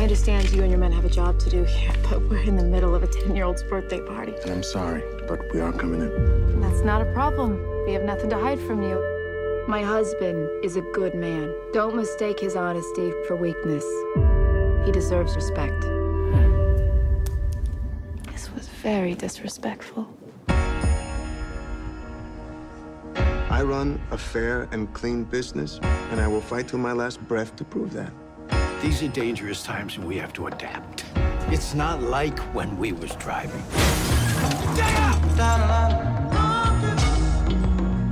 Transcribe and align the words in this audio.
I 0.00 0.04
understand 0.04 0.48
you 0.48 0.62
and 0.62 0.70
your 0.70 0.80
men 0.80 0.92
have 0.92 1.04
a 1.04 1.10
job 1.10 1.38
to 1.40 1.50
do 1.50 1.62
here, 1.62 1.92
but 2.08 2.22
we're 2.22 2.40
in 2.40 2.56
the 2.56 2.64
middle 2.64 2.94
of 2.94 3.02
a 3.02 3.06
10 3.06 3.36
year 3.36 3.44
old's 3.44 3.62
birthday 3.62 4.00
party. 4.00 4.32
And 4.44 4.50
I'm 4.50 4.62
sorry, 4.62 5.02
but 5.28 5.52
we 5.52 5.60
are 5.60 5.74
coming 5.74 6.00
in. 6.00 6.58
That's 6.58 6.80
not 6.80 7.02
a 7.02 7.12
problem. 7.12 7.62
We 7.84 7.92
have 7.92 8.04
nothing 8.04 8.30
to 8.30 8.38
hide 8.38 8.58
from 8.60 8.82
you. 8.82 8.96
My 9.68 9.82
husband 9.82 10.48
is 10.64 10.76
a 10.76 10.80
good 10.80 11.14
man. 11.14 11.54
Don't 11.74 11.94
mistake 11.94 12.40
his 12.40 12.56
honesty 12.56 13.12
for 13.28 13.36
weakness. 13.36 13.84
He 14.86 14.90
deserves 14.90 15.36
respect. 15.36 15.82
This 18.32 18.50
was 18.54 18.68
very 18.82 19.14
disrespectful. 19.14 20.08
I 23.16 23.62
run 23.62 24.00
a 24.12 24.16
fair 24.16 24.66
and 24.72 24.90
clean 24.94 25.24
business, 25.24 25.78
and 26.10 26.22
I 26.22 26.26
will 26.26 26.40
fight 26.40 26.68
to 26.68 26.78
my 26.78 26.92
last 26.92 27.20
breath 27.28 27.54
to 27.56 27.64
prove 27.64 27.92
that. 27.92 28.14
These 28.80 29.02
are 29.02 29.08
dangerous 29.08 29.62
times 29.62 29.96
and 29.96 30.06
we 30.06 30.16
have 30.16 30.32
to 30.32 30.46
adapt. 30.46 31.04
It's 31.52 31.74
not 31.74 32.00
like 32.00 32.38
when 32.54 32.78
we 32.78 32.92
was 32.92 33.14
driving. 33.16 33.62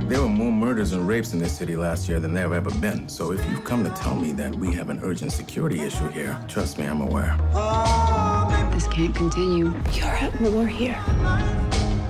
There 0.07 0.21
were 0.21 0.29
more 0.29 0.51
murders 0.51 0.91
and 0.91 1.07
rapes 1.07 1.33
in 1.33 1.39
this 1.39 1.57
city 1.57 1.75
last 1.75 2.07
year 2.07 2.19
than 2.19 2.35
there 2.35 2.43
have 2.43 2.53
ever 2.53 2.69
been. 2.79 3.09
So 3.09 3.31
if 3.31 3.43
you've 3.49 3.63
come 3.63 3.83
to 3.83 3.89
tell 3.91 4.13
me 4.13 4.31
that 4.33 4.53
we 4.53 4.71
have 4.75 4.91
an 4.91 4.99
urgent 5.01 5.31
security 5.31 5.81
issue 5.81 6.07
here, 6.09 6.39
trust 6.47 6.77
me, 6.77 6.85
I'm 6.85 7.01
aware. 7.01 7.35
This 8.71 8.87
can't 8.87 9.15
continue. 9.15 9.73
You're 9.93 10.05
at 10.05 10.39
war 10.39 10.67
here. 10.67 10.99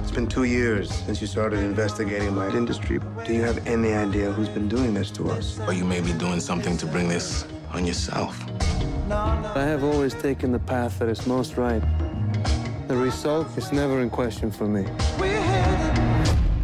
It's 0.02 0.12
been 0.12 0.27
two 0.27 0.44
years 0.44 0.94
since 0.94 1.21
you 1.21 1.27
started 1.27 1.60
investigating 1.60 2.35
my 2.35 2.49
industry. 2.49 2.99
Do 3.26 3.34
you 3.34 3.41
have 3.41 3.66
any 3.66 3.94
idea 3.94 4.34
who's 4.34 4.49
been 4.49 4.68
doing 4.68 4.94
this 4.94 5.12
to 5.12 5.32
us? 5.32 5.57
Or 5.62 5.71
you 5.71 5.85
may 5.85 6.02
be 6.02 6.12
doing 6.12 6.41
something 6.41 6.76
to 6.76 6.85
bring 6.85 7.07
this 7.07 7.46
on 7.73 7.86
yourself. 7.86 8.36
I 9.12 9.64
have 9.64 9.84
always 9.84 10.14
taken 10.14 10.52
the 10.52 10.60
path 10.60 11.00
that 11.00 11.10
is 11.10 11.26
most 11.26 11.57
right. 11.57 11.82
The 12.88 12.96
result 12.96 13.48
is 13.57 13.71
never 13.71 14.02
in 14.02 14.10
question 14.10 14.52
for 14.52 14.68
me. 14.68 14.85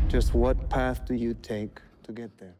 Just 0.08 0.34
what 0.34 0.70
path 0.70 1.06
do 1.06 1.14
you 1.14 1.34
take 1.34 1.82
to 2.04 2.14
get 2.14 2.38
there? 2.38 2.56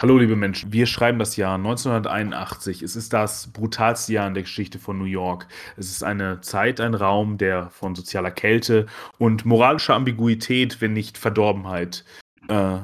Hallo 0.00 0.16
liebe 0.16 0.36
Menschen, 0.36 0.72
wir 0.72 0.86
schreiben 0.86 1.18
das 1.18 1.36
Jahr 1.36 1.56
1981. 1.56 2.82
Es 2.82 2.94
ist 2.94 3.12
das 3.12 3.48
brutalste 3.48 4.12
Jahr 4.12 4.28
in 4.28 4.34
der 4.34 4.44
Geschichte 4.44 4.78
von 4.78 4.96
New 4.96 5.06
York. 5.06 5.48
Es 5.76 5.90
ist 5.90 6.04
eine 6.04 6.40
Zeit, 6.40 6.80
ein 6.80 6.94
Raum, 6.94 7.36
der 7.36 7.70
von 7.70 7.96
sozialer 7.96 8.30
Kälte 8.30 8.86
und 9.18 9.44
moralischer 9.44 9.94
Ambiguität, 9.94 10.80
wenn 10.80 10.92
nicht 10.92 11.18
Verdorbenheit, 11.18 12.04
äh, 12.48 12.78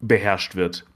beherrscht 0.00 0.54
wird. 0.54 0.86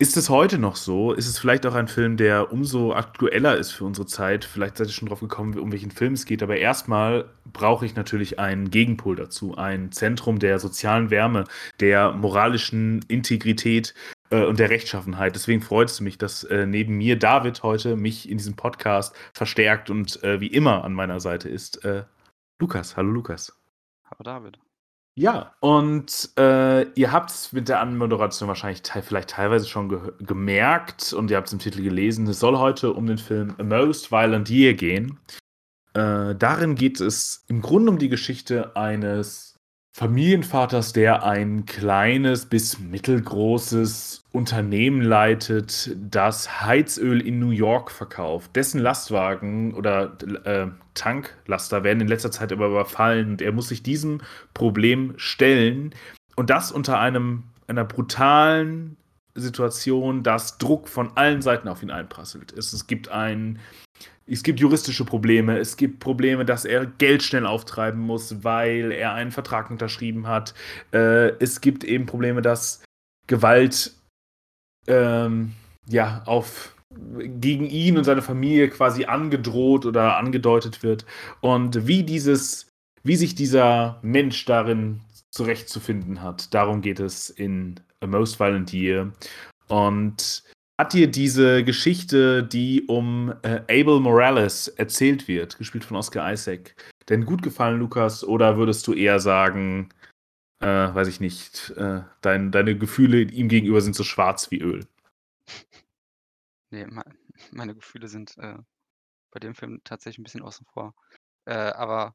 Ist 0.00 0.16
es 0.16 0.30
heute 0.30 0.56
noch 0.56 0.76
so? 0.76 1.12
Ist 1.12 1.28
es 1.28 1.38
vielleicht 1.38 1.66
auch 1.66 1.74
ein 1.74 1.86
Film, 1.86 2.16
der 2.16 2.54
umso 2.54 2.94
aktueller 2.94 3.58
ist 3.58 3.72
für 3.72 3.84
unsere 3.84 4.06
Zeit? 4.06 4.46
Vielleicht 4.46 4.78
seid 4.78 4.86
ihr 4.86 4.94
schon 4.94 5.08
drauf 5.08 5.20
gekommen, 5.20 5.58
um 5.58 5.72
welchen 5.72 5.90
Film 5.90 6.14
es 6.14 6.24
geht. 6.24 6.42
Aber 6.42 6.56
erstmal 6.56 7.28
brauche 7.44 7.84
ich 7.84 7.96
natürlich 7.96 8.38
einen 8.38 8.70
Gegenpol 8.70 9.14
dazu. 9.14 9.58
Ein 9.58 9.92
Zentrum 9.92 10.38
der 10.38 10.58
sozialen 10.58 11.10
Wärme, 11.10 11.44
der 11.80 12.12
moralischen 12.12 13.04
Integrität 13.08 13.94
äh, 14.30 14.42
und 14.42 14.58
der 14.58 14.70
Rechtschaffenheit. 14.70 15.34
Deswegen 15.34 15.60
freut 15.60 15.90
es 15.90 16.00
mich, 16.00 16.16
dass 16.16 16.44
äh, 16.44 16.64
neben 16.64 16.96
mir 16.96 17.18
David 17.18 17.62
heute 17.62 17.94
mich 17.94 18.26
in 18.26 18.38
diesem 18.38 18.56
Podcast 18.56 19.14
verstärkt 19.34 19.90
und 19.90 20.24
äh, 20.24 20.40
wie 20.40 20.46
immer 20.46 20.82
an 20.82 20.94
meiner 20.94 21.20
Seite 21.20 21.50
ist. 21.50 21.84
Äh, 21.84 22.04
Lukas. 22.58 22.96
Hallo 22.96 23.10
Lukas. 23.10 23.52
Hallo 24.06 24.22
David. 24.22 24.58
Ja, 25.20 25.54
und 25.60 26.30
äh, 26.38 26.90
ihr 26.94 27.12
habt 27.12 27.28
es 27.28 27.52
mit 27.52 27.68
der 27.68 27.80
Anmoderation 27.80 28.48
wahrscheinlich 28.48 28.80
te 28.80 29.02
vielleicht 29.02 29.28
teilweise 29.28 29.68
schon 29.68 29.90
ge 29.90 30.00
gemerkt 30.20 31.12
und 31.12 31.30
ihr 31.30 31.36
habt 31.36 31.48
es 31.48 31.52
im 31.52 31.58
Titel 31.58 31.82
gelesen. 31.82 32.26
Es 32.26 32.40
soll 32.40 32.56
heute 32.56 32.94
um 32.94 33.06
den 33.06 33.18
Film 33.18 33.54
A 33.58 33.62
Most 33.62 34.10
Violent 34.10 34.48
Year 34.48 34.72
gehen. 34.72 35.20
Äh, 35.92 36.34
darin 36.36 36.74
geht 36.74 37.02
es 37.02 37.44
im 37.48 37.60
Grunde 37.60 37.92
um 37.92 37.98
die 37.98 38.08
Geschichte 38.08 38.74
eines 38.76 39.49
Familienvaters, 39.92 40.92
der 40.92 41.24
ein 41.24 41.66
kleines 41.66 42.46
bis 42.46 42.78
mittelgroßes 42.78 44.24
Unternehmen 44.32 45.02
leitet, 45.02 45.96
das 45.96 46.62
Heizöl 46.62 47.20
in 47.20 47.40
New 47.40 47.50
York 47.50 47.90
verkauft. 47.90 48.54
Dessen 48.54 48.80
Lastwagen 48.80 49.74
oder 49.74 50.16
äh, 50.44 50.68
Tanklaster 50.94 51.82
werden 51.82 52.00
in 52.00 52.08
letzter 52.08 52.30
Zeit 52.30 52.52
aber 52.52 52.68
überfallen 52.68 53.30
und 53.30 53.42
er 53.42 53.52
muss 53.52 53.68
sich 53.68 53.82
diesem 53.82 54.20
Problem 54.54 55.14
stellen 55.16 55.92
und 56.36 56.50
das 56.50 56.70
unter 56.70 57.00
einem, 57.00 57.44
einer 57.66 57.84
brutalen 57.84 58.96
Situation, 59.34 60.22
dass 60.22 60.58
Druck 60.58 60.88
von 60.88 61.16
allen 61.16 61.42
Seiten 61.42 61.68
auf 61.68 61.82
ihn 61.82 61.90
einprasselt. 61.90 62.52
Es, 62.52 62.72
es 62.72 62.86
gibt 62.86 63.08
ein 63.08 63.58
es 64.30 64.42
gibt 64.42 64.60
juristische 64.60 65.04
Probleme, 65.04 65.58
es 65.58 65.76
gibt 65.76 65.98
Probleme, 65.98 66.44
dass 66.44 66.64
er 66.64 66.86
Geld 66.86 67.22
schnell 67.22 67.46
auftreiben 67.46 68.00
muss, 68.00 68.44
weil 68.44 68.92
er 68.92 69.12
einen 69.14 69.32
Vertrag 69.32 69.70
unterschrieben 69.70 70.28
hat. 70.28 70.54
Äh, 70.92 71.32
es 71.40 71.60
gibt 71.60 71.82
eben 71.82 72.06
Probleme, 72.06 72.40
dass 72.40 72.84
Gewalt 73.26 73.92
ähm, 74.86 75.52
ja 75.88 76.22
auf 76.26 76.76
gegen 76.94 77.66
ihn 77.66 77.96
und 77.98 78.04
seine 78.04 78.22
Familie 78.22 78.68
quasi 78.68 79.04
angedroht 79.04 79.86
oder 79.86 80.16
angedeutet 80.16 80.82
wird. 80.82 81.06
Und 81.40 81.86
wie 81.86 82.02
dieses, 82.02 82.68
wie 83.02 83.16
sich 83.16 83.34
dieser 83.34 83.98
Mensch 84.02 84.44
darin 84.44 85.00
zurechtzufinden 85.30 86.22
hat, 86.22 86.52
darum 86.52 86.82
geht 86.82 86.98
es 86.98 87.30
in 87.30 87.78
A 88.00 88.06
Most 88.06 88.40
Violent 88.40 88.72
Year. 88.72 89.12
Und 89.68 90.42
hat 90.80 90.94
dir 90.94 91.10
diese 91.10 91.62
Geschichte, 91.62 92.42
die 92.42 92.86
um 92.86 93.34
äh, 93.42 93.60
Abel 93.68 94.00
Morales 94.00 94.66
erzählt 94.66 95.28
wird, 95.28 95.58
gespielt 95.58 95.84
von 95.84 95.98
Oscar 95.98 96.32
Isaac, 96.32 96.74
denn 97.10 97.26
gut 97.26 97.42
gefallen, 97.42 97.78
Lukas? 97.78 98.24
Oder 98.24 98.56
würdest 98.56 98.86
du 98.86 98.94
eher 98.94 99.20
sagen, 99.20 99.90
äh, 100.60 100.66
weiß 100.66 101.08
ich 101.08 101.20
nicht, 101.20 101.74
äh, 101.76 102.00
dein, 102.22 102.50
deine 102.50 102.78
Gefühle 102.78 103.20
ihm 103.20 103.48
gegenüber 103.48 103.82
sind 103.82 103.94
so 103.94 104.04
schwarz 104.04 104.50
wie 104.50 104.60
Öl? 104.60 104.86
Nee, 106.72 106.86
meine 107.50 107.74
Gefühle 107.74 108.06
sind 108.06 108.38
äh, 108.38 108.56
bei 109.32 109.40
dem 109.40 109.56
Film 109.56 109.80
tatsächlich 109.82 110.20
ein 110.20 110.22
bisschen 110.22 110.42
außen 110.42 110.64
vor. 110.72 110.94
Äh, 111.46 111.54
aber 111.54 112.14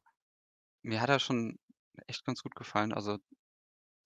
mir 0.80 1.02
hat 1.02 1.10
er 1.10 1.18
schon 1.18 1.58
echt 2.06 2.24
ganz 2.24 2.42
gut 2.42 2.54
gefallen. 2.54 2.94
Also, 2.94 3.18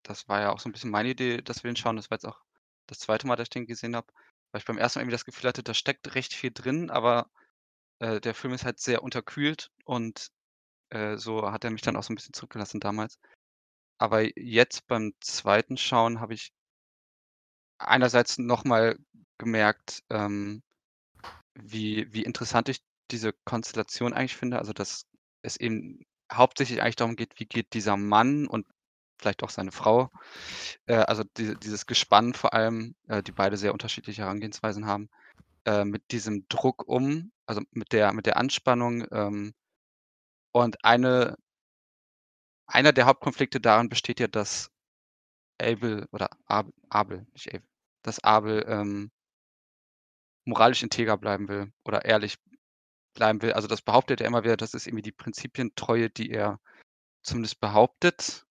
das 0.02 0.28
war 0.28 0.40
ja 0.40 0.50
auch 0.50 0.58
so 0.58 0.68
ein 0.68 0.72
bisschen 0.72 0.90
meine 0.90 1.10
Idee, 1.10 1.40
dass 1.40 1.62
wir 1.62 1.70
ihn 1.70 1.76
schauen. 1.76 1.94
Das 1.94 2.10
war 2.10 2.16
jetzt 2.16 2.26
auch 2.26 2.40
das 2.88 2.98
zweite 2.98 3.28
Mal, 3.28 3.36
dass 3.36 3.44
ich 3.44 3.50
den 3.50 3.66
gesehen 3.66 3.94
habe. 3.94 4.08
Weil 4.52 4.60
ich 4.60 4.64
beim 4.66 4.78
ersten 4.78 4.98
Mal 4.98 5.02
irgendwie 5.02 5.14
das 5.14 5.24
Gefühl 5.24 5.48
hatte, 5.48 5.62
da 5.62 5.74
steckt 5.74 6.14
recht 6.14 6.34
viel 6.34 6.50
drin, 6.52 6.90
aber, 6.90 7.30
äh, 8.00 8.20
der 8.20 8.34
Film 8.34 8.54
ist 8.54 8.64
halt 8.66 8.80
sehr 8.80 9.02
unterkühlt 9.04 9.70
und, 9.84 10.28
äh, 10.90 11.16
so 11.18 11.50
hat 11.52 11.64
er 11.64 11.70
mich 11.72 11.82
dann 11.82 11.96
auch 11.96 12.04
so 12.04 12.12
ein 12.12 12.16
bisschen 12.16 12.34
zurückgelassen 12.34 12.80
damals. 12.80 13.18
Aber 13.98 14.22
jetzt 14.38 14.86
beim 14.88 15.14
zweiten 15.20 15.76
Schauen 15.78 16.20
habe 16.20 16.34
ich 16.34 16.52
einerseits 17.78 18.38
noch 18.38 18.64
mal 18.64 18.98
gemerkt, 19.38 20.02
ähm, 20.10 20.62
wie 21.54 22.06
wie 22.12 22.24
interessant 22.24 22.68
ich 22.68 22.80
diese 23.10 23.32
Konstellation 23.44 24.12
eigentlich 24.14 24.36
finde. 24.36 24.58
Also, 24.58 24.72
dass 24.72 25.06
es 25.42 25.56
eben 25.58 26.04
hauptsächlich 26.32 26.82
eigentlich 26.82 26.96
darum 26.96 27.16
geht, 27.16 27.38
wie 27.40 27.46
geht 27.46 27.74
dieser 27.74 27.96
Mann 27.96 28.46
und 28.48 28.66
vielleicht 29.20 29.42
auch 29.42 29.50
seine 29.50 29.72
Frau. 29.72 30.10
Äh, 30.86 30.96
also 30.96 31.24
die, 31.36 31.54
dieses 31.56 31.86
Gespann 31.86 32.34
vor 32.34 32.54
allem, 32.54 32.94
äh, 33.08 33.22
die 33.22 33.32
beide 33.32 33.56
sehr 33.56 33.72
unterschiedliche 33.72 34.22
Herangehensweisen 34.22 34.86
haben, 34.86 35.08
äh, 35.66 35.84
mit 35.84 36.10
diesem 36.12 36.46
Druck 36.48 36.88
um, 36.88 37.32
also 37.46 37.62
mit 37.72 37.92
der, 37.92 38.12
mit 38.12 38.26
der 38.26 38.36
Anspannung. 38.36 39.06
Ähm, 39.12 39.54
und 40.52 40.84
eine, 40.84 41.36
einer 42.66 42.92
der 42.92 43.06
Hauptkonflikte 43.06 43.60
darin 43.60 43.88
besteht 43.88 44.20
ja, 44.20 44.28
dass 44.28 44.70
Abel 45.60 46.06
oder 46.12 46.30
Abel, 46.46 46.72
Abel 46.88 47.26
nicht 47.32 47.48
Abel, 47.54 47.66
dass 48.02 48.24
Abel 48.24 48.64
ähm, 48.66 49.10
moralisch 50.44 50.82
integer 50.82 51.16
bleiben 51.16 51.48
will 51.48 51.72
oder 51.84 52.04
ehrlich 52.04 52.38
bleiben 53.14 53.42
will. 53.42 53.52
Also 53.52 53.68
das 53.68 53.82
behauptet 53.82 54.20
er 54.20 54.26
immer 54.26 54.44
wieder, 54.44 54.56
das 54.56 54.74
ist 54.74 54.86
irgendwie 54.86 55.02
die 55.02 55.12
Prinzipientreue, 55.12 56.10
die 56.10 56.30
er 56.30 56.60
zumindest 57.22 57.60
behauptet. 57.60 58.46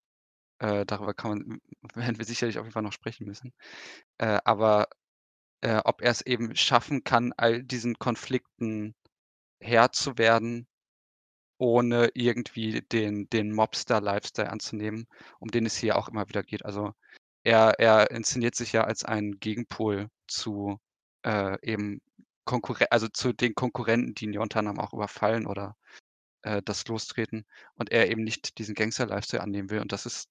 Äh, 0.59 0.85
darüber 0.85 1.13
kann 1.13 1.31
man 1.31 1.61
werden 1.95 2.17
wir 2.17 2.25
sicherlich 2.25 2.57
auf 2.59 2.65
jeden 2.65 2.73
Fall 2.73 2.83
noch 2.83 2.93
sprechen 2.93 3.25
müssen. 3.27 3.53
Äh, 4.19 4.39
aber, 4.45 4.87
äh, 5.61 5.81
ob 5.85 6.01
er 6.01 6.11
es 6.11 6.21
eben 6.23 6.55
schaffen 6.55 7.03
kann, 7.03 7.33
all 7.37 7.63
diesen 7.63 7.99
Konflikten 7.99 8.95
Herr 9.61 9.91
zu 9.93 10.17
werden, 10.17 10.67
ohne 11.59 12.09
irgendwie 12.15 12.81
den 12.83 13.29
den 13.29 13.53
Mobster-Lifestyle 13.53 14.49
anzunehmen, 14.51 15.07
um 15.39 15.49
den 15.51 15.65
es 15.65 15.77
hier 15.77 15.97
auch 15.97 16.09
immer 16.09 16.27
wieder 16.29 16.43
geht. 16.43 16.65
Also, 16.65 16.93
er 17.43 17.79
er 17.79 18.11
inszeniert 18.11 18.55
sich 18.55 18.73
ja 18.73 18.83
als 18.85 19.05
ein 19.05 19.39
Gegenpol 19.39 20.09
zu, 20.27 20.79
äh, 21.25 21.57
eben 21.63 22.01
Konkurre 22.45 22.91
also 22.91 23.07
zu 23.09 23.33
den 23.33 23.55
Konkurrenten, 23.55 24.15
die 24.15 24.25
ihn 24.25 24.33
ja 24.33 24.41
unter 24.41 24.59
anderem 24.59 24.79
auch 24.79 24.93
überfallen 24.93 25.47
oder, 25.47 25.75
äh, 26.43 26.61
das 26.63 26.87
lostreten 26.87 27.45
und 27.75 27.91
er 27.91 28.09
eben 28.11 28.23
nicht 28.23 28.57
diesen 28.59 28.75
Gangster-Lifestyle 28.75 29.43
annehmen 29.43 29.69
will. 29.69 29.81
Und 29.81 29.91
das 29.93 30.05
ist 30.05 30.29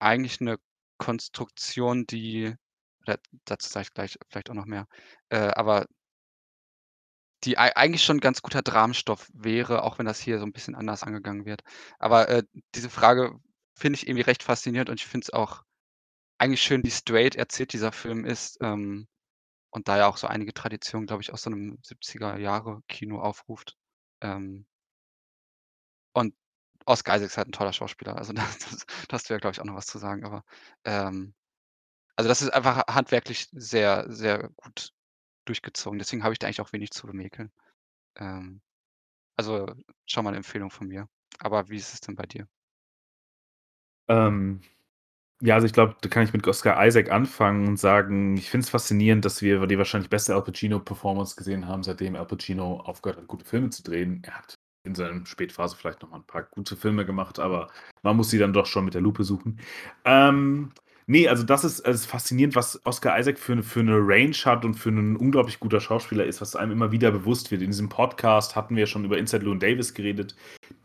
eigentlich 0.00 0.40
eine 0.40 0.58
Konstruktion, 0.98 2.06
die 2.06 2.54
dazu 3.46 3.68
sage 3.70 3.84
ich 3.84 3.94
gleich 3.94 4.18
vielleicht 4.30 4.50
auch 4.50 4.54
noch 4.54 4.66
mehr, 4.66 4.86
äh, 5.30 5.38
aber 5.54 5.86
die 7.44 7.56
ei 7.58 7.74
eigentlich 7.76 8.04
schon 8.04 8.18
'n 8.18 8.20
ganz 8.20 8.42
guter 8.42 8.60
Dramenstoff 8.62 9.30
wäre, 9.32 9.82
auch 9.84 9.98
wenn 9.98 10.06
das 10.06 10.20
hier 10.20 10.38
so 10.38 10.44
'n 10.44 10.52
bisschen 10.52 10.74
anders 10.74 11.02
angegangen 11.02 11.46
wird. 11.46 11.62
Aber, 11.98 12.28
äh, 12.28 12.42
diese 12.74 12.90
Frage 12.90 13.38
finde 13.74 13.96
ich 13.96 14.06
irgendwie 14.06 14.22
recht 14.22 14.42
faszinierend 14.42 14.90
und 14.90 15.00
ich 15.00 15.06
finde 15.06 15.24
es 15.24 15.32
auch 15.32 15.62
eigentlich 16.38 16.62
schön, 16.62 16.84
wie 16.84 16.90
straight 16.92 17.36
erzählt 17.36 17.72
dieser 17.74 17.92
Film 17.92 18.24
ist, 18.26 18.58
ähm, 18.62 19.08
und 19.70 19.88
da 19.88 19.98
ja 19.98 20.08
auch 20.08 20.16
so 20.18 20.26
einige 20.28 20.54
Traditionen, 20.54 21.06
glaube 21.06 21.22
ich, 21.22 21.32
aus 21.32 21.42
so 21.42 21.50
'nem 21.50 21.78
70er 21.82 22.38
Jahre 22.38 22.82
Kino 22.88 23.20
aufruft. 23.20 23.76
Ähm 24.22 24.64
und 26.16 26.34
Oscar 26.86 27.16
Isaac 27.16 27.28
ist 27.30 27.36
halt 27.38 27.48
'n 27.48 27.52
toller 27.52 27.72
Schauspieler. 27.72 28.16
Also, 28.16 28.32
da 28.34 28.42
hast 29.12 29.28
du 29.30 29.34
ja, 29.34 29.38
glaube 29.38 29.52
ich, 29.54 29.60
auch 29.60 29.64
noch 29.64 29.74
was 29.76 29.86
zu 29.86 29.98
sagen, 29.98 30.24
aber, 30.24 30.44
ähm 30.84 31.34
also, 32.16 32.28
das 32.28 32.42
ist 32.42 32.50
einfach 32.50 32.84
handwerklich 32.88 33.48
sehr, 33.52 34.06
sehr 34.10 34.50
gut 34.56 34.92
durchgezogen. 35.46 35.98
Deswegen 36.00 36.24
habe 36.24 36.32
ich 36.34 36.38
da 36.40 36.46
eigentlich 36.48 36.60
auch 36.62 36.72
wenig 36.72 36.90
zu 36.92 37.06
bemäkeln. 37.08 37.52
Ähm, 38.16 38.62
also, 39.36 39.74
schon 40.06 40.24
mal 40.24 40.32
'ne 40.32 40.38
Empfehlung 40.38 40.70
von 40.70 40.88
mir. 40.88 41.08
Aber 41.40 41.68
wie 41.70 41.76
ist 41.78 41.94
es 41.94 42.00
denn 42.02 42.16
bei 42.16 42.26
dir? 42.26 42.48
Ähm, 44.08 44.60
ja, 45.42 45.54
also, 45.56 45.66
ich 45.66 45.72
glaube, 45.74 45.96
da 46.02 46.08
kann 46.10 46.24
ich 46.24 46.32
mit 46.34 46.46
Oscar 46.48 46.84
Isaac 46.86 47.10
anfangen 47.12 47.68
und 47.68 47.78
sagen, 47.78 48.36
ich 48.36 48.50
finde 48.50 48.64
es 48.64 48.70
faszinierend, 48.70 49.24
dass 49.24 49.42
wir 49.42 49.66
die 49.68 49.78
wahrscheinlich 49.78 50.10
beste 50.10 50.34
Al 50.34 50.44
Pacino-Performance 50.44 51.36
gesehen 51.36 51.68
haben, 51.68 51.82
seitdem 51.84 52.16
Al 52.16 52.26
Pacino 52.26 52.80
aufgehört 52.80 53.18
hat, 53.20 53.28
gute 53.28 53.44
Filme 53.46 53.70
zu 53.70 53.82
drehen. 53.84 54.22
Er 54.24 54.38
hat 54.38 54.56
in 54.84 54.94
seiner 54.94 55.24
Spätphase 55.26 55.76
vielleicht 55.76 56.02
noch 56.02 56.10
mal 56.10 56.18
'n 56.18 56.24
paar 56.26 56.42
gute 56.44 56.76
Filme 56.76 57.04
gemacht, 57.06 57.38
aber 57.38 57.68
man 58.02 58.16
muss 58.16 58.30
sie 58.30 58.38
dann 58.38 58.52
doch 58.52 58.66
schon 58.66 58.84
mit 58.84 58.94
der 58.94 59.02
Lupe 59.02 59.24
suchen. 59.24 59.58
Ähm, 60.04 60.70
ne, 61.06 61.28
also, 61.28 61.42
das 61.44 61.64
ist 61.64 61.80
ist 61.80 62.06
faszinierend, 62.06 62.56
was 62.56 62.80
Oscar 62.86 63.18
Isaac 63.18 63.38
für 63.38 63.54
'ne 63.56 63.62
für 63.62 63.82
'ne 63.82 63.96
Range 64.00 64.32
hat 64.44 64.64
und 64.64 64.74
für 64.74 64.90
'nen 64.90 65.16
unglaublich 65.16 65.60
guter 65.60 65.80
Schauspieler 65.80 66.24
ist, 66.24 66.40
was 66.40 66.56
einem 66.56 66.72
immer 66.72 66.92
wieder 66.92 67.10
bewusst 67.12 67.50
wird. 67.50 67.62
In 67.62 67.68
diesem 67.70 67.88
Podcast 67.90 68.56
hatten 68.56 68.76
wir 68.76 68.86
schon 68.86 69.04
über 69.04 69.18
Inside 69.18 69.44
Llewyn 69.44 69.60
Davis 69.60 69.94
geredet, 69.94 70.34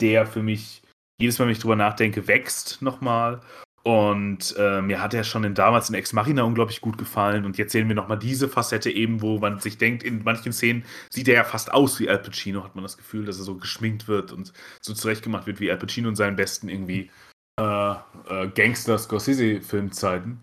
der 0.01 0.25
für 0.25 0.43
mich 0.43 0.81
jedes 1.19 1.39
Mal, 1.39 1.45
wenn 1.45 1.53
ich 1.53 1.59
drüber 1.59 1.75
nachdenke, 1.77 2.27
wächst 2.27 2.81
noch 2.81 3.01
mal. 3.01 3.41
Und, 3.87 4.55
äh, 4.57 4.81
mir 4.81 4.99
hat 4.99 5.13
er 5.13 5.23
schon 5.23 5.43
in 5.43 5.53
damals 5.53 5.89
in 5.89 5.95
Ex 5.95 6.11
Machina 6.11 6.41
unglaublich 6.41 6.81
gut 6.81 6.97
gefallen 6.97 7.45
und 7.45 7.59
jetzt 7.59 7.71
sehen 7.71 7.87
wir 7.87 7.93
noch 7.93 8.07
mal 8.07 8.15
diese 8.15 8.49
Facette 8.49 8.89
eben, 8.89 9.21
wo 9.21 9.37
man 9.37 9.59
sich 9.59 9.77
denkt, 9.77 10.01
in 10.01 10.23
manchen 10.23 10.53
Szenen 10.53 10.83
sieht 11.11 11.27
er 11.27 11.35
ja 11.35 11.43
fast 11.43 11.71
aus 11.71 11.99
wie 11.99 12.09
Al 12.09 12.17
Pacino, 12.17 12.63
hat 12.63 12.73
man 12.73 12.83
das 12.83 12.97
Gefühl, 12.97 13.25
dass 13.25 13.37
er 13.37 13.43
so 13.43 13.57
geschminkt 13.57 14.07
wird 14.07 14.31
und 14.31 14.53
so 14.81 14.95
zurechtgemacht 14.95 15.45
wird 15.45 15.59
wie 15.59 15.69
Al 15.69 15.77
Pacino 15.77 16.09
in 16.09 16.15
seinen 16.15 16.35
besten 16.35 16.67
irgendwie, 16.67 17.11
äh, 17.59 17.91
äh, 17.91 18.47
Gangster-Scorsese-Filmzeiten. 18.55 20.39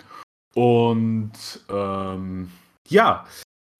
Und, 0.54 1.32
ähm, 1.68 2.48
ja, 2.86 3.26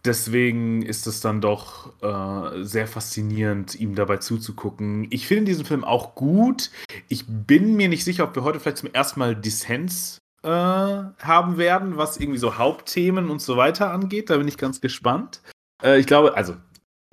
deswegen 0.04 0.82
ist 0.82 1.06
es 1.06 1.20
dann 1.20 1.40
doch, 1.40 1.92
äh, 2.02 2.62
sehr 2.64 2.86
faszinierend, 2.86 3.74
ihm 3.74 3.94
dabei 3.94 4.18
zuzugucken. 4.18 5.06
Ich 5.10 5.26
finde 5.26 5.46
diesen 5.46 5.64
Film 5.64 5.84
auch 5.84 6.14
gut. 6.14 6.70
Ich 7.08 7.24
bin 7.26 7.76
mir 7.76 7.88
nicht 7.88 8.04
sicher, 8.04 8.24
ob 8.24 8.34
wir 8.34 8.44
heute 8.44 8.60
vielleicht 8.60 8.78
zum 8.78 8.92
ersten 8.92 9.20
Mal 9.20 9.36
Dissens, 9.36 10.18
äh, 10.42 10.48
haben 10.48 11.56
werden, 11.56 11.96
was 11.96 12.18
irgendwie 12.18 12.38
so 12.38 12.58
Hauptthemen 12.58 13.30
und 13.30 13.40
so 13.40 13.56
weiter 13.56 13.92
angeht. 13.92 14.28
Da 14.30 14.36
bin 14.38 14.48
ich 14.48 14.58
ganz 14.58 14.80
gespannt. 14.80 15.40
Äh, 15.82 15.98
ich 15.98 16.06
glaube 16.06 16.36
also, 16.36 16.56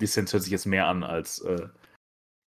Dissens 0.00 0.32
hört 0.32 0.42
sich 0.42 0.52
jetzt 0.52 0.66
mehr 0.66 0.86
an 0.86 1.04
als, 1.04 1.40
äh 1.40 1.68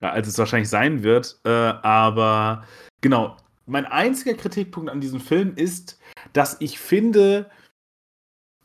als 0.01 0.27
es 0.27 0.37
wahrscheinlich 0.37 0.69
sein 0.69 1.03
wird. 1.03 1.39
Äh, 1.45 1.49
aber 1.49 2.65
genau, 2.99 3.37
mein 3.65 3.85
einziger 3.85 4.35
Kritikpunkt 4.35 4.89
an 4.89 4.99
diesem 4.99 5.21
Film 5.21 5.53
ist, 5.55 5.97
dass 6.33 6.57
ich 6.59 6.79
finde 6.79 7.49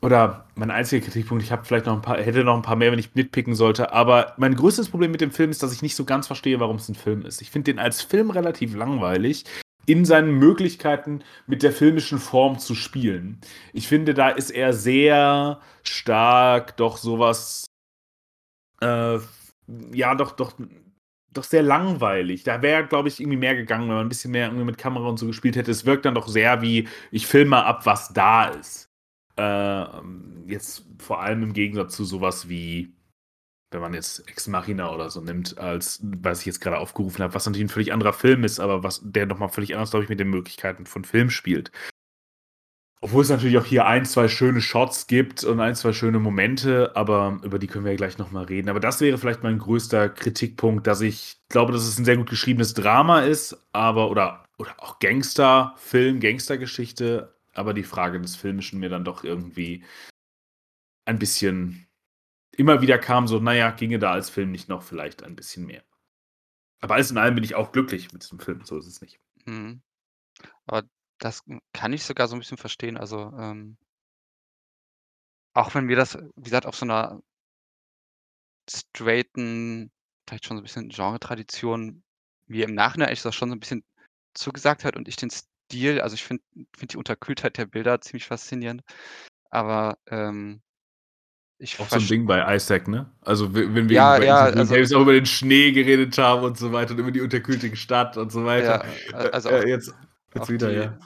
oder 0.03 0.47
mein 0.55 0.71
einziger 0.71 1.05
Kritikpunkt, 1.05 1.43
ich 1.45 1.53
habe 1.53 1.65
vielleicht 1.65 1.87
noch 1.87 1.95
'n 1.97 2.03
paar 2.03 2.19
hätte 2.19 2.45
noch 2.45 2.56
'n 2.56 2.62
paar 2.62 2.77
mehr, 2.77 2.93
wenn 2.93 2.99
ich 2.99 3.15
nitpicken 3.15 3.55
sollte, 3.55 3.93
aber 3.93 4.35
mein 4.39 4.55
größtes 4.56 4.89
Problem 4.91 5.11
mit 5.11 5.21
dem 5.21 5.33
Film 5.33 5.50
ist, 5.50 5.62
dass 5.62 5.73
ich 5.73 5.83
nicht 5.83 5.97
so 5.97 6.05
ganz 6.05 6.27
verstehe, 6.27 6.61
warum's 6.61 6.89
'n 6.89 6.95
Film 6.95 7.23
ist. 7.25 7.43
Ich 7.43 7.50
finde 7.50 7.73
den 7.73 7.79
als 7.81 8.03
Film 8.03 8.31
relativ 8.31 8.75
langweilig 8.77 9.45
in 9.87 10.05
seinen 10.05 10.33
Möglichkeiten, 10.39 11.23
mit 11.47 11.62
der 11.62 11.73
filmischen 11.73 12.19
Form 12.19 12.59
zu 12.59 12.75
spielen. 12.75 13.41
Ich 13.73 13.89
finde, 13.89 14.15
da 14.15 14.29
ist 14.31 14.50
er 14.50 14.73
sehr 14.75 15.61
stark 15.83 16.77
doch 16.77 16.99
so 16.99 17.19
was 17.19 17.67
äh, 18.83 19.19
ja, 19.93 20.15
doch 20.15 20.33
doch 20.33 20.53
doch 21.33 21.44
sehr 21.44 21.62
langweilig. 21.62 22.43
Da 22.44 22.62
wäre, 22.62 22.87
glaube 22.87 23.09
ich, 23.09 23.21
irgendwie 23.21 23.37
mehr 23.39 23.55
gegangen, 23.55 23.89
wenn 23.89 23.97
man 23.97 24.06
'n 24.06 24.09
bisschen 24.09 24.31
mehr 24.33 24.47
irgendwie 24.47 24.65
mit 24.65 24.79
Kamera 24.79 25.06
und 25.09 25.19
so 25.19 25.27
gespielt 25.27 25.56
hätte. 25.56 25.71
Es 25.71 25.85
wirkt 25.87 26.05
dann 26.06 26.15
doch 26.15 26.29
sehr 26.29 26.62
wie: 26.62 26.89
„Ich 27.11 27.27
filme 27.27 27.65
ab, 27.65 27.85
was 27.87 28.12
da 28.12 28.47
ist.“ 28.47 28.88
Ähm, 29.38 30.44
jetzt 30.46 30.85
vor 30.99 31.23
allem 31.23 31.43
im 31.43 31.52
Gegensatz 31.52 31.96
zu 31.96 32.05
sowas 32.05 32.49
wie, 32.49 32.93
wenn 33.70 33.81
man 33.81 33.94
jetzt 33.94 34.29
Ex 34.29 34.49
Machina 34.49 34.93
oder 34.93 35.11
so 35.11 35.20
nimmt, 35.20 35.58
als 35.58 36.00
was 36.02 36.40
ich 36.40 36.46
jetzt 36.46 36.61
gerade 36.61 36.79
aufgerufen 36.79 37.23
habe, 37.23 37.35
was 37.35 37.46
natürlich 37.46 37.67
ein 37.67 37.73
völlig 37.73 37.93
anderer 37.93 38.12
Film 38.12 38.44
ist, 38.44 38.61
aber 38.61 38.82
was 38.82 39.00
der 39.05 39.26
noch 39.26 39.38
mal 39.38 39.49
völlig 39.49 39.75
anders, 39.75 39.90
glaube 39.90 40.05
ich, 40.05 40.11
mit 40.11 40.20
den 40.20 40.31
Möglichkeiten 40.31 40.87
von 40.87 41.05
Film 41.05 41.31
spielt. 41.31 41.70
Obwohl 43.00 43.23
es 43.23 43.29
natürlich 43.29 43.58
auch 43.58 43.64
hier 43.64 43.87
ein, 43.87 44.05
2 44.05 44.26
schöne 44.26 44.61
Shots 44.61 45.06
gibt 45.06 45.44
und 45.44 45.61
ein, 45.61 45.76
2 45.76 45.93
schöne 45.93 46.19
Momente, 46.19 46.96
aber 46.96 47.38
über 47.44 47.61
die 47.61 47.69
können 47.69 47.84
wir 47.84 47.93
ja 47.93 47.96
gleich 47.96 48.19
noch 48.19 48.32
mal 48.32 48.44
reden. 48.44 48.69
Aber 48.69 48.81
das 48.81 49.00
wäre 49.00 49.19
vielleicht 49.19 49.44
mein 49.44 49.58
größter 49.58 50.08
Kritikpunkt, 50.08 50.84
dass 50.88 51.00
ich 51.00 51.41
glaube, 51.49 51.73
dass 51.73 51.87
es 51.87 51.96
ein 51.96 52.05
sehr 52.05 52.17
gut 52.17 52.29
geschriebenes 52.29 52.75
Drama 52.75 53.20
ist, 53.20 53.56
aber 53.73 54.11
oder 54.11 54.44
oder 54.58 54.75
auch 54.79 54.99
Gangsterfilm, 54.99 56.19
Gangstergeschichte, 56.20 57.38
aber 57.58 57.75
die 57.75 57.82
Frage 57.84 58.20
des 58.20 58.37
Filmischen 58.37 58.81
mir 58.81 58.88
dann 58.90 59.05
doch 59.05 59.25
irgendwie 59.25 59.84
ein 61.06 61.19
bisschen 61.19 61.87
immer 62.56 62.82
wieder 62.82 62.99
kam 62.99 63.28
so: 63.28 63.40
„Na 63.40 63.55
ja, 63.55 63.70
ginge 63.72 63.99
da 63.99 64.12
als 64.12 64.31
Film 64.31 64.52
nicht 64.52 64.69
noch 64.69 64.82
vielleicht 64.82 65.22
ein 65.25 65.37
bisschen 65.37 65.66
mehr?“ 65.66 65.84
Aber 66.81 66.94
alles 66.96 67.10
in 67.10 67.19
allem 67.19 67.37
bin 67.37 67.44
ich 67.44 67.55
auch 67.56 67.72
glücklich 67.72 68.12
mit 68.12 68.22
diesem 68.25 68.40
Film, 68.40 68.64
so 68.64 68.78
ist 68.78 68.87
es 68.87 69.00
nicht. 69.02 69.19
Mhm. 69.46 69.82
Aber 70.66 70.84
das, 71.20 71.43
kann 71.75 71.93
ich 71.94 72.05
sogar 72.05 72.28
so 72.28 72.37
'n 72.37 72.40
bisschen 72.40 72.58
verstehen. 72.58 72.96
Also, 72.99 73.32
ähm 73.38 73.76
auch 75.56 75.75
wenn 75.75 75.84
mir 75.87 75.96
das, 75.96 76.16
wie 76.37 76.43
gesagt, 76.44 76.66
auf 76.66 76.76
so 76.76 76.87
'ner 76.87 77.20
straighten, 78.70 79.90
vielleicht 80.28 80.44
schon 80.46 80.56
so 80.56 80.60
'n 80.62 80.64
bisschen 80.64 80.88
Genretradition 80.90 82.02
mir 82.46 82.64
im 82.69 82.75
Nachhinein 82.75 83.08
eigentlich 83.08 83.22
das 83.22 83.34
schon 83.34 83.49
so 83.50 83.55
'n 83.56 83.60
bisschen 83.60 83.84
zugesagt 84.34 84.84
hat 84.84 84.96
und 84.96 85.08
ich 85.08 85.16
den 85.16 85.31
Stil 85.70 86.00
also, 86.00 86.15
ich 86.15 86.25
finde 86.25 86.43
finde 86.75 86.93
die 86.93 86.97
Unterkühltheit 86.97 87.59
der 87.59 87.67
Bilder 87.67 88.00
ziemlich 88.00 88.25
faszinierend, 88.26 88.82
aber, 89.50 89.99
ähm, 90.09 90.62
ich 91.59 91.76
Auch 91.79 91.88
so 91.91 92.00
'n 92.00 92.09
verst 92.09 92.09
Ding 92.09 92.26
bei 92.26 92.56
Isaac, 92.56 92.88
ne? 92.88 93.09
Also, 93.20 93.55
we 93.55 93.73
wenn 93.73 93.88
wir 93.88 94.00
Ja, 94.00 94.17
bei 94.17 94.25
ja, 94.25 94.46
Llewyn 94.51 94.51
also 94.51 94.75
Davis 94.75 94.93
auch 94.93 95.03
über 95.03 95.13
den 95.13 95.27
Schnee 95.27 95.70
geredet 95.70 96.19
haben 96.19 96.43
und 96.43 96.58
so 96.58 96.72
weiter 96.72 96.91
und 96.94 96.98
über 96.98 97.13
die 97.13 97.20
unterkühlte 97.20 97.75
Stadt 97.77 98.17
und 98.17 98.32
so 98.32 98.44
Ja, 98.56 98.79
weiter. 98.79 98.82
a 99.13 99.25
Äh, 99.25 99.31
also 99.31 99.51
auch 99.51 99.63
äh, 99.63 99.69
jetzt 99.69 99.94
jetzt 100.34 100.48
wieder, 100.48 100.72
die 100.72 100.72
ja. 100.72 100.98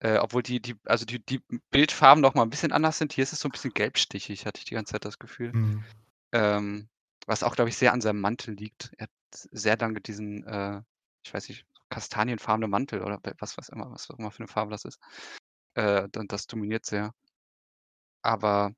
äh, 0.00 0.18
obwohl 0.18 0.42
die 0.42 0.60
die 0.62 0.76
also, 0.86 1.06
die 1.06 1.24
die 1.24 1.40
Bildfarben 1.70 2.22
noch 2.22 2.34
mal 2.34 2.44
'n 2.44 2.50
bisschen 2.50 2.72
anders 2.72 2.98
sind. 2.98 3.12
Hier 3.14 3.24
ist 3.24 3.32
es 3.34 3.40
so 3.40 3.48
'n 3.48 3.52
bisschen 3.52 3.72
gelbstichig, 3.74 4.46
hatte 4.46 4.58
ich 4.60 4.66
die 4.66 4.74
ganze 4.74 4.92
Zeit 4.94 5.04
das 5.06 5.18
Gefühl. 5.18 5.54
Mhm. 5.54 5.90
Ähm, 6.32 6.88
was 7.26 7.42
auch, 7.44 7.56
glaube 7.56 7.70
ich, 7.70 7.76
sehr 7.78 7.92
an 7.94 8.00
seinem 8.02 8.20
Mantel 8.20 8.54
liegt. 8.54 8.92
Er 8.98 9.04
hat 9.04 9.10
sehr 9.52 9.76
lange 9.78 10.00
diesen, 10.02 10.44
äh, 10.46 10.82
ich 11.24 11.34
weiß 11.34 11.48
nicht, 11.50 11.66
kastanienfarbenen 11.90 12.70
Mantel 12.70 13.02
oder 13.02 13.20
was 13.40 13.58
was 13.58 13.68
immer 13.70 13.90
was 13.92 14.10
auch 14.10 14.18
immer 14.18 14.30
für 14.32 14.42
'ne 14.42 14.48
Farbe 14.48 14.72
das 14.72 14.84
ist. 14.86 15.00
Äh, 15.76 16.08
das 16.12 16.46
dominiert 16.48 16.86
sehr. 16.86 17.12
Aber, 18.24 18.72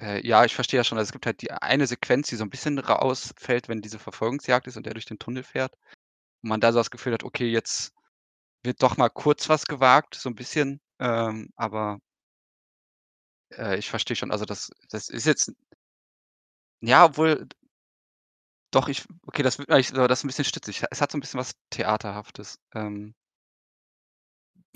äh, 0.00 0.26
ja, 0.26 0.44
ich 0.44 0.54
verstehe 0.54 0.80
das 0.80 0.86
schon. 0.86 0.98
Also, 0.98 1.08
es 1.08 1.12
gibt 1.12 1.26
halt 1.26 1.42
die 1.42 1.52
eine 1.52 1.86
Sequenz, 1.86 2.28
die 2.28 2.36
so 2.36 2.44
'n 2.44 2.50
bisschen 2.50 2.78
rausfällt, 2.78 3.68
wenn 3.68 3.82
diese 3.82 3.98
Verfolgungsjagd 3.98 4.66
ist 4.66 4.76
und 4.76 4.86
er 4.86 4.94
durch 4.94 5.06
den 5.06 5.18
Tunnel 5.18 5.42
fährt. 5.44 5.74
Und 6.42 6.50
man 6.50 6.60
da 6.60 6.72
so 6.72 6.78
das 6.80 6.90
Gefühl 6.92 7.14
hat: 7.14 7.24
„Okay, 7.24 7.50
jetzt 7.50 7.92
wird 8.64 8.82
doch 8.82 8.96
mal 8.98 9.10
kurz 9.10 9.48
was 9.50 9.66
gewagt“, 9.66 10.14
so 10.16 10.28
'n 10.30 10.36
bisschen, 10.36 10.80
ähm, 11.00 11.50
aber 11.56 12.00
äh, 13.52 13.78
ich 13.78 13.90
verstehe 13.90 14.16
schon. 14.16 14.30
Also, 14.30 14.44
das 14.44 14.70
das 14.90 15.08
ist 15.08 15.26
jetzt 15.26 15.52
ja, 16.80 17.04
obwohl 17.06 17.48
doch, 18.74 18.88
ich 18.88 19.04
okay, 19.26 19.42
das 19.42 19.58
wird 19.58 19.70
das 19.70 19.90
ist 19.90 20.24
'n 20.24 20.28
bisschen 20.28 20.44
stützig. 20.44 20.82
Es 20.90 21.00
hat 21.00 21.12
so 21.12 21.18
'n 21.18 21.20
bisschen 21.20 21.40
was 21.40 21.52
Theaterhaftes, 21.70 22.58
ähm 22.74 23.14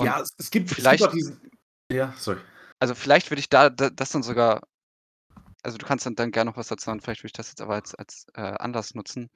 Ja, 0.00 0.20
es 0.20 0.28
es 0.38 0.50
gibt 0.50 0.70
es 0.78 0.86
gibt 0.86 1.00
vielleicht 1.00 1.12
diesen 1.12 1.40
ja, 1.90 2.12
sorry. 2.16 2.40
also, 2.82 2.94
vielleicht 2.94 3.30
würde 3.30 3.40
ich 3.40 3.48
da 3.48 3.70
da 3.70 3.90
das 3.90 4.10
dann 4.10 4.22
sogar 4.22 4.60
also, 5.64 5.78
du 5.78 5.86
kannst 5.86 6.06
dann 6.06 6.14
dann 6.16 6.30
gerne 6.32 6.50
noch 6.50 6.56
was 6.58 6.68
dazu 6.68 6.84
sagen. 6.86 7.00
Vielleicht 7.00 7.22
würde 7.22 7.28
ich 7.28 7.32
das 7.34 7.48
jetzt 7.50 7.60
aber 7.62 7.74
als 7.74 7.94
als, 7.94 8.26
äh, 8.34 8.40
Anlass 8.42 8.94
nutzen, 8.94 9.30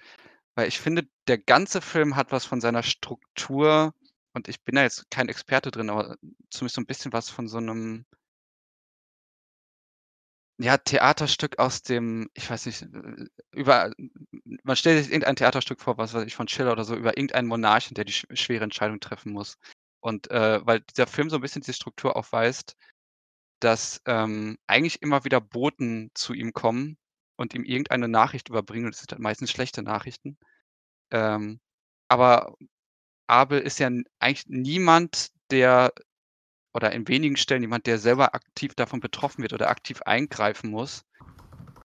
weil 0.57 0.69
ich 0.69 0.81
finde, 0.81 1.05
der 1.29 1.39
ganze 1.39 1.81
Film 1.83 2.17
hat 2.17 2.33
was 2.33 2.47
von 2.47 2.61
seiner 2.63 2.83
Struktur 2.85 3.95
und 4.35 4.49
ich 4.49 4.63
bin 4.65 4.77
da 4.77 4.83
jetzt 4.85 5.11
kein 5.11 5.29
Experte 5.31 5.71
drin, 5.73 5.91
aber 5.91 6.17
zumindest 6.51 6.77
so 6.77 6.83
'n 6.83 6.87
bisschen 6.87 7.13
was 7.15 7.31
von 7.31 7.49
so 7.49 7.61
'nem 7.61 8.07
ja, 10.59 10.77
Theaterstück 10.79 11.59
aus 11.59 11.83
dem 11.83 12.29
ich 12.35 12.49
weiß 12.51 12.67
nicht, 12.67 12.87
über 13.53 13.93
man 14.65 14.77
stellt 14.77 15.03
sich 15.03 15.13
irgendein 15.13 15.37
Theaterstück 15.37 15.81
vor, 15.81 15.99
was 15.99 16.15
weiß 16.15 16.25
ich, 16.27 16.35
von 16.37 16.49
Schiller 16.49 16.73
oder 16.73 16.85
so, 16.85 16.95
über 16.97 17.17
irgendeinen 17.17 17.49
Monarchen, 17.49 17.95
der 17.95 18.05
die 18.05 18.13
sch 18.13 18.27
schwere 18.35 18.65
Entscheidung 18.65 19.01
treffen 19.01 19.33
muss. 19.33 19.59
Und, 20.01 20.31
äh, 20.31 20.65
weil 20.67 20.81
dieser 20.81 21.07
Film 21.07 21.31
so 21.31 21.37
'n 21.37 21.43
bisschen 21.43 21.63
diese 21.63 21.75
Struktur 21.75 22.17
aufweist, 22.17 22.77
dass, 23.61 24.03
ähm, 24.07 24.59
eigentlich 24.69 25.03
immer 25.03 25.25
wieder 25.25 25.41
Boten 25.41 26.11
zu 26.15 26.35
ihm 26.35 26.53
kommen 26.55 26.99
und 27.37 27.55
ihm 27.55 27.65
irgendeine 27.65 28.09
Nachricht 28.09 28.49
überbringen 28.51 28.87
und 28.87 28.95
es 28.95 29.01
sind 29.01 29.13
halt 29.13 29.23
meistens 29.23 29.51
schlechte 29.53 29.83
Nachrichten. 29.83 30.39
Ähm, 31.13 31.61
aber 32.09 32.55
Abel 33.29 33.61
ist 33.61 33.79
ja 33.81 33.89
eigentlich 34.21 34.47
niemand, 34.49 35.31
der 35.51 35.93
oder 36.75 36.93
in 36.93 37.09
wenigen 37.09 37.37
Stellen 37.37 37.63
jemand, 37.63 37.87
der 37.87 37.99
selber 37.99 38.35
aktiv 38.35 38.75
davon 38.75 39.01
betroffen 39.01 39.43
wird 39.43 39.53
oder 39.53 39.71
aktiv 39.71 40.03
eingreifen 40.03 40.71
muss, 40.71 41.05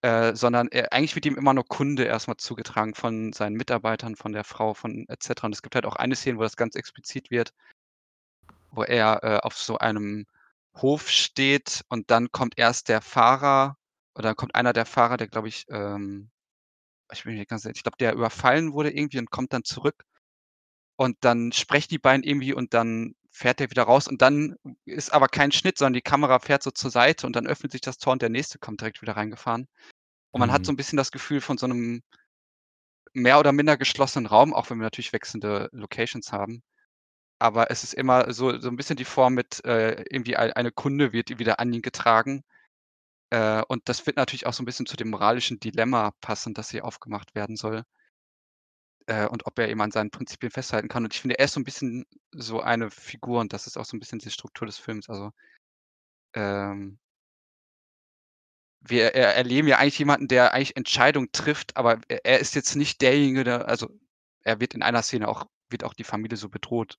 äh, 0.01 0.35
sondern 0.35 0.67
er 0.69 0.93
eigentlich 0.93 1.15
wird 1.15 1.25
ihm 1.25 1.35
immer 1.37 1.53
nur 1.53 1.67
Kunde 1.67 2.05
erstmal 2.05 2.37
zugetragen 2.37 2.93
von 2.95 3.33
seinen 3.33 3.55
Mitarbeitern, 3.55 4.15
von 4.15 4.31
der 4.33 4.43
Frau, 4.43 4.73
von 4.73 5.05
et 5.09 5.23
cetera. 5.23 5.47
Und 5.47 5.53
es 5.53 5.61
gibt 5.61 5.75
halt 5.75 5.85
auch 5.85 5.95
eine 5.95 6.15
Szene, 6.15 6.37
wo 6.37 6.43
das 6.43 6.55
ganz 6.55 6.75
explizit 6.75 7.31
wird, 7.31 7.53
wo 8.71 8.83
er, 8.83 9.23
äh, 9.23 9.37
auf 9.43 9.57
so 9.57 9.77
einem 9.77 10.25
Hof 10.75 11.09
steht 11.09 11.83
und 11.89 12.11
dann 12.11 12.31
kommt 12.31 12.57
erst 12.57 12.89
der 12.89 13.01
Fahrer 13.01 13.77
oder 14.15 14.35
kommt 14.35 14.55
einer 14.55 14.73
der 14.73 14.85
Fahrer, 14.85 15.17
der, 15.17 15.27
glaube 15.27 15.47
ich, 15.47 15.65
ähm 15.69 16.29
ich 17.13 17.23
bin 17.23 17.33
mir 17.33 17.39
nicht 17.39 17.49
ganz 17.49 17.61
sicher, 17.61 17.73
ich 17.73 17.83
glaube, 17.83 17.97
der 17.97 18.13
überfallen 18.13 18.73
wurde 18.73 18.91
irgendwie 18.91 19.19
und 19.19 19.31
kommt 19.31 19.53
dann 19.53 19.63
zurück. 19.63 20.03
Und 20.97 21.15
dann 21.21 21.53
sprechen 21.53 21.87
die 21.89 21.99
beiden 21.99 22.23
irgendwie 22.23 22.53
und 22.53 22.73
dann 22.73 23.15
fährt 23.37 23.61
er 23.61 23.69
wieder 23.71 23.83
raus 23.83 24.07
und 24.07 24.21
dann 24.23 24.55
ist 24.85 25.13
aber 25.13 25.27
kein 25.29 25.51
Schnitt, 25.53 25.77
sondern 25.77 25.93
die 25.95 26.01
Kamera 26.01 26.39
fährt 26.39 26.63
so 26.63 26.71
zur 26.71 26.91
Seite 26.91 27.27
und 27.27 27.35
dann 27.35 27.47
öffnet 27.47 27.71
sich 27.73 27.81
das 27.81 27.97
Tor 27.99 28.13
und 28.13 28.21
der 28.23 28.29
Nächste 28.29 28.59
kommt 28.59 28.81
direkt 28.81 29.01
wieder 29.03 29.17
reingefahren. 29.17 29.67
Und 30.31 30.39
man 30.41 30.51
hat 30.53 30.65
so 30.65 30.71
Mhm. 30.71 30.73
'n 30.73 30.77
bisschen 30.77 30.97
das 30.97 31.11
Gefühl 31.11 31.41
von 31.41 31.57
so 31.59 31.67
'nem 31.67 32.03
mehr 33.13 33.39
oder 33.39 33.51
minder 33.51 33.77
geschlossenen 33.77 34.25
Raum, 34.27 34.53
auch 34.53 34.69
wenn 34.69 34.77
wir 34.79 34.83
natürlich 34.83 35.13
wechselnde 35.13 35.69
Locations 35.71 36.31
haben. 36.31 36.61
Aber 37.39 37.71
es 37.71 37.83
ist 37.83 37.93
immer 37.95 38.33
so 38.33 38.59
so 38.59 38.69
'n 38.69 38.77
bisschen 38.77 38.97
die 38.97 39.05
Form 39.05 39.35
mit, 39.35 39.63
äh, 39.65 40.03
irgendwie 40.11 40.37
ei 40.37 40.55
eine 40.55 40.71
Kunde 40.71 41.13
wird 41.13 41.37
wieder 41.39 41.59
an 41.59 41.73
ihn 41.73 41.81
getragen. 41.83 42.43
Äh, 43.31 43.63
und 43.69 43.89
das 43.89 44.05
wird 44.07 44.17
natürlich 44.17 44.47
auch 44.47 44.53
so 44.53 44.63
'n 44.63 44.65
bisschen 44.67 44.85
zu 44.87 44.97
dem 44.97 45.09
moralischen 45.11 45.59
Dilemma 45.59 46.11
passen, 46.21 46.53
das 46.55 46.71
hier 46.71 46.85
aufgemacht 46.85 47.35
werden 47.35 47.57
soll. 47.57 47.83
Äh, 49.09 49.25
und 49.27 49.45
ob 49.47 49.57
er 49.57 49.69
eben 49.69 49.81
an 49.81 49.91
seinen 49.91 50.11
Prinzipien 50.11 50.51
festhalten 50.51 50.89
kann. 50.89 51.03
Und 51.05 51.13
ich 51.13 51.21
finde, 51.21 51.39
er 51.39 51.45
ist 51.45 51.53
so 51.53 51.59
'n 51.61 51.63
bisschen 51.63 52.05
so 52.33 52.59
eine 52.61 52.91
Figur 52.91 53.39
und 53.39 53.53
das 53.53 53.65
ist 53.65 53.77
auch 53.77 53.85
so 53.85 53.95
'n 53.95 53.99
bisschen 54.01 54.19
die 54.19 54.29
Struktur 54.29 54.65
des 54.67 54.77
Films. 54.77 55.09
Also 55.09 55.31
ähm 56.35 56.97
wir 58.81 59.15
er 59.15 59.35
erleben 59.35 59.67
ja 59.67 59.77
eigentlich 59.77 59.99
jemanden, 59.99 60.27
der 60.27 60.53
eigentlich 60.53 60.75
Entscheidungen 60.77 61.31
trifft, 61.31 61.75
aber 61.77 61.99
er 62.07 62.39
ist 62.39 62.55
jetzt 62.55 62.75
nicht 62.75 63.01
derjenige, 63.01 63.43
der 63.43 63.67
also, 63.67 63.89
er 64.43 64.59
wird 64.59 64.73
in 64.75 64.83
einer 64.83 65.01
Szene 65.03 65.27
auch 65.27 65.45
wird 65.69 65.83
auch 65.83 65.93
die 65.93 66.03
Familie 66.05 66.37
so 66.37 66.47
bedroht, 66.49 66.97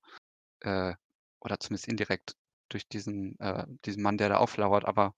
äh, 0.61 0.95
oder 1.41 1.61
zumindest 1.61 1.89
indirekt 1.89 2.37
durch 2.71 2.89
diesen 2.89 3.39
äh, 3.41 3.65
diesen 3.87 4.03
Mann, 4.03 4.19
der 4.19 4.31
da 4.31 4.37
auflauert, 4.39 4.85
aber 4.87 5.15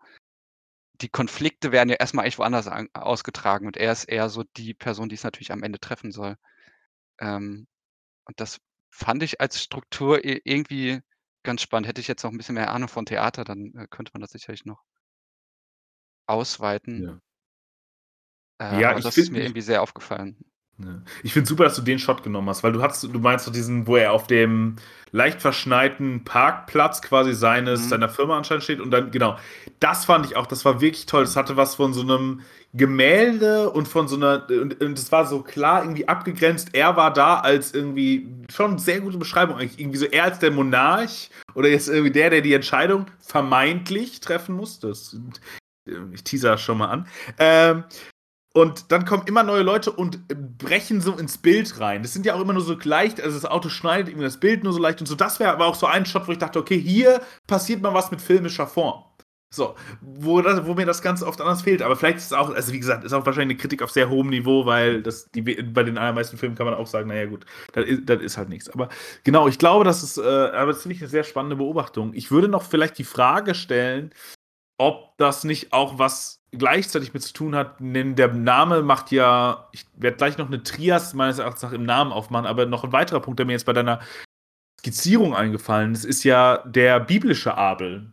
die 1.03 1.09
Konflikte 1.09 1.73
werden 1.73 1.89
ja 1.89 1.97
erst 1.99 2.13
mal 2.15 2.23
eigentlich 2.23 2.39
woanders 2.39 2.67
an 2.69 2.89
ausgetragen 2.93 3.67
und 3.67 3.77
er 3.79 3.93
ist 3.93 4.05
eher 4.05 4.29
so 4.29 4.45
die 4.57 4.75
Person, 4.75 5.09
die 5.09 5.15
es 5.15 5.25
natürlich 5.25 5.53
am 5.53 5.63
Ende 5.63 5.81
treffen 5.81 6.13
soll. 6.13 6.37
Ähm, 7.21 7.67
und 8.27 8.41
das 8.41 8.59
fand 8.91 9.23
ich 9.25 9.41
als 9.41 9.63
Struktur 9.63 10.25
i 10.25 10.41
irgendwie 10.45 11.01
ganz 11.45 11.63
spannend. 11.63 11.89
Hätte 11.89 12.01
ich 12.03 12.09
jetzt 12.09 12.25
noch 12.25 12.33
'n 12.33 12.39
bisschen 12.39 12.57
mehr 12.57 12.73
Ahnung 12.73 12.89
von 12.89 13.07
Theater, 13.07 13.45
dann, 13.45 13.73
äh, 13.77 13.87
könnte 13.91 14.13
man 14.15 14.23
das 14.23 14.33
sicherlich 14.33 14.65
noch 14.67 14.83
ausweiten. 16.29 17.07
Ja. 17.07 17.21
Äh, 18.61 18.65
Ja, 18.69 18.95
aber 18.95 19.01
ich 19.01 19.01
das 19.01 19.19
ist 19.19 19.33
mir 19.33 19.41
finde 19.41 19.43
irgendwie 19.43 19.63
sehr 19.63 19.81
aufgefallen. 19.83 20.37
Ja. 20.83 21.03
Ich 21.23 21.33
finde 21.33 21.49
super, 21.49 21.65
dass 21.65 21.77
du 21.77 21.83
den 21.83 21.99
Shot 21.99 22.23
genommen 22.23 22.49
hast, 22.49 22.63
weil 22.63 22.73
du 22.73 22.81
hattest 22.83 23.03
du 23.05 23.19
meinst 23.19 23.47
doch 23.47 23.53
diesen, 23.53 23.87
wo 23.87 23.97
er 23.97 24.13
auf 24.13 24.27
dem 24.27 24.77
leicht 25.13 25.43
verschneiten 25.43 26.25
Parkplatz 26.25 27.03
quasi 27.03 27.35
seines 27.35 27.85
Mhm. 27.85 27.89
seiner 27.89 28.09
Firma 28.09 28.37
anscheinend 28.39 28.65
steht 28.65 28.81
und 28.81 28.91
dann 28.91 29.11
genau. 29.11 29.37
Das 29.81 30.05
fand 30.05 30.25
ich 30.27 30.37
auch, 30.37 30.47
das 30.47 30.65
war 30.65 30.81
wirklich 30.81 31.07
toll. 31.07 31.25
Das 31.25 31.37
hatte 31.37 31.57
was 31.57 31.75
von 31.75 31.93
so 31.93 32.03
'nem 32.03 32.41
Gemälde 32.73 33.71
und 33.71 33.89
von 33.89 34.09
so 34.09 34.17
'ner 34.17 34.47
und 34.49 34.81
und 34.81 34.97
das 34.99 35.11
war 35.13 35.27
so 35.27 35.43
klar 35.43 35.83
irgendwie 35.83 36.09
abgegrenzt. 36.09 36.69
Er 36.73 36.97
war 36.97 37.13
da 37.13 37.41
als 37.41 37.75
irgendwie 37.75 38.29
schon 38.51 38.79
sehr 38.79 39.01
gute 39.01 39.19
Beschreibung 39.19 39.57
eigentlich. 39.59 39.79
Irgendwie 39.81 39.99
so 39.99 40.07
er 40.07 40.25
als 40.25 40.39
der 40.39 40.51
Monarch 40.53 41.31
oder 41.55 41.69
jetzt 41.69 41.89
irgendwie 41.89 42.13
der, 42.13 42.31
der 42.31 42.41
die 42.43 42.55
Entscheidung 42.55 43.07
vermeintlich 43.21 44.21
treffen 44.21 44.55
muss. 44.55 44.79
Das 44.81 45.17
äh, 45.89 45.93
ich 46.13 46.23
teaser 46.25 46.57
schon 46.59 46.79
mal 46.79 46.89
an. 46.89 47.07
Ähm, 47.39 47.85
und 48.53 48.91
dann 48.91 49.05
kommen 49.05 49.25
immer 49.27 49.45
neue 49.45 49.63
Leute 49.63 49.93
und 49.93 50.27
brechen 50.59 51.01
so 51.01 51.17
ins 51.17 51.39
Bild 51.39 51.79
rein. 51.79 52.03
Das 52.03 52.13
sind 52.13 52.27
ja 52.27 52.35
auch 52.35 52.41
immer 52.41 52.53
nur 52.53 52.63
so 52.63 52.77
leicht, 52.83 53.21
also 53.21 53.37
das 53.37 53.49
Auto 53.49 53.69
schneidet 53.69 54.09
irgendwie 54.09 54.25
das 54.25 54.41
Bild 54.41 54.65
nur 54.65 54.73
so 54.73 54.81
leicht 54.81 55.01
und 55.01 55.07
so. 55.07 55.15
Das 55.15 55.39
wäre 55.39 55.53
aber 55.53 55.67
auch 55.67 55.77
so 55.77 55.87
ein 55.87 56.05
Shot, 56.05 56.27
wo 56.27 56.33
ich 56.33 56.39
dachte, 56.39 56.59
okay, 56.59 56.79
hier 56.79 57.23
passiert 57.47 57.81
mal 57.81 57.95
was 57.95 58.11
mit 58.11 58.21
filmischer 58.21 58.67
Form. 58.67 59.05
So, 59.53 59.75
wo, 60.01 60.41
das, 60.43 60.65
wo 60.65 60.75
mir 60.75 60.87
das 60.87 61.03
ganz 61.03 61.25
oft 61.25 61.41
anders 61.41 61.63
fehlt. 61.63 61.83
Aber 61.83 61.97
vielleicht 61.97 62.19
ist 62.19 62.27
es 62.27 62.33
auch, 62.33 62.51
also 62.55 62.73
wie 62.73 62.79
gesagt, 62.79 63.03
ist 63.05 63.13
auch 63.13 63.27
wahrscheinlich 63.27 63.57
eine 63.57 63.61
Kritik 63.61 63.83
auf 63.83 63.91
sehr 63.91 64.09
hohem 64.09 64.29
Niveau, 64.29 64.65
weil 64.65 65.03
das, 65.03 65.29
die, 65.33 65.43
bei 65.43 65.83
den 65.83 65.99
allermeisten 65.99 66.37
Filmen 66.37 66.55
kann 66.55 66.67
man 66.67 66.75
auch 66.75 66.87
sagen, 66.87 67.09
naja 67.09 67.27
gut, 67.27 67.47
das 67.73 67.85
ist, 67.85 68.09
das 68.09 68.21
ist 68.23 68.37
halt 68.37 68.49
nichts. 68.49 68.71
Aber 68.71 68.89
genau, 69.25 69.49
ich 69.49 69.59
glaube, 69.59 69.85
das 69.85 70.05
ist, 70.05 70.19
äh, 70.19 70.23
aber 70.23 70.73
das 70.73 70.83
finde 70.83 70.95
ich 70.95 71.03
eine 71.03 71.11
sehr 71.11 71.25
spannende 71.25 71.57
Beobachtung. 71.57 72.15
Ich 72.15 72.31
würde 72.31 72.47
noch 72.47 72.63
vielleicht 72.63 72.99
die 72.99 73.05
Frage 73.05 73.55
stellen, 73.57 74.13
ob 74.79 75.17
das 75.19 75.43
nicht 75.43 75.73
auch 75.73 75.99
was 75.99 76.40
gleichzeitig 76.53 77.15
mit 77.15 77.23
zu 77.23 77.33
tun 77.33 77.55
hat, 77.55 77.77
denn 77.79 78.17
der 78.17 78.33
Name 78.33 78.83
macht 78.83 79.13
ja, 79.13 79.69
ich 79.73 79.87
werde 79.97 80.17
gleich 80.17 80.39
noch 80.39 80.49
eine 80.49 80.63
Trias 80.63 81.15
meines 81.15 81.39
Erachtens 81.39 81.63
nach 81.63 81.73
im 81.73 81.85
Namen 81.85 82.13
aufmachen, 82.13 82.47
aber 82.47 82.67
noch 82.67 82.85
ein 82.85 82.93
weiterer 82.93 83.21
Punkt, 83.21 83.39
der 83.39 83.47
mir 83.47 83.53
jetzt 83.53 83.67
bei 83.67 83.73
deiner 83.73 84.01
Skizzierung 84.81 85.35
eingefallen 85.35 85.93
ist, 85.93 86.05
ist 86.05 86.25
ja 86.25 86.59
der 86.67 87.01
biblische 87.01 87.57
Abel. 87.57 88.11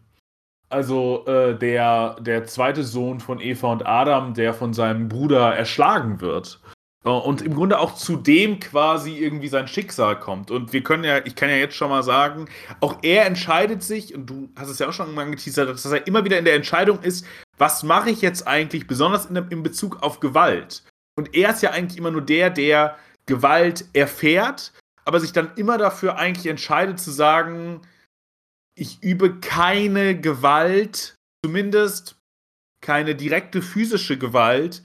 Also 0.70 1.26
äh, 1.26 1.58
der, 1.58 2.18
der 2.20 2.46
zweite 2.46 2.84
Sohn 2.84 3.22
von 3.22 3.40
Eva 3.40 3.72
und 3.72 3.86
Adam, 3.86 4.34
der 4.34 4.54
von 4.54 4.74
seinem 4.74 5.08
Bruder 5.08 5.56
erschlagen 5.56 6.20
wird. 6.20 6.60
Äh, 7.06 7.10
Und 7.10 7.42
im 7.42 7.56
Grunde 7.56 7.80
auch 7.80 7.96
zu 7.96 8.18
dem 8.18 8.60
quasi 8.60 9.18
irgendwie 9.18 9.48
sein 9.48 9.70
Schicksal 9.70 10.20
kommt. 10.20 10.52
Und 10.52 10.74
wir 10.74 10.84
können 10.84 11.06
ja, 11.06 11.26
ich 11.26 11.36
kann 11.36 11.50
ja 11.50 11.56
jetzt 11.56 11.76
schon 11.76 11.90
mal 11.90 12.04
sagen, 12.04 12.50
auch 12.82 12.98
er 13.02 13.26
entscheidet 13.26 13.82
sich, 13.82 14.14
und 14.14 14.30
du 14.30 14.50
hast 14.58 14.68
es 14.70 14.80
ja 14.80 14.90
auch 14.90 14.94
schon 14.94 15.16
mal 15.16 15.24
angeteasert, 15.24 15.70
dass 15.70 15.86
er 15.86 16.06
immer 16.06 16.26
wieder 16.26 16.38
in 16.38 16.46
der 16.46 16.56
Entscheidung 16.56 17.02
ist, 17.02 17.26
was 17.58 17.84
mache 17.84 18.10
ich 18.10 18.22
jetzt 18.22 18.48
eigentlich, 18.48 18.88
besonders 18.88 19.26
in, 19.26 19.36
in 19.36 19.64
Bezug 19.64 20.02
auf 20.04 20.20
Gewalt. 20.20 20.84
Und 21.16 21.34
er 21.36 21.52
ist 21.52 21.64
ja 21.64 21.72
eigentlich 21.72 21.98
immer 21.98 22.12
nur 22.12 22.22
der, 22.22 22.50
der 22.50 22.98
Gewalt 23.26 23.86
erfährt, 23.94 24.74
aber 25.06 25.20
sich 25.20 25.34
dann 25.34 25.54
immer 25.56 25.78
dafür 25.78 26.18
eigentlich 26.18 26.48
entscheidet 26.48 27.00
zu 27.00 27.12
sagen, 27.12 27.82
ich 28.76 29.02
übe 29.02 29.40
keine 29.40 30.20
Gewalt, 30.20 31.16
zumindest 31.44 32.18
keine 32.82 33.16
direkte 33.16 33.62
physische 33.62 34.18
Gewalt 34.18 34.84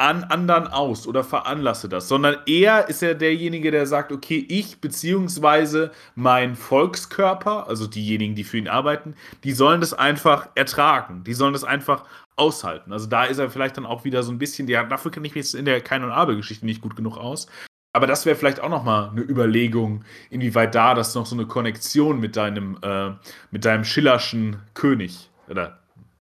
an 0.00 0.24
anderen 0.24 0.66
aus 0.66 1.06
oder 1.06 1.22
veranlasse 1.22 1.88
das, 1.88 2.08
sondern 2.08 2.36
er 2.46 2.88
ist 2.88 3.02
ja 3.02 3.12
derjenige, 3.12 3.70
der 3.70 3.86
sagt, 3.86 4.12
okay, 4.12 4.46
ich 4.48 4.80
beziehungsweise 4.80 5.90
mein 6.14 6.56
Volkskörper, 6.56 7.68
also 7.68 7.86
diejenigen, 7.86 8.34
die 8.34 8.44
für 8.44 8.56
ihn 8.56 8.66
arbeiten, 8.66 9.14
die 9.44 9.52
sollen 9.52 9.82
das 9.82 9.92
einfach 9.92 10.48
ertragen, 10.54 11.22
die 11.24 11.34
sollen 11.34 11.52
das 11.52 11.64
einfach 11.64 12.04
aushalten. 12.36 12.94
Also 12.94 13.08
da 13.08 13.24
ist 13.24 13.36
er 13.36 13.50
vielleicht 13.50 13.76
dann 13.76 13.84
auch 13.84 14.04
wieder 14.04 14.22
so 14.22 14.32
ein 14.32 14.38
bisschen, 14.38 14.66
ja, 14.68 14.82
dafür 14.84 15.10
kenne 15.10 15.26
ich 15.26 15.34
mich 15.34 15.44
jetzt 15.44 15.54
in 15.54 15.66
der 15.66 15.82
Kain- 15.82 16.02
und 16.02 16.12
Abel-Geschichte 16.12 16.64
nicht 16.64 16.80
gut 16.80 16.96
genug 16.96 17.18
aus. 17.18 17.46
Aber 17.92 18.06
das 18.06 18.24
wäre 18.24 18.36
vielleicht 18.36 18.60
auch 18.60 18.70
noch 18.70 18.84
mal 18.84 19.10
eine 19.10 19.20
Überlegung, 19.20 20.04
inwieweit 20.30 20.74
da 20.74 20.94
das 20.94 21.14
noch 21.14 21.26
so 21.26 21.34
eine 21.34 21.44
Konnektion 21.44 22.20
mit 22.20 22.36
deinem, 22.36 22.78
äh, 22.82 23.10
mit 23.50 23.66
deinem 23.66 23.84
Schillerschen 23.84 24.60
König 24.72 25.28
oder 25.48 25.79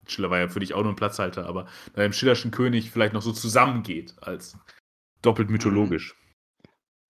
Schiller 0.06 0.30
war 0.30 0.38
ja 0.38 0.48
für 0.48 0.60
dich 0.60 0.74
auch 0.74 0.82
nur 0.82 0.92
ein 0.92 0.96
Platzhalter, 0.96 1.46
aber 1.46 1.66
deinem 1.94 2.12
Schillerschen 2.12 2.50
König 2.50 2.90
vielleicht 2.90 3.12
noch 3.14 3.22
so 3.22 3.32
zusammengeht 3.32 4.14
als 4.20 4.58
doppelt 5.22 5.50
mythologisch. 5.50 6.16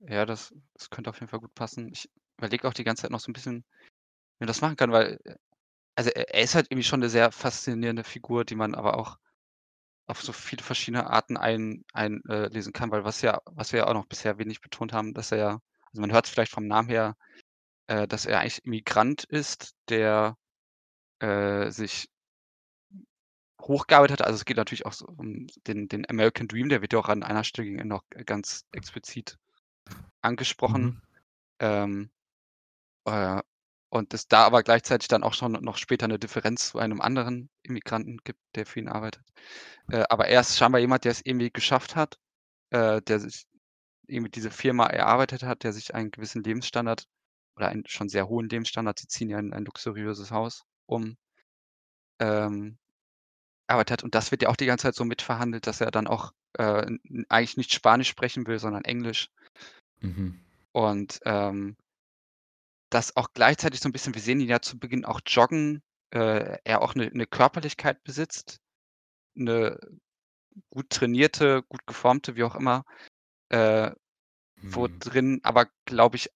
Ja, 0.01 0.27
das, 0.27 0.55
das 0.75 0.91
könnte 0.91 1.11
auf 1.11 1.21
jeden 1.21 1.29
Fall 1.29 1.41
gut 1.41 1.55
passen. 1.55 1.91
Ich 1.93 2.11
überlege 2.39 2.69
auch 2.69 2.75
die 2.75 2.85
ganze 2.85 3.03
Zeit 3.03 3.11
noch 3.11 3.21
so 3.21 3.31
ein 3.31 3.33
bisschen, 3.33 3.65
wie 4.39 4.41
man 4.41 4.49
das 4.49 4.61
machen 4.61 4.77
kann, 4.77 4.93
weil, 4.93 5.19
äh, 5.25 5.37
also 5.97 6.11
er, 6.11 6.43
ist 6.43 6.55
halt 6.55 6.67
irgendwie 6.71 6.85
schon 6.85 7.01
eine 7.01 7.11
sehr 7.11 7.33
faszinierende 7.33 8.05
Figur, 8.05 8.45
die 8.45 8.57
man 8.57 8.75
aber 8.75 8.99
auch 8.99 9.19
auf 10.07 10.23
so 10.23 10.33
viele 10.33 10.63
verschiedene 10.63 11.09
Arten 11.09 11.37
ein 11.37 11.85
einlesen 11.93 12.31
äh, 12.31 12.49
lesen 12.49 12.73
kann, 12.73 12.91
weil 12.91 13.05
was 13.05 13.23
ja 13.23 13.41
was 13.47 13.73
wir 13.73 13.81
ja 13.81 13.87
auch 13.87 13.95
noch 13.95 14.07
bisher 14.07 14.39
wenig 14.39 14.61
betont 14.61 14.93
haben, 14.93 15.15
dass 15.15 15.33
er 15.33 15.39
ja 15.39 15.61
also 15.95 16.01
man 16.01 16.13
hört 16.13 16.27
es 16.27 16.33
vielleicht 16.33 16.53
vom 16.53 16.67
Namen 16.67 16.89
her, 16.89 17.17
äh, 17.87 18.09
dass 18.09 18.27
er 18.27 18.41
eigentlich 18.41 18.65
Immigrant 18.65 19.25
ist, 19.25 19.75
der, 19.89 20.37
äh, 21.21 21.71
sich 21.71 22.09
hochgearbeitet 23.63 24.21
hat. 24.21 24.27
Also, 24.27 24.37
es 24.39 24.45
geht 24.45 24.57
natürlich 24.59 24.87
auch 24.87 24.93
so 24.95 25.07
um 25.07 25.47
den 25.67 25.89
den 25.89 26.09
American 26.11 26.49
Dream, 26.49 26.69
der 26.69 26.83
wird 26.83 26.93
ja 26.95 26.99
auch 27.01 27.09
an 27.09 27.23
einer 27.23 27.45
Stelle 27.45 27.85
noch 27.87 28.05
ganz 28.27 28.65
explizit 28.73 29.39
angesprochen. 30.23 30.95
Mhm. 30.95 31.03
Ähm, 31.61 32.11
äh, 33.07 33.43
und 33.91 34.15
es 34.15 34.29
da 34.29 34.45
aber 34.47 34.63
gleichzeitig 34.65 35.09
dann 35.09 35.23
auch 35.25 35.35
schon 35.35 35.53
noch 35.53 35.79
später 35.79 36.09
'ne 36.09 36.19
Differenz 36.21 36.71
zu 36.71 36.79
einem 36.81 37.01
anderen 37.03 37.51
Immigranten 37.65 38.19
gibt, 38.25 38.41
der 38.57 38.67
für 38.67 38.81
ihn 38.81 38.89
arbeitet. 38.89 39.25
Äh, 39.91 40.05
aber 40.11 40.29
er 40.29 40.41
ist 40.43 40.59
scheinbar 40.59 40.81
jemand, 40.83 41.05
der 41.05 41.13
es 41.13 41.23
irgendwie 41.25 41.51
geschafft 41.53 41.97
hat, 41.97 42.19
äh, 42.71 43.03
der 43.03 43.21
sich 43.21 43.47
irgendwie 44.09 44.31
diese 44.33 44.51
Firma 44.53 44.87
erarbeitet 44.89 45.45
hat, 45.45 45.65
der 45.65 45.73
sich 45.75 45.95
einen 45.95 46.11
gewissen 46.13 46.43
Lebensstandard 46.45 47.07
oder 47.57 47.69
einen 47.71 47.85
schon 47.89 48.09
sehr 48.11 48.29
hohen 48.29 48.49
Lebensstandard 48.51 48.99
sie 49.01 49.09
ziehen 49.09 49.31
ja 49.31 49.39
in 49.41 49.53
ein 49.55 49.65
luxuriöses 49.67 50.31
Haus 50.33 50.65
um. 50.87 51.17
Ähm 52.21 52.79
gearbeitet 53.69 53.93
hat. 53.93 54.05
Und 54.05 54.15
das 54.15 54.31
wird 54.31 54.43
ja 54.43 54.49
auch 54.51 54.57
die 54.57 54.67
ganze 54.67 54.85
Zeit 54.85 54.95
so 54.95 55.05
mitverhandelt, 55.05 55.67
dass 55.67 55.81
er 55.81 55.91
dann 55.91 56.07
auch 56.07 56.33
äh, 56.59 56.87
eigentlich 57.29 57.57
nicht 57.57 57.73
Spanisch 57.75 58.09
sprechen 58.09 58.47
will, 58.47 58.59
sondern 58.59 58.85
Englisch. 58.85 59.29
Mhm. 60.03 60.35
Und 60.75 61.21
ähm, 61.25 61.77
das 62.91 63.17
auch 63.17 63.29
gleichzeitig 63.35 63.81
so 63.81 63.89
ein 63.89 63.93
bisschen, 63.93 64.15
wir 64.15 64.21
sehen 64.23 64.41
ihn 64.41 64.49
ja 64.49 64.61
zu 64.61 64.79
Beginn 64.79 65.05
auch 65.05 65.21
joggen, 65.27 65.83
äh, 66.11 66.59
er 66.65 66.83
auch 66.83 66.95
eine 66.95 67.09
'ne 67.13 67.27
Körperlichkeit 67.27 68.03
besitzt, 68.05 68.59
eine 69.39 69.79
gut 70.71 70.91
trainierte, 70.91 71.63
gut 71.69 71.87
geformte, 71.87 72.37
wie 72.37 72.45
auch 72.45 72.57
immer, 72.57 72.85
äh, 73.51 73.93
wo 74.73 74.89
Mhm. 74.89 74.99
drin 75.01 75.41
aber, 75.45 75.69
glaube 75.87 76.17
ich, 76.17 76.31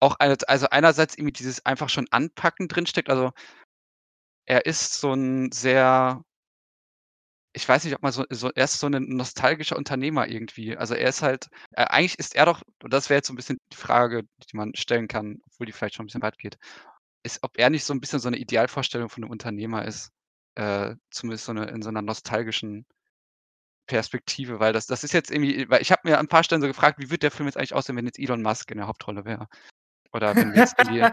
auch 0.00 0.16
eine 0.16 0.36
also 0.48 0.68
einerseits 0.70 1.16
irgendwie 1.16 1.32
dieses 1.34 1.66
einfach 1.66 1.90
schon 1.90 2.08
Anpacken 2.12 2.68
drinsteckt. 2.68 3.10
Also 3.10 3.32
er 4.48 4.64
ist 4.66 5.00
so 5.00 5.12
'n 5.12 5.50
sehr 5.52 6.22
ich 7.56 7.68
weiß 7.68 7.84
nicht, 7.84 7.94
ob 7.94 8.02
man 8.02 8.12
so 8.12 8.24
so 8.30 8.50
er 8.54 8.64
ist 8.64 8.80
so 8.80 8.88
'nen 8.88 9.08
nostalgischer 9.16 9.76
Unternehmer 9.76 10.28
irgendwie. 10.28 10.76
Also, 10.76 10.94
er 10.94 11.08
ist 11.08 11.22
halt 11.22 11.48
äh, 11.72 11.84
eigentlich 11.86 12.18
ist 12.18 12.36
er 12.36 12.46
doch 12.46 12.62
und 12.82 12.92
das 12.92 13.08
wäre 13.10 13.18
jetzt 13.18 13.28
so 13.28 13.32
'n 13.32 13.36
bisschen 13.36 13.58
die 13.72 13.76
Frage, 13.78 14.24
die 14.52 14.56
man 14.56 14.74
stellen 14.76 15.08
kann, 15.08 15.38
obwohl 15.46 15.66
die 15.66 15.72
vielleicht 15.72 15.94
schon 15.96 16.04
'n 16.04 16.08
bisschen 16.08 16.22
weit 16.22 16.38
geht, 16.38 16.58
ist, 17.24 17.40
ob 17.42 17.58
er 17.58 17.70
nicht 17.70 17.84
so 17.84 17.94
'n 17.94 18.00
bisschen 18.00 18.20
so 18.20 18.30
'ne 18.30 18.38
Idealvorstellung 18.38 19.08
von 19.10 19.22
'nem 19.22 19.30
Unternehmer 19.30 19.84
ist, 19.86 20.10
äh, 20.56 20.96
zumindest 21.10 21.46
so 21.46 21.52
'ne 21.54 21.66
in 21.70 21.82
so 21.82 21.90
'ner 21.90 22.02
nostalgischen 22.02 22.84
Perspektive, 23.88 24.58
weil 24.58 24.72
das 24.72 24.86
das 24.86 25.04
ist 25.04 25.12
jetzt 25.12 25.30
irgendwie 25.30 25.70
weil 25.70 25.80
ich 25.80 25.92
habe 25.92 26.02
mir 26.04 26.18
an 26.18 26.26
'n 26.26 26.28
paar 26.28 26.42
Stellen 26.42 26.60
so 26.60 26.66
gefragt: 26.66 26.98
„Wie 26.98 27.08
wird 27.10 27.22
der 27.22 27.30
Film 27.30 27.46
jetzt 27.46 27.56
eigentlich 27.56 27.72
aussehen, 27.74 27.96
wenn 27.96 28.04
jetzt 28.06 28.18
Elon 28.18 28.42
Musk 28.42 28.68
in 28.72 28.78
der 28.78 28.88
Hauptrolle 28.88 29.24
wäre?“ 29.24 29.46
Oder 30.12 30.38
wenn 30.38 30.52
wir 30.52 30.58
jetzt 30.58 30.76
irgendwie 30.78 31.08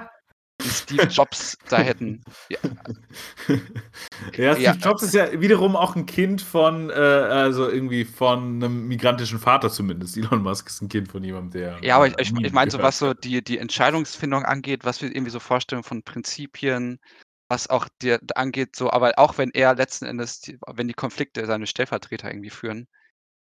Steve 0.62 1.06
Jobs 1.10 1.58
da 1.68 1.82
hätten. 1.82 2.22
Ja. 2.50 2.58
Ja, 4.38 4.56
Ja, 4.56 4.56
Steve 4.56 4.78
Jobs 4.82 5.04
ist 5.04 5.14
ja 5.14 5.40
wiederum 5.42 5.76
auch 5.76 5.96
'n 5.96 6.06
Kind 6.08 6.42
von, 6.42 6.90
äh 6.90 6.94
also 6.94 7.70
irgendwie 7.70 8.04
von 8.04 8.58
'nem 8.58 8.88
migrantischen 8.88 9.38
Vater 9.40 9.70
zumindest. 9.70 10.18
Elon 10.18 10.42
Musk 10.42 10.68
ist 10.70 10.82
'n 10.82 10.90
Kind 10.90 11.08
von 11.10 11.24
jemandem, 11.24 11.52
der, 11.62 11.84
Ja, 11.86 11.96
aber 11.98 12.08
ich 12.08 12.14
ich 12.18 12.32
ich 12.42 12.52
meine 12.54 12.72
so, 12.72 12.82
was 12.82 12.98
so 13.00 13.14
die 13.14 13.44
die 13.44 13.58
Entscheidungsfindung 13.58 14.46
angeht, 14.46 14.86
was 14.86 15.02
wir 15.02 15.10
irgendwie 15.10 15.32
so 15.32 15.40
vorstellen 15.40 15.84
von 15.84 16.04
Prinzipien, 16.04 17.00
was 17.50 17.70
auch 17.70 17.88
dir 18.02 18.20
angeht, 18.36 18.76
so 18.76 18.90
aber 18.92 19.14
auch 19.18 19.38
wenn 19.38 19.52
er 19.52 19.76
letzten 19.76 20.06
Endes 20.06 20.40
die 20.40 20.58
wenn 20.68 20.88
die 20.88 20.94
Konflikte 20.94 21.46
seine 21.46 21.68
Stellvertreter 21.68 22.30
irgendwie 22.30 22.50
führen, 22.52 22.88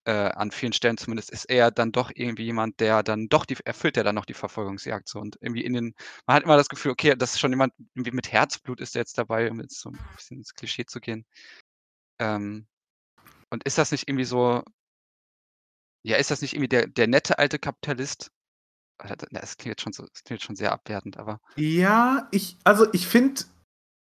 äh, 0.05 0.11
an 0.11 0.51
vielen 0.51 0.73
Stellen 0.73 0.97
zumindest, 0.97 1.31
ist 1.31 1.45
er 1.45 1.71
dann 1.71 1.91
doch 1.91 2.11
irgendwie 2.13 2.43
jemand, 2.45 2.79
der 2.79 3.03
dann 3.03 3.27
doch 3.29 3.45
die 3.45 3.57
erfüllt 3.65 3.95
der 3.97 4.03
dann 4.03 4.15
noch 4.15 4.25
die 4.25 4.33
Verfolgungsjagd 4.33 5.07
so 5.07 5.19
und 5.19 5.37
irgendwie 5.41 5.63
in 5.65 5.73
den 5.73 5.95
man 6.27 6.35
hat 6.37 6.43
immer 6.43 6.57
das 6.57 6.69
Gefühl, 6.69 6.91
okay, 6.91 7.15
das 7.17 7.33
ist 7.33 7.39
schon 7.39 7.51
jemand 7.51 7.73
irgendwie 7.95 8.11
mit 8.11 8.31
Herzblut 8.31 8.81
ist 8.81 8.95
der 8.95 9.01
jetzt 9.01 9.17
dabei, 9.17 9.51
um 9.51 9.59
jetzt 9.61 9.79
so 9.81 9.89
'n 9.89 9.99
bisschen 10.15 10.37
ins 10.37 10.53
Klischee 10.55 10.85
zu 10.85 10.99
gehen. 11.01 11.25
Ähm, 12.19 12.67
und 13.51 13.63
ist 13.65 13.77
das 13.79 13.91
nicht 13.91 14.07
irgendwie 14.09 14.25
so 14.25 14.63
ja, 16.05 16.15
ist 16.17 16.31
das 16.31 16.41
nicht 16.41 16.53
irgendwie 16.53 16.69
der 16.69 16.87
der 16.87 17.07
nette 17.07 17.37
alte 17.39 17.59
Kapitalist? 17.59 18.31
Das 19.31 19.57
klingt 19.57 19.73
jetzt 19.73 19.83
schon 19.83 19.93
so 19.93 20.03
das 20.05 20.23
klingt 20.23 20.41
jetzt 20.41 20.45
schon 20.47 20.55
sehr 20.57 20.71
abwertend, 20.73 21.17
aber 21.17 21.39
Ja, 21.57 22.27
ich 22.31 22.57
also, 22.63 22.87
ich 22.93 23.07
finde 23.07 23.41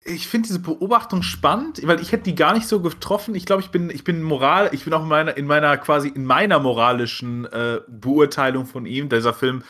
ich 0.04 0.28
finde 0.28 0.48
diese 0.48 0.60
Beobachtung 0.60 1.22
spannend, 1.22 1.86
weil 1.86 2.00
ich 2.02 2.12
hätte 2.12 2.24
die 2.24 2.36
gar 2.36 2.54
nicht 2.54 2.68
so 2.68 2.82
getroffen. 2.82 3.36
Ich 3.36 3.46
glaube, 3.46 3.62
ich 3.62 3.70
bin 3.72 3.90
ich 3.90 4.04
bin 4.04 4.24
Moral 4.24 4.70
ich 4.74 4.84
bin 4.86 4.94
auch 4.94 5.04
in 5.04 5.10
meiner 5.10 5.36
in 5.38 5.46
meiner 5.48 5.78
quasi 5.78 6.08
in 6.10 6.26
meiner 6.26 6.60
moralischen, 6.60 7.46
äh, 7.46 7.82
Beurteilung 7.88 8.66
von 8.66 8.86
ihm 8.86 9.10
dieser 9.10 9.34
Film 9.34 9.64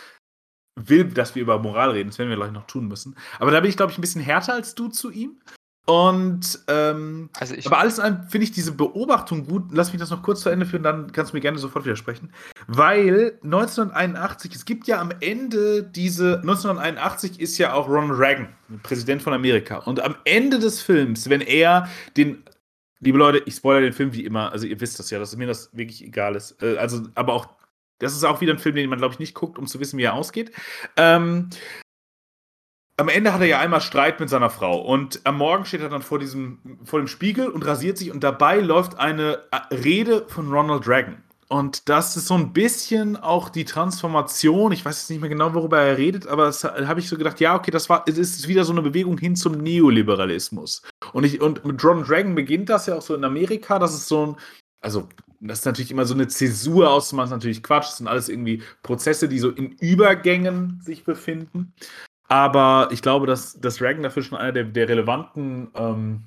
will, 0.80 1.06
dass 1.06 1.36
wir 1.36 1.42
über 1.44 1.60
Moral 1.60 1.92
reden, 1.92 2.10
das 2.10 2.20
werden 2.20 2.30
wir 2.30 2.38
gleich 2.38 2.52
noch 2.52 2.68
tun 2.68 2.88
müssen. 2.88 3.16
Aber 3.40 3.52
da 3.52 3.62
bin 3.62 3.70
ich, 3.70 3.78
glaube 3.78 3.92
ich, 3.92 3.98
'n 4.00 4.02
bisschen 4.02 4.22
härter 4.22 4.54
als 4.54 4.76
du 4.76 4.90
zu 4.90 5.12
ihm. 5.12 5.40
Und, 5.90 6.60
ähm 6.68 7.30
Also, 7.40 7.56
ich 7.56 7.66
aber 7.66 7.80
alles 7.80 7.98
in 7.98 8.04
allem 8.04 8.24
finde 8.24 8.44
ich 8.44 8.52
diese 8.52 8.74
Beobachtung 8.74 9.48
gut. 9.48 9.64
Lass 9.72 9.94
mich 9.94 10.02
das 10.02 10.10
noch 10.10 10.22
kurz 10.22 10.42
zu 10.42 10.50
Ende 10.50 10.66
führen, 10.66 10.84
dann 10.84 11.14
kannst 11.14 11.32
du 11.32 11.38
mir 11.38 11.42
gerne 11.42 11.58
sofort 11.60 11.86
widersprechen. 11.86 12.30
Weil 12.68 13.40
1981 13.42 14.54
es 14.54 14.66
gibt 14.66 14.88
ja 14.88 15.00
am 15.00 15.12
Ende 15.22 15.84
diese 15.84 16.42
1981 16.42 17.40
ist 17.40 17.58
ja 17.58 17.72
auch 17.74 17.88
Ronald 17.88 18.20
Reagan, 18.20 18.50
Präsident 18.84 19.22
von 19.22 19.32
Amerika. 19.34 19.78
Und 19.78 20.02
am 20.02 20.16
Ende 20.26 20.60
des 20.60 20.82
Films, 20.82 21.30
wenn 21.30 21.40
er 21.40 21.88
den 22.18 22.44
liebe 23.00 23.18
Leute, 23.18 23.42
ich 23.46 23.56
spoilere 23.56 23.84
den 23.84 23.94
Film 23.94 24.12
wie 24.14 24.26
immer, 24.26 24.52
also 24.52 24.68
ihr 24.68 24.82
wisst 24.82 25.00
das 25.00 25.10
ja, 25.10 25.20
dass 25.20 25.38
mir 25.38 25.48
das 25.48 25.70
wirklich 25.72 26.04
egal 26.04 26.36
ist. 26.36 26.62
Äh, 26.62 26.78
also, 26.78 27.04
aber 27.16 27.32
auch 27.34 27.48
das 28.00 28.14
ist 28.14 28.26
auch 28.26 28.42
wieder 28.42 28.54
'n 28.54 28.60
Film, 28.60 28.76
den 28.76 28.90
man, 28.90 29.00
glaube 29.00 29.14
ich, 29.14 29.20
nicht 29.20 29.36
guckt, 29.36 29.58
um 29.58 29.68
zu 29.68 29.80
wissen, 29.80 29.98
wie 29.98 30.04
er 30.04 30.14
ausgeht. 30.16 30.52
Ähm 30.98 31.50
am 32.98 33.10
Ende 33.10 33.34
hat 33.34 33.42
er 33.42 33.48
ja 33.48 33.60
einmal 33.60 33.82
Streit 33.82 34.20
mit 34.20 34.30
seiner 34.30 34.50
Frau 34.50 34.80
und 34.82 35.22
am 35.24 35.38
Morgen 35.38 35.66
steht 35.66 35.82
er 35.82 35.90
dann 35.90 36.02
vor 36.02 36.20
diesem 36.20 36.60
vor 36.84 37.00
dem 37.00 37.08
Spiegel 37.08 37.48
und 37.50 37.66
rasiert 37.66 37.98
sich 37.98 38.12
und 38.12 38.24
dabei 38.24 38.60
läuft 38.60 39.00
eine 39.00 39.40
a 39.52 39.68
Rede 39.72 40.26
von 40.28 40.52
Ronald 40.52 40.88
Reagan. 40.88 41.18
Und 41.50 41.88
das 41.90 42.18
ist 42.18 42.28
so 42.28 42.34
'n 42.36 42.52
bisschen 42.54 43.16
auch 43.16 43.50
die 43.50 43.66
Transformation. 43.66 44.72
Ich 44.74 44.84
weiß 44.84 45.00
jetzt 45.02 45.10
nicht 45.12 45.22
mehr 45.22 45.30
genau, 45.30 45.54
worüber 45.54 45.80
er 45.80 45.98
redet, 45.98 46.28
aber 46.28 46.46
das 46.46 46.64
habe 46.66 47.00
ich 47.00 47.08
so 47.08 47.18
gedacht: 47.18 47.40
„Ja, 47.40 47.56
okay, 47.56 47.72
das 47.72 47.88
war 47.90 48.04
es 48.08 48.18
ist 48.18 48.48
wieder 48.48 48.66
so 48.66 48.74
'ne 48.74 48.82
Bewegung 48.82 49.18
hin 49.18 49.36
zum 49.36 49.54
Neoliberalismus.“ 49.54 50.82
Und 51.14 51.24
ich 51.24 51.40
und 51.40 51.64
mit 51.66 51.82
Ronald 51.84 52.10
Reagan 52.10 52.36
beginnt 52.36 52.68
das 52.70 52.88
ja 52.88 52.96
auch 52.96 53.02
so 53.02 53.16
in 53.16 53.24
Amerika, 53.24 53.80
das 53.80 53.94
ist 53.94 54.08
so 54.08 54.24
'n 54.24 54.36
also, 54.82 55.08
das 55.40 55.60
ist 55.60 55.66
natürlich 55.66 55.92
immer 55.92 56.06
so 56.06 56.16
'ne 56.16 56.28
Zäsur 56.28 56.90
auszumachen, 56.92 57.28
ist 57.30 57.32
natürlich 57.32 57.64
Quatsch. 57.64 57.86
Das 57.90 57.98
sind 57.98 58.08
alles 58.08 58.28
irgendwie 58.30 58.62
Prozesse, 58.84 59.30
die 59.30 59.40
so 59.40 59.50
in 59.52 59.72
Übergängen 59.80 60.82
sich 60.84 61.04
befinden. 61.06 61.74
Aber 62.28 62.90
ich 62.92 63.02
glaube, 63.02 63.26
dass 63.26 63.60
dass 63.60 63.82
Reagan 63.82 64.04
dafür 64.04 64.22
schon 64.24 64.38
einer 64.38 64.52
der 64.52 64.66
der 64.66 64.90
relevanten, 64.90 65.72
ähm, 65.76 66.24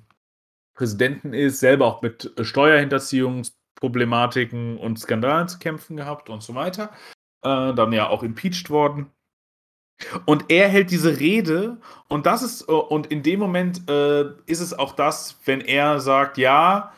Präsidenten 0.74 1.34
ist, 1.34 1.60
selber 1.60 1.86
auch 1.86 2.02
mit 2.02 2.32
Steuerhinterziehungsproblematiken 2.40 4.78
und 4.78 4.98
Skandalen 4.98 5.48
zu 5.48 5.58
kämpfen 5.58 5.96
gehabt 5.96 6.30
und 6.30 6.42
so 6.42 6.54
weiter. 6.54 6.90
Äh, 7.42 7.74
dann 7.74 7.92
ja 7.92 8.08
auch 8.08 8.22
impeached 8.22 8.70
worden. 8.70 9.10
Und 10.24 10.46
er 10.48 10.68
hält 10.68 10.90
diese 10.90 11.20
Rede 11.20 11.76
und 12.08 12.24
das 12.24 12.42
ist 12.42 12.68
äh, 12.68 12.72
und 12.72 13.08
in 13.08 13.22
dem 13.22 13.40
Moment, 13.40 13.88
äh, 13.90 14.30
ist 14.46 14.60
es 14.60 14.78
auch 14.78 14.94
das, 14.94 15.38
wenn 15.44 15.60
er 15.60 16.00
sagt: 16.00 16.38
„Ja, 16.38 16.94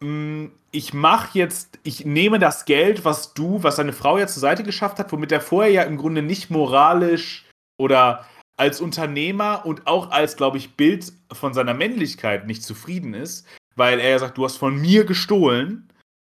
hm, 0.00 0.52
ich 0.72 0.94
mache 0.94 1.38
jetzt 1.38 1.78
ich 1.84 2.04
nehme 2.04 2.38
das 2.38 2.64
Geld, 2.64 3.04
was 3.04 3.34
du 3.34 3.62
was 3.62 3.76
seine 3.76 3.92
Frau 3.92 4.18
ja 4.18 4.26
zur 4.26 4.40
Seite 4.40 4.64
geschafft 4.64 4.98
hat, 4.98 5.12
womit 5.12 5.32
er 5.32 5.40
vorher 5.40 5.72
ja 5.72 5.82
im 5.82 5.96
Grunde 5.96 6.22
nicht 6.22 6.50
moralisch 6.50 7.48
oder 7.78 8.26
als 8.56 8.80
Unternehmer 8.80 9.64
und 9.66 9.86
auch 9.86 10.10
als, 10.10 10.36
glaube 10.36 10.58
ich, 10.58 10.76
Bild 10.76 11.12
von 11.32 11.54
seiner 11.54 11.74
Männlichkeit 11.74 12.46
nicht 12.46 12.62
zufrieden 12.64 13.14
ist, 13.14 13.46
weil 13.76 14.00
er 14.00 14.10
ja 14.10 14.18
sagt: 14.20 14.38
„Du 14.38 14.44
hast 14.44 14.58
von 14.58 14.80
mir 14.80 15.04
gestohlen.“ 15.04 15.88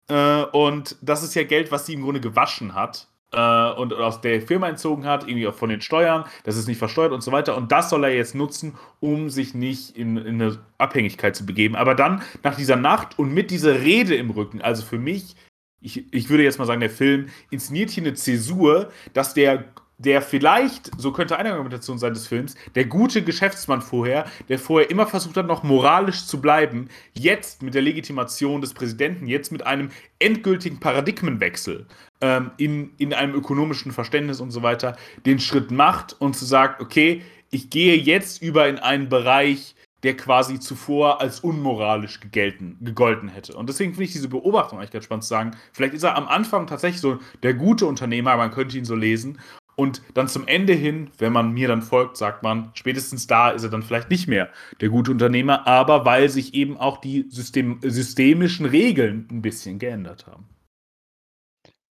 Äh, 0.09 0.43
und 0.45 0.97
das 1.01 1.23
ist 1.23 1.35
ja 1.35 1.43
Geld, 1.43 1.71
was 1.71 1.85
sie 1.87 1.93
im 1.95 2.03
Grunde 2.03 2.21
gewaschen 2.21 2.75
hat, 2.75 3.09
äh, 3.33 3.71
und 3.73 3.93
aus 3.93 4.21
der 4.21 4.41
Firma 4.41 4.69
entzogen 4.69 5.05
hat, 5.05 5.27
irgendwie 5.27 5.47
auch 5.47 5.55
von 5.55 5.69
den 5.69 5.81
Steuern. 5.81 6.25
Das 6.45 6.57
ist 6.57 6.67
nicht 6.67 6.79
versteuert 6.79 7.11
und 7.13 7.21
so 7.23 7.31
weiter. 7.33 7.57
Und 7.57 7.71
das 7.73 7.89
soll 7.91 8.03
er 8.05 8.15
jetzt 8.15 8.35
nutzen, 8.35 8.75
um 9.01 9.29
sich 9.31 9.55
nicht 9.55 9.97
in 9.97 10.17
in 10.17 10.37
'ne 10.37 10.59
Abhängigkeit 10.79 11.35
zu 11.35 11.45
begeben. 11.45 11.75
Aber 11.75 11.95
dann 11.95 12.21
nach 12.43 12.55
dieser 12.57 12.77
Nacht 12.77 13.19
und 13.19 13.33
mit 13.33 13.51
dieser 13.51 13.81
Rede 13.81 14.15
im 14.15 14.31
Rücken, 14.31 14.61
also 14.61 14.83
für 14.85 14.99
mich 14.99 15.35
ich 15.81 16.13
ich 16.13 16.29
würde 16.29 16.43
jetzt 16.43 16.59
mal 16.59 16.65
sagen, 16.67 16.81
der 16.81 16.89
Film 16.91 17.29
inszeniert 17.51 17.91
hier 17.91 18.03
'ne 18.03 18.13
Zäsur, 18.15 18.91
dass 19.13 19.33
der 19.35 19.65
der 19.97 20.21
vielleicht, 20.21 20.91
so 20.99 21.11
könnte 21.11 21.37
eine 21.37 21.51
Argumentation 21.51 21.97
sein 21.97 22.13
des 22.13 22.27
Films, 22.27 22.55
der 22.75 22.85
gute 22.85 23.23
Geschäftsmann 23.23 23.81
vorher, 23.81 24.25
der 24.49 24.59
vorher 24.59 24.89
immer 24.89 25.07
versucht 25.07 25.37
hat, 25.37 25.47
noch 25.47 25.63
moralisch 25.63 26.25
zu 26.25 26.41
bleiben, 26.41 26.89
jetzt 27.13 27.61
mit 27.61 27.73
der 27.73 27.81
Legitimation 27.81 28.61
des 28.61 28.73
Präsidenten, 28.73 29.27
jetzt 29.27 29.51
mit 29.51 29.65
einem 29.65 29.89
endgültigen 30.19 30.79
Paradigmenwechsel, 30.79 31.85
ähm, 32.21 32.51
in 32.57 32.91
in 32.97 33.13
einem 33.13 33.35
ökonomischen 33.35 33.91
Verständnis 33.91 34.41
und 34.41 34.51
so 34.51 34.63
weiter, 34.63 34.97
den 35.25 35.39
Schritt 35.39 35.71
macht 35.71 36.15
und 36.19 36.35
zu 36.35 36.45
sagt: 36.45 36.81
„Okay, 36.81 37.21
ich 37.51 37.69
gehe 37.69 37.95
jetzt 37.95 38.41
über 38.41 38.67
in 38.67 38.79
einen 38.79 39.07
Bereich, 39.09 39.75
der 40.03 40.17
quasi 40.17 40.59
zuvor 40.59 41.21
als 41.21 41.39
unmoralisch 41.39 42.19
gegelten 42.19 42.77
gegolten 42.81 43.29
hätte.“ 43.29 43.55
Und 43.55 43.69
deswegen 43.69 43.93
finde 43.93 44.05
ich 44.05 44.11
diese 44.11 44.27
Beobachtung 44.29 44.79
eigentlich 44.79 44.91
ganz 44.91 45.05
spannend 45.05 45.23
zu 45.23 45.29
sagen, 45.29 45.51
vielleicht 45.71 45.93
ist 45.93 46.03
er 46.03 46.17
am 46.17 46.27
Anfang 46.27 46.67
tatsächlich 46.67 47.01
so 47.01 47.19
der 47.43 47.53
gute 47.53 47.85
Unternehmer, 47.85 48.35
man 48.37 48.51
könnte 48.51 48.77
ihn 48.77 48.85
so 48.85 48.95
lesen. 48.95 49.39
Und 49.77 50.01
dann 50.13 50.27
zum 50.29 50.47
Ende 50.47 50.73
hin, 50.73 51.09
wenn 51.17 51.33
man 51.33 51.51
mir 51.51 51.67
dann 51.67 51.81
folgt, 51.81 52.15
sagt 52.17 52.43
man, 52.43 52.71
spätestens 52.75 53.27
da 53.27 53.49
ist 53.49 53.63
er 53.63 53.69
dann 53.69 53.83
vielleicht 53.83 54.09
nicht 54.09 54.27
mehr 54.27 54.49
der 54.81 54.89
gute 54.89 55.11
Unternehmer, 55.11 55.67
aber 55.67 56.05
weil 56.05 56.29
sich 56.29 56.53
eben 56.53 56.77
auch 56.77 56.97
die 56.97 57.25
System 57.29 57.79
systemischen 57.83 58.65
Regeln 58.65 59.27
'n 59.29 59.41
bisschen 59.41 59.77
geändert 59.79 60.27
haben. 60.27 60.47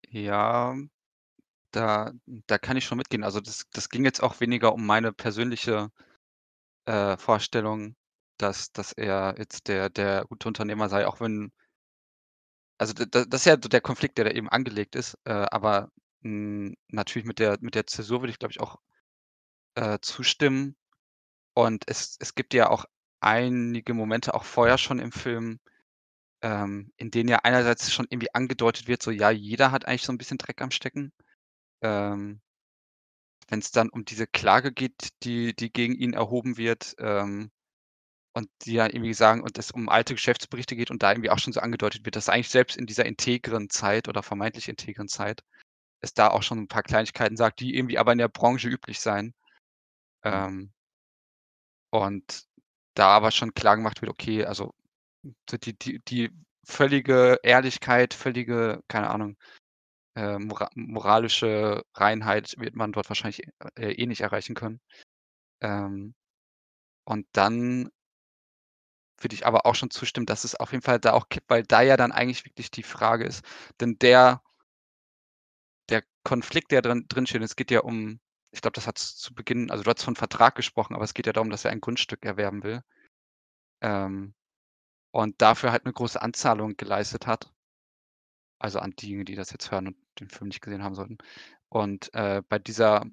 Ja, 0.10 0.76
da 1.72 2.12
da 2.48 2.58
kann 2.60 2.78
ich 2.78 2.86
schon 2.86 2.98
mitgehen. 3.00 3.24
Also, 3.24 3.42
das 3.42 3.66
das 3.74 3.90
ging 3.90 4.06
jetzt 4.06 4.24
auch 4.24 4.40
weniger 4.42 4.74
um 4.74 4.86
meine 4.86 5.14
persönliche, 5.14 5.92
äh, 6.86 7.18
Vorstellung, 7.18 7.96
dass 8.38 8.72
dass 8.74 8.94
er 8.94 9.36
jetzt 9.38 9.68
der 9.70 9.90
der 9.90 10.26
gute 10.30 10.48
Unternehmer 10.50 10.90
sei, 10.90 11.08
auch 11.08 11.22
wenn 11.22 11.52
also, 12.82 12.94
das 12.94 13.26
ist 13.32 13.46
ja 13.46 13.56
der 13.58 13.82
Konflikt, 13.82 14.18
der 14.18 14.26
da 14.26 14.32
eben 14.32 14.50
angelegt 14.50 14.96
ist, 14.96 15.18
äh, 15.26 15.32
aber, 15.52 15.90
natürlich 16.24 17.26
mit 17.28 17.40
der 17.40 17.58
mit 17.62 17.76
der 17.76 17.88
Zäsur 17.88 18.22
würde 18.22 18.32
ich, 18.32 18.40
glaube 18.40 18.52
ich, 18.54 18.62
auch, 18.62 18.78
äh, 19.76 20.00
zustimmen. 20.02 20.76
Und 21.56 21.86
es 21.88 22.18
es 22.20 22.36
gibt 22.36 22.54
ja 22.54 22.70
auch 22.70 22.86
einige 23.22 23.94
Momente 23.94 24.34
auch 24.36 24.46
vorher 24.46 24.78
schon 24.78 25.00
im 25.00 25.12
Film, 25.12 25.60
ähm, 26.44 26.92
in 26.98 27.12
denen 27.12 27.30
ja 27.30 27.40
einerseits 27.44 27.92
schon 27.94 28.08
irgendwie 28.10 28.34
angedeutet 28.36 28.88
wird, 28.88 29.04
so 29.04 29.12
ja, 29.12 29.32
jeder 29.32 29.72
hat 29.72 29.86
eigentlich 29.88 30.04
so 30.04 30.14
ein 30.14 30.20
bisschen 30.20 30.38
Dreck 30.40 30.62
am 30.62 30.72
Stecken. 30.72 31.14
Ähm, 31.84 32.42
Wenn 33.48 33.60
es 33.60 33.72
dann 33.72 33.90
um 33.90 34.04
diese 34.06 34.28
Klage 34.28 34.72
geht, 34.74 35.10
die 35.24 35.56
die 35.56 35.72
gegen 35.72 35.96
ihn 35.96 36.14
erhoben 36.14 36.58
wird, 36.58 36.96
ähm, 37.00 37.52
und 38.34 38.50
die 38.64 38.74
ja 38.74 38.86
irgendwie 38.88 39.14
sagen 39.16 39.42
und 39.44 39.58
es 39.60 39.72
um 39.72 39.90
alte 39.90 40.16
Geschäftsberichte 40.16 40.76
geht 40.76 40.92
und 40.92 41.04
da 41.04 41.12
irgendwie 41.12 41.30
auch 41.32 41.40
schon 41.40 41.54
so 41.54 41.60
angedeutet 41.62 42.06
wird, 42.06 42.16
dass 42.16 42.30
eigentlich 42.30 42.50
selbst 42.50 42.78
in 42.78 42.86
dieser 42.88 43.06
integren 43.06 43.70
Zeit 43.70 44.08
oder 44.10 44.24
vermeintlich 44.24 44.70
integren 44.70 45.08
Zeit 45.10 45.44
es 46.04 46.14
da 46.14 46.30
auch 46.30 46.44
schon 46.44 46.60
ein 46.60 46.68
paar 46.68 46.84
Kleinigkeiten 46.84 47.38
sagt, 47.38 47.60
die 47.62 47.76
irgendwie 47.76 47.98
aber 47.98 48.12
in 48.12 48.18
der 48.20 48.28
Branche 48.28 48.68
üblich 48.70 49.00
seien. 49.00 49.34
Mhm. 50.24 50.32
Ähm, 50.34 50.74
und 51.92 52.44
da 52.96 53.10
aber 53.10 53.32
schon 53.32 53.54
klar 53.54 53.78
gemacht 53.78 54.02
wird, 54.02 54.12
okay, 54.12 54.46
also 54.46 54.74
die 55.52 55.78
die 55.78 56.00
die 56.00 56.32
völlige 56.66 57.40
Ehrlichkeit, 57.44 58.14
völlige, 58.14 58.84
keine 58.88 59.10
Ahnung, 59.10 59.38
äh, 60.16 60.40
mora 60.40 60.70
moralische 60.76 61.84
Reinheit 61.96 62.56
wird 62.60 62.76
man 62.76 62.94
dort 62.94 63.10
wahrscheinlich, 63.10 63.44
äh, 63.78 63.94
eh 63.94 64.06
nicht 64.08 64.22
erreichen 64.22 64.56
können. 64.56 64.82
Ähm, 65.62 66.16
und 67.06 67.28
dann 67.34 67.90
würde 69.20 69.36
ich 69.36 69.46
aber 69.46 69.66
auch 69.66 69.76
schon 69.76 69.90
zustimmen, 69.92 70.26
dass 70.26 70.44
es 70.44 70.56
auf 70.56 70.72
jeden 70.72 70.84
Fall 70.84 71.00
da 71.00 71.14
auch 71.14 71.30
kippt, 71.30 71.50
weil 71.50 71.64
da 71.64 71.82
ja 71.82 71.98
dann 71.98 72.12
eigentlich 72.12 72.46
wirklich 72.46 72.72
die 72.72 72.84
Frage 72.84 73.26
ist 73.26 73.46
denn 73.80 73.98
der 74.00 74.42
Konflikt, 76.26 76.72
der 76.72 76.82
drin 76.82 77.06
drinsteht, 77.10 77.42
es 77.42 77.56
geht 77.56 77.72
ja 77.72 77.82
um 77.82 78.20
ich 78.52 78.62
glaube, 78.62 78.76
das 78.76 78.86
hat's 78.86 79.18
zu 79.18 79.34
Beginn 79.34 79.72
also, 79.72 79.84
du 79.84 79.90
hast 79.92 80.04
von 80.04 80.16
Vertrag 80.16 80.56
gesprochen, 80.56 80.94
aber 80.96 81.04
es 81.04 81.14
geht 81.16 81.26
ja 81.26 81.34
darum, 81.34 81.50
dass 81.50 81.66
er 81.66 81.72
ein 81.72 81.82
Grundstück 81.82 82.24
erwerben 82.24 82.62
will. 82.64 82.84
Ähm, 83.82 84.34
und 85.12 85.42
dafür 85.42 85.72
halt 85.74 85.86
'ne 85.86 85.94
große 85.94 86.22
Anzahlung 86.22 86.78
geleistet 86.78 87.28
hat. 87.28 87.52
Also, 88.62 88.80
an 88.80 88.92
diejenigen, 88.96 89.26
die 89.26 89.36
das 89.36 89.52
jetzt 89.52 89.72
hören 89.72 89.88
und 89.88 89.98
den 90.20 90.30
Film 90.30 90.48
nicht 90.50 90.62
gesehen 90.62 90.84
haben 90.84 90.96
sollten. 90.96 91.18
Und, 91.70 92.14
äh, 92.14 92.42
bei 92.48 92.60
dieser 92.60 93.06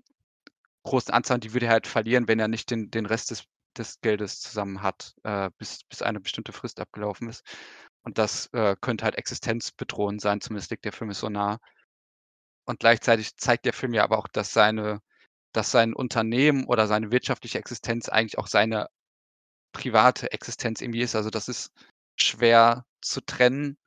großen 0.85 1.15
Anzahl, 1.15 1.41
die 1.41 1.55
würde 1.55 1.67
er 1.69 1.73
halt 1.75 1.89
verlieren, 1.89 2.29
wenn 2.29 2.41
er 2.41 2.49
nicht 2.49 2.71
den 2.71 2.91
den 2.91 3.07
Rest 3.07 3.33
des 3.33 3.45
des 3.79 4.01
Geldes 4.03 4.41
zusammen 4.41 4.83
hat, 4.83 5.15
äh, 5.25 5.51
bis 5.59 5.85
bis 5.85 6.03
eine 6.03 6.21
bestimmte 6.21 6.53
Frist 6.53 6.81
abgelaufen 6.81 7.29
ist. 7.31 7.45
Und 8.05 8.19
das, 8.19 8.49
äh, 8.55 8.77
könnte 8.81 9.05
halt 9.07 9.17
existenzbedrohend 9.17 10.21
sein, 10.23 10.41
zumindest 10.43 10.71
liegt 10.73 10.85
der 10.87 10.93
Film 10.93 11.13
so 11.15 11.29
nah. 11.31 11.59
Und 12.71 12.79
gleichzeitig 12.81 13.37
zeigt 13.37 13.65
der 13.67 13.73
Film 13.73 13.95
ja 13.95 14.05
aber 14.05 14.17
auch, 14.19 14.29
dass 14.29 14.53
seine 14.53 15.01
dass 15.53 15.73
sein 15.73 15.95
Unternehmen 15.95 16.65
oder 16.67 16.87
seine 16.87 17.11
wirtschaftliche 17.11 17.59
Existenz 17.59 18.09
eigentlich 18.09 18.39
auch 18.39 18.47
seine 18.47 18.89
private 19.73 20.33
Existenz 20.33 20.81
irgendwie 20.81 21.03
ist. 21.03 21.17
Also, 21.17 21.31
das 21.31 21.49
ist 21.49 21.73
schwer 22.17 22.87
zu 23.01 23.21
trennen. 23.23 23.79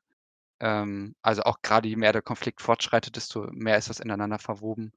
Ähm, 0.62 1.16
also, 1.22 1.44
auch 1.44 1.62
gerade 1.62 1.88
je 1.90 1.96
mehr 1.98 2.14
der 2.14 2.22
Konflikt 2.24 2.62
fortschreitet, 2.62 3.16
desto 3.16 3.48
mehr 3.54 3.78
ist 3.78 3.90
das 3.90 4.02
ineinander 4.02 4.40
verwoben. 4.40 4.94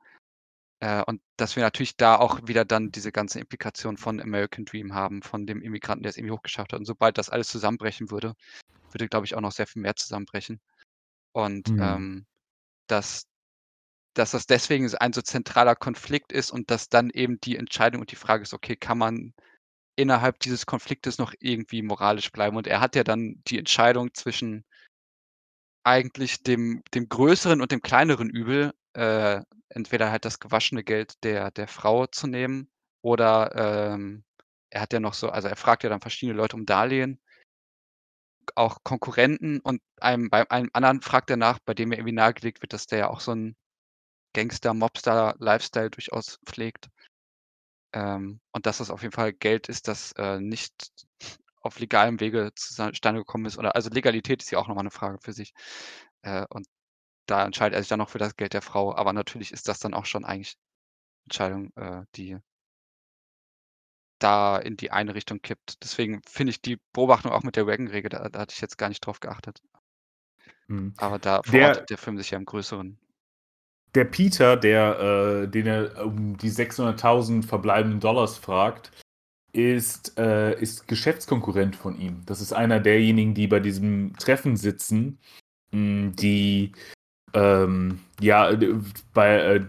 Äh, 0.81 1.03
und 1.07 1.23
dass 1.37 1.57
wir 1.57 1.63
natürlich 1.65 1.97
da 1.97 2.17
auch 2.17 2.41
wieder 2.49 2.65
dann 2.65 2.91
diese 2.93 3.13
ganze 3.13 3.41
Implikation 3.41 3.97
von 3.99 4.21
American 4.21 4.65
Dream 4.67 4.95
haben, 4.95 5.23
von 5.23 5.47
dem 5.47 5.63
Immigranten, 5.63 6.03
der 6.05 6.11
es 6.11 6.19
irgendwie 6.19 6.35
hochgeschafft 6.35 6.73
hat. 6.73 6.81
Und 6.81 6.87
sobald 6.87 7.19
das 7.19 7.31
alles 7.31 7.49
zusammenbrechen 7.49 8.11
würde, 8.11 8.35
würde, 8.93 9.09
glaube 9.09 9.27
ich, 9.27 9.37
auch 9.37 9.43
noch 9.43 9.53
sehr 9.53 9.69
viel 9.69 9.83
mehr 9.83 9.97
zusammenbrechen. 9.97 10.61
Und, 11.33 11.71
Mhm. 11.71 11.79
ähm, 11.81 12.27
dass 12.89 13.27
dass 14.19 14.33
das 14.33 14.47
deswegen 14.47 14.93
ein 14.97 15.13
so 15.13 15.23
zentraler 15.23 15.77
Konflikt 15.77 16.33
ist 16.33 16.51
und 16.51 16.71
dass 16.71 16.89
dann 16.89 17.11
eben 17.11 17.41
die 17.41 17.57
Entscheidung 17.57 18.01
und 18.03 18.13
die 18.13 18.17
Frage 18.17 18.43
ist: 18.45 18.55
„Okay, 18.55 18.77
kann 18.77 18.99
man 18.99 19.35
innerhalb 19.97 20.41
dieses 20.41 20.67
Konfliktes 20.67 21.19
noch 21.19 21.35
irgendwie 21.41 21.83
moralisch 21.83 22.33
bleiben?“ 22.33 22.57
Und 22.59 22.67
er 22.69 22.81
hat 22.81 22.97
ja 22.97 23.05
dann 23.05 23.43
die 23.49 23.59
Entscheidung 23.59 24.15
zwischen 24.15 24.65
eigentlich 25.85 26.43
dem 26.43 26.83
dem 26.95 27.09
größeren 27.09 27.61
und 27.61 27.71
dem 27.71 27.81
kleineren 27.81 28.29
Übel, 28.29 28.73
äh, 28.95 29.41
entweder 29.69 30.11
halt 30.11 30.25
das 30.25 30.41
gewaschene 30.41 30.83
Geld 30.83 31.15
der 31.23 31.53
der 31.53 31.69
Frau 31.69 32.07
zu 32.07 32.27
nehmen 32.27 32.69
oder, 33.03 33.93
ähm, 33.95 34.25
er 34.71 34.81
hat 34.81 34.93
ja 34.93 34.99
noch 35.01 35.15
so 35.15 35.29
also, 35.31 35.47
er 35.49 35.55
fragt 35.57 35.85
ja 35.85 35.89
dann 35.91 36.01
verschiedene 36.01 36.37
Leute 36.37 36.57
um 36.57 36.67
Darlehen 36.67 37.21
auch 38.55 38.79
Konkurrenten 38.85 39.61
und 39.61 39.81
einem 40.01 40.31
bei 40.31 40.51
einem 40.51 40.71
anderen 40.73 41.01
fragt 41.03 41.31
er 41.31 41.37
nach, 41.37 41.59
bei 41.65 41.75
dem 41.75 41.89
mir 41.91 41.97
irgendwie 41.97 42.13
nahegelegt 42.13 42.63
wird, 42.63 42.73
dass 42.73 42.87
der 42.87 42.99
ja 43.01 43.09
auch 43.11 43.21
so 43.21 43.33
'n 43.33 43.57
Gangster-Mobster-Lifestyle 44.37 45.91
durchaus 45.91 46.39
pflegt. 46.47 46.91
Ähm, 47.95 48.41
und 48.53 48.67
dass 48.67 48.79
das 48.79 48.91
auf 48.91 49.03
jeden 49.03 49.13
Fall 49.15 49.33
Geld 49.33 49.69
ist, 49.69 49.89
das, 49.89 50.13
äh, 50.13 50.41
nicht 50.41 50.73
auf 51.63 51.79
legalem 51.81 52.21
Wege 52.21 52.53
zustande 52.55 53.21
gekommen 53.21 53.47
ist 53.47 53.59
oder 53.59 53.75
also 53.75 53.91
Legalität 53.91 54.43
ist 54.43 54.51
ja 54.53 54.59
auch 54.59 54.69
noch 54.69 54.77
mal 54.77 54.83
'ne 54.85 54.91
Frage 54.91 55.19
für 55.21 55.33
sich. 55.33 55.53
Äh, 56.23 56.47
und 56.51 56.67
da 57.27 57.45
entscheidet 57.47 57.77
er 57.77 57.83
sich 57.83 57.89
dann 57.89 57.99
noch 58.01 58.11
für 58.11 58.19
das 58.19 58.37
Geld 58.37 58.55
der 58.55 58.63
Frau. 58.63 58.95
Aber 58.97 59.13
natürlich 59.13 59.53
ist 59.53 59.69
das 59.69 59.81
dann 59.81 59.95
auch 59.95 60.07
schon 60.07 60.25
eigentlich 60.25 60.57
Entscheidung, 61.27 61.73
äh, 61.77 62.05
die 62.17 62.39
da 64.23 64.57
in 64.59 64.77
die 64.77 64.91
eine 64.91 65.15
Richtung 65.15 65.41
kippt. 65.43 65.83
Deswegen 65.83 66.21
finde 66.27 66.51
ich 66.51 66.61
die 66.63 66.79
Beobachtung 66.93 67.33
auch 67.33 67.43
mit 67.43 67.57
der 67.57 67.67
Wagon-Regel, 67.67 68.09
da 68.11 68.29
da 68.29 68.41
hatte 68.41 68.53
ich 68.55 68.61
jetzt 68.61 68.79
gar 68.79 68.89
nicht 68.89 69.01
drauf 69.05 69.21
geachtet. 69.21 69.61
Mhm. 70.69 70.95
Aber 70.99 71.19
da 71.19 71.43
Der 71.47 71.83
verortet 71.83 71.91
der 71.91 71.99
Film 71.99 72.17
sich 72.19 72.31
ja 72.31 72.39
im 72.39 72.45
Größeren. 72.47 72.99
Der 73.97 74.05
Peter, 74.05 74.57
der, 74.57 75.45
äh, 75.45 75.49
den 75.49 75.67
er 75.67 76.07
um 76.07 76.37
die 76.37 76.51
600.000 76.51 77.45
verbleibenden 77.45 78.01
Dollars 78.01 78.37
fragt, 78.39 78.93
ist, 79.53 80.19
äh, 80.19 80.61
ist 80.61 80.87
Geschäftskonkurrent 80.87 81.77
von 81.77 81.99
ihm. 81.99 82.23
Das 82.27 82.41
ist 82.41 82.53
einer 82.53 82.79
derjenigen, 82.79 83.35
die 83.35 83.47
bei 83.49 83.61
diesem 83.61 84.15
Treffen 84.19 84.57
sitzen, 84.57 85.19
mh, 85.73 86.13
die 86.17 86.73
ähm, 87.35 88.01
ja 88.21 88.53
bei 89.15 89.39
äh, 89.39 89.65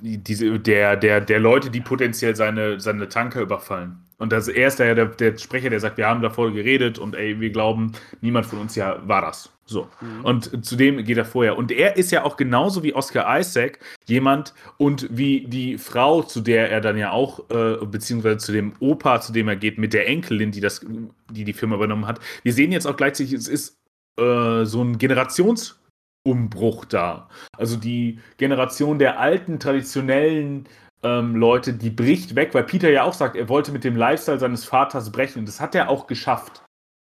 diese, 0.00 0.60
der, 0.60 0.96
der, 0.96 1.20
der 1.20 1.40
Leute, 1.40 1.70
die 1.70 1.80
potenziell 1.80 2.36
seine, 2.36 2.80
seine 2.80 3.08
Tanker 3.08 3.40
überfallen. 3.40 4.04
Und 4.18 4.32
das, 4.32 4.48
er 4.48 4.68
ist 4.68 4.78
der, 4.78 4.94
der, 4.94 5.06
der 5.06 5.36
Sprecher, 5.38 5.70
der 5.70 5.80
sagt, 5.80 5.96
wir 5.96 6.06
haben 6.06 6.22
davor 6.22 6.52
geredet 6.52 6.98
und 6.98 7.14
ey, 7.14 7.40
wir 7.40 7.50
glauben, 7.50 7.92
niemand 8.20 8.46
von 8.46 8.60
uns 8.60 8.76
ja 8.76 9.06
war 9.06 9.22
das. 9.22 9.57
So. 9.68 9.86
Mhm. 10.00 10.24
Und 10.24 10.64
zudem 10.64 11.04
geht 11.04 11.18
er 11.18 11.26
vorher. 11.26 11.58
Und 11.58 11.70
er 11.70 11.96
ist 11.96 12.10
ja 12.10 12.24
auch 12.24 12.38
genauso 12.38 12.82
wie 12.82 12.94
Oscar 12.94 13.38
Isaac 13.38 13.78
jemand 14.06 14.54
und 14.78 15.06
wie 15.10 15.46
die 15.46 15.76
Frau, 15.76 16.22
zu 16.22 16.40
der 16.40 16.70
er 16.70 16.80
dann 16.80 16.96
ja 16.96 17.10
auch, 17.10 17.50
äh, 17.50 17.84
beziehungsweise 17.84 18.38
zu 18.38 18.52
dem 18.52 18.72
Opa, 18.80 19.20
zu 19.20 19.32
dem 19.32 19.46
er 19.46 19.56
geht, 19.56 19.76
mit 19.76 19.92
der 19.92 20.08
Enkelin, 20.08 20.52
die 20.52 20.60
das, 20.60 20.80
die 21.30 21.44
die 21.44 21.52
Firma 21.52 21.74
übernommen 21.76 22.06
hat. 22.06 22.18
Wir 22.42 22.54
sehen 22.54 22.72
jetzt 22.72 22.86
auch 22.86 22.96
gleichzeitig, 22.96 23.34
es 23.34 23.46
ist 23.46 23.76
äh, 24.18 24.64
so 24.64 24.82
ein 24.82 24.96
Generationsumbruch 24.96 26.86
da. 26.86 27.28
Also 27.54 27.76
die 27.76 28.20
Generation 28.38 28.98
der 28.98 29.20
alten, 29.20 29.60
traditionellen 29.60 30.66
ähm, 31.02 31.36
Leute, 31.36 31.74
die 31.74 31.90
bricht 31.90 32.36
weg, 32.36 32.54
weil 32.54 32.64
Peter 32.64 32.90
ja 32.90 33.02
auch 33.02 33.12
sagt, 33.12 33.36
er 33.36 33.50
wollte 33.50 33.70
mit 33.70 33.84
dem 33.84 33.96
Lifestyle 33.96 34.38
seines 34.38 34.64
Vaters 34.64 35.12
brechen. 35.12 35.40
Und 35.40 35.46
das 35.46 35.60
hat 35.60 35.74
er 35.74 35.90
auch 35.90 36.06
geschafft. 36.06 36.62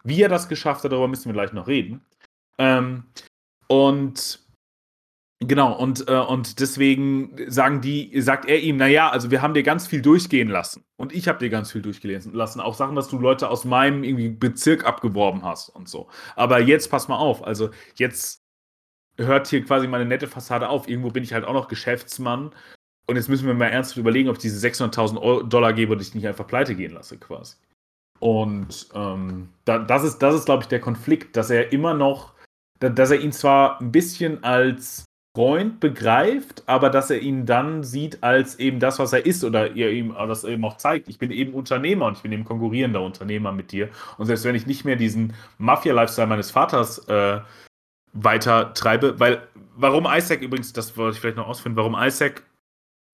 Wie 0.04 0.22
er 0.22 0.30
das 0.30 0.48
geschafft 0.48 0.84
hat, 0.84 0.92
darüber 0.92 1.08
müssen 1.08 1.26
wir 1.26 1.34
gleich 1.34 1.54
noch 1.54 1.68
reden. 1.68 2.02
Ähm, 2.60 3.04
und 3.68 4.40
genau, 5.40 5.78
und, 5.78 6.08
äh, 6.08 6.20
und 6.20 6.60
deswegen 6.60 7.36
sagen 7.48 7.82
die, 7.82 8.20
sagt 8.22 8.46
er 8.46 8.62
ihm, 8.62 8.78
naja, 8.78 9.10
also 9.10 9.32
wir 9.32 9.42
haben 9.42 9.54
dir 9.54 9.64
ganz 9.64 9.88
viel 9.88 10.02
durchgehen 10.02 10.48
lassen. 10.48 10.84
Und 10.98 11.14
ich 11.14 11.28
habe 11.28 11.40
dir 11.40 11.50
ganz 11.50 11.72
viel 11.72 11.82
durchgehen 11.82 12.34
lassen. 12.34 12.60
Auch 12.62 12.74
Sachen, 12.74 12.96
dass 12.96 13.10
du 13.10 13.20
Leute 13.20 13.50
aus 13.50 13.66
meinem 13.66 14.04
irgendwie 14.04 14.30
Bezirk 14.30 14.86
abgeworben 14.86 15.44
hast 15.44 15.70
und 15.70 15.88
so. 15.90 16.10
Aber 16.36 16.60
jetzt 16.60 16.90
pass 16.90 17.08
mal 17.08 17.18
auf, 17.18 17.44
also 17.44 17.70
jetzt 17.96 18.42
hört 19.18 19.48
hier 19.48 19.64
quasi 19.64 19.88
meine 19.88 20.06
nette 20.06 20.28
Fassade 20.28 20.70
auf. 20.70 20.88
Irgendwo 20.88 21.10
bin 21.10 21.24
ich 21.24 21.34
halt 21.34 21.46
auch 21.46 21.54
noch 21.54 21.68
Geschäftsmann. 21.68 22.52
Und 23.10 23.16
jetzt 23.16 23.30
müssen 23.30 23.48
wir 23.48 23.54
mal 23.54 23.68
ernsthaft 23.68 23.98
überlegen, 23.98 24.30
ob 24.30 24.36
ich 24.36 24.42
diese 24.42 24.66
600.000 24.66 25.22
Euro- 25.22 25.44
Dollar 25.44 25.74
gebe 25.74 25.94
und 25.94 26.02
ich 26.02 26.14
nicht 26.14 26.28
einfach 26.28 26.46
pleite 26.46 26.76
gehen 26.76 26.94
lasse, 26.94 27.18
quasi. 27.18 27.56
Und 28.20 28.90
ähm, 28.94 29.50
da, 29.66 29.80
das 29.80 30.04
ist, 30.04 30.20
das 30.20 30.36
ist 30.36 30.46
glaube 30.46 30.64
ich, 30.64 30.68
der 30.68 30.82
Konflikt, 30.82 31.36
dass 31.38 31.50
er 31.50 31.72
immer 31.72 31.94
noch, 31.94 32.34
dass 32.80 33.12
er 33.12 33.20
ihn 33.20 33.32
zwar 33.32 33.80
ein 33.82 33.92
bisschen 33.92 34.44
als 34.44 35.06
Freund 35.38 35.80
begreift, 35.80 36.64
aber 36.66 36.90
dass 36.90 37.12
er 37.12 37.20
ihn 37.20 37.46
dann 37.46 37.84
sieht 37.84 38.24
als 38.24 38.58
eben 38.58 38.80
das, 38.80 38.98
was 38.98 39.14
er 39.14 39.24
ist 39.24 39.44
oder 39.44 39.72
ihr 39.74 39.92
ihm 39.92 40.16
das 40.18 40.44
eben 40.44 40.66
auch 40.66 40.78
zeigt. 40.78 41.08
Ich 41.10 41.20
bin 41.20 41.30
eben 41.30 41.54
Unternehmer 41.54 42.08
und 42.08 42.18
ich 42.18 42.24
bin 42.24 42.32
eben 42.32 42.44
konkurrierender 42.44 43.04
Unternehmer 43.04 43.52
mit 43.52 43.72
dir. 43.72 43.90
Und 44.18 44.26
selbst 44.26 44.46
wenn 44.46 44.56
ich 44.56 44.66
nicht 44.66 44.84
mehr 44.84 44.96
diesen 44.96 45.34
Mafia-Lifestyle 45.60 46.26
meines 46.26 46.50
Vaters 46.50 47.08
äh, 47.08 47.40
weiter 48.14 48.74
treibe, 48.74 49.20
weil 49.20 49.48
warum 49.76 50.08
Isaac 50.10 50.42
übrigens, 50.42 50.74
das 50.74 50.98
wollte 50.98 51.16
ich 51.16 51.22
vielleicht 51.22 51.38
noch 51.38 51.48
ausführen, 51.48 51.76
warum 51.76 51.96
Isaac 51.96 52.42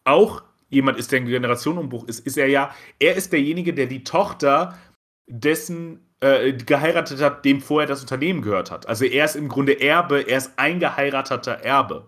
auch 0.05 0.43
jemand 0.69 0.97
ist, 0.97 1.11
der 1.11 1.19
ein 1.19 1.25
Generationenumbruch 1.25 2.07
ist, 2.07 2.25
ist 2.25 2.37
er 2.37 2.47
ja, 2.47 2.73
er 2.99 3.15
ist 3.15 3.33
derjenige, 3.33 3.73
der 3.73 3.87
die 3.87 4.05
Tochter 4.05 4.77
dessen 5.27 5.99
äh, 6.23 6.53
geheiratet 6.53 7.21
hat, 7.21 7.43
dem 7.43 7.59
vorher 7.59 7.87
das 7.87 8.01
Unternehmen 8.01 8.41
gehört 8.41 8.71
hat. 8.71 8.87
Also 8.87 9.03
er 9.03 9.25
ist 9.25 9.35
im 9.35 9.49
Grunde 9.49 9.81
Erbe, 9.81 10.21
er 10.21 10.37
ist 10.37 10.57
eingeheirateter 10.57 11.51
Erbe. 11.51 12.07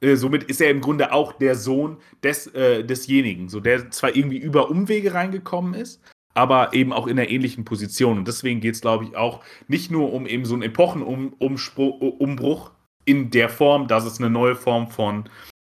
Äh, 0.00 0.16
somit 0.16 0.44
ist 0.44 0.60
er 0.60 0.70
im 0.70 0.82
Grunde 0.82 1.12
auch 1.12 1.32
der 1.32 1.54
Sohn 1.54 1.96
des, 2.22 2.48
äh, 2.48 2.84
desjenigen, 2.84 3.48
so 3.48 3.60
der 3.60 3.90
zwar 3.90 4.14
irgendwie 4.14 4.36
über 4.36 4.70
Umwege 4.70 5.14
reingekommen 5.14 5.72
ist, 5.72 6.02
aber 6.34 6.74
eben 6.74 6.92
auch 6.92 7.06
in 7.06 7.18
einer 7.18 7.30
ähnlichen 7.30 7.64
Position. 7.64 8.18
Und 8.18 8.28
deswegen 8.28 8.60
geht 8.60 8.74
es, 8.74 8.82
glaube 8.82 9.04
ich, 9.04 9.16
auch 9.16 9.40
nicht 9.66 9.90
nur 9.90 10.12
um 10.12 10.26
eben 10.26 10.44
so 10.44 10.54
einen 10.54 10.62
Epochenumbruch 10.62 12.70
in 13.06 13.30
der 13.30 13.48
Form, 13.48 13.88
dass 13.88 14.04
es 14.04 14.18
eine 14.18 14.28
neue 14.28 14.56
Form 14.56 14.88
von 14.88 15.24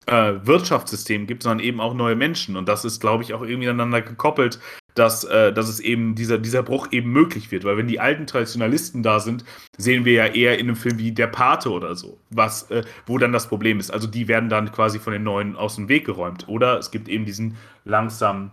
äh, 0.07 0.33
Wirtschaftssystem 0.43 1.27
gibt, 1.27 1.43
sondern 1.43 1.65
eben 1.65 1.79
auch 1.79 1.93
neue 1.93 2.15
Menschen. 2.15 2.57
Und 2.57 2.67
das 2.67 2.85
ist, 2.85 2.99
glaube 2.99 3.23
ich, 3.23 3.33
auch 3.33 3.41
irgendwie 3.41 3.69
aneinander 3.69 4.01
gekoppelt, 4.01 4.59
dass, 4.95 5.23
äh, 5.23 5.53
dass 5.53 5.69
es 5.69 5.79
eben 5.79 6.15
dieser, 6.15 6.37
dieser 6.37 6.63
Bruch 6.63 6.87
eben 6.91 7.11
möglich 7.11 7.51
wird. 7.51 7.63
Weil 7.63 7.77
wenn 7.77 7.87
die 7.87 7.99
alten 7.99 8.27
Traditionalisten 8.27 9.03
da 9.03 9.19
sind, 9.19 9.45
sehen 9.77 10.05
wir 10.05 10.13
ja 10.13 10.25
eher 10.27 10.59
in 10.59 10.67
einem 10.67 10.75
Film 10.75 10.97
wie 10.97 11.11
Der 11.11 11.27
Pate 11.27 11.69
oder 11.71 11.95
so, 11.95 12.19
was, 12.29 12.69
äh, 12.71 12.83
wo 13.05 13.17
dann 13.17 13.31
das 13.31 13.47
Problem 13.47 13.79
ist. 13.79 13.91
Also 13.91 14.07
die 14.07 14.27
werden 14.27 14.49
dann 14.49 14.71
quasi 14.71 14.99
von 14.99 15.13
den 15.13 15.23
Neuen 15.23 15.55
aus 15.55 15.75
dem 15.75 15.87
Weg 15.87 16.05
geräumt. 16.05 16.47
Oder 16.47 16.77
es 16.77 16.91
gibt 16.91 17.07
eben 17.07 17.25
diesen 17.25 17.57
langsamen 17.85 18.51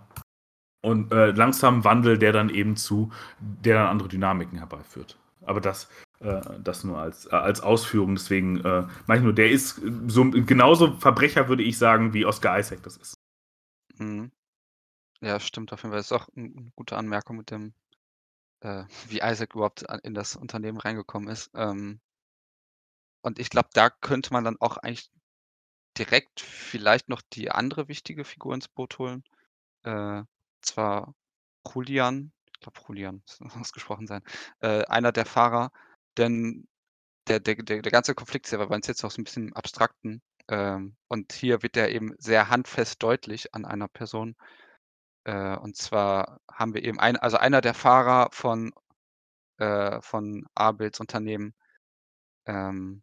und 0.80 1.12
äh, 1.12 1.32
langsamen 1.32 1.82
Wandel, 1.84 2.18
der 2.18 2.32
dann 2.32 2.50
eben 2.50 2.76
zu, 2.76 3.11
der 3.40 3.74
dann 3.74 3.88
andere 3.88 4.08
Dynamiken 4.08 4.58
herbeiführt. 4.58 5.18
Aber 5.44 5.61
das, 5.61 5.88
das 6.20 6.85
nur 6.85 6.98
als, 6.98 7.26
äh, 7.26 7.31
als 7.31 7.61
Ausführung. 7.61 8.16
Deswegen 8.16 8.64
äh, 8.64 8.87
meine 9.07 9.20
ich 9.20 9.24
nur, 9.24 9.33
der 9.33 9.50
ist 9.50 9.81
so 10.09 10.31
genauso 10.31 10.94
Verbrecher, 10.94 11.48
würde 11.48 11.62
ich 11.62 11.78
sagen, 11.78 12.12
wie 12.12 12.26
Oscar 12.26 12.59
Isaac 12.59 12.83
das 12.83 12.96
ist. 12.96 13.14
Mhm. 13.98 14.33
Ja, 15.20 15.40
stimmt 15.40 15.72
auf 15.72 15.83
jeden 15.83 15.92
Fall. 15.92 15.98
Das 15.98 16.07
ist 16.07 16.12
auch 16.12 16.28
eine 16.37 16.70
gute 16.74 16.96
Anmerkung 16.96 17.37
mit 17.37 17.50
dem, 17.50 17.74
äh, 18.61 18.85
wie 19.09 19.20
Isaac 19.22 19.54
überhaupt 19.54 19.85
in 20.02 20.14
das 20.14 20.37
Unternehmen 20.37 20.78
reingekommen 20.78 21.28
ist. 21.28 21.50
Ähm, 21.54 22.00
und 23.20 23.38
ich 23.38 23.50
glaube, 23.50 23.68
da 23.72 23.90
könnte 23.90 24.33
man 24.33 24.44
dann 24.44 24.57
auch 24.61 24.76
eigentlich 24.76 25.11
direkt 25.96 26.40
vielleicht 26.40 27.09
noch 27.09 27.22
die 27.33 27.50
andere 27.50 27.88
wichtige 27.88 28.24
Figur 28.24 28.54
ins 28.54 28.68
Boot 28.68 28.98
holen. 28.98 29.24
Äh, 29.83 30.22
zwar 30.62 31.14
Julian, 31.74 32.33
ich 32.46 32.61
glaube 32.61 32.78
Julian 32.87 33.22
muss 33.40 33.57
ausgesprochen 33.57 34.07
sein, 34.07 34.22
äh, 34.61 34.85
einer 34.87 35.12
der 35.12 35.26
Fahrer, 35.26 35.72
denn 36.18 36.68
der, 37.28 37.40
der, 37.40 37.57
der, 37.57 37.83
der 37.83 37.92
ganze 37.92 38.14
Konflikt 38.14 38.46
ist 38.46 38.52
ja 38.52 38.64
bei 38.64 38.76
jetzt 38.76 39.04
auch 39.04 39.11
so 39.11 39.20
ein 39.20 39.24
bisschen 39.24 39.48
im 39.48 39.57
Abstrakten. 39.57 40.22
Ähm, 40.48 40.96
und 41.09 41.33
hier 41.33 41.62
wird 41.62 41.76
er 41.76 41.90
eben 41.90 42.14
sehr 42.18 42.48
handfest 42.48 43.02
deutlich 43.02 43.54
an 43.54 43.64
einer 43.64 43.88
Person. 43.88 44.35
Äh, 45.24 45.57
und 45.57 45.76
zwar 45.76 46.40
haben 46.50 46.74
wir 46.74 46.85
eben 46.85 46.98
ein, 46.98 47.16
also 47.16 47.37
einer 47.37 47.61
der 47.61 47.74
Fahrer 47.74 48.31
von, 48.33 48.72
äh, 49.59 50.00
von 50.00 50.46
Abels 50.54 51.00
Unternehmen, 51.00 51.54
ähm, 52.46 53.02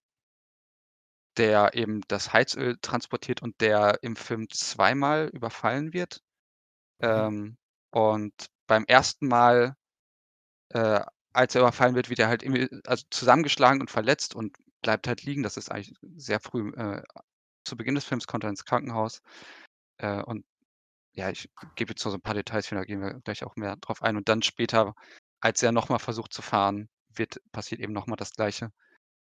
der 1.37 1.75
eben 1.75 2.01
das 2.07 2.33
Heizöl 2.33 2.77
transportiert 2.81 3.41
und 3.41 3.59
der 3.61 3.99
im 4.01 4.15
Film 4.15 4.49
zweimal 4.49 5.27
überfallen 5.27 5.93
wird. 5.93 6.21
Mhm. 6.99 7.07
Ähm, 7.07 7.57
und 7.91 8.33
beim 8.67 8.85
ersten 8.85 9.27
Mal, 9.27 9.75
äh, 10.69 11.01
als 11.35 11.55
er 11.55 11.61
überfallen 11.61 11.95
wird, 11.95 12.09
wird 12.09 12.19
er 12.19 12.27
halt 12.27 12.43
also 12.87 13.05
zusammengeschlagen 13.09 13.81
und 13.81 13.91
verletzt 13.91 14.35
und 14.35 14.57
bleibt 14.81 15.07
halt 15.07 15.23
liegen. 15.23 15.43
Das 15.43 15.57
ist 15.57 15.71
eigentlich 15.71 15.95
sehr 16.15 16.39
früh, 16.39 16.71
äh, 16.75 17.01
zu 17.65 17.77
Beginn 17.77 17.95
des 17.95 18.05
Films 18.05 18.27
kommt 18.27 18.43
er 18.43 18.49
ins 18.49 18.65
Krankenhaus. 18.65 19.21
Äh, 19.97 20.21
und 20.23 20.45
ja, 21.13 21.29
ich 21.29 21.49
gebe 21.75 21.91
jetzt 21.91 22.05
nur 22.05 22.11
so 22.11 22.17
ein 22.17 22.21
paar 22.21 22.35
Details, 22.35 22.69
da 22.69 22.83
gehen 22.83 23.01
wir 23.01 23.15
gleich 23.21 23.43
auch 23.43 23.55
mehr 23.55 23.77
drauf 23.77 24.03
ein. 24.03 24.17
Und 24.17 24.29
dann 24.29 24.41
später, 24.43 24.95
als 25.41 25.63
er 25.63 25.71
nochmal 25.71 25.99
versucht 25.99 26.33
zu 26.33 26.41
fahren, 26.41 26.89
wird 27.09 27.41
passiert 27.51 27.81
eben 27.81 27.93
nochmal 27.93 28.17
das 28.17 28.33
Gleiche. 28.33 28.71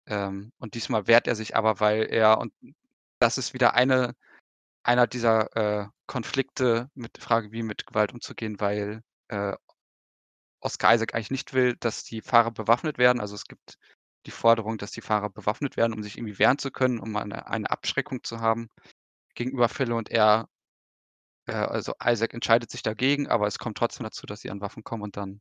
Ähm, 0.07 0.53
und 0.59 0.75
diesmal 0.75 1.07
wehrt 1.09 1.29
er 1.29 1.37
sich 1.37 1.57
aber, 1.57 1.81
weil 1.81 2.05
er 2.05 2.39
und 2.39 2.53
das 3.21 3.39
ist 3.39 3.55
wieder 3.55 3.75
eine 3.75 4.15
einer 4.85 5.07
dieser, 5.07 5.57
äh, 5.57 5.89
Konflikte 6.07 6.91
mit 6.95 7.17
der 7.17 7.23
Frage, 7.23 7.53
wie 7.53 7.63
mit 7.63 7.87
Gewalt 7.87 8.13
umzugehen, 8.13 8.61
weil, 8.61 9.03
äh, 9.29 9.55
Oscar 10.65 10.95
Isaac 10.95 11.15
eigentlich 11.15 11.31
nicht 11.31 11.55
will, 11.55 11.77
dass 11.81 12.05
die 12.05 12.23
Fahrer 12.23 12.51
bewaffnet 12.51 12.99
werden. 12.99 13.21
Also, 13.21 13.35
es 13.35 13.45
gibt 13.47 13.79
die 14.27 14.31
Forderung, 14.33 14.79
dass 14.79 14.93
die 14.93 15.03
Fahrer 15.03 15.31
bewaffnet 15.31 15.77
werden, 15.77 15.93
um 15.95 16.03
sich 16.03 16.19
irgendwie 16.19 16.39
wehren 16.39 16.59
zu 16.59 16.71
können, 16.71 16.99
um 17.01 17.17
eine 17.17 17.47
eine 17.49 17.71
Abschreckung 17.71 18.25
zu 18.25 18.41
haben 18.41 18.69
gegen 19.35 19.53
Überfälle 19.53 19.95
und 19.95 20.11
er 20.11 20.49
äh, 21.47 21.53
also 21.55 21.95
Isaac 22.03 22.35
entscheidet 22.35 22.71
sich 22.71 22.83
dagegen, 22.83 23.29
aber 23.29 23.47
es 23.47 23.59
kommt 23.59 23.79
trotzdem 23.79 24.05
dazu, 24.05 24.27
dass 24.27 24.41
sie 24.41 24.51
an 24.51 24.61
Waffen 24.61 24.85
kommen 24.85 25.03
und 25.03 25.17
dann 25.17 25.41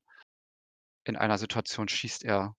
in 1.06 1.16
einer 1.16 1.38
Situation 1.38 1.88
schießt 1.88 2.24
er 2.26 2.56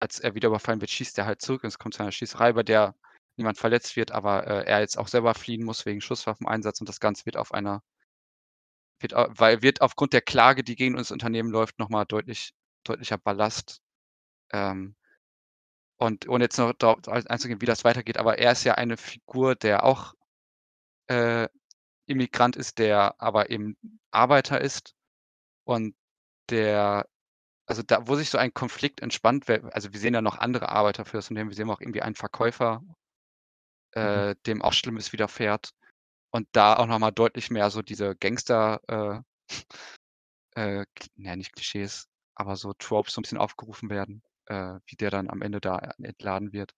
als 0.00 0.20
er 0.20 0.34
wieder 0.34 0.48
überfallen 0.48 0.80
wird, 0.80 0.90
schießt 0.90 1.18
er 1.18 1.26
halt 1.26 1.42
zurück 1.42 1.64
und 1.64 1.68
es 1.68 1.78
kommt 1.78 1.94
zu 1.94 2.02
einer 2.02 2.12
Schießerei, 2.12 2.52
bei 2.52 2.62
der 2.62 2.94
niemand 3.36 3.58
verletzt 3.58 3.96
wird, 3.96 4.12
aber, 4.12 4.46
äh, 4.46 4.64
er 4.64 4.80
jetzt 4.80 4.98
auch 4.98 5.08
selber 5.08 5.34
fliehen 5.34 5.64
muss 5.64 5.86
wegen 5.86 6.00
Schusswaffeneinsatz 6.00 6.80
und 6.80 6.88
das 6.88 7.00
Ganze 7.00 7.26
wird 7.26 7.36
auf 7.36 7.52
einer 7.52 7.82
wird 9.00 9.12
weil 9.14 9.62
wird 9.62 9.80
aufgrund 9.80 10.12
der 10.12 10.22
Klage, 10.22 10.64
die 10.64 10.76
gegen 10.76 10.96
uns 10.96 11.10
Unternehmen 11.10 11.50
läuft, 11.50 11.78
nochmal 11.78 12.06
deutlich 12.06 12.52
deutlicher 12.84 13.18
Ballast. 13.18 13.80
Ähm 14.52 14.96
und 15.96 16.28
ohne 16.28 16.44
jetzt 16.44 16.58
noch 16.58 16.72
darauf 16.74 17.08
einzugehen, 17.08 17.60
wie 17.60 17.66
das 17.66 17.84
weitergeht, 17.84 18.18
aber 18.18 18.38
er 18.38 18.52
ist 18.52 18.64
ja 18.64 18.74
eine 18.74 18.96
Figur, 18.96 19.56
der 19.56 19.84
auch, 19.84 20.14
äh, 21.08 21.48
Immigrant 22.06 22.56
ist, 22.56 22.78
der 22.78 23.20
aber 23.20 23.50
eben 23.50 23.76
Arbeiter 24.10 24.60
ist 24.60 24.94
und 25.64 25.94
der 26.50 27.06
also 27.68 27.82
da, 27.82 28.06
wo 28.08 28.16
sich 28.16 28.30
so 28.30 28.38
ein 28.38 28.54
Konflikt 28.54 29.00
entspannt, 29.00 29.48
also 29.48 29.92
wir 29.92 30.00
sehen 30.00 30.14
ja 30.14 30.22
noch 30.22 30.38
andere 30.38 30.70
Arbeiter 30.70 31.04
für 31.04 31.18
das 31.18 31.28
Unternehmen, 31.28 31.50
wir 31.50 31.56
sehen 31.56 31.70
auch 31.70 31.82
irgendwie 31.82 32.00
einen 32.02 32.14
Verkäufer, 32.14 32.80
mhm. 32.80 32.94
äh, 33.94 34.28
mhm. 34.30 34.34
dem 34.46 34.62
auch 34.62 34.72
Schlimmes 34.72 35.12
widerfährt. 35.12 35.70
Und 36.30 36.48
da 36.52 36.76
auch 36.76 36.86
nochmal 36.86 37.12
deutlich 37.12 37.50
mehr 37.50 37.70
so 37.70 37.82
diese 37.82 38.14
Gangster, 38.16 38.80
äh, 38.88 39.20
äh, 40.56 40.84
ja, 41.16 41.36
nicht 41.36 41.54
Klischees, 41.54 42.08
aber 42.34 42.56
so 42.56 42.72
Tropes 42.74 43.14
so 43.14 43.20
ein 43.20 43.22
bisschen 43.22 43.38
aufgerufen 43.38 43.90
werden, 43.90 44.22
äh, 44.46 44.78
wie 44.86 44.96
der 44.96 45.10
dann 45.10 45.30
am 45.30 45.42
Ende 45.42 45.60
da 45.60 45.78
entladen 45.98 46.52
wird. 46.52 46.74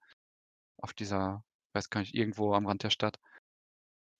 Auf 0.79 0.95
dieser, 0.95 1.45
weiß 1.75 1.91
gar 1.91 2.01
nicht, 2.01 2.15
irgendwo 2.15 2.55
am 2.55 2.67
Rand 2.67 2.83
der 2.85 2.91
Stadt. 2.91 3.19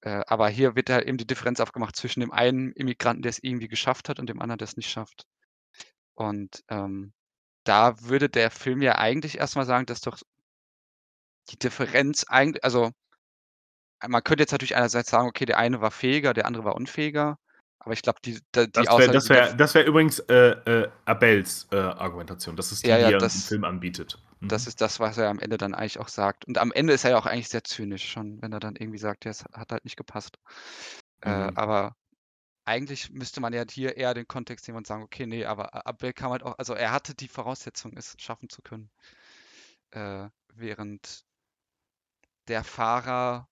Äh, 0.03 0.23
aber 0.27 0.49
hier 0.49 0.77
wird 0.77 0.91
halt 0.91 1.07
eben 1.07 1.19
die 1.19 1.27
Differenz 1.27 1.61
aufgemacht 1.61 1.97
zwischen 1.97 2.21
dem 2.21 2.33
einen 2.33 2.73
Immigranten, 2.73 3.23
der 3.23 3.31
es 3.31 3.43
irgendwie 3.43 3.69
geschafft 3.69 4.09
hat, 4.09 4.19
und 4.19 4.29
dem 4.29 4.41
anderen, 4.41 4.59
der 4.59 4.67
es 4.67 4.77
nicht 4.77 4.91
schafft. 4.91 5.27
Und 6.15 6.65
ähm, 6.69 7.13
da 7.65 8.01
würde 8.01 8.29
der 8.29 8.51
Film 8.51 8.83
ja 8.83 8.97
eigentlich 8.97 9.39
erstmal 9.39 9.67
sagen, 9.67 9.87
dass 9.87 10.01
doch 10.01 10.19
die 11.51 11.59
Differenz 11.59 12.25
eigentlich, 12.29 12.65
also 12.65 12.91
man 14.07 14.25
könnte 14.25 14.43
jetzt 14.43 14.53
natürlich 14.53 14.77
einerseits 14.77 15.11
sagen, 15.11 15.29
okay, 15.29 15.45
der 15.45 15.59
eine 15.59 15.81
war 15.81 15.91
fähiger, 15.91 16.35
der 16.35 16.47
andere 16.47 16.65
war 16.65 16.75
unfähiger. 16.75 17.39
Aber 17.79 17.95
ich 17.95 18.03
glaube, 18.03 18.19
die, 18.23 18.35
die 18.55 18.71
das 18.73 18.87
wäre 18.87 19.29
wär, 19.29 19.55
das 19.55 19.75
wär 19.75 19.87
übrigens 19.87 20.19
äh, 20.21 20.35
äh, 20.35 20.91
Abels 21.07 21.67
äh, 21.73 21.77
Argumentation. 21.77 22.55
Das 22.55 22.73
ist 22.73 22.85
die, 22.85 22.89
ja, 22.89 22.99
ja, 22.99 23.09
die 23.09 23.15
er 23.15 23.23
im 23.23 23.31
Film 23.31 23.65
anbietet. 23.65 24.19
Mhm. 24.41 24.49
Das 24.49 24.67
ist 24.67 24.83
das, 24.83 25.01
was 25.01 25.17
er 25.17 25.31
am 25.31 25.39
Ende 25.39 25.57
dann 25.57 25.75
eigentlich 25.75 25.99
auch 25.99 26.09
sagt. 26.09 26.45
Und 26.45 26.59
am 26.59 26.73
Ende 26.73 26.93
ist 26.93 27.05
er 27.05 27.13
ja 27.13 27.19
auch 27.19 27.25
eigentlich 27.25 27.49
sehr 27.49 27.65
zynisch 27.65 28.07
schon, 28.11 28.41
wenn 28.43 28.53
er 28.53 28.61
dann 28.61 28.77
irgendwie 28.77 28.99
sagt, 28.99 29.25
ja, 29.25 29.31
es 29.31 29.45
hat 29.55 29.73
halt 29.73 29.85
nicht 29.85 29.97
gepasst. 29.97 30.39
Äh, 31.23 31.51
mhm. 31.51 31.57
aber 31.57 31.97
eigentlich 32.67 33.11
müsste 33.11 33.41
man 33.41 33.53
ja 33.53 33.65
hier 33.69 33.97
eher 33.97 34.15
den 34.15 34.29
Kontext 34.29 34.69
nehmen 34.69 34.79
und 34.79 34.87
sagen, 34.87 35.03
okay, 35.03 35.27
nee, 35.27 35.45
aber 35.45 35.87
Abel 35.87 36.13
kam 36.13 36.33
halt 36.33 36.43
auch, 36.43 36.59
also 36.59 36.75
er 36.75 36.93
hatte 36.93 37.15
die 37.15 37.29
Voraussetzung, 37.29 37.97
es 37.97 38.15
schaffen 38.19 38.49
zu 38.49 38.63
können. 38.63 38.91
Äh, 39.91 40.29
während 40.55 41.25
der 42.49 42.63
Fahrer 42.63 43.49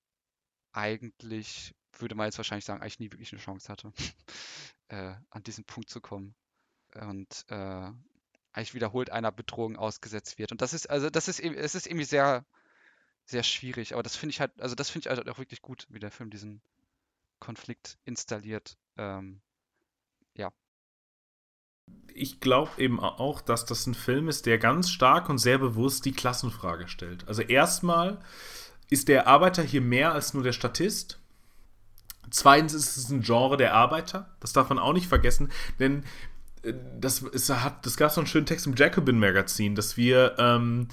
eigentlich, 0.79 1.75
würde 1.99 2.15
man 2.15 2.27
jetzt 2.27 2.39
wahrscheinlich 2.39 2.65
sagen, 2.65 2.81
eigentlich 2.81 3.01
nie 3.01 3.11
wirklich 3.11 3.33
eine 3.33 3.43
Chance 3.43 3.69
hatte, 3.71 3.93
äh, 4.89 5.15
an 5.31 5.43
diesen 5.43 5.65
Punkt 5.65 5.91
zu 5.91 6.01
kommen. 6.01 6.35
Und 6.95 7.45
äh, 7.49 7.91
eigentlich 8.53 8.75
wiederholt 8.75 9.11
einer 9.11 9.33
Bedrohung 9.33 9.77
ausgesetzt 9.77 10.39
wird. 10.39 10.53
Und 10.53 10.63
das 10.63 10.73
ist, 10.73 10.89
also 10.89 11.11
das 11.11 11.29
ist, 11.29 11.41
es 11.41 11.75
ist 11.75 11.87
irgendwie 11.87 12.05
sehr, 12.05 12.47
sehr 13.25 13.43
schwierig. 13.43 13.93
Aber 13.93 14.03
das 14.03 14.17
finde 14.17 14.31
ich 14.31 14.41
halt, 14.41 14.53
also 14.61 14.75
das 14.75 14.89
finde 14.89 15.09
ich 15.09 15.17
halt 15.17 15.29
auch 15.29 15.39
wirklich 15.39 15.61
gut, 15.61 15.87
wie 15.91 15.99
der 15.99 16.13
Film 16.13 16.31
diesen 16.31 16.63
Konflikt 17.41 17.99
installiert. 18.05 18.79
Ähm, 18.97 19.43
ja. 20.35 20.53
Ich 22.15 22.41
glaube 22.41 22.71
eben 22.79 23.01
auch, 23.01 23.41
dass 23.41 23.65
das 23.65 23.87
ein 23.87 23.95
Film 23.95 24.29
ist, 24.29 24.47
der 24.47 24.59
ganz 24.59 24.91
stark 24.91 25.29
und 25.29 25.39
sehr 25.39 25.59
bewusst 25.59 26.05
die 26.05 26.13
Klassenfrage 26.13 26.89
stellt. 26.89 27.27
Also 27.29 27.43
erstmal 27.43 28.23
ist 28.91 29.09
der 29.09 29.27
Arbeiter 29.27 29.63
hier 29.63 29.81
mehr 29.81 30.13
als 30.13 30.35
nur 30.35 30.43
der 30.43 30.53
Statist. 30.53 31.19
Zweitens 32.31 32.75
ist 32.75 32.97
es 32.97 33.09
ein 33.11 33.23
Genre 33.23 33.57
der 33.57 33.75
Arbeiter. 33.75 34.37
Das 34.41 34.53
darf 34.53 34.69
man 34.69 34.79
auch 34.79 34.93
nicht 34.93 35.07
vergessen, 35.07 35.51
denn 35.79 36.05
äh, 36.63 36.75
das, 37.01 37.25
hat, 37.51 37.85
das 37.87 37.97
gab 37.97 38.11
so 38.11 38.21
einen 38.21 38.27
schönen 38.27 38.47
Text 38.47 38.67
im 38.67 38.75
Jacobin-Magazin, 38.75 39.75
dass 39.75 39.97
wir 39.97 40.35
ähm, 40.39 40.89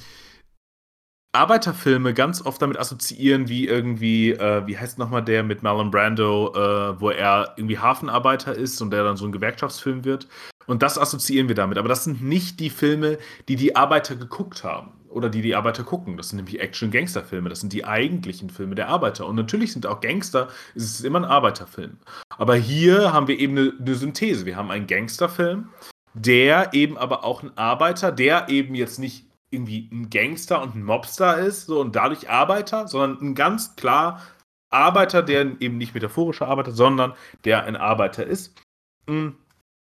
Arbeiterfilme 1.34 2.14
ganz 2.14 2.46
oft 2.46 2.62
damit 2.62 2.80
assoziieren, 2.80 3.50
wie 3.50 3.68
irgendwie, 3.68 4.32
äh, 4.32 4.66
wie 4.68 4.78
heißt 4.78 4.98
nochmal 4.98 5.24
der 5.24 5.44
mit 5.44 5.64
Marlon 5.64 5.92
Brando, 5.92 6.54
äh, 6.56 7.00
wo 7.00 7.10
er 7.10 7.54
irgendwie 7.58 7.78
Hafenarbeiter 7.78 8.56
ist 8.56 8.82
und 8.82 8.92
der 8.92 9.04
dann 9.04 9.18
so 9.18 9.26
ein 9.26 9.34
Gewerkschaftsfilm 9.34 10.06
wird. 10.06 10.28
Und 10.66 10.82
das 10.82 10.98
assoziieren 10.98 11.48
wir 11.48 11.56
damit. 11.56 11.78
Aber 11.78 11.90
das 11.90 12.06
sind 12.06 12.24
nicht 12.24 12.60
die 12.60 12.70
Filme, 12.70 13.18
die 13.50 13.58
die 13.58 13.76
Arbeiter 13.76 14.16
geguckt 14.16 14.64
haben 14.64 14.94
oder 15.16 15.30
die 15.30 15.42
die 15.42 15.56
Arbeiter 15.56 15.84
gucken. 15.84 16.18
Das 16.18 16.30
sind 16.30 16.38
nämlich 16.38 16.60
Action-Gangster-Filme. 16.60 17.50
Das 17.50 17.62
sind 17.62 17.72
die 17.72 17.86
eigentlichen 17.86 18.50
Filme 18.50 18.76
der 18.76 18.90
Arbeiter. 18.90 19.26
Und 19.26 19.36
natürlich 19.36 19.72
sind 19.72 19.88
auch 19.88 20.02
Gangster, 20.02 20.50
es 20.76 20.84
ist 20.84 21.06
immer 21.06 21.20
ein 21.20 21.26
Arbeiterfilm. 21.26 21.98
Aber 22.38 22.56
hier 22.56 23.14
haben 23.14 23.28
wir 23.28 23.40
eben 23.40 23.58
eine, 23.58 23.74
eine 23.80 23.96
Synthese. 23.96 24.46
Wir 24.46 24.58
haben 24.58 24.72
einen 24.72 24.88
Gangsterfilm, 24.88 25.70
der 26.14 26.74
eben 26.74 26.98
aber 26.98 27.24
auch 27.24 27.44
ein 27.44 27.58
Arbeiter, 27.58 28.12
der 28.12 28.50
eben 28.50 28.76
jetzt 28.76 29.00
nicht 29.00 29.26
irgendwie 29.52 29.90
ein 29.92 30.10
Gangster 30.10 30.62
und 30.62 30.76
ein 30.76 30.84
Mobster 30.84 31.38
ist 31.38 31.68
so, 31.68 31.80
und 31.80 31.96
dadurch 31.96 32.30
Arbeiter, 32.30 32.90
sondern 32.90 33.22
ein 33.22 33.36
ganz 33.36 33.78
klar 33.78 34.22
Arbeiter, 34.70 35.24
der 35.24 35.62
eben 35.62 35.78
nicht 35.78 35.94
metaphorischer 35.94 36.48
Arbeiter, 36.48 36.72
sondern 36.72 37.14
der 37.46 37.64
ein 37.64 37.78
Arbeiter 37.78 38.26
ist, 38.26 38.62
mm, 39.08 39.30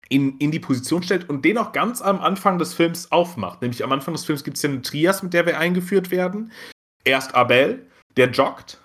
in, 0.08 0.38
in 0.38 0.50
die 0.50 0.58
Position 0.58 1.02
stellt 1.02 1.28
und 1.28 1.44
den 1.44 1.58
auch 1.58 1.72
ganz 1.72 2.00
am 2.02 2.20
Anfang 2.20 2.58
des 2.58 2.74
Films 2.74 3.12
aufmacht. 3.12 3.62
Nämlich 3.62 3.84
am 3.84 3.92
Anfang 3.92 4.14
des 4.14 4.24
Films 4.24 4.44
gibt 4.44 4.56
es 4.56 4.62
ja 4.62 4.70
eine 4.70 4.82
Trias, 4.82 5.22
mit 5.22 5.34
der 5.34 5.46
wir 5.46 5.58
eingeführt 5.58 6.10
werden. 6.10 6.52
Erst 7.04 7.34
Abel, 7.34 7.86
der 8.16 8.30
joggt 8.30 8.80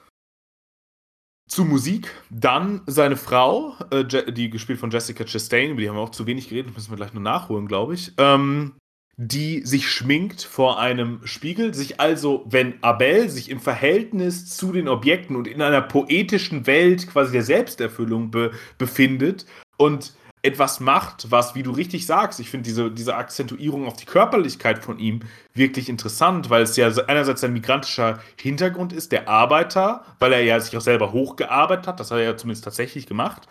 zu 1.47 1.65
Musik, 1.65 2.09
dann 2.29 2.81
seine 2.87 3.17
Frau, 3.17 3.75
äh, 3.91 4.31
die 4.31 4.49
gespielt 4.49 4.79
von 4.79 4.91
Jessica 4.91 5.23
Chastain, 5.25 5.71
über 5.71 5.81
die 5.81 5.89
haben 5.89 5.95
wir 5.95 6.01
auch 6.01 6.09
zu 6.09 6.25
wenig 6.25 6.49
geredet, 6.49 6.73
müssen 6.73 6.91
wir 6.91 6.97
gleich 6.97 7.13
nur 7.13 7.23
nachholen, 7.23 7.67
glaube 7.67 7.93
ich. 7.93 8.13
Ähm, 8.17 8.73
die 9.15 9.61
sich 9.63 9.91
schminkt 9.91 10.41
vor 10.41 10.79
einem 10.79 11.19
Spiegel, 11.25 11.73
sich 11.75 11.99
also, 11.99 12.45
wenn 12.49 12.81
Abel 12.81 13.29
sich 13.29 13.51
im 13.51 13.59
Verhältnis 13.59 14.55
zu 14.55 14.71
den 14.71 14.87
Objekten 14.87 15.35
und 15.35 15.47
in 15.47 15.61
einer 15.61 15.81
poetischen 15.81 16.65
Welt 16.65 17.07
quasi 17.07 17.31
der 17.31 17.43
Selbsterfüllung 17.43 18.31
be 18.31 18.51
befindet 18.79 19.45
und 19.77 20.13
etwas 20.43 20.81
macht, 20.81 21.31
was, 21.31 21.55
wie 21.55 21.63
du 21.63 21.71
richtig 21.71 22.05
sagst, 22.05 22.39
ich 22.41 22.49
finde 22.49 22.65
diese, 22.65 22.91
diese 22.91 23.15
Akzentuierung 23.15 23.87
auf 23.87 23.95
die 23.95 24.05
Körperlichkeit 24.05 24.83
von 24.83 24.99
ihm 24.99 25.21
wirklich 25.53 25.87
interessant, 25.87 26.49
weil 26.49 26.63
es 26.63 26.75
ja 26.75 26.91
einerseits 27.07 27.43
ein 27.45 27.53
migrantischer 27.53 28.19
Hintergrund 28.39 28.91
ist, 28.91 29.13
der 29.13 29.29
Arbeiter, 29.29 30.03
weil 30.19 30.33
er 30.33 30.43
ja 30.43 30.59
sich 30.59 30.75
auch 30.75 30.81
selber 30.81 31.13
hochgearbeitet 31.13 31.87
hat, 31.87 31.99
das 31.99 32.11
hat 32.11 32.17
er 32.17 32.25
ja 32.25 32.37
zumindest 32.37 32.65
tatsächlich 32.65 33.07
gemacht. 33.07 33.47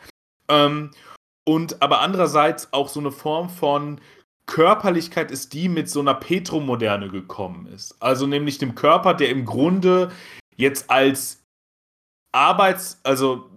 Ähm, 0.49 0.91
und 1.45 1.81
aber 1.81 2.01
andererseits 2.01 2.73
auch 2.75 2.89
so 2.89 3.01
eine 3.01 3.11
Form 3.11 3.49
von 3.49 3.99
Körperlichkeit 4.47 5.31
ist, 5.31 5.55
die 5.55 5.71
mit 5.71 5.89
so 5.89 6.01
einer 6.01 6.15
Petromoderne 6.15 7.09
gekommen 7.09 7.67
ist. 7.67 7.97
Also 8.01 8.27
nämlich 8.27 8.59
dem 8.59 8.75
Körper, 8.75 9.15
der 9.15 9.31
im 9.31 9.47
Grunde 9.47 10.13
jetzt 10.57 10.91
als 10.91 11.43
Arbeits-, 12.33 13.01
also 13.03 13.51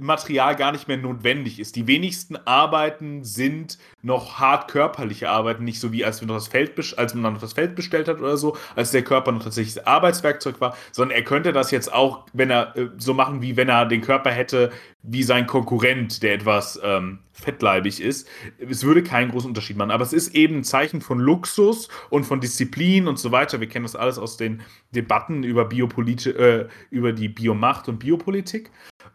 Material 0.00 0.56
gar 0.56 0.72
nicht 0.72 0.88
mehr 0.88 0.96
notwendig 0.96 1.60
ist. 1.60 1.76
Die 1.76 1.86
wenigsten 1.86 2.34
Arbeiten 2.36 3.22
sind 3.22 3.78
noch 4.02 4.40
hart 4.40 4.68
körperliche 4.68 5.30
Arbeiten, 5.30 5.62
nicht 5.62 5.78
so 5.78 5.92
wie 5.92 6.04
als, 6.04 6.20
noch 6.20 6.34
das 6.34 6.48
Feld, 6.48 6.98
als 6.98 7.14
man 7.14 7.34
noch 7.34 7.40
das 7.40 7.52
Feld 7.52 7.76
bestellt 7.76 8.08
hat 8.08 8.18
oder 8.18 8.36
so, 8.36 8.56
als 8.74 8.90
der 8.90 9.02
Körper 9.02 9.30
noch 9.30 9.44
tatsächlich 9.44 9.74
das 9.74 9.86
Arbeitswerkzeug 9.86 10.60
war, 10.60 10.76
sondern 10.90 11.16
er 11.16 11.22
könnte 11.22 11.52
das 11.52 11.70
jetzt 11.70 11.92
auch, 11.92 12.26
wenn 12.32 12.50
er 12.50 12.76
äh, 12.76 12.88
so 12.98 13.14
machen, 13.14 13.40
wie 13.40 13.56
wenn 13.56 13.68
er 13.68 13.86
den 13.86 14.00
Körper 14.00 14.32
hätte, 14.32 14.72
wie 15.04 15.22
sein 15.22 15.46
Konkurrent, 15.46 16.24
der 16.24 16.34
etwas 16.34 16.80
ähm, 16.82 17.20
fettleibig 17.32 18.00
ist. 18.00 18.28
Es 18.58 18.84
würde 18.84 19.02
keinen 19.02 19.30
großen 19.30 19.48
Unterschied 19.48 19.76
machen. 19.76 19.90
Aber 19.90 20.02
es 20.02 20.12
ist 20.12 20.34
eben 20.34 20.58
ein 20.58 20.64
Zeichen 20.64 21.00
von 21.00 21.18
Luxus 21.18 21.88
und 22.10 22.24
von 22.24 22.40
Disziplin 22.40 23.08
und 23.08 23.18
so 23.18 23.32
weiter. 23.32 23.60
Wir 23.60 23.68
kennen 23.68 23.84
das 23.84 23.96
alles 23.96 24.18
aus 24.18 24.36
den 24.36 24.62
Debatten 24.94 25.42
über, 25.44 25.64
Biopolit 25.64 26.26
äh, 26.26 26.68
über 26.90 27.12
die 27.12 27.28
Biomacht 27.28 27.88
und 27.88 27.98
Biopolitik. 27.98 28.70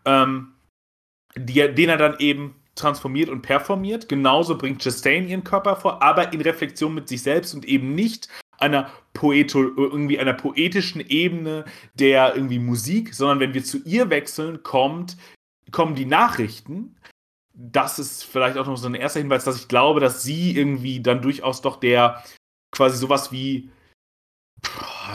Ähm, 0.08 0.54
die, 1.36 1.54
den 1.54 1.90
er 1.90 1.98
dann 1.98 2.16
eben 2.20 2.56
transformiert 2.76 3.30
und 3.30 3.42
performiert. 3.42 4.08
Genauso 4.08 4.58
bringt 4.58 4.82
Chastain 4.82 5.28
ihren 5.28 5.44
Körper 5.44 5.76
vor, 5.76 6.02
aber 6.02 6.32
in 6.34 6.42
Reflexion 6.42 6.94
mit 6.94 7.08
sich 7.08 7.22
selbst 7.22 7.54
und 7.54 7.66
eben 7.66 7.96
nicht 7.96 8.30
einer 8.60 8.90
Poeto, 9.14 9.60
irgendwie 9.62 10.20
einer 10.20 10.34
poetischen 10.34 11.02
Ebene 11.02 11.66
der 11.96 12.36
irgendwie 12.36 12.60
Musik, 12.60 13.14
sondern 13.14 13.40
wenn 13.40 13.54
wir 13.54 13.64
zu 13.64 13.80
ihr 13.84 14.10
wechseln, 14.10 14.64
kommt, 14.64 15.18
kommen 15.72 15.96
die 15.96 16.06
Nachrichten. 16.06 16.96
Das 17.54 18.00
ist 18.00 18.24
vielleicht 18.24 18.58
auch 18.58 18.68
noch 18.68 18.78
so 18.78 18.88
ein 18.88 18.96
erster 18.96 19.20
Hinweis, 19.20 19.44
dass 19.44 19.58
ich 19.60 19.68
glaube, 19.68 20.00
dass 20.00 20.24
sie 20.24 20.56
irgendwie 20.56 21.02
dann 21.02 21.22
durchaus 21.22 21.62
doch 21.62 21.78
der 21.78 22.24
quasi 22.72 22.98
sowas 22.98 23.32
wie 23.32 23.70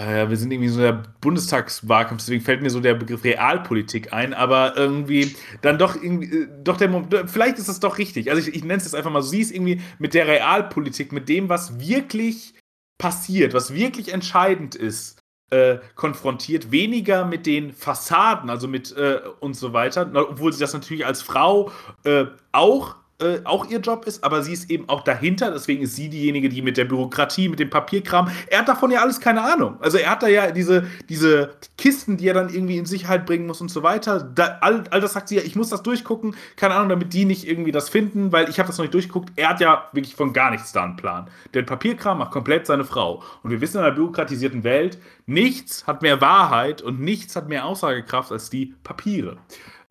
ja, 0.00 0.30
wir 0.30 0.36
sind 0.36 0.50
irgendwie 0.50 0.68
so 0.68 0.80
der 0.80 1.02
Bundestagswahlkampf, 1.20 2.22
deswegen 2.22 2.42
fällt 2.42 2.62
mir 2.62 2.70
so 2.70 2.80
der 2.80 2.94
Begriff 2.94 3.24
Realpolitik 3.24 4.12
ein, 4.12 4.32
aber 4.32 4.76
irgendwie 4.76 5.34
dann 5.60 5.78
doch 5.78 5.96
irgendwie, 5.96 6.42
äh, 6.42 6.48
doch 6.62 6.76
der 6.76 6.90
vielleicht 7.26 7.58
ist 7.58 7.68
das 7.68 7.80
doch 7.80 7.98
richtig. 7.98 8.30
Also 8.30 8.48
ich, 8.48 8.54
ich 8.54 8.62
nenne 8.62 8.78
es 8.78 8.84
jetzt 8.84 8.94
einfach 8.94 9.10
mal 9.10 9.22
so, 9.22 9.30
sie 9.30 9.40
ist 9.40 9.52
irgendwie 9.52 9.80
mit 9.98 10.14
der 10.14 10.26
Realpolitik, 10.26 11.12
mit 11.12 11.28
dem, 11.28 11.48
was 11.48 11.78
wirklich 11.78 12.54
passiert, 12.98 13.54
was 13.54 13.74
wirklich 13.74 14.12
entscheidend 14.12 14.74
ist, 14.74 15.20
äh, 15.50 15.78
konfrontiert, 15.94 16.70
weniger 16.70 17.26
mit 17.26 17.44
den 17.44 17.72
Fassaden, 17.72 18.48
also 18.48 18.68
mit 18.68 18.96
äh, 18.96 19.20
und 19.40 19.54
so 19.54 19.72
weiter, 19.72 20.10
obwohl 20.14 20.52
sie 20.52 20.60
das 20.60 20.72
natürlich 20.72 21.04
als 21.04 21.20
Frau 21.20 21.70
äh, 22.04 22.24
auch 22.52 22.96
äh, 23.22 23.40
auch 23.44 23.68
ihr 23.70 23.78
Job 23.78 24.06
ist, 24.06 24.24
aber 24.24 24.42
sie 24.42 24.52
ist 24.52 24.70
eben 24.70 24.88
auch 24.88 25.02
dahinter, 25.02 25.50
deswegen 25.50 25.82
ist 25.82 25.96
sie 25.96 26.08
diejenige, 26.08 26.48
die 26.48 26.62
mit 26.62 26.76
der 26.76 26.84
Bürokratie, 26.84 27.48
mit 27.48 27.60
dem 27.60 27.70
Papierkram, 27.70 28.30
er 28.48 28.60
hat 28.60 28.68
davon 28.68 28.90
ja 28.90 29.00
alles 29.00 29.20
keine 29.20 29.42
Ahnung. 29.42 29.76
Also 29.80 29.98
er 29.98 30.10
hat 30.10 30.22
da 30.22 30.28
ja 30.28 30.50
diese, 30.50 30.86
diese 31.08 31.54
Kisten, 31.78 32.16
die 32.16 32.28
er 32.28 32.34
dann 32.34 32.48
irgendwie 32.48 32.78
in 32.78 32.86
Sicherheit 32.86 33.26
bringen 33.26 33.46
muss 33.46 33.60
und 33.60 33.70
so 33.70 33.82
weiter. 33.82 34.20
Da, 34.34 34.58
all, 34.60 34.84
all 34.90 35.00
das 35.00 35.12
sagt 35.12 35.28
sie 35.28 35.36
ja, 35.36 35.42
ich 35.42 35.56
muss 35.56 35.70
das 35.70 35.82
durchgucken, 35.82 36.34
keine 36.56 36.74
Ahnung, 36.74 36.88
damit 36.88 37.12
die 37.12 37.24
nicht 37.24 37.46
irgendwie 37.46 37.72
das 37.72 37.88
finden, 37.88 38.32
weil 38.32 38.48
ich 38.48 38.58
habe 38.58 38.66
das 38.66 38.78
noch 38.78 38.84
nicht 38.84 38.94
durchgeguckt. 38.94 39.32
Er 39.36 39.50
hat 39.50 39.60
ja 39.60 39.88
wirklich 39.92 40.14
von 40.14 40.32
gar 40.32 40.50
nichts 40.50 40.72
da 40.72 40.84
einen 40.84 40.96
Plan. 40.96 41.30
Der 41.54 41.62
Papierkram 41.62 42.18
macht 42.18 42.32
komplett 42.32 42.66
seine 42.66 42.84
Frau. 42.84 43.22
Und 43.42 43.50
wir 43.50 43.60
wissen 43.60 43.78
in 43.78 43.84
einer 43.84 43.94
bürokratisierten 43.94 44.64
Welt, 44.64 44.98
nichts 45.26 45.86
hat 45.86 46.02
mehr 46.02 46.20
Wahrheit 46.20 46.82
und 46.82 47.00
nichts 47.00 47.36
hat 47.36 47.48
mehr 47.48 47.64
Aussagekraft 47.64 48.32
als 48.32 48.50
die 48.50 48.74
Papiere. 48.82 49.38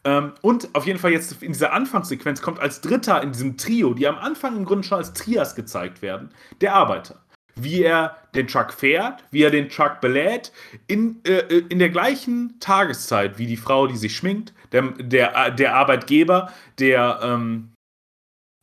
Ähm, 0.03 0.33
und 0.41 0.73
auf 0.73 0.87
jeden 0.87 0.99
Fall 0.99 1.11
jetzt 1.11 1.43
in 1.43 1.53
dieser 1.53 1.73
Anfangssequenz 1.73 2.41
kommt 2.41 2.59
als 2.59 2.81
Dritter 2.81 3.21
in 3.21 3.31
diesem 3.31 3.57
Trio, 3.57 3.93
die 3.93 4.07
am 4.07 4.17
Anfang 4.17 4.57
im 4.57 4.65
Grunde 4.65 4.83
schon 4.83 4.97
als 4.97 5.13
Trias 5.13 5.55
gezeigt 5.55 6.01
werden, 6.01 6.29
der 6.59 6.73
Arbeiter. 6.75 7.21
Wie 7.55 7.83
er 7.83 8.17
den 8.33 8.47
Truck 8.47 8.73
fährt, 8.73 9.23
wie 9.29 9.43
er 9.43 9.51
den 9.51 9.69
Truck 9.69 10.01
belädt, 10.01 10.51
in, 10.87 11.21
äh, 11.25 11.39
äh 11.39 11.63
in 11.69 11.79
der 11.79 11.89
gleichen 11.89 12.59
Tageszeit 12.59 13.37
wie 13.37 13.45
die 13.45 13.57
Frau, 13.57 13.87
die 13.87 13.97
sich 13.97 14.15
schminkt, 14.15 14.53
der, 14.71 14.83
der, 14.97 15.51
der 15.51 15.75
Arbeitgeber, 15.75 16.51
der, 16.79 17.19
ähm, 17.21 17.73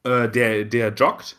äh, 0.05 0.29
der, 0.29 0.65
der 0.65 0.93
joggt, 0.95 1.37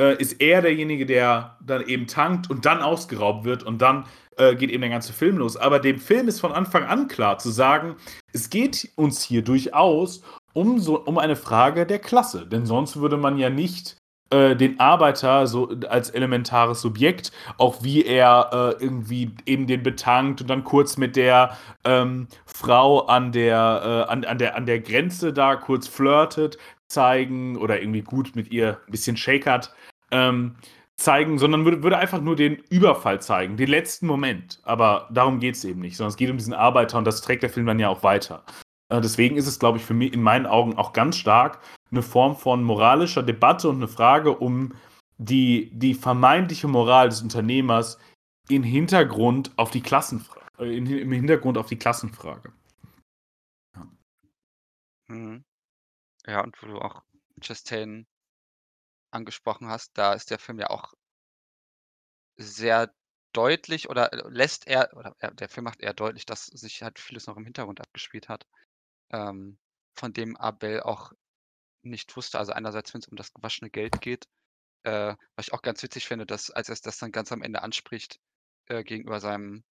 äh, 0.00 0.16
ist 0.16 0.40
er 0.40 0.62
derjenige, 0.62 1.06
der 1.06 1.58
dann 1.64 1.86
eben 1.86 2.06
tankt 2.06 2.50
und 2.50 2.64
dann 2.64 2.80
ausgeraubt 2.80 3.44
wird 3.44 3.62
und 3.62 3.82
dann 3.82 4.06
äh, 4.38 4.54
geht 4.54 4.70
eben 4.70 4.80
der 4.80 4.90
ganze 4.90 5.12
Film 5.12 5.38
los. 5.38 5.56
Aber 5.56 5.78
dem 5.78 5.98
Film 5.98 6.28
ist 6.28 6.40
von 6.40 6.52
Anfang 6.52 6.84
an 6.84 7.08
klar 7.08 7.38
zu 7.38 7.50
sagen, 7.50 7.96
es 8.32 8.50
geht 8.50 8.90
uns 8.96 9.22
hier 9.22 9.42
durchaus 9.42 10.22
um, 10.52 10.78
so, 10.78 10.98
um 11.00 11.18
eine 11.18 11.36
Frage 11.36 11.86
der 11.86 11.98
Klasse. 11.98 12.46
Denn 12.46 12.66
sonst 12.66 12.96
würde 12.96 13.16
man 13.16 13.38
ja 13.38 13.50
nicht 13.50 13.96
äh, 14.30 14.56
den 14.56 14.78
Arbeiter 14.78 15.46
so 15.46 15.70
als 15.88 16.10
elementares 16.10 16.82
Subjekt, 16.82 17.32
auch 17.56 17.82
wie 17.82 18.04
er 18.04 18.50
äh, 18.52 18.82
irgendwie 18.82 19.30
eben 19.46 19.66
den 19.66 19.82
betankt 19.82 20.42
und 20.42 20.50
dann 20.50 20.64
kurz 20.64 20.98
mit 20.98 21.16
der 21.16 21.56
ähm, 21.84 22.28
Frau 22.44 23.06
an 23.06 23.32
der, 23.32 24.06
äh, 24.08 24.12
an, 24.12 24.24
an, 24.24 24.38
der, 24.38 24.56
an 24.56 24.66
der 24.66 24.80
Grenze 24.80 25.32
da 25.32 25.56
kurz 25.56 25.88
flirtet, 25.88 26.58
zeigen 26.88 27.56
oder 27.56 27.80
irgendwie 27.80 28.02
gut 28.02 28.36
mit 28.36 28.50
ihr 28.50 28.78
ein 28.86 28.90
bisschen 28.90 29.16
shakert. 29.16 29.72
Ähm, 30.10 30.56
zeigen, 30.98 31.38
sondern 31.38 31.64
würde, 31.64 31.82
würde 31.82 31.98
einfach 31.98 32.20
nur 32.20 32.36
den 32.36 32.56
Überfall 32.70 33.20
zeigen, 33.22 33.56
den 33.56 33.68
letzten 33.68 34.06
Moment. 34.06 34.60
Aber 34.64 35.08
darum 35.12 35.40
geht 35.40 35.54
es 35.54 35.64
eben 35.64 35.80
nicht, 35.80 35.96
sondern 35.96 36.10
es 36.10 36.16
geht 36.16 36.30
um 36.30 36.36
diesen 36.36 36.52
Arbeiter 36.52 36.98
und 36.98 37.04
das 37.04 37.22
trägt 37.22 37.42
der 37.42 37.50
Film 37.50 37.66
dann 37.66 37.78
ja 37.78 37.88
auch 37.88 38.02
weiter. 38.02 38.44
Äh, 38.88 39.00
deswegen 39.00 39.36
ist 39.36 39.46
es, 39.46 39.58
glaube 39.58 39.78
ich, 39.78 39.84
für 39.84 39.94
mich 39.94 40.12
in 40.12 40.22
meinen 40.22 40.46
Augen 40.46 40.76
auch 40.76 40.92
ganz 40.92 41.16
stark 41.16 41.60
eine 41.90 42.02
Form 42.02 42.36
von 42.36 42.62
moralischer 42.64 43.22
Debatte 43.22 43.68
und 43.68 43.76
eine 43.76 43.88
Frage 43.88 44.36
um 44.36 44.74
die, 45.18 45.70
die 45.72 45.94
vermeintliche 45.94 46.68
Moral 46.68 47.08
des 47.08 47.22
Unternehmers 47.22 47.98
im 48.48 48.62
Hintergrund 48.62 49.52
auf 49.56 49.70
die 49.70 49.82
Klassenfrage, 49.82 50.46
äh, 50.58 50.76
im 50.76 51.12
Hintergrund 51.12 51.58
auf 51.58 51.68
die 51.68 51.78
Klassenfrage. 51.78 52.52
Ja. 53.76 53.86
Mhm. 55.08 55.44
Ja, 56.26 56.42
und 56.42 56.60
wo 56.60 56.66
du 56.66 56.78
auch 56.78 57.02
Chastain 57.40 58.06
angesprochen 59.10 59.68
hast, 59.68 59.96
da 59.98 60.14
ist 60.14 60.30
der 60.30 60.38
Film 60.38 60.58
ja 60.60 60.70
auch 60.70 60.94
sehr 62.36 62.94
deutlich 63.32 63.88
oder 63.90 64.12
äh, 64.12 64.22
lässt 64.28 64.66
er 64.66 64.90
oder 64.96 65.14
er 65.18 65.32
der 65.32 65.48
Film 65.48 65.64
macht 65.64 65.80
eher 65.80 65.94
deutlich, 65.94 66.26
dass 66.26 66.46
sich 66.46 66.82
halt 66.82 66.98
vieles 66.98 67.26
noch 67.26 67.36
im 67.36 67.44
Hintergrund 67.44 67.80
abgespielt 67.80 68.28
hat, 68.28 68.46
ähm, 69.12 69.58
von 69.96 70.12
dem 70.12 70.36
Abel 70.36 70.82
auch 70.82 71.12
nicht 71.82 72.16
wusste. 72.16 72.38
Also 72.38 72.52
einerseits, 72.52 72.94
wenn 72.94 73.00
es 73.02 73.08
um 73.08 73.16
das 73.16 73.32
gewaschene 73.34 73.70
Geld 73.70 74.00
geht, 74.02 74.26
äh, 74.84 75.16
was 75.36 75.48
ich 75.48 75.52
auch 75.54 75.62
ganz 75.62 75.82
witzig 75.82 76.06
finde, 76.08 76.26
dass 76.26 76.50
als 76.50 76.68
er 76.70 76.76
das 76.82 76.98
dann 76.98 77.12
ganz 77.12 77.32
am 77.32 77.42
Ende 77.42 77.62
anspricht, 77.62 78.20
äh, 78.68 78.84
gegenüber 78.84 79.20
seinem 79.20 79.64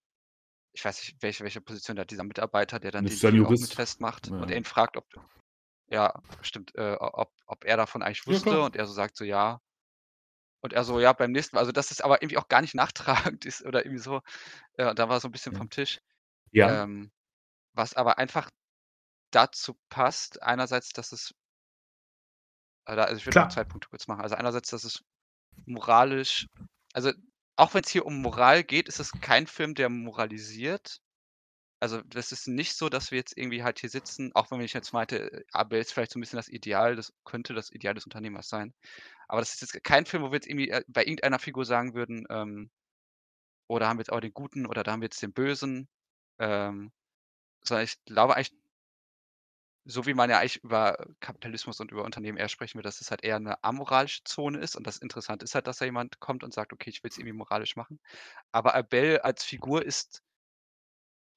ich 0.75 0.85
weiß 0.85 1.01
nicht, 1.03 1.23
welche 1.23 1.45
welche 1.45 1.61
Position 1.63 1.97
da 1.97 2.05
dieser 2.05 2.25
Mitarbeiter, 2.25 2.81
der 2.81 2.93
dann 2.93 3.07
Das 3.07 3.21
den 3.21 3.41
auch 3.43 3.59
mit 3.59 3.75
festmacht 3.75 4.33
und 4.39 4.51
er 4.51 4.57
Ja. 4.57 4.59
ihn 4.59 4.65
fragt, 4.65 4.97
ob 4.97 5.07
ja, 5.89 6.23
stimmt, 6.41 6.75
äh, 6.77 6.95
ob 7.01 7.33
ob 7.47 7.65
er 7.65 7.77
davon 7.77 8.03
eigentlich 8.03 8.27
wusste 8.27 8.61
klar. 8.61 8.63
und 8.63 8.77
er 8.77 8.87
so 8.87 8.93
sagt 8.95 9.17
so: 9.17 9.25
„Ja.“ 9.25 9.61
Und 10.63 10.73
er 10.73 10.85
so: 10.85 11.01
„Ja, 11.01 11.13
beim 11.13 11.33
nächsten 11.33 11.57
Mal.“ 11.57 11.61
Also, 11.61 11.73
dass 11.73 11.91
es 11.91 12.01
aber 12.01 12.23
irgendwie 12.23 12.37
auch 12.39 12.49
gar 12.49 12.61
nicht 12.61 12.75
nachtragend 12.75 13.45
ist 13.47 13.65
oder 13.65 13.85
irgendwie 13.85 14.03
so. 14.03 14.21
Ja, 14.79 14.95
da 14.95 15.09
war 15.11 15.21
so 15.21 15.29
'n 15.29 15.33
bisschen 15.33 15.55
vom 15.55 15.71
Tisch. 15.71 16.01
Ja. 16.53 16.81
Ähm, 16.85 17.13
was 17.75 17.95
aber 17.95 18.19
einfach 18.19 18.51
dazu 19.33 19.79
passt, 19.91 20.43
einerseits, 20.43 20.91
dass 20.91 21.13
es 21.13 21.35
Also 22.85 23.17
ich 23.17 23.27
würde 23.27 23.39
noch 23.39 23.49
zwei 23.49 23.65
Punkte 23.65 23.89
kurz 23.89 24.07
machen. 24.07 24.21
Also 24.23 24.37
einerseits, 24.37 24.71
dass 24.71 24.85
es 24.85 25.03
moralisch, 25.67 26.49
also 26.95 27.13
auch 27.57 27.75
wenn 27.75 27.85
es 27.85 27.91
hier 27.91 28.07
um 28.07 28.23
Moral 28.23 28.65
geht, 28.65 28.89
ist 28.89 29.01
es 29.01 29.21
kein 29.21 29.47
Film, 29.47 29.75
der 29.75 29.89
moralisiert. 29.91 31.01
Also 31.81 32.01
das 32.03 32.33
ist 32.33 32.49
nicht 32.49 32.75
so, 32.77 32.89
dass 32.89 33.11
wir 33.11 33.19
jetzt 33.19 33.37
irgendwie 33.37 33.63
halt 33.63 33.79
hier 33.81 33.91
sitzen, 33.91 34.33
auch 34.35 34.51
wenn 34.51 34.61
ich 34.61 34.73
jetzt 34.73 34.93
meinte, 34.93 35.31
äh, 35.33 35.45
Abel 35.53 35.81
ist 35.81 35.93
vielleicht 35.93 36.13
so 36.13 36.19
ein 36.19 36.23
bisschen 36.23 36.39
das 36.39 36.49
Ideal, 36.49 36.97
das 36.97 37.13
könnte 37.25 37.55
das 37.55 37.71
Ideal 37.71 37.95
des 37.95 38.05
Unternehmers 38.07 38.49
sein. 38.49 38.75
Aber 39.29 39.41
das 39.41 39.55
ist 39.55 39.61
jetzt 39.63 39.85
kein 39.85 40.07
Film, 40.07 40.23
wo 40.23 40.31
wir 40.31 40.37
jetzt 40.37 40.47
irgendwie 40.49 40.71
äh, 40.71 40.83
bei 40.89 41.03
irgendeiner 41.03 41.39
Figur 41.39 41.65
sagen 41.67 41.95
würden, 41.95 42.27
ähm, 42.31 42.71
oder 43.69 43.89
haben 43.89 43.99
wir 43.99 44.03
jetzt 44.03 44.13
auch 44.13 44.21
den 44.21 44.33
Guten 44.35 44.67
oder 44.67 44.83
da 44.83 44.93
haben 44.93 45.01
wir 45.01 45.07
jetzt 45.07 45.23
den 45.23 45.33
Bösen. 45.33 45.89
Ähm, 46.39 46.93
sondern 47.65 47.85
ich 47.85 48.05
glaube 48.07 48.37
eigentlich, 48.37 48.53
so 49.85 50.05
wie 50.07 50.15
man 50.15 50.31
ja 50.31 50.39
eigentlich 50.41 50.63
über 50.65 50.97
Kapitalismus 51.21 51.81
und 51.81 51.93
über 51.93 52.05
Unternehmen 52.05 52.39
eher 52.39 52.49
sprechen 52.49 52.77
will, 52.79 52.83
dass 52.83 53.01
es 53.01 53.11
halt 53.11 53.23
eher 53.25 53.37
eine 53.37 53.63
amoralische 53.63 54.25
Zone 54.25 54.59
ist. 54.59 54.77
Und 54.77 54.87
das 54.87 54.99
Interessante 54.99 55.45
ist 55.45 55.55
halt, 55.55 55.67
dass 55.69 55.79
da 55.79 55.85
jemand 55.85 56.19
kommt 56.21 56.43
und 56.45 56.53
sagt, 56.53 56.73
okay, 56.73 56.91
ich 56.91 57.03
will 57.05 57.11
es 57.11 57.19
irgendwie 57.19 57.33
moralisch 57.35 57.77
machen. 57.77 58.01
Aber 58.53 58.75
Abel 58.75 59.21
als 59.21 59.45
Figur 59.45 59.85
ist 59.85 60.23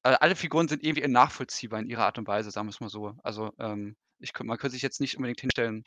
äh, 0.03 0.17
alle 0.19 0.35
Figuren 0.35 0.67
sind 0.67 0.83
irgendwie 0.83 1.07
nachvollziehbar 1.07 1.79
in 1.79 1.87
ihrer 1.87 2.05
Art 2.05 2.17
und 2.17 2.27
Weise, 2.27 2.51
sagen 2.51 2.67
wir 2.67 2.71
es 2.71 2.79
mal 2.81 2.89
so. 2.89 3.15
Also, 3.23 3.51
ähm, 3.59 3.95
ich 4.19 4.33
man 4.43 4.57
könnte 4.57 4.73
sich 4.73 4.81
jetzt 4.81 5.01
nicht 5.01 5.17
unbedingt 5.17 5.41
hinstellen 5.41 5.83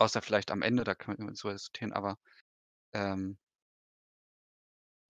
außer 0.00 0.22
vielleicht 0.22 0.50
am 0.50 0.62
Ende, 0.62 0.82
da 0.82 0.94
können 0.94 1.28
wir 1.28 1.34
so 1.36 1.50
diskutieren, 1.50 1.92
aber, 1.92 2.16
ähm 2.94 3.38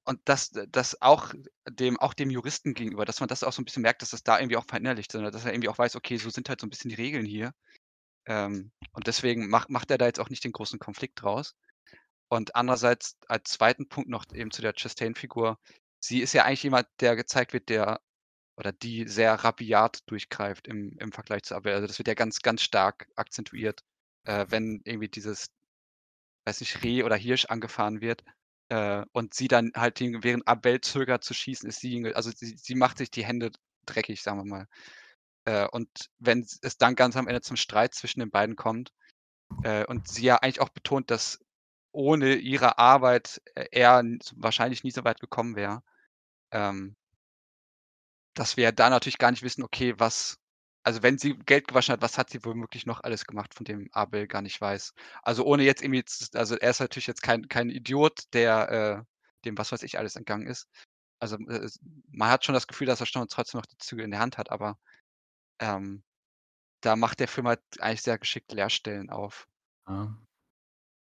und 0.07 0.21
das 0.25 0.51
das 0.71 1.01
auch 1.03 1.33
dem 1.69 1.99
auch 2.01 2.15
dem 2.15 2.31
Juristen 2.31 2.75
gegenüber, 2.75 3.05
dass 3.05 3.21
man 3.21 3.29
das 3.29 3.45
auch 3.45 3.53
so 3.53 3.61
'n 3.63 3.65
bisschen 3.65 3.83
merkt, 3.83 4.03
dass 4.03 4.11
das 4.11 4.23
da 4.23 4.39
irgendwie 4.39 4.57
auch 4.57 4.65
verinnerlicht, 4.67 5.13
sondern 5.13 5.33
dass 5.33 5.45
er 5.45 5.53
irgendwie 5.53 5.69
auch 5.69 5.79
weiß: 5.79 5.97
„Okay, 5.97 6.17
so 6.17 6.31
sind 6.31 6.49
halt 6.49 6.61
so 6.61 6.67
'n 6.67 6.71
bisschen 6.71 6.89
die 6.89 6.95
Regeln 6.97 7.27
hier.“ 7.27 7.53
Ähm, 8.27 8.73
und 8.93 9.07
deswegen 9.09 9.49
macht 9.51 9.71
macht 9.71 9.91
er 9.91 9.99
da 9.99 10.07
jetzt 10.07 10.21
auch 10.21 10.31
nicht 10.31 10.45
den 10.45 10.53
großen 10.53 10.79
Konflikt 10.81 11.23
draus. 11.23 11.55
Und 12.31 12.57
andererseits 12.57 13.17
als 13.29 13.51
zweiten 13.53 13.89
Punkt 13.89 14.11
noch 14.11 14.25
eben 14.35 14.51
zu 14.53 14.63
der 14.63 14.75
Chastain-Figur. 14.75 15.59
Sie 16.01 16.21
ist 16.21 16.33
ja 16.35 16.45
eigentlich 16.45 16.63
jemand, 16.65 16.89
der 17.01 17.17
gezeigt 17.17 17.53
wird, 17.53 17.69
der 17.69 18.01
oder 18.57 18.73
die 18.73 19.09
sehr 19.09 19.35
rabiat 19.35 20.01
durchgreift 20.07 20.69
im 20.69 20.97
im 21.01 21.13
Vergleich 21.13 21.45
zu 21.45 21.55
Abel. 21.57 21.75
Also, 21.75 21.87
das 21.87 21.99
wird 21.99 22.09
ja 22.09 22.15
ganz, 22.15 22.41
ganz 22.41 22.63
stark 22.63 23.09
akzentuiert, 23.17 23.83
äh, 24.25 24.47
wenn 24.51 24.83
irgendwie 24.85 25.09
dieses, 25.09 25.49
weiß 26.47 26.61
nicht, 26.61 26.83
Reh 26.83 27.03
oder 27.03 27.17
Hirsch 27.17 27.47
angefahren 27.47 28.01
wird, 28.01 28.25
äh, 28.71 29.05
und 29.13 29.35
sie 29.35 29.49
dann 29.49 29.73
halt 29.77 30.01
während 30.01 30.47
Abel 30.49 30.81
zögert 30.81 31.25
zu 31.25 31.35
schießen, 31.35 31.69
ist 31.69 31.81
sie 31.81 32.13
also, 32.15 32.31
sie 32.35 32.57
sie 32.57 32.75
macht 32.75 32.99
sich 32.99 33.11
die 33.11 33.25
Hände 33.25 33.51
dreckig, 33.87 34.23
sagen 34.23 34.39
wir 34.39 34.45
mal. 34.45 34.67
Äh, 35.47 35.69
und 35.69 35.89
wenn 36.19 36.47
es 36.63 36.79
dann 36.79 36.95
ganz 36.97 37.17
am 37.17 37.29
Ende 37.29 37.43
zum 37.43 37.57
Streit 37.57 37.95
zwischen 37.95 38.21
den 38.21 38.31
beiden 38.31 38.57
kommt, 38.57 38.93
äh, 39.65 39.85
und 39.87 40.09
sie 40.09 40.25
ja 40.25 40.37
eigentlich 40.39 40.61
auch 40.61 40.71
betont, 40.71 41.11
dass 41.11 41.41
ohne 41.93 42.37
ihre 42.37 42.79
Arbeit, 42.79 43.43
er 43.55 44.03
wahrscheinlich 44.37 44.85
nie 44.85 44.93
so 44.93 45.05
weit 45.05 45.21
gekommen 45.21 45.57
wäre, 45.57 45.83
ähm 46.53 46.97
dass 48.37 48.57
wir 48.57 48.73
da 48.73 48.91
natürlich 48.91 49.19
gar 49.19 49.31
nicht 49.31 49.43
wissen, 49.43 49.63
okay, 49.63 49.95
was 49.99 50.37
also, 50.83 51.03
wenn 51.03 51.19
sie 51.19 51.35
Geld 51.37 51.69
gewaschen 51.69 51.93
hat, 51.93 52.01
was 52.01 52.17
hat 52.17 52.31
sie 52.31 52.43
womöglich 52.43 52.87
noch 52.87 53.03
alles 53.03 53.27
gemacht, 53.27 53.53
von 53.55 53.65
dem 53.65 53.89
Abel 53.93 54.27
gar 54.27 54.41
nicht 54.41 54.59
weiß? 54.63 54.95
Also, 55.23 55.45
ohne 55.45 55.63
jetzt 55.65 55.83
irgendwie 55.83 56.03
also, 56.35 56.57
er 56.57 56.71
ist 56.71 56.81
natürlich 56.81 57.07
jetzt 57.07 57.21
kein 57.23 57.49
kein 57.49 57.69
Idiot, 57.69 58.23
der, 58.33 59.05
äh 59.05 59.05
dem 59.45 59.59
was 59.59 59.73
weiß 59.73 59.83
ich 59.83 59.99
alles 59.99 60.17
entgangen 60.17 60.47
ist. 60.47 60.69
Also, 61.21 61.37
äh, 61.49 61.69
man 62.11 62.31
hat 62.31 62.45
schon 62.47 62.55
das 62.55 62.67
Gefühl, 62.67 62.87
dass 62.87 63.01
er 63.01 63.07
schon 63.07 63.29
trotzdem 63.29 63.59
noch 63.61 63.67
die 63.67 63.77
Zügel 63.79 64.05
in 64.07 64.11
der 64.11 64.21
Hand 64.21 64.39
hat, 64.39 64.51
aber, 64.51 64.79
ähm, 65.61 66.05
da 66.83 66.97
macht 66.97 67.21
der 67.21 67.29
Film 67.29 67.49
halt 67.49 67.63
eigentlich 67.81 68.03
sehr 68.03 68.19
geschickt 68.19 68.53
Leerstellen 68.53 69.11
auf. 69.11 69.47
Ja. 69.87 70.21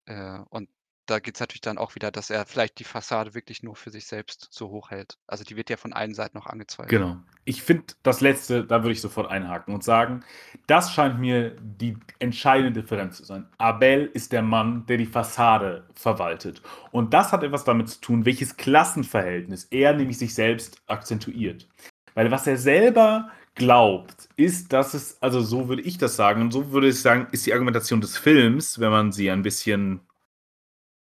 Äh, 0.07 0.39
und 0.49 0.69
da 1.05 1.19
geht's 1.19 1.39
natürlich 1.39 1.61
dann 1.61 1.77
auch 1.77 1.95
wieder, 1.95 2.11
dass 2.11 2.29
er 2.29 2.45
vielleicht 2.45 2.79
die 2.79 2.83
Fassade 2.83 3.33
wirklich 3.33 3.63
nur 3.63 3.75
für 3.75 3.89
sich 3.89 4.05
selbst 4.05 4.47
so 4.51 4.69
hochhält. 4.69 5.17
Also, 5.27 5.43
die 5.43 5.55
wird 5.55 5.69
ja 5.69 5.77
von 5.77 5.93
allen 5.93 6.13
Seiten 6.13 6.37
noch 6.37 6.47
angezweifelt. 6.47 6.89
Genau. 6.89 7.17
Ich 7.45 7.61
finde 7.61 7.85
das 8.03 8.21
Letzte, 8.21 8.65
da 8.65 8.81
würde 8.81 8.93
ich 8.93 9.01
sofort 9.01 9.29
einhaken 9.29 9.73
und 9.73 9.83
sagen, 9.83 10.23
das 10.67 10.91
scheint 10.91 11.19
mir 11.19 11.55
die 11.61 11.97
entscheidende 12.19 12.81
Differenz 12.81 13.17
zu 13.17 13.25
sein. 13.25 13.47
Abel 13.57 14.09
ist 14.13 14.31
der 14.31 14.41
Mann, 14.41 14.85
der 14.87 14.97
die 14.97 15.05
Fassade 15.05 15.87
verwaltet. 15.93 16.61
Und 16.91 17.13
das 17.13 17.31
hat 17.31 17.43
etwas 17.43 17.63
damit 17.63 17.89
zu 17.89 18.01
tun, 18.01 18.25
welches 18.25 18.57
Klassenverhältnis 18.57 19.65
er 19.65 19.93
nämlich 19.93 20.17
sich 20.17 20.33
selbst 20.33 20.81
akzentuiert. 20.87 21.67
Weil 22.15 22.31
was 22.31 22.47
er 22.47 22.57
selber 22.57 23.29
glaubt, 23.55 24.29
ist, 24.35 24.73
dass 24.73 24.93
es, 24.93 25.21
also 25.21 25.41
so 25.41 25.69
würde 25.69 25.81
ich 25.81 25.97
das 25.97 26.15
sagen, 26.15 26.41
und 26.41 26.51
so 26.51 26.71
würde 26.71 26.89
ich 26.89 26.99
sagen, 26.99 27.27
ist 27.31 27.45
die 27.45 27.53
Argumentation 27.53 28.01
des 28.01 28.17
Films, 28.17 28.79
wenn 28.79 28.91
man 28.91 29.11
sie 29.11 29.31
ein 29.31 29.43
bisschen 29.43 30.01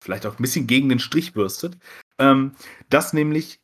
vielleicht 0.04 0.26
auch 0.26 0.38
ein 0.38 0.42
bisschen 0.42 0.68
gegen 0.68 0.90
den 0.90 1.00
Strich 1.00 1.34
bürstet, 1.34 1.78
ähm, 2.20 2.52
dass 2.90 3.14
nämlich 3.14 3.60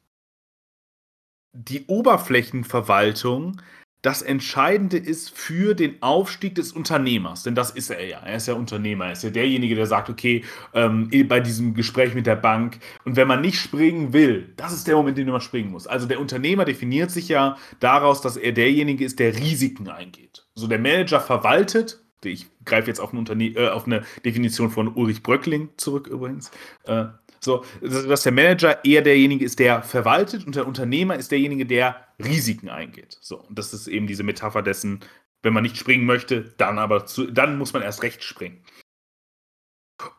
die 1.53 1.85
Oberflächenverwaltung 1.85 3.61
das 4.01 4.21
Entscheidende 4.21 4.95
ist 4.95 5.29
für 5.29 5.73
den 5.73 6.01
Aufstieg 6.01 6.55
des 6.55 6.71
Unternehmers. 6.71 7.43
Denn 7.43 7.53
das 7.53 7.71
ist 7.71 7.89
er 7.89 8.05
ja. 8.05 8.19
Er 8.19 8.37
ist 8.37 8.47
ja 8.47 8.53
Unternehmer. 8.53 9.07
Er 9.07 9.11
ist 9.11 9.23
ja 9.23 9.29
derjenige, 9.29 9.75
der 9.75 9.87
sagt, 9.87 10.09
okay, 10.09 10.45
ähm, 10.73 11.09
bei 11.27 11.41
diesem 11.41 11.73
Gespräch 11.73 12.13
mit 12.13 12.25
der 12.25 12.37
Bank, 12.37 12.79
und 13.03 13.17
wenn 13.17 13.27
man 13.27 13.41
nicht 13.41 13.59
springen 13.59 14.13
will, 14.13 14.53
das 14.55 14.71
ist 14.71 14.87
der 14.87 14.95
Moment, 14.95 15.17
in 15.19 15.25
dem 15.25 15.33
man 15.33 15.41
springen 15.41 15.71
muss. 15.71 15.85
Also 15.85 16.07
der 16.07 16.21
Unternehmer 16.21 16.63
definiert 16.63 17.11
sich 17.11 17.27
ja 17.27 17.57
daraus, 17.81 18.21
dass 18.21 18.37
er 18.37 18.53
derjenige 18.53 19.03
ist, 19.03 19.19
der 19.19 19.35
Risiken 19.35 19.89
eingeht. 19.89 20.47
So 20.55 20.67
der 20.67 20.79
Manager 20.79 21.19
verwaltet 21.19 22.01
ich 22.23 22.47
greife 22.65 22.87
jetzt 22.87 22.99
auf, 22.99 23.13
ein 23.13 23.41
äh, 23.41 23.69
auf 23.69 23.85
eine 23.85 24.03
Definition 24.25 24.69
von 24.69 24.87
Ulrich 24.89 25.23
Bröckling 25.23 25.69
zurück 25.77 26.07
übrigens. 26.07 26.51
Äh, 26.85 27.05
so, 27.41 27.63
dass 27.81 28.23
der 28.23 28.31
Manager 28.33 28.83
eher 28.83 29.01
derjenige 29.01 29.45
ist, 29.45 29.59
der 29.59 29.81
verwaltet 29.81 30.45
und 30.45 30.55
der 30.55 30.67
Unternehmer 30.67 31.15
ist 31.15 31.31
derjenige, 31.31 31.65
der 31.65 31.95
Risiken 32.21 32.69
eingeht. 32.69 33.17
So, 33.21 33.39
und 33.39 33.57
das 33.57 33.73
ist 33.73 33.87
eben 33.87 34.07
diese 34.07 34.23
Metapher 34.23 34.61
dessen, 34.61 34.99
wenn 35.41 35.53
man 35.53 35.63
nicht 35.63 35.77
springen 35.77 36.05
möchte, 36.05 36.53
dann 36.57 36.79
aber 36.79 37.05
zu, 37.05 37.31
dann 37.31 37.57
muss 37.57 37.71
man 37.71 37.81
erst 37.81 38.03
recht 38.03 38.23
springen. 38.23 38.61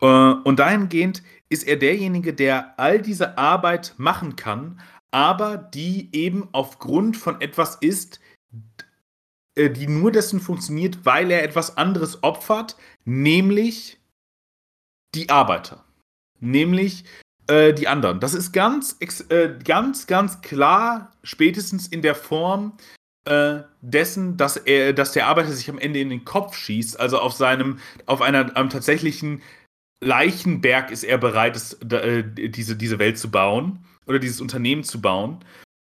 Äh, 0.01 0.05
und 0.05 0.59
dahingehend 0.59 1.21
ist 1.49 1.67
er 1.67 1.77
derjenige, 1.77 2.33
der 2.33 2.79
all 2.79 3.01
diese 3.01 3.37
Arbeit 3.37 3.93
machen 3.97 4.35
kann, 4.35 4.81
aber 5.11 5.57
die 5.57 6.09
eben 6.15 6.49
aufgrund 6.53 7.17
von 7.17 7.41
etwas 7.41 7.75
ist, 7.75 8.19
die 9.57 9.87
nur 9.87 10.11
dessen 10.11 10.39
funktioniert, 10.39 11.05
weil 11.05 11.29
er 11.31 11.43
etwas 11.43 11.77
anderes 11.77 12.23
opfert, 12.23 12.77
nämlich 13.05 13.99
die 15.13 15.29
Arbeiter. 15.29 15.83
Nämlich 16.39 17.03
äh, 17.47 17.73
die 17.73 17.87
anderen. 17.87 18.19
Das 18.19 18.33
ist 18.33 18.53
ganz, 18.53 18.97
äh, 19.29 19.49
ganz, 19.63 20.07
ganz 20.07 20.41
klar, 20.41 21.11
spätestens 21.23 21.87
in 21.87 22.01
der 22.01 22.15
Form 22.15 22.77
äh, 23.25 23.61
dessen, 23.81 24.37
dass 24.37 24.57
er, 24.57 24.93
dass 24.93 25.11
der 25.11 25.27
Arbeiter 25.27 25.51
sich 25.51 25.69
am 25.69 25.77
Ende 25.77 25.99
in 25.99 26.09
den 26.09 26.25
Kopf 26.25 26.55
schießt, 26.55 26.99
also 26.99 27.19
auf 27.19 27.33
seinem, 27.33 27.79
auf 28.05 28.21
einer 28.21 28.55
einem 28.55 28.69
tatsächlichen 28.69 29.41
Leichenberg 30.03 30.89
ist 30.91 31.03
er 31.03 31.17
bereit, 31.17 31.55
es, 31.55 31.73
äh, 31.91 32.23
diese, 32.23 32.75
diese 32.75 32.99
Welt 32.99 33.19
zu 33.19 33.29
bauen 33.29 33.85
oder 34.07 34.17
dieses 34.17 34.41
Unternehmen 34.41 34.83
zu 34.83 35.01
bauen. 35.01 35.43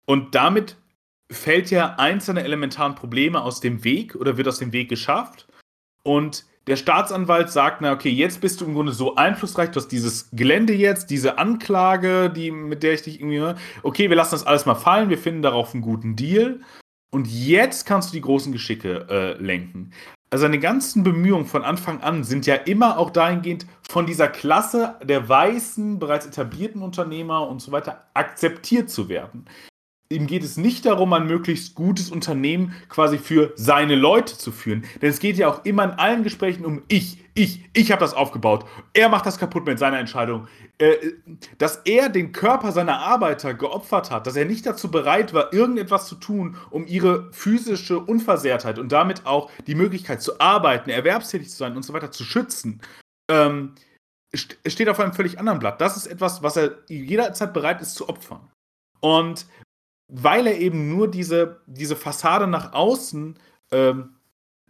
Und 0.04 0.34
damit 0.34 0.76
fällt 1.32 1.70
ja 1.70 1.96
eins 1.96 2.26
seiner 2.26 2.44
elementaren 2.44 2.94
Probleme 2.94 3.42
aus 3.42 3.60
dem 3.60 3.84
Weg 3.84 4.14
oder 4.14 4.36
wird 4.36 4.48
aus 4.48 4.58
dem 4.58 4.72
Weg 4.72 4.88
geschafft. 4.88 5.48
Und 6.04 6.44
der 6.66 6.76
Staatsanwalt 6.76 7.50
sagt, 7.50 7.80
na 7.80 7.92
okay, 7.92 8.10
jetzt 8.10 8.40
bist 8.40 8.60
du 8.60 8.64
im 8.64 8.74
Grunde 8.74 8.92
so 8.92 9.16
einflussreich, 9.16 9.70
du 9.70 9.80
hast 9.80 9.88
dieses 9.88 10.30
Gelände 10.32 10.72
jetzt, 10.72 11.10
diese 11.10 11.38
Anklage, 11.38 12.30
die, 12.30 12.50
mit 12.50 12.82
der 12.82 12.94
ich 12.94 13.02
dich 13.02 13.20
irgendwie, 13.20 13.60
okay, 13.82 14.08
wir 14.08 14.16
lassen 14.16 14.32
das 14.32 14.46
alles 14.46 14.64
mal 14.64 14.76
fallen, 14.76 15.08
wir 15.08 15.18
finden 15.18 15.42
darauf 15.42 15.74
einen 15.74 15.82
guten 15.82 16.14
Deal. 16.14 16.60
Und 17.12 17.26
jetzt 17.26 17.84
kannst 17.84 18.10
du 18.10 18.14
die 18.14 18.22
großen 18.22 18.52
Geschicke 18.52 19.06
äh, 19.10 19.42
lenken. 19.42 19.92
Also 20.30 20.42
seine 20.42 20.60
ganzen 20.60 21.02
Bemühungen 21.02 21.44
von 21.44 21.62
Anfang 21.62 22.00
an 22.00 22.24
sind 22.24 22.46
ja 22.46 22.54
immer 22.54 22.96
auch 22.96 23.10
dahingehend 23.10 23.66
von 23.90 24.06
dieser 24.06 24.28
Klasse 24.28 24.96
der 25.02 25.28
weißen, 25.28 25.98
bereits 25.98 26.24
etablierten 26.24 26.80
Unternehmer 26.80 27.48
und 27.48 27.60
so 27.60 27.70
weiter 27.70 28.06
akzeptiert 28.14 28.88
zu 28.88 29.10
werden 29.10 29.44
ihm 30.12 30.26
geht 30.26 30.44
es 30.44 30.56
nicht 30.56 30.86
darum, 30.86 31.12
ein 31.12 31.26
möglichst 31.26 31.74
gutes 31.74 32.10
Unternehmen 32.10 32.74
quasi 32.88 33.18
für 33.18 33.52
seine 33.56 33.96
Leute 33.96 34.38
zu 34.38 34.52
führen. 34.52 34.84
Denn 35.00 35.10
es 35.10 35.18
geht 35.18 35.36
ja 35.36 35.48
auch 35.48 35.64
immer 35.64 35.84
in 35.84 35.90
allen 35.90 36.22
Gesprächen 36.22 36.64
um 36.64 36.82
ich, 36.88 37.18
ich, 37.34 37.64
ich 37.72 37.90
habe 37.90 38.00
das 38.00 38.14
aufgebaut. 38.14 38.66
Er 38.92 39.08
macht 39.08 39.26
das 39.26 39.38
kaputt 39.38 39.66
mit 39.66 39.78
seiner 39.78 39.98
Entscheidung. 39.98 40.48
Äh, 40.78 41.12
dass 41.58 41.76
er 41.84 42.08
den 42.08 42.32
Körper 42.32 42.72
seiner 42.72 42.98
Arbeiter 42.98 43.54
geopfert 43.54 44.10
hat, 44.10 44.26
dass 44.26 44.36
er 44.36 44.44
nicht 44.44 44.66
dazu 44.66 44.90
bereit 44.90 45.32
war, 45.32 45.52
irgendetwas 45.52 46.06
zu 46.06 46.16
tun, 46.16 46.56
um 46.70 46.86
ihre 46.86 47.32
physische 47.32 47.98
Unversehrtheit 47.98 48.78
und 48.78 48.92
damit 48.92 49.24
auch 49.24 49.50
die 49.66 49.74
Möglichkeit 49.74 50.22
zu 50.22 50.40
arbeiten, 50.40 50.90
erwerbstätig 50.90 51.48
zu 51.50 51.56
sein 51.56 51.76
und 51.76 51.84
so 51.84 51.92
weiter 51.92 52.10
zu 52.10 52.24
schützen. 52.24 52.80
Ähm, 53.30 53.74
steht 54.34 54.88
auf 54.88 55.00
einem 55.00 55.12
völlig 55.12 55.38
anderen 55.38 55.58
Blatt. 55.58 55.80
Das 55.80 55.96
ist 55.96 56.06
etwas, 56.06 56.42
was 56.42 56.56
er 56.56 56.78
jederzeit 56.88 57.52
bereit 57.52 57.80
ist 57.80 57.94
zu 57.94 58.08
opfern. 58.08 58.50
Und 59.00 59.46
weil 60.12 60.46
er 60.46 60.58
eben 60.58 60.90
nur 60.90 61.10
diese, 61.10 61.62
diese 61.66 61.96
Fassade 61.96 62.46
nach 62.46 62.74
außen 62.74 63.38
ähm, 63.72 64.10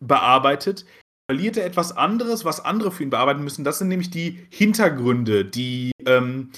bearbeitet, 0.00 0.86
verliert 1.28 1.56
er 1.56 1.66
etwas 1.66 1.96
anderes, 1.96 2.44
was 2.44 2.64
andere 2.64 2.92
für 2.92 3.02
ihn 3.02 3.10
bearbeiten 3.10 3.42
müssen. 3.42 3.64
Das 3.64 3.78
sind 3.78 3.88
nämlich 3.88 4.10
die 4.10 4.46
Hintergründe, 4.50 5.44
die, 5.44 5.90
ähm, 6.06 6.50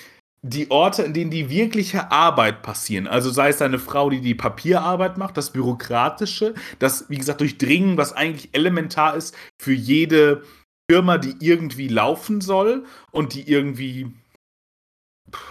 die 0.42 0.70
Orte, 0.70 1.02
in 1.02 1.14
denen 1.14 1.30
die 1.30 1.48
wirkliche 1.48 2.12
Arbeit 2.12 2.60
passieren. 2.62 3.06
Also 3.06 3.30
sei 3.30 3.48
es 3.48 3.62
eine 3.62 3.78
Frau, 3.78 4.10
die 4.10 4.20
die 4.20 4.34
Papierarbeit 4.34 5.16
macht, 5.16 5.38
das 5.38 5.52
Bürokratische, 5.52 6.52
das, 6.78 7.08
wie 7.08 7.16
gesagt, 7.16 7.40
Durchdringen, 7.40 7.96
was 7.96 8.12
eigentlich 8.12 8.50
elementar 8.52 9.16
ist 9.16 9.34
für 9.58 9.72
jede 9.72 10.42
Firma, 10.90 11.16
die 11.16 11.36
irgendwie 11.40 11.88
laufen 11.88 12.42
soll 12.42 12.84
und 13.12 13.32
die 13.32 13.48
irgendwie, 13.48 14.12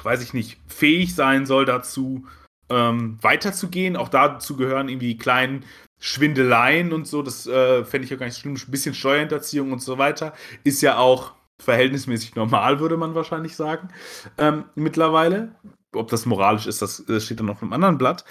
weiß 0.03 0.21
ich 0.21 0.35
nicht, 0.35 0.59
fähig 0.67 1.15
sein 1.15 1.47
soll 1.47 1.65
dazu, 1.65 2.27
ähm, 2.73 3.17
weiterzugehen. 3.21 3.95
Auch 3.95 4.09
dazu 4.09 4.57
gehören 4.57 4.89
irgendwie 4.89 5.17
kleinen 5.17 5.65
Schwindeleien 5.99 6.91
und 6.93 7.07
so. 7.07 7.21
Das 7.21 7.47
äh, 7.47 7.85
fände 7.85 8.05
ich 8.05 8.13
auch 8.13 8.19
gar 8.19 8.25
nicht 8.25 8.37
schlimm. 8.37 8.55
Ein 8.55 8.71
bisschen 8.71 8.93
Steuerhinterziehung 8.93 9.71
und 9.71 9.81
so 9.81 9.97
weiter 9.97 10.33
ist 10.63 10.81
ja 10.81 10.97
auch 10.97 11.33
verhältnismäßig 11.59 12.35
normal, 12.35 12.79
würde 12.79 12.97
man 12.97 13.15
wahrscheinlich 13.15 13.55
sagen, 13.55 13.89
ähm, 14.37 14.65
mittlerweile. 14.75 15.55
Ob 15.95 16.09
das 16.09 16.25
moralisch 16.25 16.65
ist, 16.65 16.81
das, 16.81 17.03
das 17.07 17.23
steht 17.23 17.39
dann 17.39 17.49
auf 17.49 17.61
einem 17.61 17.71
anderen 17.71 17.97
Blatt. 17.97 18.25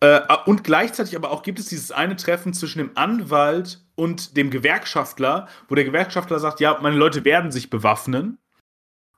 Äh, 0.00 0.20
und 0.46 0.64
gleichzeitig 0.64 1.14
aber 1.14 1.30
auch 1.30 1.42
gibt 1.42 1.58
es 1.58 1.66
dieses 1.66 1.92
eine 1.92 2.16
Treffen 2.16 2.52
zwischen 2.52 2.78
dem 2.78 2.90
Anwalt 2.96 3.84
und 3.94 4.36
dem 4.36 4.50
Gewerkschaftler, 4.50 5.46
wo 5.68 5.74
der 5.74 5.84
Gewerkschaftler 5.84 6.38
sagt, 6.38 6.60
ja, 6.60 6.78
meine 6.80 6.96
Leute 6.96 7.24
werden 7.24 7.52
sich 7.52 7.70
bewaffnen. 7.70 8.38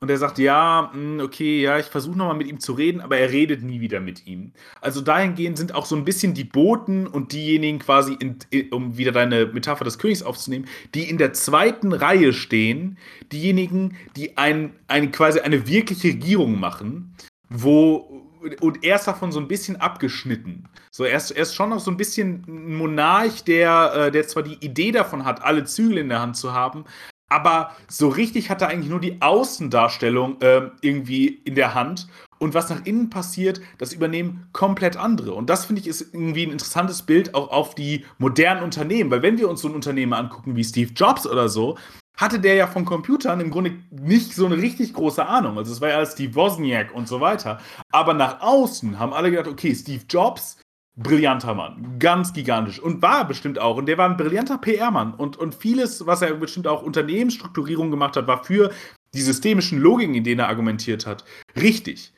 Und 0.02 0.10
er 0.10 0.18
sagt, 0.18 0.40
ja, 0.40 0.90
hm, 0.92 1.20
okay, 1.20 1.62
ja, 1.62 1.78
ich 1.78 1.86
versuche 1.86 2.18
nochmal 2.18 2.34
mit 2.34 2.48
ihm 2.48 2.58
zu 2.58 2.72
reden, 2.72 3.00
aber 3.00 3.18
er 3.18 3.30
redet 3.30 3.62
nie 3.62 3.80
wieder 3.80 4.00
mit 4.00 4.26
ihm. 4.26 4.50
Also 4.80 5.00
dahingehend 5.00 5.56
sind 5.56 5.76
auch 5.76 5.86
so 5.86 5.94
ein 5.94 6.04
bisschen 6.04 6.34
die 6.34 6.42
Boten 6.42 7.06
und 7.06 7.30
diejenigen 7.32 7.78
quasi, 7.78 8.14
in, 8.14 8.36
um 8.72 8.98
wieder 8.98 9.12
deine 9.12 9.46
Metapher 9.46 9.84
des 9.84 10.00
Königs 10.00 10.24
aufzunehmen, 10.24 10.66
die 10.96 11.08
in 11.08 11.18
der 11.18 11.34
zweiten 11.34 11.92
Reihe 11.92 12.32
stehen, 12.32 12.98
diejenigen, 13.30 13.96
die 14.16 14.36
ein, 14.36 14.72
ein, 14.88 15.12
quasi 15.12 15.38
eine 15.38 15.68
wirkliche 15.68 16.08
Regierung 16.08 16.58
machen, 16.58 17.14
wo, 17.48 18.26
und 18.60 18.82
er 18.82 18.96
ist 18.96 19.06
davon 19.06 19.30
so 19.30 19.38
ein 19.38 19.46
bisschen 19.46 19.76
abgeschnitten. 19.76 20.68
So, 20.90 21.04
er 21.04 21.16
ist, 21.16 21.30
er 21.30 21.42
ist 21.42 21.54
schon 21.54 21.70
noch 21.70 21.78
so 21.78 21.92
ein 21.92 21.96
bisschen 21.96 22.42
ein 22.48 22.74
Monarch, 22.74 23.44
der, 23.44 23.92
äh, 23.94 24.10
der 24.10 24.26
zwar 24.26 24.42
die 24.42 24.58
Idee 24.66 24.90
davon 24.90 25.24
hat, 25.24 25.44
alle 25.44 25.62
Zügel 25.62 25.98
in 25.98 26.08
der 26.08 26.20
Hand 26.20 26.36
zu 26.36 26.52
haben, 26.52 26.86
aber 27.32 27.70
so 27.88 28.08
richtig 28.08 28.50
hat 28.50 28.60
er 28.60 28.68
eigentlich 28.68 28.90
nur 28.90 29.00
die 29.00 29.22
Außendarstellung 29.22 30.40
äh, 30.42 30.68
irgendwie 30.82 31.28
in 31.28 31.54
der 31.54 31.74
Hand. 31.74 32.08
Und 32.38 32.52
was 32.52 32.68
nach 32.68 32.84
innen 32.84 33.08
passiert, 33.08 33.60
das 33.78 33.94
übernehmen 33.94 34.48
komplett 34.52 34.98
andere. 34.98 35.32
Und 35.32 35.48
das 35.48 35.64
finde 35.64 35.80
ich 35.80 35.88
ist 35.88 36.12
irgendwie 36.12 36.44
ein 36.44 36.52
interessantes 36.52 37.02
Bild 37.02 37.34
auch 37.34 37.50
auf 37.50 37.74
die 37.74 38.04
modernen 38.18 38.62
Unternehmen. 38.62 39.10
Weil 39.10 39.22
wenn 39.22 39.38
wir 39.38 39.48
uns 39.48 39.62
so 39.62 39.68
ein 39.68 39.74
Unternehmen 39.74 40.12
angucken 40.12 40.56
wie 40.56 40.64
Steve 40.64 40.92
Jobs 40.94 41.26
oder 41.26 41.48
so, 41.48 41.78
hatte 42.16 42.38
der 42.38 42.54
ja 42.54 42.66
von 42.66 42.84
Computern 42.84 43.40
im 43.40 43.50
Grunde 43.50 43.78
nicht 43.90 44.34
so 44.34 44.44
eine 44.44 44.58
richtig 44.58 44.92
große 44.92 45.24
Ahnung. 45.24 45.56
Also 45.56 45.72
es 45.72 45.80
war 45.80 45.88
ja 45.88 45.96
als 45.96 46.12
Steve 46.12 46.34
Wozniak 46.34 46.94
und 46.94 47.08
so 47.08 47.20
weiter. 47.20 47.60
Aber 47.90 48.12
nach 48.12 48.42
außen 48.42 48.98
haben 48.98 49.14
alle 49.14 49.30
gedacht, 49.30 49.48
okay, 49.48 49.74
Steve 49.74 50.02
Jobs, 50.06 50.58
brillanter 50.96 51.54
Mann, 51.54 51.98
ganz 51.98 52.32
gigantisch 52.32 52.78
und 52.78 53.00
war 53.00 53.26
bestimmt 53.26 53.58
auch. 53.58 53.76
Und 53.76 53.86
der 53.86 53.98
war 53.98 54.08
ein 54.08 54.16
brillanter 54.16 54.58
PR-Mann 54.58 55.14
und, 55.14 55.36
und 55.36 55.54
vieles, 55.54 56.06
was 56.06 56.22
er 56.22 56.34
bestimmt 56.34 56.66
auch 56.66 56.82
Unternehmensstrukturierung 56.82 57.90
gemacht 57.90 58.16
hat, 58.16 58.26
war 58.26 58.44
für 58.44 58.70
die 59.14 59.22
systemischen 59.22 59.78
Logiken, 59.78 60.14
in 60.14 60.24
denen 60.24 60.40
er 60.40 60.48
argumentiert 60.48 61.06
hat, 61.06 61.24
richtig. 61.56 62.12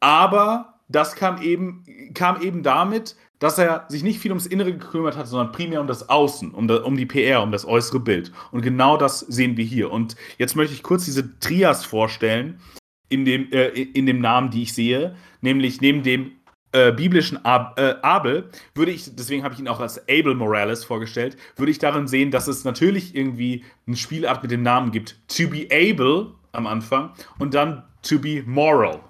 Aber 0.00 0.80
das 0.88 1.16
kam 1.16 1.40
eben, 1.42 1.84
kam 2.14 2.40
eben 2.42 2.62
damit, 2.62 3.16
dass 3.38 3.58
er 3.58 3.84
sich 3.88 4.02
nicht 4.02 4.20
viel 4.20 4.30
ums 4.30 4.46
Innere 4.46 4.72
gekümmert 4.72 5.16
hat, 5.16 5.26
sondern 5.26 5.52
primär 5.52 5.80
um 5.80 5.86
das 5.86 6.08
Außen, 6.08 6.52
um, 6.52 6.68
da, 6.68 6.76
um 6.76 6.96
die 6.96 7.06
PR, 7.06 7.42
um 7.42 7.52
das 7.52 7.66
äußere 7.66 8.00
Bild. 8.00 8.32
Und 8.52 8.62
genau 8.62 8.96
das 8.96 9.20
sehen 9.20 9.56
wir 9.56 9.64
hier. 9.64 9.90
Und 9.90 10.16
jetzt 10.38 10.56
möchte 10.56 10.74
ich 10.74 10.82
kurz 10.82 11.04
diese 11.04 11.38
Trias 11.40 11.84
vorstellen, 11.84 12.60
in 13.08 13.24
dem, 13.24 13.52
äh, 13.52 13.68
in 13.68 14.06
dem 14.06 14.20
Namen, 14.20 14.50
die 14.50 14.62
ich 14.62 14.72
sehe, 14.72 15.14
nämlich 15.40 15.80
neben 15.80 16.02
dem 16.02 16.32
äh, 16.74 16.92
biblischen 16.92 17.44
Ab 17.44 17.78
äh, 17.78 17.94
Abel, 18.02 18.50
würde 18.74 18.90
ich, 18.90 19.14
deswegen 19.14 19.44
habe 19.44 19.54
ich 19.54 19.60
ihn 19.60 19.68
auch 19.68 19.80
als 19.80 20.00
Abel 20.08 20.34
Morales 20.34 20.84
vorgestellt, 20.84 21.36
würde 21.56 21.70
ich 21.70 21.78
darin 21.78 22.08
sehen, 22.08 22.30
dass 22.30 22.48
es 22.48 22.64
natürlich 22.64 23.14
irgendwie 23.14 23.64
eine 23.86 23.96
Spielart 23.96 24.42
mit 24.42 24.50
dem 24.50 24.62
Namen 24.62 24.90
gibt. 24.90 25.16
To 25.28 25.48
be 25.48 25.68
able 25.70 26.32
am 26.52 26.66
Anfang 26.66 27.12
und 27.38 27.54
dann 27.54 27.84
to 28.02 28.18
be 28.18 28.42
moral. 28.44 29.00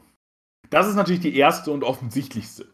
Das 0.69 0.87
ist 0.87 0.95
natürlich 0.95 1.23
die 1.23 1.37
erste 1.37 1.71
und 1.71 1.85
offensichtlichste. 1.85 2.67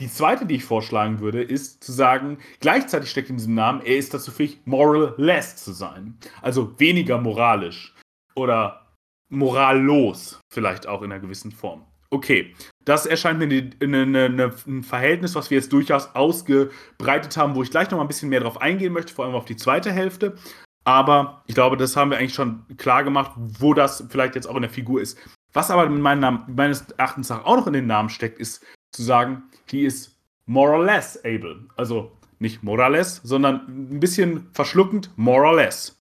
Die 0.00 0.08
zweite, 0.08 0.44
die 0.44 0.56
ich 0.56 0.64
vorschlagen 0.64 1.20
würde, 1.20 1.42
ist 1.42 1.82
zu 1.82 1.90
sagen, 1.90 2.36
gleichzeitig 2.60 3.10
steckt 3.10 3.30
in 3.30 3.38
diesem 3.38 3.54
Namen, 3.54 3.80
er 3.80 3.96
ist 3.96 4.12
dazu 4.12 4.30
fähig, 4.30 4.60
moral 4.66 5.14
less 5.16 5.56
zu 5.56 5.72
sein. 5.72 6.18
Also 6.42 6.78
weniger 6.78 7.18
moralisch 7.18 7.94
oder 8.34 8.92
morallos, 9.30 10.40
vielleicht 10.52 10.86
auch 10.86 11.00
in 11.00 11.10
einer 11.10 11.22
gewissen 11.22 11.52
Form. 11.52 11.86
Okay, 12.10 12.54
das 12.84 13.06
erscheint 13.06 13.38
mir 13.38 13.44
eine, 13.46 13.70
eine, 13.80 14.24
eine, 14.26 14.54
ein 14.66 14.82
Verhältnis, 14.82 15.34
was 15.34 15.50
wir 15.50 15.58
jetzt 15.58 15.72
durchaus 15.72 16.14
ausgebreitet 16.14 17.36
haben, 17.36 17.54
wo 17.54 17.62
ich 17.62 17.70
gleich 17.70 17.90
noch 17.90 17.98
mal 17.98 18.04
ein 18.04 18.08
bisschen 18.08 18.28
mehr 18.28 18.40
drauf 18.40 18.60
eingehen 18.60 18.92
möchte, 18.92 19.12
vor 19.12 19.24
allem 19.24 19.34
auf 19.34 19.44
die 19.44 19.56
zweite 19.56 19.90
Hälfte. 19.92 20.36
Aber 20.84 21.42
ich 21.46 21.54
glaube, 21.54 21.76
das 21.76 21.96
haben 21.96 22.10
wir 22.10 22.18
eigentlich 22.18 22.34
schon 22.34 22.64
klar 22.76 23.02
gemacht, 23.02 23.32
wo 23.36 23.74
das 23.74 24.04
vielleicht 24.08 24.36
jetzt 24.36 24.46
auch 24.46 24.54
in 24.54 24.62
der 24.62 24.70
Figur 24.70 25.00
ist. 25.00 25.18
Was 25.52 25.70
aber 25.70 25.88
Namen, 25.88 26.44
meines 26.54 26.82
Erachtens 26.96 27.30
auch 27.30 27.56
noch 27.56 27.66
in 27.66 27.72
den 27.72 27.86
Namen 27.86 28.08
steckt, 28.08 28.38
ist 28.38 28.64
zu 28.92 29.02
sagen, 29.02 29.42
he 29.68 29.84
is 29.84 30.16
more 30.44 30.70
or 30.70 30.84
less 30.84 31.18
able. 31.24 31.66
Also 31.76 32.12
nicht 32.38 32.62
morales, 32.62 33.20
sondern 33.24 33.66
ein 33.66 34.00
bisschen 34.00 34.48
verschluckend, 34.52 35.10
more 35.16 35.46
or 35.46 35.56
less. 35.56 35.98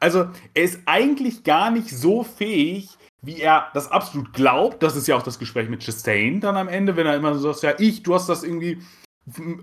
Also 0.00 0.28
er 0.54 0.62
ist 0.62 0.80
eigentlich 0.86 1.44
gar 1.44 1.70
nicht 1.70 1.88
so 1.88 2.22
fähig, 2.22 2.90
wie 3.26 3.40
er 3.40 3.70
das 3.74 3.90
absolut 3.90 4.32
glaubt. 4.32 4.82
Das 4.82 4.96
ist 4.96 5.08
ja 5.08 5.16
auch 5.16 5.22
das 5.22 5.38
Gespräch 5.38 5.68
mit 5.68 5.82
Chastain 5.82 6.40
dann 6.40 6.56
am 6.56 6.68
Ende, 6.68 6.96
wenn 6.96 7.06
er 7.06 7.16
immer 7.16 7.34
so 7.34 7.52
sagt, 7.52 7.80
ja, 7.80 7.86
ich, 7.86 8.02
du 8.04 8.14
hast 8.14 8.28
das 8.28 8.44
irgendwie. 8.44 8.78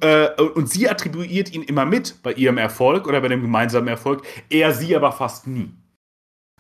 Äh, 0.02 0.30
und 0.42 0.70
sie 0.70 0.90
attribuiert 0.90 1.54
ihn 1.54 1.64
immer 1.64 1.86
mit 1.86 2.22
bei 2.22 2.34
ihrem 2.34 2.58
Erfolg 2.58 3.08
oder 3.08 3.22
bei 3.22 3.30
dem 3.30 3.42
gemeinsamen 3.42 3.88
Erfolg, 3.88 4.24
er 4.50 4.74
sie 4.74 4.94
aber 4.94 5.14
fast 5.14 5.48
nie. 5.48 5.72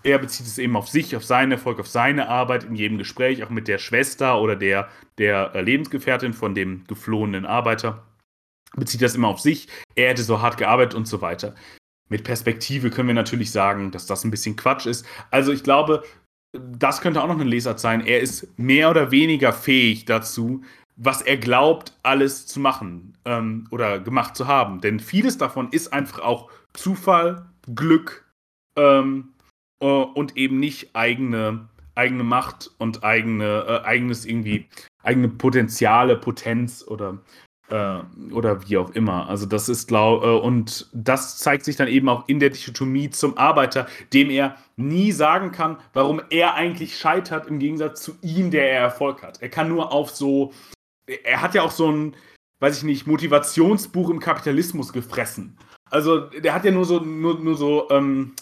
Er 0.03 0.17
bezieht 0.17 0.45
es 0.45 0.57
eben 0.57 0.77
auf 0.77 0.87
sich, 0.87 1.15
auf 1.15 1.25
seinen 1.25 1.51
Erfolg, 1.51 1.79
auf 1.79 1.87
seine 1.87 2.29
Arbeit 2.29 2.63
in 2.63 2.75
jedem 2.75 2.97
Gespräch, 2.97 3.43
auch 3.43 3.49
mit 3.49 3.67
der 3.67 3.77
Schwester 3.77 4.39
oder 4.39 4.55
der, 4.55 4.87
der 5.17 5.61
Lebensgefährtin 5.61 6.33
von 6.33 6.55
dem 6.55 6.85
geflohenen 6.87 7.45
Arbeiter. 7.45 8.05
Bezieht 8.75 9.01
das 9.01 9.15
immer 9.15 9.27
auf 9.27 9.39
sich. 9.39 9.67
Er 9.95 10.09
hätte 10.09 10.23
so 10.23 10.41
hart 10.41 10.57
gearbeitet 10.57 10.95
und 10.95 11.07
so 11.07 11.21
weiter. 11.21 11.55
Mit 12.09 12.23
Perspektive 12.23 12.89
können 12.89 13.07
wir 13.07 13.15
natürlich 13.15 13.51
sagen, 13.51 13.91
dass 13.91 14.05
das 14.05 14.23
ein 14.23 14.31
bisschen 14.31 14.55
Quatsch 14.55 14.85
ist. 14.85 15.05
Also 15.31 15.51
ich 15.51 15.63
glaube, 15.63 16.03
das 16.53 17.01
könnte 17.01 17.21
auch 17.21 17.27
noch 17.27 17.39
ein 17.39 17.47
Lesart 17.47 17.79
sein. 17.79 18.05
Er 18.05 18.21
ist 18.21 18.57
mehr 18.57 18.89
oder 18.89 19.11
weniger 19.11 19.53
fähig 19.53 20.05
dazu, 20.05 20.61
was 20.95 21.21
er 21.21 21.37
glaubt, 21.37 21.97
alles 22.03 22.45
zu 22.45 22.59
machen 22.59 23.17
ähm, 23.25 23.67
oder 23.71 23.99
gemacht 23.99 24.35
zu 24.35 24.47
haben. 24.47 24.79
Denn 24.79 24.99
vieles 24.99 25.37
davon 25.37 25.69
ist 25.71 25.91
einfach 25.91 26.19
auch 26.19 26.51
Zufall, 26.73 27.47
Glück 27.73 28.31
ähm, 28.77 29.33
äh, 29.79 29.85
und 29.85 30.37
eben 30.37 30.59
nicht 30.59 30.95
eigene, 30.95 31.69
eigene 31.95 32.23
Macht 32.23 32.69
und 32.77 33.03
eigene, 33.03 33.65
äh, 33.67 33.85
eigenes 33.85 34.25
irgendwie, 34.25 34.67
eigene 35.01 35.29
Potenziale, 35.29 36.15
Potenz 36.15 36.85
oder 36.87 37.19
äh, 37.69 37.99
oder 38.31 38.67
wie 38.67 38.77
auch 38.77 38.91
immer. 38.91 39.29
Also 39.29 39.45
das 39.45 39.69
ist 39.69 39.87
glaube 39.87 40.25
äh, 40.25 40.39
und 40.39 40.89
das 40.93 41.37
zeigt 41.37 41.65
sich 41.65 41.75
dann 41.75 41.87
eben 41.87 42.09
auch 42.09 42.27
in 42.27 42.39
der 42.39 42.49
Dichotomie 42.49 43.09
zum 43.09 43.37
Arbeiter, 43.37 43.87
dem 44.13 44.29
er 44.29 44.55
nie 44.75 45.11
sagen 45.11 45.51
kann, 45.51 45.77
warum 45.93 46.21
er 46.29 46.55
eigentlich 46.55 46.97
scheitert 46.97 47.47
im 47.47 47.59
Gegensatz 47.59 48.01
zu 48.01 48.15
ihm, 48.21 48.51
der 48.51 48.71
er 48.71 48.81
Erfolg 48.81 49.23
hat. 49.23 49.41
Er 49.41 49.49
kann 49.49 49.69
nur 49.69 49.91
auf 49.91 50.11
so 50.11 50.53
er 51.05 51.41
hat 51.41 51.53
ja 51.53 51.63
auch 51.63 51.71
so 51.71 51.91
ein 51.91 52.15
weiß 52.63 52.77
ich 52.77 52.83
nicht, 52.83 53.07
Motivationsbuch 53.07 54.09
im 54.09 54.21
Kapitalismus 54.21 54.93
gefressen. 54.93 55.57
Also 55.91 56.19
der 56.21 56.53
hat 56.53 56.63
ja 56.63 56.71
nur 56.71 56.85
so 56.85 56.99
nur, 56.99 57.37
nur 57.37 57.57
so 57.57 57.89
ähm, 57.89 58.33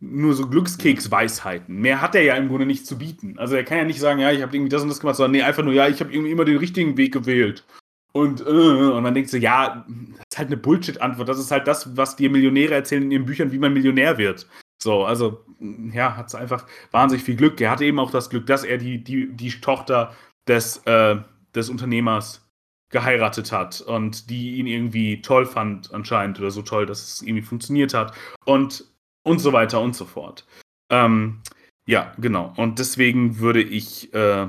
nur 0.00 0.34
so 0.34 0.48
Glückskeksweisheiten. 0.48 1.74
Mehr 1.74 2.00
hat 2.00 2.14
er 2.14 2.22
ja 2.22 2.36
im 2.36 2.48
Grunde 2.48 2.66
nicht 2.66 2.86
zu 2.86 2.98
bieten. 2.98 3.36
Also 3.36 3.56
er 3.56 3.64
kann 3.64 3.78
ja 3.78 3.84
nicht 3.84 3.98
sagen, 3.98 4.20
ja, 4.20 4.30
ich 4.30 4.42
habe 4.42 4.54
irgendwie 4.54 4.68
das 4.68 4.82
und 4.82 4.88
das 4.88 5.00
gemacht, 5.00 5.16
sondern 5.16 5.32
nee, 5.32 5.42
einfach 5.42 5.64
nur, 5.64 5.74
ja, 5.74 5.88
ich 5.88 5.98
habe 5.98 6.12
irgendwie 6.12 6.30
immer 6.30 6.44
den 6.44 6.58
richtigen 6.58 6.96
Weg 6.96 7.12
gewählt. 7.12 7.64
Und, 8.12 8.40
äh, 8.40 8.44
und 8.44 9.04
dann 9.04 9.14
denkst 9.14 9.30
du, 9.30 9.38
ja, 9.38 9.86
das 9.86 10.26
ist 10.30 10.38
halt 10.38 10.48
eine 10.48 10.56
Bullshit-Antwort. 10.56 11.28
Das 11.28 11.38
ist 11.38 11.50
halt 11.50 11.66
das, 11.66 11.96
was 11.96 12.16
dir 12.16 12.30
Millionäre 12.30 12.74
erzählen 12.74 13.02
in 13.02 13.10
ihren 13.10 13.26
Büchern, 13.26 13.52
wie 13.52 13.58
man 13.58 13.72
Millionär 13.72 14.18
wird. 14.18 14.46
So, 14.82 15.04
also, 15.04 15.44
ja, 15.92 16.16
hat 16.16 16.28
es 16.28 16.34
einfach 16.34 16.66
wahnsinnig 16.90 17.24
viel 17.24 17.36
Glück. 17.36 17.60
Er 17.60 17.70
hatte 17.70 17.84
eben 17.84 17.98
auch 17.98 18.10
das 18.10 18.30
Glück, 18.30 18.46
dass 18.46 18.64
er 18.64 18.78
die, 18.78 19.02
die, 19.02 19.30
die 19.32 19.50
Tochter 19.60 20.14
des, 20.46 20.78
äh, 20.86 21.16
des 21.54 21.68
Unternehmers 21.68 22.48
geheiratet 22.90 23.52
hat 23.52 23.80
und 23.82 24.30
die 24.30 24.56
ihn 24.56 24.66
irgendwie 24.66 25.20
toll 25.20 25.44
fand, 25.44 25.92
anscheinend, 25.92 26.38
oder 26.40 26.50
so 26.50 26.62
toll, 26.62 26.86
dass 26.86 27.02
es 27.02 27.22
irgendwie 27.22 27.42
funktioniert 27.42 27.92
hat. 27.92 28.14
Und, 28.46 28.84
und 29.24 29.40
so 29.40 29.52
weiter 29.52 29.80
und 29.80 29.94
so 29.94 30.06
fort. 30.06 30.46
Ähm, 30.90 31.42
ja, 31.86 32.12
genau. 32.18 32.54
Und 32.56 32.78
deswegen 32.78 33.38
würde 33.40 33.62
ich, 33.62 34.14
äh, 34.14 34.48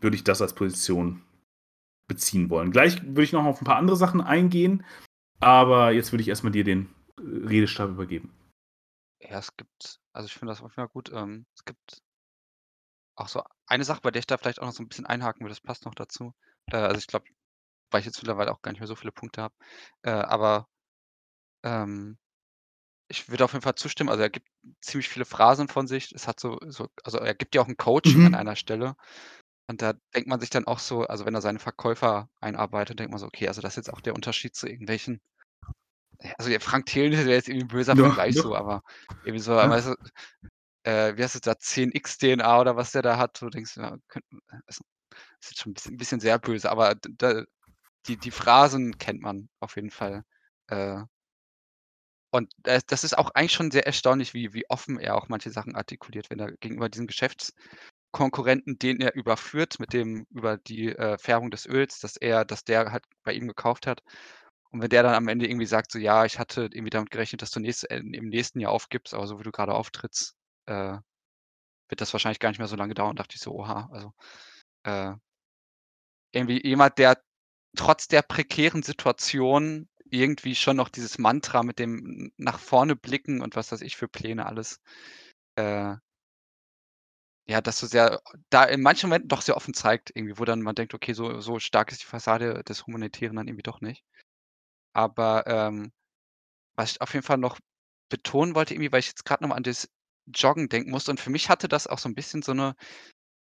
würde 0.00 0.16
ich 0.16 0.24
das 0.24 0.42
als 0.42 0.54
Position 0.54 1.22
beziehen 2.10 2.50
wollen. 2.50 2.72
Gleich 2.72 3.02
würde 3.04 3.24
ich 3.24 3.32
noch 3.32 3.46
auf 3.46 3.62
ein 3.62 3.66
paar 3.66 3.78
andere 3.78 3.96
Sachen 3.96 4.20
eingehen, 4.22 4.84
aber 5.40 5.92
jetzt 5.92 6.12
würde 6.12 6.22
ich 6.22 6.28
erstmal 6.28 6.52
dir 6.52 6.64
den 6.64 6.88
Redestab 7.20 7.90
übergeben. 7.90 8.30
Ja, 9.22 9.38
es 9.38 9.56
gibt 9.56 10.00
also, 10.12 10.26
ich 10.26 10.32
finde 10.34 10.50
das 10.52 10.58
auf 10.62 10.64
jeden 10.72 10.74
Fall 10.74 10.88
gut. 10.88 11.10
Ähm, 11.12 11.46
es 11.54 11.64
gibt 11.64 12.02
auch 13.18 13.28
so 13.28 13.42
eine 13.66 13.84
Sache, 13.84 14.00
bei 14.02 14.10
der 14.10 14.20
ich 14.20 14.26
da 14.26 14.36
vielleicht 14.38 14.60
auch 14.60 14.66
noch 14.66 14.72
so 14.72 14.82
'n 14.82 14.88
bisschen 14.88 15.06
einhaken 15.06 15.42
würde, 15.42 15.50
das 15.52 15.60
passt 15.60 15.84
noch 15.84 15.94
dazu. 15.94 16.34
Äh, 16.70 16.76
also, 16.76 16.98
ich 16.98 17.06
glaube, 17.06 17.26
weil 17.90 18.00
ich 18.00 18.06
jetzt 18.06 18.18
mittlerweile 18.22 18.52
auch 18.52 18.62
gar 18.62 18.72
nicht 18.72 18.80
mehr 18.80 18.88
so 18.88 18.96
viele 18.96 19.12
Punkte 19.12 19.42
habe. 19.42 19.54
Äh, 20.02 20.10
aber, 20.12 20.68
ähm, 21.64 22.18
ich 23.08 23.28
würde 23.30 23.44
auf 23.44 23.52
jeden 23.54 23.62
Fall 23.64 23.76
zustimmen. 23.76 24.10
Also, 24.10 24.22
er 24.24 24.30
gibt 24.30 24.48
ziemlich 24.82 25.08
viele 25.08 25.24
Phrasen 25.26 25.68
von 25.68 25.86
sich. 25.88 26.12
Es 26.14 26.28
hat 26.28 26.40
so 26.40 26.58
so 26.68 26.88
also, 27.04 27.18
er 27.18 27.34
gibt 27.34 27.54
ja 27.56 27.62
auch 27.62 27.68
'n 27.68 27.76
Coaching 27.78 28.24
an 28.26 28.34
Mhm. 28.34 28.36
einer 28.36 28.56
Stelle. 28.56 28.96
Und 29.70 29.82
da 29.82 29.92
denkt 30.16 30.28
man 30.28 30.40
sich 30.40 30.50
dann 30.50 30.64
auch 30.66 30.80
so 30.80 31.04
also, 31.06 31.26
wenn 31.26 31.34
er 31.36 31.40
seine 31.42 31.60
Verkäufer 31.60 32.28
einarbeitet, 32.40 32.98
denkt 32.98 33.12
man 33.12 33.20
so: 33.20 33.26
„Okay, 33.26 33.46
also, 33.46 33.60
das 33.62 33.74
ist 33.74 33.76
jetzt 33.86 33.92
auch 33.94 34.00
der 34.00 34.14
Unterschied 34.16 34.56
zu 34.56 34.66
irgendwelchen“ 34.66 35.20
ja, 36.22 36.32
also, 36.38 36.50
der 36.50 36.60
Frank 36.60 36.86
Thelen 36.86 37.12
wäre 37.14 37.30
jetzt 37.30 37.48
irgendwie 37.48 37.64
'n 37.66 37.68
böser 37.68 37.96
Doch, 37.96 37.96
Vergleich 37.96 38.38
so, 38.38 38.54
doch. 38.54 38.56
aber 38.56 38.82
irgendwie 39.22 39.42
so, 39.44 39.54
Ja. 39.60 39.70
weißt 39.70 39.88
du, 39.88 39.94
äh, 40.84 41.16
wie 41.16 41.22
heißt 41.24 41.36
das 41.36 41.42
da, 41.42 41.58
10X-DNA 41.58 42.60
oder 42.60 42.76
was 42.76 42.92
der 42.92 43.02
da 43.02 43.18
hat, 43.18 43.40
du 43.42 43.50
denkst, 43.50 43.76
ja, 43.78 43.96
könnten 44.08 44.40
äh, 44.50 44.58
ist 44.68 44.80
ist 45.40 45.50
jetzt 45.52 45.60
schon 45.62 45.72
'n 45.72 45.74
bisschen 45.74 45.94
'n 45.94 45.98
bisschen 45.98 46.20
sehr 46.20 46.38
böse, 46.40 46.70
aber 46.70 46.96
da 46.96 47.44
die 48.08 48.18
die 48.18 48.32
Phrasen 48.32 48.98
kennt 48.98 49.22
man 49.22 49.50
auf 49.60 49.76
jeden 49.76 49.90
Fall. 49.92 50.24
Äh 50.68 51.02
und, 52.34 52.52
das 52.62 53.02
ist 53.04 53.18
auch 53.18 53.30
eigentlich 53.34 53.52
schon 53.52 53.70
sehr 53.72 53.86
erstaunlich, 53.86 54.34
wie 54.34 54.52
wie 54.54 54.68
offen 54.70 54.98
er 55.00 55.16
auch 55.16 55.28
manche 55.28 55.50
Sachen 55.50 55.74
artikuliert, 55.74 56.30
wenn 56.30 56.38
er 56.38 56.52
gegenüber 56.58 56.88
diesem 56.88 57.08
Geschäftskonkurrenten, 58.12 58.78
den 58.78 59.00
er 59.00 59.14
überführt 59.14 59.78
mit 59.80 59.92
dem 59.92 60.26
über 60.30 60.56
die, 60.58 60.88
äh, 60.96 61.18
Färbung 61.18 61.50
des 61.50 61.66
Öls, 61.66 62.00
dass 62.00 62.16
er 62.16 62.44
dass 62.44 62.64
der 62.64 62.92
halt 62.92 63.04
bei 63.24 63.32
ihm 63.32 63.48
gekauft 63.48 63.86
hat. 63.86 64.02
Und 64.70 64.82
wenn 64.82 64.90
der 64.90 65.02
dann 65.02 65.14
am 65.14 65.28
Ende 65.28 65.46
irgendwie 65.48 65.66
sagt 65.66 65.92
so: 65.92 65.98
„Ja, 65.98 66.24
ich 66.24 66.38
hatte 66.38 66.62
irgendwie 66.72 66.90
damit 66.90 67.10
gerechnet, 67.10 67.42
dass 67.42 67.50
du 67.52 67.60
nächst 67.60 67.90
äh, 67.90 67.98
im 67.98 68.28
nächsten 68.28 68.60
Jahr 68.60 68.72
aufgibst, 68.72 69.14
aber 69.14 69.26
so 69.26 69.38
wie 69.38 69.44
du 69.44 69.52
grade 69.52 69.74
auftrittst, 69.74 70.34
äh, 70.66 70.98
wird 71.90 72.00
das 72.02 72.12
wahrscheinlich 72.14 72.40
gar 72.40 72.50
nicht 72.50 72.58
mehr 72.60 72.68
so 72.68 72.76
lange 72.76 72.94
dauern.“ 72.94 73.16
Dachte 73.16 73.36
ich 73.36 73.42
so: 73.42 73.52
„Oha“, 73.54 73.90
also, 73.92 74.12
äh 74.84 75.14
irgendwie 76.32 76.60
jemand, 76.66 76.98
der 76.98 77.20
trotz 77.76 78.08
der 78.08 78.22
prekären 78.22 78.82
Situation 78.82 79.88
irgendwie 80.10 80.54
schon 80.56 80.76
noch 80.76 80.88
dieses 80.88 81.18
Mantra 81.18 81.62
mit 81.62 81.78
dem 81.78 82.32
nach 82.36 82.58
vorne 82.58 82.96
blicken 82.96 83.42
und 83.42 83.56
was 83.56 83.72
weiß 83.72 83.80
ich 83.82 83.96
für 83.96 84.08
Pläne 84.08 84.46
alles, 84.46 84.80
äh 85.56 85.96
ja, 87.48 87.60
das 87.60 87.78
so 87.78 87.86
sehr 87.86 88.20
da 88.50 88.64
in 88.64 88.82
manchen 88.82 89.08
Momenten 89.10 89.28
doch 89.28 89.42
sehr 89.42 89.56
offen 89.56 89.74
zeigt 89.74 90.10
irgendwie, 90.14 90.38
wo 90.38 90.44
dann 90.44 90.62
man 90.62 90.74
denkt: 90.74 90.94
„Okay, 90.94 91.12
so 91.14 91.40
so 91.40 91.58
stark 91.58 91.92
ist 91.92 92.02
die 92.02 92.06
Fassade 92.06 92.62
des 92.64 92.86
Humanitären 92.86 93.36
dann 93.36 93.48
irgendwie 93.48 93.62
doch 93.62 93.80
nicht.“ 93.80 94.04
Aber, 94.94 95.46
ähm, 95.46 95.92
was 96.76 96.92
ich 96.92 97.02
auf 97.02 97.14
jeden 97.14 97.24
Fall 97.26 97.38
noch 97.38 97.58
betonen 98.10 98.54
wollte 98.56 98.74
irgendwie, 98.74 98.92
weil 98.92 99.00
ich 99.00 99.08
jetzt 99.08 99.24
grad 99.26 99.40
noch 99.42 99.48
mal 99.50 99.56
an 99.56 99.64
das 99.64 99.90
Joggen 100.34 100.68
denken 100.70 100.90
musste 100.92 101.10
und 101.12 101.20
für 101.20 101.30
mich 101.30 101.48
hatte 101.50 101.68
das 101.68 101.86
auch 101.88 101.98
so 102.00 102.08
'n 102.10 102.14
bisschen 102.16 102.42
so 102.42 102.54
'ne 102.54 102.74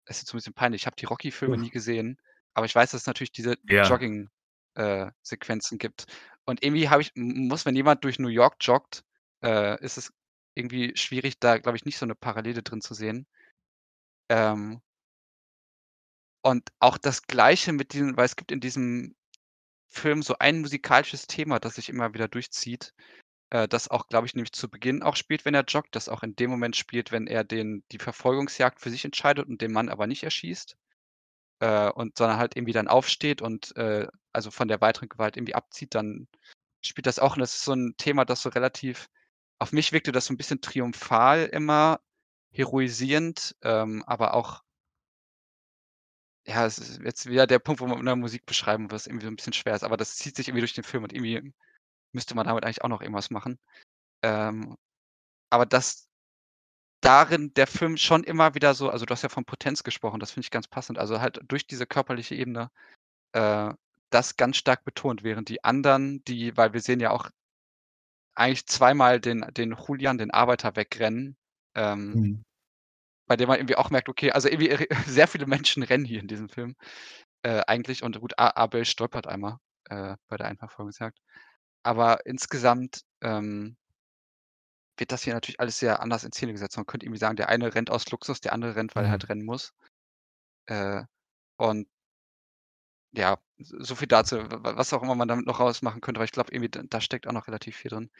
ist 0.07 0.21
jetzt 0.21 0.33
'n 0.33 0.37
bisschen 0.37 0.53
peinlich, 0.55 0.83
ich 0.83 0.87
habe 0.87 0.95
die 0.97 1.05
Rocky-Filme 1.05 1.57
nie 1.57 1.69
gesehen, 1.71 2.17
aber 2.55 2.65
ich 2.67 2.75
weiß, 2.75 2.91
dass 2.91 3.01
es 3.03 3.07
natürlich 3.07 3.31
diese 3.33 3.57
Ja. 3.67 3.89
Jogging 3.89 4.29
äh, 4.75 5.11
Sequenzen 5.23 5.77
gibt. 5.79 6.05
Und 6.45 6.63
irgendwie 6.63 6.89
habe 6.89 7.01
ich 7.03 7.11
m 7.15 7.47
muss, 7.49 7.65
wenn 7.65 7.75
jemand 7.77 8.03
durch 8.05 8.19
New 8.19 8.29
York 8.29 8.57
joggt, 8.61 9.03
äh, 9.43 9.81
ist 9.83 9.97
es 9.97 10.13
irgendwie 10.55 10.93
schwierig, 10.97 11.39
da, 11.39 11.57
glaube 11.59 11.77
ich, 11.77 11.85
nicht 11.85 11.97
so 11.99 12.05
'ne 12.07 12.15
Parallele 12.15 12.63
drin 12.63 12.81
zu 12.81 12.93
sehen. 12.95 13.27
Ähm 14.29 14.81
und 16.45 16.69
auch 16.79 16.97
das 16.97 17.23
Gleiche 17.23 17.73
mit 17.73 17.93
diesen 17.93 18.15
weil 18.17 18.25
es 18.25 18.35
gibt 18.35 18.51
in 18.51 18.59
diesem 18.61 19.15
Film 19.89 20.23
so 20.23 20.35
ein 20.39 20.61
musikalisches 20.61 21.27
Thema, 21.27 21.59
das 21.59 21.75
sich 21.75 21.89
immer 21.89 22.13
wieder 22.13 22.27
durchzieht, 22.29 22.93
äh, 23.51 23.67
das 23.67 23.89
auch, 23.89 24.07
glaube 24.09 24.27
ich, 24.27 24.35
nämlich 24.35 24.53
zu 24.53 24.69
Beginn 24.69 25.03
auch 25.03 25.15
spielt, 25.17 25.45
wenn 25.45 25.55
er 25.55 25.65
joggt, 25.67 25.95
das 25.95 26.09
auch 26.09 26.23
in 26.23 26.35
dem 26.35 26.51
Moment 26.51 26.75
spielt, 26.77 27.11
wenn 27.11 27.27
er 27.27 27.43
den 27.45 27.83
die 27.91 27.99
Verfolgungsjagd 27.99 28.81
für 28.81 28.89
sich 28.91 29.05
entscheidet 29.05 29.47
und 29.47 29.61
den 29.61 29.73
Mann 29.73 29.89
aber 29.89 30.07
nicht 30.07 30.23
erschießt, 30.23 30.77
äh, 31.61 31.89
und 31.91 32.17
sondern 32.17 32.39
halt 32.39 32.55
irgendwie 32.57 32.73
dann 32.73 32.87
aufsteht 32.89 33.41
und, 33.41 33.75
äh, 33.77 34.07
also, 34.33 34.51
von 34.51 34.67
der 34.69 34.81
weiteren 34.81 35.09
Gewalt 35.09 35.37
irgendwie 35.37 35.55
abzieht, 35.55 35.95
dann 35.95 36.27
spielt 36.83 37.07
das 37.07 37.19
auch 37.19 37.35
und 37.35 37.41
das 37.41 37.55
ist 37.55 37.65
so 37.65 37.73
'n 37.73 37.95
Thema, 37.97 38.25
das 38.25 38.41
so 38.43 38.49
relativ 38.49 39.09
auf 39.59 39.71
mich 39.73 39.91
wirkte 39.93 40.11
das 40.13 40.25
so 40.27 40.33
'n 40.35 40.37
bisschen 40.37 40.61
triumphal 40.61 41.45
immer, 41.47 42.01
heroisierend, 42.51 43.55
ähm, 43.63 44.03
aber 44.07 44.33
auch 44.35 44.63
ja, 46.47 46.65
es 46.65 46.77
ist 46.79 47.01
jetzt 47.03 47.27
wieder 47.29 47.47
der 47.47 47.59
Punkt, 47.59 47.81
wo 47.81 47.87
man 47.87 47.99
in 47.99 48.05
der 48.05 48.15
Musik 48.15 48.45
beschreiben, 48.45 48.91
was 48.91 49.07
irgendwie 49.07 49.25
so 49.25 49.31
'n 49.31 49.35
bisschen 49.35 49.53
schwer 49.53 49.75
ist, 49.75 49.83
aber 49.83 49.97
das 49.97 50.15
zieht 50.15 50.35
sich 50.35 50.47
irgendwie 50.47 50.61
durch 50.61 50.73
den 50.73 50.83
Film 50.83 51.03
und 51.03 51.13
irgendwie 51.13 51.53
müsste 52.13 52.35
man 52.35 52.47
damit 52.47 52.65
eigentlich 52.65 52.83
auch 52.83 52.89
noch 52.89 53.01
irgendwas 53.01 53.31
machen. 53.31 53.59
Ähm, 54.23 54.77
aber 55.51 55.65
dass 55.65 56.07
darin 57.01 57.53
der 57.53 57.67
Film 57.67 57.97
schon 57.97 58.23
immer 58.23 58.55
wieder 58.55 58.73
so 58.73 58.89
also, 58.89 59.05
du 59.05 59.11
hast 59.13 59.23
ja 59.23 59.29
von 59.29 59.45
Potenz 59.45 59.83
gesprochen, 59.83 60.19
das 60.19 60.31
finde 60.31 60.45
ich 60.45 60.51
ganz 60.51 60.67
passend. 60.67 60.99
Also, 60.99 61.21
halt 61.21 61.39
durch 61.47 61.65
diese 61.67 61.85
körperliche 61.87 62.35
Ebene, 62.35 62.71
äh, 63.33 63.73
das 64.11 64.37
ganz 64.37 64.57
stark 64.57 64.85
betont, 64.85 65.23
während 65.23 65.49
die 65.49 65.63
anderen, 65.63 66.23
die 66.25 66.57
weil 66.57 66.73
wir 66.73 66.81
sehen 66.81 66.99
ja 67.01 67.11
auch 67.11 67.29
eigentlich 68.35 68.65
zweimal 68.67 69.19
den 69.19 69.41
den 69.55 69.75
Julian, 69.87 70.17
den 70.17 70.31
Arbeiter 70.31 70.75
wegrennen, 70.75 71.35
ähm 71.79 72.19
Mhm. 72.19 72.43
bei 73.27 73.35
dem 73.37 73.47
man 73.47 73.57
irgendwie 73.59 73.75
auch 73.75 73.89
merkt, 73.91 74.09
okay, 74.09 74.31
also, 74.31 74.49
irgendwie 74.49 74.87
sehr 75.07 75.27
viele 75.27 75.45
Menschen 75.47 75.83
rennen 75.83 76.05
hier 76.05 76.19
in 76.19 76.27
diesem 76.27 76.49
Film, 76.49 76.75
äh, 77.43 77.61
eigentlich 77.67 78.03
und 78.03 78.19
gut, 78.19 78.33
A 78.39 78.49
Abel 78.55 78.85
stolpert 78.85 79.27
einmal, 79.27 79.57
äh, 79.89 80.15
bei 80.27 80.37
der 80.37 80.47
einen 80.47 80.57
Verfolgungsjagd. 80.57 81.19
Aber 81.83 82.25
insgesamt, 82.25 83.01
ähm 83.21 83.77
wird 84.97 85.11
das 85.11 85.23
hier 85.23 85.33
natürlich 85.33 85.59
alles 85.59 85.79
sehr 85.79 85.99
anders 86.01 86.23
in 86.23 86.31
Szene 86.31 86.51
gesetzt. 86.51 86.77
Man 86.77 86.85
könnte 86.85 87.05
irgendwie 87.05 87.19
sagen, 87.19 87.35
der 87.37 87.49
eine 87.49 87.73
rennt 87.73 87.89
aus 87.89 88.09
Luxus, 88.11 88.41
der 88.41 88.53
andere 88.53 88.75
rennt, 88.75 88.95
weil 88.95 89.05
er 89.05 89.09
Mhm. 89.09 89.11
halt 89.11 89.27
rennen 89.29 89.45
muss. 89.45 89.71
Äh, 90.67 91.03
und 91.57 91.87
ja, 93.11 93.37
so 93.57 93.95
viel 93.95 94.07
dazu, 94.07 94.37
w 94.37 94.49
w 94.51 94.77
was 94.77 94.93
auch 94.93 95.01
immer 95.03 95.15
man 95.15 95.27
damit 95.27 95.47
noch 95.47 95.59
rausmachen 95.59 96.01
könnte, 96.01 96.19
weil 96.19 96.25
ich 96.25 96.31
glaube 96.31 96.51
irgendwie, 96.53 96.69
da 96.89 97.01
steckt 97.01 97.27
auch 97.27 97.31
noch 97.33 97.47
relativ 97.47 97.75
viel 97.77 97.89
drin. 97.89 98.11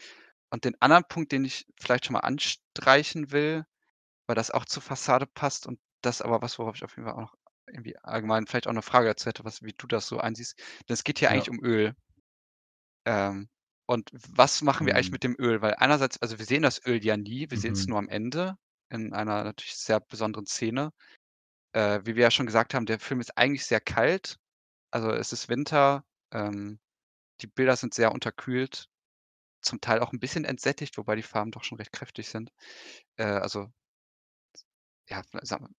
Und 0.51 0.65
den 0.65 0.81
anderen 0.81 1.03
Punkt, 1.07 1.31
den 1.31 1.45
ich 1.45 1.67
vielleicht 1.79 2.05
schon 2.05 2.13
mal 2.13 2.21
anstreichen 2.21 3.31
will, 3.31 3.65
weil 4.27 4.35
das 4.35 4.51
auch 4.51 4.65
zur 4.65 4.83
Fassade 4.83 5.27
passt 5.27 5.67
und 5.67 5.79
das 6.01 6.21
aber 6.21 6.41
was, 6.41 6.59
worauf 6.59 6.75
ich 6.77 6.83
auf 6.85 6.95
jeden 6.97 7.05
Fall 7.07 7.15
auch 7.15 7.21
noch 7.21 7.35
irgendwie 7.67 7.97
allgemein 7.99 8.47
vielleicht 8.47 8.67
auch 8.67 8.73
'ne 8.73 8.81
Frage 8.83 9.09
dazu 9.09 9.27
hätte, 9.27 9.45
was 9.45 9.63
wie 9.63 9.73
du 9.77 9.87
das 9.87 10.07
so 10.07 10.19
einsiehst. 10.19 10.57
Denn 10.89 10.95
es 10.95 11.03
geht 11.05 11.19
hier 11.19 11.31
eigentlich 11.31 11.49
Ja. 11.49 11.51
um 11.51 11.63
Öl. 11.63 11.95
Ähm, 13.07 13.49
und 13.87 14.09
was 14.13 14.61
machen 14.61 14.85
wir 14.85 14.95
eigentlich 14.95 15.11
Mhm. 15.11 15.11
mit 15.11 15.23
dem 15.23 15.35
Öl? 15.39 15.61
Weil 15.61 15.75
einerseits 15.75 16.21
also, 16.21 16.37
wir 16.39 16.45
sehen 16.45 16.61
das 16.63 16.85
Öl 16.85 17.03
ja 17.03 17.17
nie, 17.17 17.49
wir 17.49 17.57
sehen's 17.57 17.87
Mhm. 17.87 17.89
nur 17.89 17.97
am 17.97 18.07
Ende 18.09 18.55
in 18.89 19.13
einer 19.13 19.43
natürlich 19.43 19.75
sehr 19.75 19.99
besonderen 19.99 20.45
Szene. 20.45 20.91
Äh, 21.73 22.01
wie 22.05 22.15
wir 22.15 22.23
ja 22.23 22.31
schon 22.31 22.47
gesagt 22.47 22.73
haben, 22.73 22.85
der 22.87 22.99
Film 22.99 23.21
ist 23.21 23.37
eigentlich 23.37 23.65
sehr 23.65 23.81
kalt. 23.81 24.37
Also, 24.91 25.11
es 25.11 25.33
ist 25.33 25.49
Winter, 25.49 26.05
ähm, 26.33 26.79
die 27.41 27.47
Bilder 27.47 27.75
sind 27.77 27.93
sehr 27.95 28.13
unterkühlt, 28.13 28.87
zum 29.61 29.81
Teil 29.81 29.99
auch 30.01 30.13
'n 30.13 30.19
bisschen 30.19 30.45
entsättigt, 30.45 30.97
wobei 30.97 31.15
die 31.15 31.23
Farben 31.23 31.51
doch 31.51 31.63
schon 31.63 31.77
recht 31.79 31.93
kräftig 31.93 32.29
sind. 32.29 32.51
Äh, 33.17 33.25
also 33.25 33.69
ja, 35.09 35.21
sagen 35.41 35.65
wir 35.65 35.69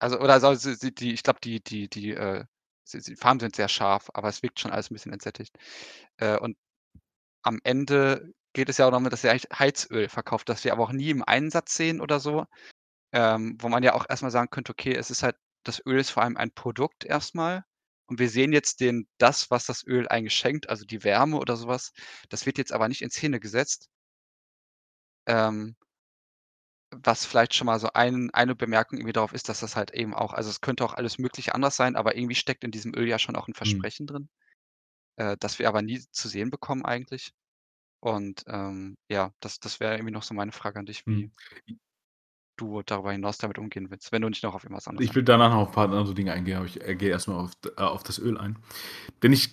also, 0.00 0.18
oder 0.20 0.40
sie 0.56 0.74
sie 0.74 0.94
die 0.94 1.14
ich 1.14 1.22
glaube, 1.22 1.40
die 1.42 1.62
die 1.62 1.88
die, 1.88 2.10
äh, 2.12 2.44
sie 2.84 3.16
Farben 3.16 3.40
sind 3.40 3.56
sehr 3.56 3.68
scharf, 3.68 4.10
aber 4.14 4.28
es 4.28 4.42
wirkt 4.42 4.60
schon 4.60 4.70
alles 4.72 4.90
'n 4.90 4.94
bisschen 4.94 5.12
entsättigt. 5.12 5.56
Äh, 6.18 6.38
und 6.38 6.56
am 7.42 7.60
Ende 7.64 8.32
geht 8.54 8.68
es 8.70 8.78
ja 8.78 8.86
auch 8.86 8.90
darum, 8.92 9.10
dass 9.10 9.24
er 9.24 9.32
eigentlich 9.32 9.48
Heizöl 9.58 10.08
verkauft, 10.10 10.48
das 10.50 10.64
wir 10.64 10.72
aber 10.72 10.84
auch 10.84 10.92
nie 10.92 11.10
im 11.10 11.24
Einsatz 11.24 11.76
sehen 11.76 12.00
oder 12.02 12.20
so, 12.20 12.46
ähm, 13.12 13.58
wo 13.60 13.68
man 13.70 13.82
ja 13.84 13.94
auch 13.94 14.06
erst 14.08 14.22
mal 14.24 14.30
sagen 14.32 14.50
könnte: 14.50 14.72
„Okay, 14.72 14.94
es 14.96 15.10
ist 15.12 15.22
halt 15.24 15.36
das 15.64 15.82
Öl 15.86 15.98
ist 16.00 16.10
vor 16.12 16.24
allem 16.24 16.36
ein 16.38 16.52
Produkt 16.52 17.04
erst 17.04 17.34
mal 17.36 17.64
und 18.06 18.18
wir 18.20 18.28
sehen 18.30 18.52
jetzt 18.52 18.80
den 18.80 19.08
das, 19.18 19.50
was 19.50 19.66
das 19.66 19.84
Öl 19.86 20.08
eigentlich 20.08 20.34
schenkt, 20.34 20.68
also, 20.70 20.84
die 20.84 21.04
Wärme 21.04 21.38
oder 21.38 21.56
so 21.56 21.68
was, 21.68 21.92
das 22.30 22.46
wird 22.46 22.58
jetzt 22.58 22.72
aber 22.72 22.88
nicht 22.88 23.02
in 23.02 23.10
Szene 23.10 23.40
gesetzt.“ 23.40 23.86
Ähm 25.26 25.74
was 26.92 27.24
vielleicht 27.24 27.54
schon 27.54 27.66
mal 27.66 27.78
so 27.80 27.88
ein 27.94 28.30
eine 28.32 28.54
Bemerkung 28.54 28.98
irgendwie 28.98 29.12
darauf 29.12 29.32
ist, 29.32 29.48
dass 29.48 29.60
das 29.60 29.76
halt 29.76 29.92
eben 29.92 30.14
auch 30.14 30.32
also, 30.32 30.50
es 30.50 30.60
könnte 30.60 30.84
auch 30.84 30.94
alles 30.94 31.18
Mögliche 31.18 31.54
anders 31.54 31.76
sein, 31.76 31.96
aber 31.96 32.16
irgendwie 32.16 32.34
steckt 32.34 32.62
in 32.64 32.70
diesem 32.70 32.94
Öl 32.94 33.08
ja 33.08 33.18
schon 33.18 33.36
auch 33.36 33.48
'n 33.48 33.54
Mhm. 33.64 33.84
Versprechen 33.84 34.06
drin, 34.06 34.28
äh, 35.16 35.36
das 35.40 35.58
wir 35.58 35.68
aber 35.68 35.82
nie 35.82 36.00
zu 36.12 36.28
sehen 36.28 36.50
bekommen 36.50 36.84
eigentlich. 36.86 37.32
Und, 38.00 38.44
ähm, 38.48 38.96
ja, 39.10 39.32
das 39.40 39.60
das 39.60 39.80
wäre 39.80 39.94
irgendwie 39.96 40.12
noch 40.12 40.24
so 40.24 40.34
meine 40.34 40.52
Frage 40.52 40.78
an 40.80 40.86
dich, 40.86 41.06
Mhm. 41.06 41.24
wie 41.66 41.78
du 42.56 42.82
darüber 42.84 43.12
hinaus 43.12 43.38
damit 43.38 43.58
umgehen 43.58 43.90
willst, 43.90 44.12
wenn 44.12 44.22
du 44.22 44.28
nicht 44.28 44.42
noch 44.44 44.54
auf 44.54 44.64
irgendwas 44.64 44.88
anderes 44.88 45.08
Ich 45.08 45.14
will 45.14 45.22
danach 45.22 45.50
noch 45.50 45.58
auf 45.62 45.68
'n 45.70 45.72
paar 45.72 45.90
andere 45.92 46.14
Dinge 46.14 46.32
eingehen, 46.32 46.56
aber 46.56 46.66
ich, 46.66 46.80
äh, 46.86 46.94
gehe 46.94 47.10
erst 47.10 47.28
mal 47.28 47.34
auf 47.36 47.52
äh, 47.76 47.80
auf 47.82 48.02
das 48.02 48.18
Öl 48.18 48.38
ein. 48.38 48.56
Denn 49.22 49.32
ich 49.32 49.50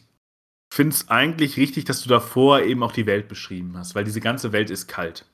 finde 0.73 0.95
es 0.95 1.09
eigentlich 1.09 1.57
richtig, 1.57 1.85
dass 1.85 2.01
du 2.03 2.09
davor 2.09 2.61
eben 2.61 2.83
auch 2.83 2.93
die 2.93 3.05
Welt 3.07 3.27
beschrieben 3.29 3.77
hast, 3.77 3.95
weil 3.95 4.05
diese 4.05 4.21
ganze 4.21 4.53
Welt 4.53 4.69
ist 4.71 4.87
kalt. 4.87 5.25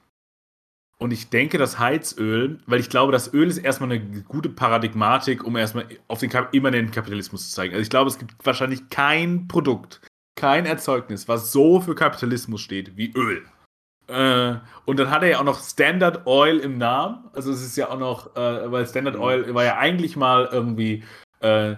Und 1.00 1.12
ich 1.14 1.30
denke, 1.30 1.58
das 1.60 1.78
Heizöl 1.80 2.60
weil 2.66 2.80
ich 2.80 2.90
glaube, 2.90 3.12
das 3.12 3.32
Öl 3.34 3.48
ist 3.50 3.60
erst 3.60 3.82
mal 3.82 3.88
'ne 3.88 4.00
g 4.00 4.22
gute 4.28 4.50
Paradigmatik, 4.50 5.44
um 5.44 5.56
erst 5.56 5.76
mal 5.76 5.86
auf 6.08 6.20
den 6.20 6.32
immanenten 6.52 6.92
Kapitalismus 6.94 7.50
zu 7.50 7.56
zeigen. 7.56 7.74
Also, 7.74 7.84
ich 7.84 7.90
glaube, 7.90 8.10
es 8.10 8.18
gibt 8.18 8.34
wahrscheinlich 8.44 8.90
kein 8.90 9.48
Produkt, 9.48 10.02
kein 10.36 10.66
Erzeugnis, 10.66 11.28
was 11.28 11.52
so 11.52 11.80
für 11.82 11.94
Kapitalismus 11.96 12.62
steht 12.62 12.98
wie 12.98 13.12
Öl. 13.16 13.44
Äh, 14.08 14.56
und 14.86 15.00
dann 15.00 15.12
hat 15.12 15.24
er 15.24 15.30
ja 15.30 15.40
auch 15.40 15.44
noch 15.44 15.60
Standard 15.60 16.26
Oil 16.28 16.60
im 16.60 16.78
Namen. 16.78 17.26
Also 17.34 17.52
es 17.52 17.62
ist 17.62 17.76
ja 17.76 17.90
auch 17.90 18.00
noch, 18.00 18.36
äh, 18.36 18.72
weil 18.72 18.86
Standard 18.88 19.16
Mhm. 19.16 19.22
Oil 19.22 19.54
war 19.54 19.64
ja 19.66 19.78
eigentlich 19.78 20.16
mal 20.16 20.48
irgendwie 20.52 21.04
äh, 21.42 21.76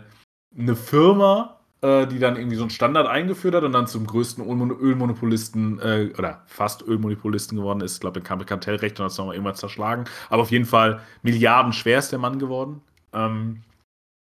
eine 0.58 0.76
Firma, 0.76 1.60
äh, 1.82 2.06
die 2.08 2.20
dann 2.20 2.36
irgendwie 2.36 2.56
so 2.56 2.64
einen 2.64 2.70
Standard 2.70 3.08
eingeführt 3.08 3.56
hat 3.56 3.64
und 3.64 3.72
dann 3.74 3.88
zum 3.88 4.06
größten 4.06 4.46
Ölmon 4.46 4.72
Ölmonopolisten 4.72 5.80
äh, 5.80 6.14
oder 6.18 6.44
fast 6.46 6.84
Ölmonopolisten 6.84 7.58
geworden 7.58 7.82
ist. 7.82 7.96
Ich 7.96 8.00
glaube, 8.02 8.20
dann 8.20 8.28
kam 8.28 8.46
Kartellrecht 8.46 9.00
und 9.00 9.06
hat 9.06 9.12
es 9.12 9.18
nochmal 9.18 9.36
irgendwann 9.36 9.56
zerschlagen. 9.56 10.06
Aber 10.30 10.44
auf 10.44 10.52
jeden 10.52 10.66
Fall 10.66 11.02
Milliarden 11.24 11.74
schwer 11.74 12.00
ist 12.00 12.12
der 12.12 12.20
Mann 12.20 12.38
geworden. 12.40 12.82
Ähm, 13.14 13.64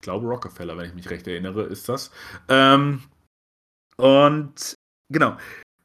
ich 0.01 0.05
glaube 0.05 0.27
Rockefeller, 0.27 0.77
wenn 0.77 0.87
ich 0.89 0.95
mich 0.95 1.11
recht 1.11 1.27
erinnere, 1.27 1.63
ist 1.63 1.89
das. 1.89 2.11
Ähm, 2.49 3.03
und 3.97 4.75
genau. 5.11 5.37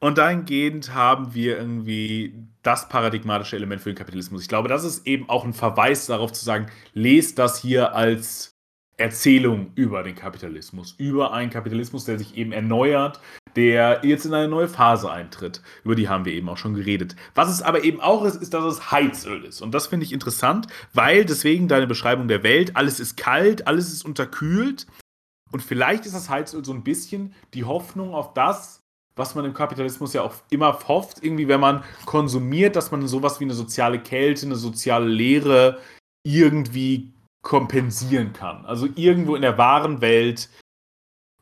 Und 0.02 0.16
dahingehend 0.16 0.94
haben 0.94 1.34
wir 1.34 1.58
irgendwie 1.58 2.34
das 2.62 2.88
paradigmatische 2.88 3.56
Element 3.56 3.82
für 3.82 3.90
den 3.90 3.98
Kapitalismus. 3.98 4.42
Ich 4.42 4.48
glaube, 4.48 4.68
das 4.68 4.82
ist 4.82 5.06
eben 5.06 5.28
auch 5.28 5.44
ein 5.44 5.52
Verweis 5.52 6.06
darauf 6.06 6.32
zu 6.32 6.42
sagen, 6.42 6.66
lest 6.94 7.38
das 7.38 7.60
hier 7.60 7.94
als 7.94 8.56
Erzählung 8.96 9.72
über 9.74 10.02
den 10.02 10.14
Kapitalismus, 10.14 10.94
über 10.98 11.32
einen 11.32 11.50
Kapitalismus, 11.50 12.04
der 12.06 12.18
sich 12.18 12.36
eben 12.36 12.52
erneuert, 12.52 13.20
der 13.56 14.00
jetzt 14.02 14.24
in 14.24 14.34
eine 14.34 14.48
neue 14.48 14.68
Phase 14.68 15.10
eintritt. 15.10 15.62
Über 15.84 15.94
die 15.94 16.08
haben 16.08 16.24
wir 16.24 16.32
eben 16.32 16.48
auch 16.48 16.58
schon 16.58 16.74
geredet. 16.74 17.16
Was 17.34 17.50
es 17.50 17.62
aber 17.62 17.84
eben 17.84 18.00
auch 18.00 18.24
ist, 18.24 18.36
ist, 18.36 18.54
dass 18.54 18.64
es 18.64 18.90
Heizöl 18.90 19.44
ist. 19.44 19.60
Und 19.60 19.72
das 19.72 19.86
finde 19.86 20.06
ich 20.06 20.12
interessant, 20.12 20.66
weil 20.94 21.24
deswegen 21.24 21.68
deine 21.68 21.86
Beschreibung 21.86 22.28
der 22.28 22.42
Welt, 22.42 22.76
alles 22.76 23.00
ist 23.00 23.16
kalt, 23.16 23.66
alles 23.66 23.92
ist 23.92 24.04
unterkühlt. 24.04 24.86
Und 25.50 25.62
vielleicht 25.62 26.06
ist 26.06 26.14
das 26.14 26.30
Heizöl 26.30 26.64
so 26.64 26.72
ein 26.72 26.84
bisschen 26.84 27.34
die 27.54 27.64
Hoffnung 27.64 28.14
auf 28.14 28.34
das, 28.34 28.79
was 29.20 29.36
man 29.36 29.44
im 29.44 29.54
Kapitalismus 29.54 30.12
ja 30.14 30.22
auch 30.22 30.34
immer 30.50 30.76
hofft, 30.88 31.22
irgendwie, 31.22 31.46
wenn 31.46 31.60
man 31.60 31.84
konsumiert, 32.06 32.74
dass 32.74 32.90
man 32.90 33.06
sowas 33.06 33.38
wie 33.38 33.44
eine 33.44 33.54
soziale 33.54 34.00
Kälte, 34.00 34.46
eine 34.46 34.56
soziale 34.56 35.06
Leere 35.06 35.78
irgendwie 36.24 37.12
kompensieren 37.42 38.32
kann. 38.32 38.66
Also 38.66 38.88
irgendwo 38.96 39.36
in 39.36 39.42
der 39.42 39.56
wahren 39.56 40.00
Welt 40.00 40.48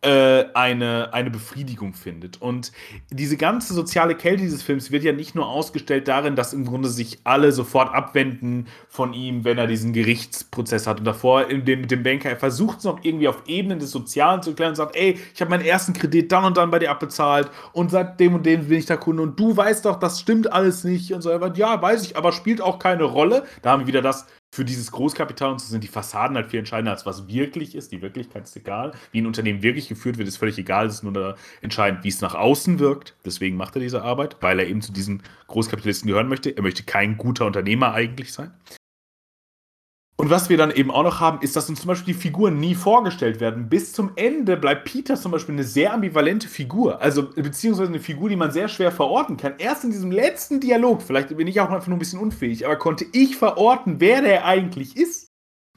eine, 0.01 1.13
eine 1.13 1.31
Befriedigung 1.31 1.93
findet. 1.93 2.41
Und 2.41 2.71
diese 3.11 3.37
ganze 3.37 3.75
soziale 3.75 4.15
Kälte 4.15 4.43
dieses 4.43 4.63
Films 4.63 4.93
wird 4.93 5.03
ja 5.03 5.13
nicht 5.13 5.35
nur 5.35 5.49
ausgestellt 5.49 6.07
darin, 6.07 6.37
dass 6.37 6.53
im 6.53 6.65
Grunde 6.65 6.89
sich 6.89 7.19
alle 7.25 7.51
sofort 7.51 7.93
abwenden 7.93 8.69
von 8.89 9.13
ihm, 9.13 9.45
wenn 9.45 9.59
er 9.59 9.67
diesen 9.67 9.93
Gerichtsprozess 9.93 10.87
hat. 10.87 11.01
Und 11.01 11.05
davor 11.05 11.49
in 11.49 11.65
dem, 11.65 11.81
mit 11.81 11.91
dem 11.91 12.05
Banker, 12.05 12.31
er 12.31 12.37
versucht 12.37 12.79
es 12.79 12.85
noch 12.85 13.03
irgendwie 13.03 13.27
auf 13.27 13.43
Ebenen 13.47 13.81
des 13.81 13.91
Sozialen 13.91 14.41
zu 14.41 14.55
klären 14.55 14.71
und 14.71 14.77
sagt, 14.77 14.95
ey, 14.95 15.19
ich 15.35 15.41
habe 15.41 15.51
meinen 15.51 15.65
ersten 15.65 15.93
Kredit 15.95 16.31
dann 16.31 16.45
und 16.45 16.57
dann 16.57 16.71
bei 16.71 16.79
dir 16.79 16.91
abbezahlt 16.91 17.51
und 17.73 17.91
seit 17.91 18.21
dem 18.21 18.35
und 18.35 18.47
dem 18.47 18.69
bin 18.69 18.79
ich 18.79 18.87
der 18.87 18.99
Kunde 18.99 19.23
und 19.23 19.39
du 19.39 19.57
weißt 19.57 19.85
doch, 19.85 19.99
das 19.99 20.21
stimmt 20.21 20.53
alles 20.53 20.85
nicht. 20.85 21.13
Und 21.13 21.23
so, 21.23 21.31
ja, 21.33 21.83
weiß 21.83 22.05
ich, 22.05 22.17
aber 22.17 22.31
spielt 22.31 22.61
auch 22.61 22.79
keine 22.79 23.05
Rolle. 23.05 23.45
Da 23.63 23.73
haben 23.73 23.81
wir 23.81 23.87
wieder 23.89 24.03
das, 24.03 24.27
für 24.51 24.65
dieses 24.65 24.91
Großkapital 24.91 25.53
und 25.53 25.61
so 25.61 25.69
sind 25.69 25.85
die 25.85 25.89
Fassaden 25.89 26.37
halt 26.37 26.51
viel 26.51 26.59
entscheidender, 26.59 26.93
als 26.93 27.07
was 27.07 27.29
wirklich 27.29 27.75
ist. 27.75 27.93
Die 27.93 28.03
Wirklichkeit 28.03 28.45
ist 28.45 28.57
egal. 28.57 28.93
Wie 29.13 29.21
ein 29.21 29.27
Unternehmen 29.27 29.63
wirklich 29.63 29.89
geführt 29.89 30.19
wird, 30.19 30.27
ist 30.27 30.39
völlig 30.39 30.59
egal. 30.59 30.87
Es 30.87 30.95
ist 30.95 31.03
nur 31.05 31.37
entscheidend, 31.61 32.03
wie 32.03 32.09
es 32.09 32.21
nach 32.21 32.35
außen 32.35 32.79
wirkt. 32.79 33.15
Deswegen 33.25 33.57
macht 33.57 33.77
er 33.77 33.81
diese 33.81 34.03
Arbeit, 34.03 34.37
weil 34.41 34.59
er 34.59 34.67
eben 34.67 34.81
zu 34.81 34.93
diesen 34.93 35.23
Großkapitalisten 35.49 36.09
gehören 36.09 36.29
möchte. 36.29 36.57
Er 36.57 36.63
möchte 36.63 36.83
kein 36.83 37.17
guter 37.19 37.47
Unternehmer 37.47 37.93
eigentlich 37.93 38.33
sein. 38.33 38.53
Und 40.21 40.31
was 40.31 40.49
wir 40.49 40.57
dann 40.57 40.73
eben 40.73 40.91
auch 40.91 41.05
noch 41.05 41.21
haben, 41.21 41.41
ist, 41.43 41.55
dass 41.55 41.69
uns 41.69 41.81
zum 41.81 41.89
Beispiel 41.89 42.13
die 42.13 42.21
Figuren 42.21 42.59
nie 42.59 42.75
vorgestellt 42.75 43.39
werden. 43.39 43.69
Bis 43.69 43.93
zum 43.93 44.11
Ende 44.17 44.57
bleibt 44.57 44.85
Peter 44.85 45.15
zum 45.15 45.31
Beispiel 45.31 45.55
eine 45.55 45.63
sehr 45.63 45.93
ambivalente 45.95 46.49
Figur. 46.49 47.01
Also, 47.01 47.31
beziehungsweise 47.31 47.91
eine 47.91 48.01
Figur, 48.01 48.29
die 48.29 48.35
man 48.35 48.51
sehr 48.51 48.67
schwer 48.67 48.91
verorten 48.91 49.37
kann. 49.37 49.55
Erst 49.59 49.85
in 49.85 49.93
diesem 49.93 50.11
letzten 50.11 50.59
Dialog, 50.59 51.03
vielleicht 51.03 51.37
bin 51.37 51.47
ich 51.47 51.61
auch 51.61 51.71
einfach 51.71 51.87
nur 51.87 51.97
ein 51.97 52.01
bisschen 52.01 52.19
unfähig, 52.19 52.67
aber 52.67 52.75
konnte 52.75 53.07
ich 53.13 53.37
verorten, 53.37 54.01
wer 54.01 54.21
der 54.21 54.45
eigentlich 54.45 54.97
ist. 54.97 55.29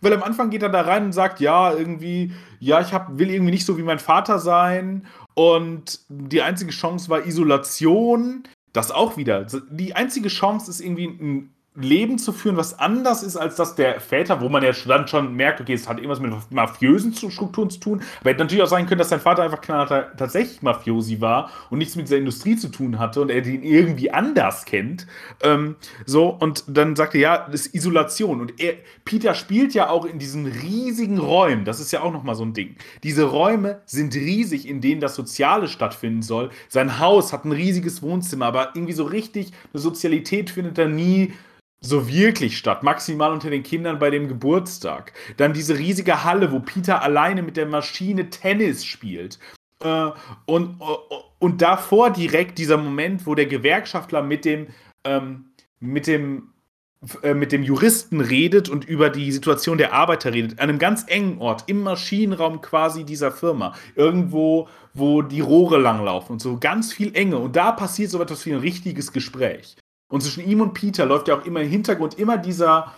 Weil 0.02 0.14
am 0.14 0.24
Anfang 0.24 0.50
geht 0.50 0.64
er 0.64 0.70
da 0.70 0.82
rein 0.82 1.06
und 1.06 1.12
sagt, 1.12 1.40
ja, 1.40 1.72
irgendwie, 1.72 2.34
ja, 2.60 2.82
ich 2.82 2.92
hab, 2.92 3.20
will 3.20 3.30
irgendwie 3.30 3.52
nicht 3.52 3.68
so 3.68 3.78
wie 3.78 3.84
mein 3.84 4.00
Vater 4.00 4.40
sein. 4.40 5.06
Und 5.36 6.00
die 6.10 6.42
einzige 6.42 6.72
Chance 6.72 7.10
war 7.10 7.28
Isolation. 7.28 8.48
Das 8.74 8.90
auch 8.90 9.18
wieder. 9.18 9.46
Die 9.70 9.94
einzige 9.96 10.30
Chance 10.30 10.72
ist 10.72 10.82
irgendwie 10.82 11.06
ein 11.06 11.54
Leben 11.74 12.18
zu 12.18 12.34
führen, 12.34 12.58
was 12.58 12.78
anders 12.80 13.24
ist 13.24 13.38
als 13.38 13.56
das 13.56 13.76
der 13.76 14.02
Väter, 14.02 14.42
wo 14.42 14.50
man 14.50 14.62
ja 14.62 14.72
dann 14.86 15.08
schon 15.08 15.34
merkt, 15.36 15.62
okay, 15.62 15.74
es 15.74 15.88
hat 15.88 16.00
irgendwas 16.00 16.20
mit 16.20 16.34
mafiösen 16.52 17.14
Strukturen 17.14 17.70
zu 17.70 17.80
tun. 17.80 18.02
Aber 18.20 18.30
hätte 18.30 18.42
natürlich 18.42 18.62
auch 18.62 18.68
sein 18.68 18.88
können, 18.88 19.00
dass 19.00 19.08
sein 19.08 19.22
Vater 19.22 19.44
einfach 19.44 19.62
knallhart 19.62 20.18
tatsächlich 20.18 20.62
Mafiosi 20.62 21.22
war 21.22 21.50
und 21.70 21.78
nichts 21.78 21.96
mit 21.96 22.08
dieser 22.08 22.18
Industrie 22.18 22.58
zu 22.58 22.68
tun 22.68 23.00
hatte 23.00 23.22
und 23.22 23.32
er 23.32 23.42
den 23.42 23.64
irgendwie 23.64 24.12
anders 24.12 24.66
kennt. 24.66 25.08
Ähm, 25.42 25.78
so, 26.06 26.28
und 26.28 26.66
dann 26.68 26.98
sagte 26.98 27.20
er, 27.20 27.22
ja, 27.22 27.48
das 27.50 27.68
ist 27.68 27.76
Isolation. 27.76 28.42
Und 28.42 28.60
er, 28.60 28.74
Peter 29.06 29.34
spielt 29.34 29.74
ja 29.74 29.90
auch 29.90 30.04
in 30.04 30.20
diesen 30.20 30.48
riesigen 30.48 31.20
Räumen. 31.20 31.64
Das 31.64 31.80
ist 31.80 31.94
ja 31.94 32.02
auch 32.02 32.12
nochmal 32.12 32.36
so 32.36 32.44
ein 32.44 32.54
Ding. 32.54 32.76
Diese 33.04 33.24
Räume 33.24 33.80
sind 33.86 34.14
riesig, 34.14 34.68
in 34.68 34.82
denen 34.82 35.00
das 35.00 35.16
Soziale 35.16 35.70
stattfinden 35.70 36.22
soll. 36.22 36.50
Sein 36.68 37.00
Haus 37.00 37.32
hat 37.32 37.46
ein 37.46 37.54
riesiges 37.54 38.02
Wohnzimmer, 38.02 38.48
aber 38.48 38.72
irgendwie 38.76 38.94
so 38.94 39.06
richtig 39.06 39.54
eine 39.74 39.82
Sozialität 39.82 40.50
findet 40.50 40.78
er 40.78 40.90
nie 40.90 41.32
so 41.82 42.08
wirklich 42.08 42.58
statt. 42.58 42.84
Maximal 42.84 43.34
unter 43.34 43.50
den 43.50 43.64
Kindern 43.64 44.00
bei 44.00 44.10
dem 44.10 44.28
Geburtstag. 44.28 45.14
Dann 45.38 45.54
diese 45.54 45.78
riesige 45.78 46.24
Halle, 46.24 46.52
wo 46.52 46.60
Peter 46.60 47.02
alleine 47.02 47.42
mit 47.42 47.58
der 47.58 47.66
Maschine 47.66 48.30
Tennis 48.30 48.86
spielt. 48.86 49.40
Äh, 49.84 50.12
und, 50.46 50.80
und 51.40 51.62
davor 51.62 52.12
direkt 52.12 52.60
dieser 52.60 52.78
Moment, 52.78 53.26
wo 53.26 53.36
der 53.36 53.48
Gewerkschaftler 53.48 54.22
mit 54.22 54.46
dem, 54.46 54.68
ähm, 55.04 55.46
mit 55.80 56.06
dem 56.06 56.52
äh, 57.24 57.34
mit 57.34 57.52
dem 57.52 57.64
Juristen 57.64 58.22
redet 58.22 58.70
und 58.70 58.86
über 58.86 59.10
die 59.10 59.32
Situation 59.32 59.80
der 59.80 59.92
Arbeiter 59.92 60.36
redet, 60.36 60.60
an 60.60 60.70
einem 60.70 60.78
ganz 60.78 61.06
engen 61.08 61.40
Ort, 61.40 61.64
im 61.66 61.82
Maschinenraum 61.82 62.62
quasi 62.62 63.06
dieser 63.06 63.32
Firma, 63.32 63.74
irgendwo, 63.96 64.68
wo 64.94 65.24
die 65.24 65.42
Rohre 65.42 65.80
langlaufen 65.80 66.34
und 66.34 66.40
so, 66.40 66.60
ganz 66.60 66.94
viel 66.94 67.16
Enge. 67.16 67.40
Und 67.40 67.56
da 67.56 67.72
passiert 67.72 68.12
so 68.12 68.22
etwas 68.22 68.46
wie 68.46 68.54
ein 68.54 68.60
richtiges 68.60 69.12
Gespräch. 69.12 69.78
Und 70.12 70.22
zwischen 70.22 70.48
ihm 70.48 70.62
und 70.62 70.74
Peter 70.74 71.06
läuft 71.06 71.28
ja 71.30 71.38
auch 71.38 71.46
immer 71.46 71.62
im 71.62 71.70
Hintergrund 71.70 72.20
immer 72.20 72.38
dieser, 72.38 72.94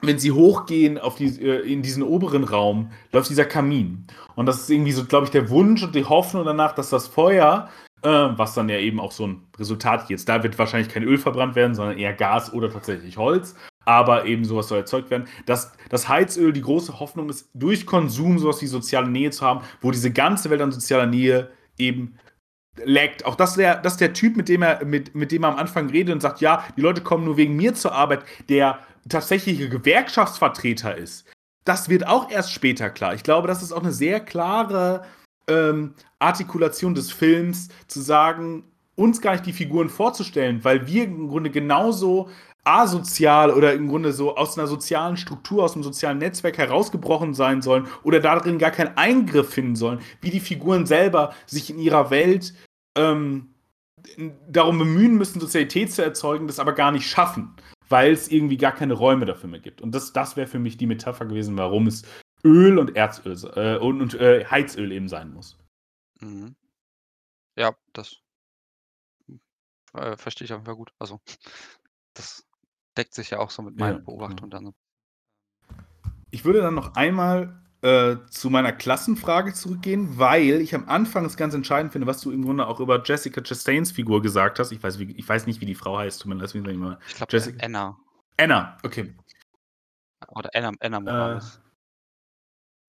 wenn 0.00 0.18
sie 0.18 0.32
hochgehen 0.32 0.96
auf 0.96 1.16
die, 1.16 1.26
in 1.26 1.82
diesen 1.82 2.02
oberen 2.02 2.44
Raum, 2.44 2.92
läuft 3.12 3.28
dieser 3.28 3.44
Kamin. 3.44 4.06
Und 4.36 4.46
das 4.46 4.60
ist 4.60 4.70
irgendwie 4.70 4.92
so, 4.92 5.04
glaube 5.04 5.26
ich, 5.26 5.30
der 5.30 5.50
Wunsch 5.50 5.82
und 5.82 5.94
die 5.94 6.04
Hoffnung 6.04 6.44
danach, 6.44 6.72
dass 6.72 6.88
das 6.88 7.08
Feuer, 7.08 7.68
äh, 8.02 8.08
was 8.08 8.54
dann 8.54 8.68
ja 8.68 8.78
eben 8.78 9.00
auch 9.00 9.10
so 9.10 9.26
ein 9.26 9.42
Resultat 9.58 10.08
jetzt, 10.08 10.28
da 10.28 10.42
wird 10.42 10.56
wahrscheinlich 10.58 10.88
kein 10.88 11.02
Öl 11.02 11.18
verbrannt 11.18 11.56
werden, 11.56 11.74
sondern 11.74 11.98
eher 11.98 12.14
Gas 12.14 12.52
oder 12.52 12.70
tatsächlich 12.70 13.16
Holz. 13.16 13.56
Aber 13.84 14.24
eben 14.24 14.44
sowas 14.44 14.68
soll 14.68 14.78
erzeugt 14.78 15.10
werden. 15.10 15.26
Dass 15.44 15.72
das 15.90 16.08
Heizöl 16.08 16.52
die 16.52 16.62
große 16.62 17.00
Hoffnung 17.00 17.28
ist, 17.28 17.50
durch 17.54 17.84
Konsum 17.84 18.38
sowas 18.38 18.62
wie 18.62 18.66
soziale 18.66 19.08
Nähe 19.08 19.30
zu 19.30 19.44
haben, 19.44 19.60
wo 19.82 19.90
diese 19.90 20.10
ganze 20.12 20.48
Welt 20.48 20.62
an 20.62 20.72
sozialer 20.72 21.06
Nähe 21.06 21.50
eben 21.76 22.16
laggt. 22.84 23.24
Auch 23.24 23.34
das, 23.34 23.54
der, 23.54 23.76
das 23.76 23.96
der 23.96 24.12
Typ, 24.12 24.36
mit 24.36 24.48
dem, 24.48 24.62
er, 24.62 24.84
mit, 24.84 25.14
mit 25.14 25.32
dem 25.32 25.44
er 25.44 25.50
am 25.50 25.58
Anfang 25.58 25.90
redet 25.90 26.14
und 26.14 26.20
sagt, 26.20 26.40
ja, 26.40 26.64
die 26.76 26.80
Leute 26.80 27.02
kommen 27.02 27.24
nur 27.24 27.36
wegen 27.36 27.56
mir 27.56 27.74
zur 27.74 27.92
Arbeit, 27.92 28.24
der 28.48 28.78
tatsächliche 29.08 29.68
Gewerkschaftsvertreter 29.68 30.96
ist. 30.96 31.26
Das 31.64 31.88
wird 31.88 32.06
auch 32.06 32.30
erst 32.30 32.52
später 32.52 32.90
klar. 32.90 33.14
Ich 33.14 33.22
glaube, 33.22 33.48
das 33.48 33.62
ist 33.62 33.72
auch 33.72 33.82
eine 33.82 33.92
sehr 33.92 34.20
klare 34.20 35.04
ähm, 35.48 35.94
Artikulation 36.18 36.94
des 36.94 37.12
Films, 37.12 37.68
zu 37.86 38.00
sagen, 38.00 38.64
uns 38.96 39.20
gar 39.20 39.32
nicht 39.32 39.46
die 39.46 39.52
Figuren 39.52 39.88
vorzustellen, 39.88 40.62
weil 40.64 40.86
wir 40.86 41.04
im 41.04 41.28
Grunde 41.28 41.50
genauso 41.50 42.28
asozial 42.64 43.50
oder 43.50 43.74
im 43.74 43.88
Grunde 43.88 44.12
so 44.12 44.36
aus 44.36 44.58
einer 44.58 44.66
sozialen 44.66 45.16
Struktur, 45.16 45.64
aus 45.64 45.74
einem 45.74 45.82
sozialen 45.82 46.18
Netzwerk 46.18 46.58
herausgebrochen 46.58 47.34
sein 47.34 47.62
sollen 47.62 47.86
oder 48.02 48.20
darin 48.20 48.58
gar 48.58 48.70
keinen 48.70 48.96
Eingriff 48.96 49.50
finden 49.50 49.76
sollen, 49.76 50.00
wie 50.20 50.30
die 50.30 50.40
Figuren 50.40 50.86
selber 50.86 51.34
sich 51.46 51.70
in 51.70 51.78
ihrer 51.78 52.10
Welt 52.10 52.54
ähm, 52.96 53.54
darum 54.48 54.78
bemühen 54.78 55.14
müssen, 55.14 55.40
Sozialität 55.40 55.92
zu 55.92 56.02
erzeugen, 56.02 56.46
das 56.46 56.58
aber 56.58 56.72
gar 56.72 56.90
nicht 56.90 57.08
schaffen, 57.08 57.54
weil 57.88 58.12
es 58.12 58.28
irgendwie 58.28 58.56
gar 58.56 58.72
keine 58.72 58.94
Räume 58.94 59.26
dafür 59.26 59.50
mehr 59.50 59.60
gibt. 59.60 59.82
Und 59.82 59.94
das, 59.94 60.12
das 60.12 60.36
wäre 60.36 60.46
für 60.46 60.58
mich 60.58 60.76
die 60.76 60.86
Metapher 60.86 61.26
gewesen, 61.26 61.56
warum 61.56 61.86
es 61.86 62.02
Öl 62.44 62.78
und 62.78 62.96
Erzöl 62.96 63.36
äh, 63.56 63.78
und, 63.78 64.00
und 64.00 64.14
äh, 64.14 64.44
Heizöl 64.44 64.92
eben 64.92 65.08
sein 65.08 65.32
muss. 65.32 65.58
Mhm. 66.20 66.54
Ja, 67.56 67.74
das 67.92 68.20
äh, 69.94 70.16
verstehe 70.16 70.44
ich 70.44 70.52
auf 70.52 70.58
jeden 70.58 70.66
Fall 70.66 70.76
gut. 70.76 70.92
Also, 70.98 71.20
das 72.14 72.44
deckt 72.96 73.14
sich 73.14 73.30
ja 73.30 73.38
auch 73.38 73.50
so 73.50 73.62
mit 73.62 73.78
meiner 73.78 73.98
Ja, 73.98 74.04
Beobachtung 74.04 74.50
genau. 74.50 74.72
dann. 75.68 75.76
Ich 76.30 76.44
würde 76.44 76.60
dann 76.62 76.74
noch 76.74 76.94
einmal 76.94 77.60
äh, 77.82 78.16
zu 78.30 78.50
meiner 78.50 78.72
Klassenfrage 78.72 79.52
zurückgehen, 79.52 80.18
weil 80.18 80.60
ich 80.60 80.74
am 80.74 80.88
Anfang 80.88 81.24
es 81.24 81.36
ganz 81.36 81.54
entscheidend 81.54 81.92
finde, 81.92 82.06
was 82.06 82.20
du 82.20 82.30
im 82.30 82.42
Grunde 82.44 82.66
auch 82.66 82.80
über 82.80 83.02
Jessica 83.04 83.40
Chastains 83.40 83.92
Figur 83.92 84.22
gesagt 84.22 84.58
hast. 84.58 84.72
Ich 84.72 84.82
weiß, 84.82 84.98
wie, 84.98 85.12
ich 85.12 85.28
weiß 85.28 85.46
nicht, 85.46 85.60
wie 85.60 85.66
die 85.66 85.74
Frau 85.74 85.98
heißt, 85.98 86.18
zumindest 86.18 86.54
wie 86.54 86.68
ich 86.70 86.76
mal. 86.78 86.98
Ich 87.08 87.14
glaube, 87.16 87.32
Jessica- 87.32 87.64
Anna 87.64 87.96
Anna, 88.36 88.76
okay. 88.82 89.14
oder 90.28 90.50
Anna, 90.54 90.72
Anna 90.80 90.98
Morales. 91.00 91.60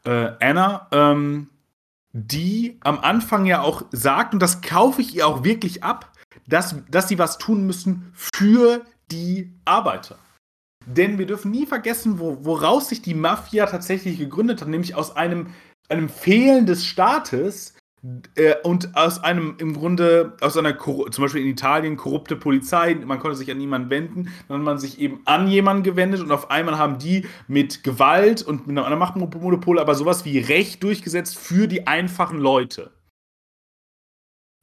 Äh, 0.06 0.34
Anna, 0.39 0.88
ähm, 0.91 1.49
die 2.14 2.80
am 2.82 2.99
Anfang 2.99 3.45
ja 3.45 3.62
auch 3.62 3.84
sagt, 3.91 4.34
und 4.34 4.39
das 4.39 4.62
kaufe 4.62 5.01
ich 5.01 5.14
ihr 5.16 5.28
auch 5.28 5.43
wirklich 5.43 5.84
ab, 5.84 6.12
dass, 6.47 6.76
dass 6.89 7.08
sie 7.10 7.20
was 7.20 7.38
tun 7.38 7.66
müssen 7.68 8.12
für 8.14 8.86
die 9.12 9.51
Arbeiter. 9.66 10.18
Denn 10.86 11.18
wir 11.18 11.26
dürfen 11.26 11.51
nie 11.51 11.66
vergessen, 11.66 12.20
wo, 12.20 12.45
woraus 12.45 12.89
sich 12.89 13.01
die 13.01 13.16
Mafia 13.16 13.66
tatsächlich 13.66 14.20
gegründet 14.20 14.62
hat, 14.62 14.68
nämlich 14.68 14.95
aus 14.95 15.16
einem, 15.16 15.47
einem 15.89 16.10
Fehlen 16.10 16.66
des 16.66 16.86
Staates 16.86 17.74
äh, 18.36 18.56
und 18.64 18.95
aus 18.95 19.24
einem 19.24 19.56
im 19.58 19.74
Grunde, 19.74 20.38
aus 20.41 20.56
einer, 20.58 20.78
zum 20.78 21.24
Beispiel 21.24 21.41
in 21.41 21.47
Italien, 21.47 21.97
korrupte 21.97 22.36
Polizei, 22.36 22.93
man 22.93 23.20
konnte 23.20 23.36
sich 23.36 23.49
an 23.49 23.58
niemanden 23.58 23.89
wenden, 23.89 24.30
dann 24.47 24.58
hat 24.58 24.64
man 24.64 24.78
sich 24.78 24.99
eben 24.99 25.22
an 25.26 25.47
jemanden 25.47 25.84
gewendet 25.84 26.22
und 26.22 26.32
auf 26.32 26.51
einmal 26.51 26.78
haben 26.78 26.99
die 26.99 27.28
mit 27.47 27.84
Gewalt 27.84 28.43
und 28.43 28.68
mit 28.68 28.78
einer 28.78 28.95
Machtmonopol 28.95 29.80
aber 29.80 29.95
sowas 29.95 30.24
wie 30.24 30.38
Recht 30.38 30.84
durchgesetzt 30.84 31.38
für 31.38 31.68
die 31.68 31.88
einfachen 31.88 32.38
Leute. 32.38 32.91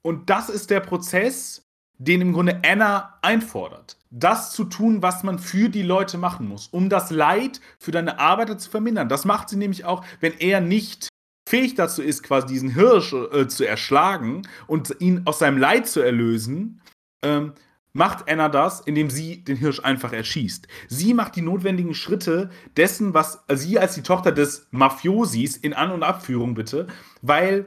Und 0.04 0.30
das 0.30 0.48
ist 0.48 0.70
der 0.70 0.80
Prozess, 0.80 1.68
den 1.98 2.20
im 2.20 2.32
Grunde 2.32 2.60
Anna 2.64 3.18
einfordert. 3.22 3.96
Das 4.14 4.52
zu 4.52 4.64
tun, 4.64 5.02
was 5.02 5.22
man 5.22 5.38
für 5.38 5.70
die 5.70 5.82
Leute 5.82 6.18
machen 6.18 6.46
muss, 6.46 6.68
um 6.68 6.90
das 6.90 7.10
Leid 7.10 7.60
für 7.78 7.92
deine 7.92 8.18
Arbeiter 8.18 8.58
zu 8.58 8.70
vermindern. 8.70 9.08
Das 9.08 9.24
macht 9.24 9.48
sie 9.48 9.56
nämlich 9.56 9.86
auch, 9.86 10.04
wenn 10.20 10.34
er 10.38 10.60
nicht 10.60 11.08
fähig 11.48 11.74
dazu 11.74 12.02
ist, 12.02 12.22
quasi 12.22 12.46
diesen 12.46 12.74
Hirsch 12.74 13.14
äh, 13.14 13.48
zu 13.48 13.66
erschlagen 13.66 14.42
und 14.66 14.94
ihn 15.00 15.22
aus 15.24 15.38
seinem 15.38 15.56
Leid 15.58 15.88
zu 15.88 16.00
erlösen, 16.00 16.82
ähm, 17.24 17.54
macht 17.94 18.28
Anna 18.30 18.48
das, 18.48 18.80
indem 18.80 19.10
sie 19.10 19.44
den 19.44 19.56
Hirsch 19.56 19.80
einfach 19.80 20.12
erschießt. 20.12 20.66
Sie 20.88 21.14
macht 21.14 21.36
die 21.36 21.42
notwendigen 21.42 21.94
Schritte 21.94 22.50
dessen, 22.76 23.14
was 23.14 23.44
äh, 23.48 23.56
sie 23.56 23.78
als 23.78 23.94
die 23.94 24.02
Tochter 24.02 24.32
des 24.32 24.66
Mafiosis 24.70 25.56
in 25.56 25.74
An- 25.74 25.92
und 25.92 26.02
Abführung 26.02 26.54
bitte, 26.54 26.86
weil 27.22 27.66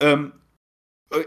ähm, 0.00 0.32
äh, 0.32 0.43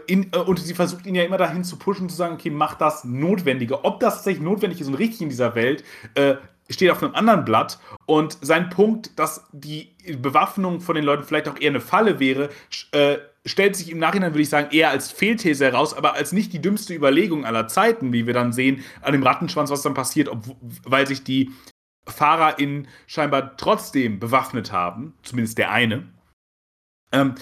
in, 0.06 0.32
äh, 0.32 0.38
und 0.38 0.58
sie 0.58 0.74
versucht 0.74 1.06
ihn 1.06 1.14
ja 1.14 1.24
immer 1.24 1.38
dahin 1.38 1.64
zu 1.64 1.78
pushen, 1.78 2.08
zu 2.08 2.16
sagen, 2.16 2.34
okay, 2.34 2.50
mach 2.50 2.74
das 2.74 3.04
Notwendige. 3.04 3.84
Ob 3.84 4.00
das 4.00 4.16
tatsächlich 4.16 4.42
notwendig 4.42 4.80
ist 4.80 4.88
und 4.88 4.94
richtig 4.94 5.22
in 5.22 5.28
dieser 5.28 5.54
Welt, 5.54 5.84
äh, 6.14 6.36
steht 6.70 6.90
auf 6.90 7.02
einem 7.02 7.14
anderen 7.14 7.44
Blatt. 7.44 7.78
Und 8.06 8.38
sein 8.40 8.70
Punkt, 8.70 9.18
dass 9.18 9.46
die 9.52 9.94
Bewaffnung 10.18 10.80
von 10.80 10.94
den 10.94 11.04
Leuten 11.04 11.24
vielleicht 11.24 11.48
auch 11.48 11.58
eher 11.58 11.70
eine 11.70 11.80
Falle 11.80 12.20
wäre, 12.20 12.50
äh, 12.92 13.18
stellt 13.46 13.76
sich 13.76 13.90
im 13.90 13.98
Nachhinein, 13.98 14.32
würde 14.32 14.42
ich 14.42 14.48
sagen, 14.48 14.68
eher 14.70 14.90
als 14.90 15.10
Fehlthese 15.10 15.64
heraus, 15.64 15.94
aber 15.94 16.14
als 16.14 16.32
nicht 16.32 16.52
die 16.52 16.60
dümmste 16.60 16.94
Überlegung 16.94 17.46
aller 17.46 17.68
Zeiten, 17.68 18.12
wie 18.12 18.26
wir 18.26 18.34
dann 18.34 18.52
sehen 18.52 18.84
an 19.00 19.12
dem 19.12 19.22
Rattenschwanz, 19.22 19.70
was 19.70 19.82
dann 19.82 19.94
passiert, 19.94 20.28
ob, 20.28 20.44
weil 20.84 21.06
sich 21.06 21.24
die 21.24 21.50
FahrerInnen 22.06 22.88
scheinbar 23.06 23.56
trotzdem 23.56 24.18
bewaffnet 24.18 24.72
haben, 24.72 25.14
zumindest 25.22 25.58
der 25.58 25.70
eine. 25.70 26.08
Ähm, 27.12 27.34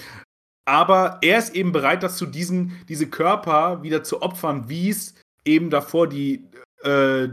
aber 0.67 1.19
er 1.21 1.39
ist 1.39 1.55
eben 1.55 1.71
bereit 1.71 2.03
dazu, 2.03 2.25
diesen, 2.25 2.73
diese 2.89 3.07
Körper 3.07 3.83
wieder 3.83 4.03
zu 4.03 4.21
opfern, 4.21 4.67
wie 4.67 4.89
es 4.89 5.15
eben 5.45 5.69
davor 5.69 6.07
die, 6.07 6.43
äh, 6.83 7.29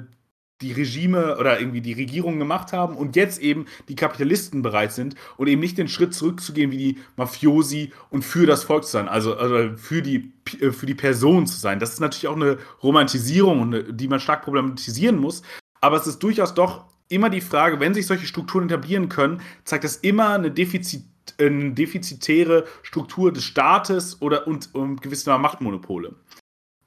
die 0.63 0.71
Regime 0.71 1.37
oder 1.37 1.59
irgendwie 1.59 1.81
die 1.81 1.95
Regierungen 1.95 2.39
gemacht 2.39 2.73
haben 2.73 2.97
und 2.97 3.17
jetzt 3.17 3.41
eben 3.41 3.67
die 3.89 3.97
Kapitalisten 3.97 4.63
bereit 4.63 4.93
sind 4.93 5.17
und 5.37 5.49
eben 5.49 5.61
nicht 5.61 5.77
den 5.79 5.89
Schritt 5.89 6.15
zurückzugehen 6.15 6.71
wie 6.71 6.77
die 6.77 6.99
Mafiosi 7.17 7.93
und 8.09 8.25
für 8.25 8.47
das 8.47 8.63
Volk 8.63 8.85
zu 8.85 8.93
sein, 8.93 9.09
also, 9.09 9.37
also 9.37 9.77
für, 9.77 10.01
die, 10.01 10.33
äh, 10.61 10.71
für 10.71 10.87
die 10.87 10.95
Person 10.95 11.49
zu 11.49 11.59
sein. 11.59 11.81
Das 11.81 11.93
ist 11.93 12.01
natürlich 12.01 12.29
auch 12.29 12.37
eine 12.37 12.59
Romantisierung, 12.85 13.97
die 13.97 14.07
man 14.07 14.21
stark 14.21 14.43
problematisieren 14.43 15.19
muss, 15.19 15.43
aber 15.81 15.97
es 15.97 16.07
ist 16.07 16.23
durchaus 16.23 16.55
doch 16.55 16.85
immer 17.09 17.31
die 17.31 17.41
Frage, 17.41 17.81
wenn 17.81 17.95
sich 17.95 18.07
solche 18.07 18.27
Strukturen 18.27 18.67
etablieren 18.67 19.09
können, 19.09 19.41
zeigt 19.65 19.83
das 19.83 19.97
immer 19.97 20.35
eine 20.35 20.53
Defizit 20.53 21.03
eine 21.39 21.73
defizitäre 21.73 22.65
Struktur 22.83 23.33
des 23.33 23.45
Staates 23.45 24.21
oder 24.21 24.47
und, 24.47 24.75
und 24.75 25.03
gewisse 25.03 25.37
Machtmonopole. 25.39 26.15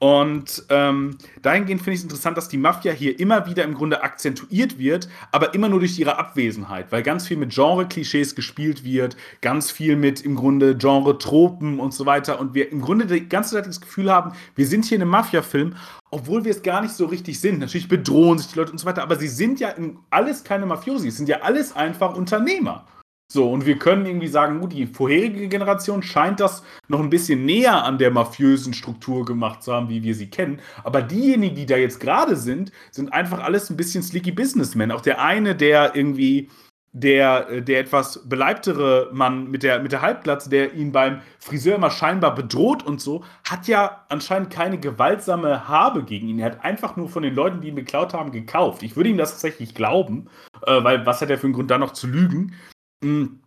Und 0.00 0.64
ähm, 0.68 1.18
dahingehend 1.42 1.80
finde 1.82 1.94
ich 1.94 1.98
es 1.98 2.04
interessant, 2.04 2.36
dass 2.36 2.48
die 2.48 2.56
Mafia 2.56 2.92
hier 2.92 3.18
immer 3.18 3.46
wieder 3.46 3.64
im 3.64 3.74
Grunde 3.74 4.04
akzentuiert 4.04 4.78
wird, 4.78 5.08
aber 5.32 5.54
immer 5.54 5.68
nur 5.68 5.80
durch 5.80 5.98
ihre 5.98 6.18
Abwesenheit, 6.18 6.92
weil 6.92 7.02
ganz 7.02 7.26
viel 7.26 7.36
mit 7.36 7.52
Genre-Klischees 7.52 8.36
gespielt 8.36 8.84
wird, 8.84 9.16
ganz 9.40 9.72
viel 9.72 9.96
mit 9.96 10.20
im 10.20 10.36
Grunde 10.36 10.76
Genre-Tropen 10.76 11.80
und 11.80 11.92
so 11.92 12.06
weiter. 12.06 12.38
Und 12.38 12.54
wir 12.54 12.70
im 12.70 12.80
Grunde 12.80 13.06
die 13.06 13.28
ganze 13.28 13.56
Zeit 13.56 13.66
das 13.66 13.80
Gefühl 13.80 14.12
haben, 14.12 14.32
wir 14.54 14.68
sind 14.68 14.84
hier 14.84 14.96
in 14.96 15.02
einem 15.02 15.10
Mafia-Film, 15.10 15.74
obwohl 16.12 16.44
wir 16.44 16.52
es 16.52 16.62
gar 16.62 16.80
nicht 16.80 16.94
so 16.94 17.06
richtig 17.06 17.40
sind. 17.40 17.58
Natürlich 17.58 17.88
bedrohen 17.88 18.38
sich 18.38 18.52
die 18.52 18.58
Leute 18.58 18.70
und 18.70 18.78
so 18.78 18.86
weiter, 18.86 19.02
aber 19.02 19.16
sie 19.16 19.28
sind 19.28 19.58
ja 19.58 19.74
alles 20.10 20.44
keine 20.44 20.64
Mafiosi, 20.64 21.08
es 21.08 21.16
sind 21.16 21.28
ja 21.28 21.40
alles 21.40 21.74
einfach 21.74 22.14
Unternehmer. 22.14 22.86
So, 23.30 23.50
und 23.50 23.66
wir 23.66 23.78
können 23.78 24.06
irgendwie 24.06 24.28
sagen, 24.28 24.58
gut, 24.58 24.72
die 24.72 24.86
vorherige 24.86 25.48
Generation 25.48 26.02
scheint 26.02 26.40
das 26.40 26.62
noch 26.88 27.00
ein 27.00 27.10
bisschen 27.10 27.44
näher 27.44 27.84
an 27.84 27.98
der 27.98 28.10
mafiösen 28.10 28.72
Struktur 28.72 29.26
gemacht 29.26 29.62
zu 29.62 29.74
haben, 29.74 29.90
wie 29.90 30.02
wir 30.02 30.14
sie 30.14 30.30
kennen. 30.30 30.60
Aber 30.82 31.02
diejenigen, 31.02 31.54
die 31.54 31.66
da 31.66 31.76
jetzt 31.76 32.00
gerade 32.00 32.36
sind, 32.36 32.72
sind 32.90 33.12
einfach 33.12 33.40
alles 33.40 33.68
ein 33.68 33.76
bisschen 33.76 34.02
slicky 34.02 34.32
Businessmen. 34.32 34.90
Auch 34.90 35.02
der 35.02 35.20
eine, 35.20 35.54
der 35.54 35.94
irgendwie, 35.94 36.48
der, 36.92 37.60
der 37.60 37.80
etwas 37.80 38.26
beleibtere 38.26 39.10
Mann 39.12 39.50
mit 39.50 39.62
der, 39.62 39.80
mit 39.80 39.92
der 39.92 40.00
Halbglatze, 40.00 40.48
der 40.48 40.72
ihn 40.72 40.92
beim 40.92 41.20
Friseur 41.38 41.74
immer 41.74 41.90
scheinbar 41.90 42.34
bedroht 42.34 42.82
und 42.82 42.98
so, 42.98 43.24
hat 43.46 43.68
ja 43.68 44.06
anscheinend 44.08 44.48
keine 44.48 44.78
gewaltsame 44.78 45.68
Habe 45.68 46.02
gegen 46.04 46.28
ihn. 46.28 46.38
Er 46.38 46.46
hat 46.46 46.64
einfach 46.64 46.96
nur 46.96 47.10
von 47.10 47.22
den 47.22 47.34
Leuten, 47.34 47.60
die 47.60 47.68
ihn 47.68 47.74
beklaut 47.74 48.14
haben, 48.14 48.32
gekauft. 48.32 48.82
Ich 48.82 48.96
würde 48.96 49.10
ihm 49.10 49.18
das 49.18 49.32
tatsächlich 49.32 49.74
glauben, 49.74 50.30
äh, 50.66 50.82
weil 50.82 51.04
was 51.04 51.20
hat 51.20 51.28
er 51.28 51.36
für 51.36 51.44
einen 51.44 51.52
Grund, 51.52 51.70
da 51.70 51.76
noch 51.76 51.92
zu 51.92 52.06
lügen? 52.06 52.54
Mm. 53.02 53.40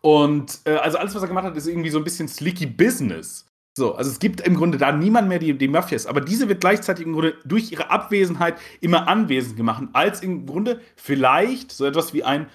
Und 0.00 0.60
äh, 0.64 0.76
also 0.76 0.98
alles, 0.98 1.14
was 1.14 1.22
er 1.22 1.28
gemacht 1.28 1.44
hat, 1.44 1.56
ist 1.56 1.66
irgendwie 1.66 1.90
so 1.90 1.98
ein 1.98 2.04
bisschen 2.04 2.28
slicky 2.28 2.66
Business. 2.66 3.46
So, 3.76 3.94
also 3.94 4.10
es 4.10 4.18
gibt 4.18 4.40
im 4.40 4.56
Grunde 4.56 4.78
da 4.78 4.92
niemand 4.92 5.28
mehr, 5.28 5.38
die, 5.38 5.56
die 5.56 5.68
Mafia 5.68 5.96
ist. 5.96 6.06
Aber 6.06 6.20
diese 6.20 6.48
wird 6.48 6.60
gleichzeitig 6.60 7.06
im 7.06 7.12
Grunde 7.12 7.36
durch 7.44 7.70
ihre 7.72 7.90
Abwesenheit 7.90 8.58
immer 8.80 9.08
anwesend 9.08 9.56
gemacht, 9.56 9.84
als 9.92 10.20
im 10.20 10.46
Grunde 10.46 10.80
vielleicht 10.96 11.72
so 11.72 11.86
etwas 11.86 12.12
wie 12.12 12.24
ein 12.24 12.48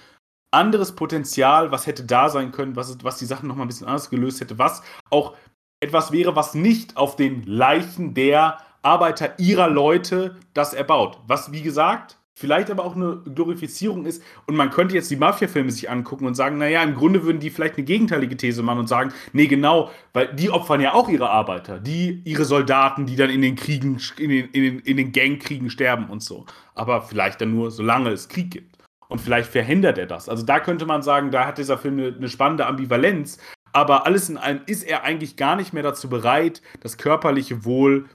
anderes 0.50 0.92
Potenzial, 0.92 1.72
was 1.72 1.86
hätte 1.86 2.04
da 2.04 2.28
sein 2.28 2.52
können, 2.52 2.76
was, 2.76 3.02
was 3.02 3.18
die 3.18 3.24
Sachen 3.24 3.48
nochmal 3.48 3.64
ein 3.64 3.68
bisschen 3.68 3.86
anders 3.86 4.10
gelöst 4.10 4.40
hätte, 4.40 4.58
was 4.58 4.82
auch 5.10 5.34
etwas 5.80 6.12
wäre, 6.12 6.36
was 6.36 6.54
nicht 6.54 6.96
auf 6.96 7.16
den 7.16 7.42
Leichen 7.44 8.14
der 8.14 8.58
Arbeiter 8.82 9.38
ihrer 9.38 9.68
Leute 9.68 10.36
das 10.52 10.74
erbaut. 10.74 11.18
Was, 11.26 11.52
wie 11.52 11.62
gesagt, 11.62 12.18
vielleicht 12.34 12.70
aber 12.70 12.84
auch 12.84 12.96
eine 12.96 13.22
Glorifizierung 13.34 14.06
ist. 14.06 14.22
Und 14.46 14.56
man 14.56 14.70
könnte 14.70 14.94
jetzt 14.94 15.10
die 15.10 15.16
Mafia-Filme 15.16 15.70
sich 15.70 15.88
angucken 15.88 16.26
und 16.26 16.34
sagen, 16.34 16.58
naja, 16.58 16.82
im 16.82 16.94
Grunde 16.94 17.22
würden 17.22 17.38
die 17.38 17.50
vielleicht 17.50 17.76
eine 17.76 17.84
gegenteilige 17.84 18.36
These 18.36 18.62
machen 18.62 18.80
und 18.80 18.88
sagen, 18.88 19.12
nee, 19.32 19.46
genau, 19.46 19.90
weil 20.12 20.34
die 20.34 20.50
opfern 20.50 20.80
ja 20.80 20.94
auch 20.94 21.08
ihre 21.08 21.30
Arbeiter, 21.30 21.78
die 21.78 22.20
ihre 22.24 22.44
Soldaten, 22.44 23.06
die 23.06 23.16
dann 23.16 23.30
in 23.30 23.40
den 23.40 23.54
Kriegen, 23.54 24.00
in 24.18 24.30
den, 24.30 24.48
in 24.50 24.62
den, 24.62 24.78
in 24.80 24.96
den 24.96 25.12
Gangkriegen 25.12 25.70
sterben 25.70 26.06
und 26.06 26.22
so. 26.22 26.44
Aber 26.74 27.02
vielleicht 27.02 27.40
dann 27.40 27.54
nur, 27.54 27.70
solange 27.70 28.10
es 28.10 28.28
Krieg 28.28 28.50
gibt. 28.50 28.74
Und 29.08 29.20
vielleicht 29.20 29.50
verhindert 29.50 29.96
er 29.96 30.06
das. 30.06 30.28
Also 30.28 30.44
da 30.44 30.58
könnte 30.58 30.86
man 30.86 31.02
sagen, 31.02 31.30
da 31.30 31.46
hat 31.46 31.58
dieser 31.58 31.78
Film 31.78 31.98
eine, 31.98 32.28
spannende 32.28 32.66
Ambivalenz. 32.66 33.38
Aber 33.72 34.06
alles 34.06 34.28
in 34.28 34.38
allem 34.38 34.62
ist 34.66 34.82
er 34.82 35.04
eigentlich 35.04 35.36
gar 35.36 35.56
nicht 35.56 35.72
mehr 35.72 35.82
dazu 35.82 36.08
bereit, 36.08 36.62
das 36.80 36.96
körperliche 36.96 37.64
Wohl 37.64 38.06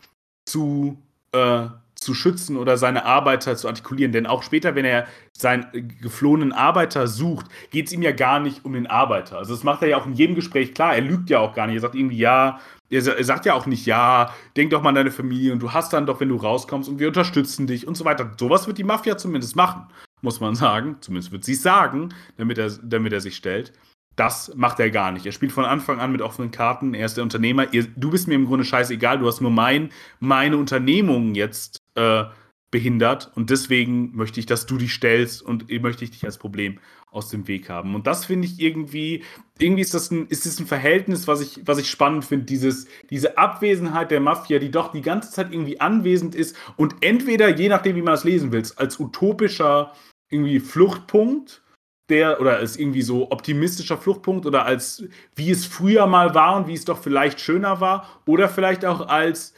zu 0.46 0.98
äh, 1.32 1.68
zu 2.00 2.14
schützen 2.14 2.58
oder 2.58 2.78
seine 2.78 3.06
Arbeiter 3.06 3.56
zu 3.56 3.68
artikulieren. 3.68 4.12
Denn 4.12 4.28
auch 4.28 4.44
später, 4.44 4.76
wenn 4.76 4.86
er 4.86 5.08
seinen 5.34 5.66
geflohenen 6.02 6.52
Arbeiter 6.52 7.08
sucht, 7.08 7.48
geht 7.72 7.88
es 7.88 7.94
ihm 7.94 8.02
ja 8.02 8.12
gar 8.12 8.40
nicht 8.40 8.66
um 8.66 8.74
den 8.74 8.88
Arbeiter. 8.88 9.38
Also 9.38 9.54
das 9.54 9.64
macht 9.64 9.82
er 9.82 9.90
ja 9.90 9.98
auch 9.98 10.06
in 10.06 10.14
jedem 10.14 10.36
Gespräch 10.36 10.74
klar. 10.74 10.96
Er 10.96 11.02
lügt 11.02 11.30
ja 11.30 11.40
auch 11.40 11.54
gar 11.54 11.68
nicht. 11.68 11.76
Er 11.76 11.82
sagt 11.82 11.96
irgendwie, 11.96 12.18
ja, 12.18 12.60
er 12.90 13.24
sagt 13.24 13.46
ja 13.46 13.54
auch 13.54 13.66
nicht, 13.66 13.86
ja, 13.86 14.34
denk 14.58 14.72
doch 14.72 14.82
mal 14.82 14.90
an 14.90 14.96
deine 14.96 15.12
Familie 15.12 15.54
und 15.54 15.60
du 15.60 15.74
hast 15.74 15.94
dann 15.94 16.06
doch, 16.06 16.20
wenn 16.20 16.30
du 16.30 16.38
rauskommst 16.38 16.90
und 16.90 17.00
wir 17.00 17.08
unterstützen 17.08 17.68
dich 17.68 17.88
und 17.88 17.96
so 17.96 18.06
weiter. 18.06 18.32
Sowas 18.40 18.66
wird 18.68 18.78
die 18.78 18.84
Mafia 18.84 19.18
zumindest 19.18 19.56
machen, 19.56 19.84
muss 20.22 20.40
man 20.40 20.56
sagen. 20.56 20.98
Zumindest 21.02 21.32
wird 21.32 21.44
sie 21.44 21.56
sagen, 21.56 22.10
damit 22.38 22.58
er, 22.58 22.72
damit 22.82 23.14
er 23.14 23.22
sich 23.22 23.36
stellt. 23.36 23.74
Das 24.16 24.54
macht 24.56 24.80
er 24.82 24.90
gar 24.90 25.12
nicht. 25.12 25.26
Er 25.26 25.32
spielt 25.32 25.54
von 25.54 25.64
Anfang 25.64 26.00
an 26.00 26.12
mit 26.12 26.22
offenen 26.22 26.52
Karten. 26.52 26.94
Er 26.94 27.06
ist 27.06 27.16
der 27.16 27.24
Unternehmer. 27.24 27.74
Ihr, 27.74 27.88
du 27.96 28.10
bist 28.10 28.28
mir 28.28 28.36
im 28.36 28.48
Grunde 28.48 28.66
scheißegal. 28.66 29.20
Du 29.20 29.28
hast 29.28 29.40
nur 29.40 29.52
mein, 29.52 29.92
meine 30.20 30.58
Unternehmung 30.58 31.36
jetzt 31.36 31.79
äh, 32.00 32.26
behindert 32.72 33.32
und 33.36 33.50
deswegen 33.50 34.16
möchte 34.16 34.40
ich, 34.40 34.46
dass 34.46 34.68
du 34.68 34.78
dich 34.78 34.94
stellst 34.94 35.42
und 35.42 35.70
möchte 35.82 36.04
ich 36.04 36.12
dich 36.12 36.24
als 36.24 36.38
Problem 36.38 36.80
aus 37.10 37.30
dem 37.30 37.48
Weg 37.48 37.68
haben. 37.70 37.96
Und 37.96 38.06
das 38.06 38.26
finde 38.26 38.48
ich 38.48 38.60
irgendwie, 38.60 39.24
irgendwie 39.58 39.82
ist 39.82 39.96
das 39.96 40.12
ein, 40.12 40.28
ist 40.28 40.46
das 40.46 40.60
ein 40.60 40.68
Verhältnis, 40.68 41.28
was 41.28 41.42
ich, 41.42 41.62
was 41.66 41.80
ich 41.80 41.90
spannend 41.90 42.26
finde, 42.26 42.46
diese 42.46 43.38
Abwesenheit 43.38 44.12
der 44.12 44.20
Mafia, 44.20 44.60
die 44.60 44.70
doch 44.70 44.92
die 44.92 45.02
ganze 45.02 45.32
Zeit 45.32 45.52
irgendwie 45.52 45.82
anwesend 45.82 46.36
ist 46.36 46.56
und 46.78 46.96
entweder, 47.02 47.50
je 47.50 47.70
nachdem, 47.70 47.96
wie 47.96 48.04
man 48.04 48.14
das 48.14 48.24
lesen 48.24 48.52
will, 48.52 48.64
als 48.76 49.00
utopischer 49.00 49.94
irgendwie 50.30 50.60
Fluchtpunkt 50.60 51.64
der 52.10 52.42
oder 52.42 52.58
als 52.58 52.78
irgendwie 52.78 53.02
so 53.02 53.32
optimistischer 53.32 53.98
Fluchtpunkt 53.98 54.46
oder 54.46 54.66
als 54.66 55.04
wie 55.36 55.52
es 55.52 55.66
früher 55.66 56.08
mal 56.08 56.34
war 56.36 56.56
und 56.56 56.68
wie 56.68 56.74
es 56.74 56.86
doch 56.86 57.02
vielleicht 57.02 57.40
schöner 57.40 57.82
war 57.82 58.22
oder 58.26 58.50
vielleicht 58.50 58.86
auch 58.86 59.08
als 59.08 59.54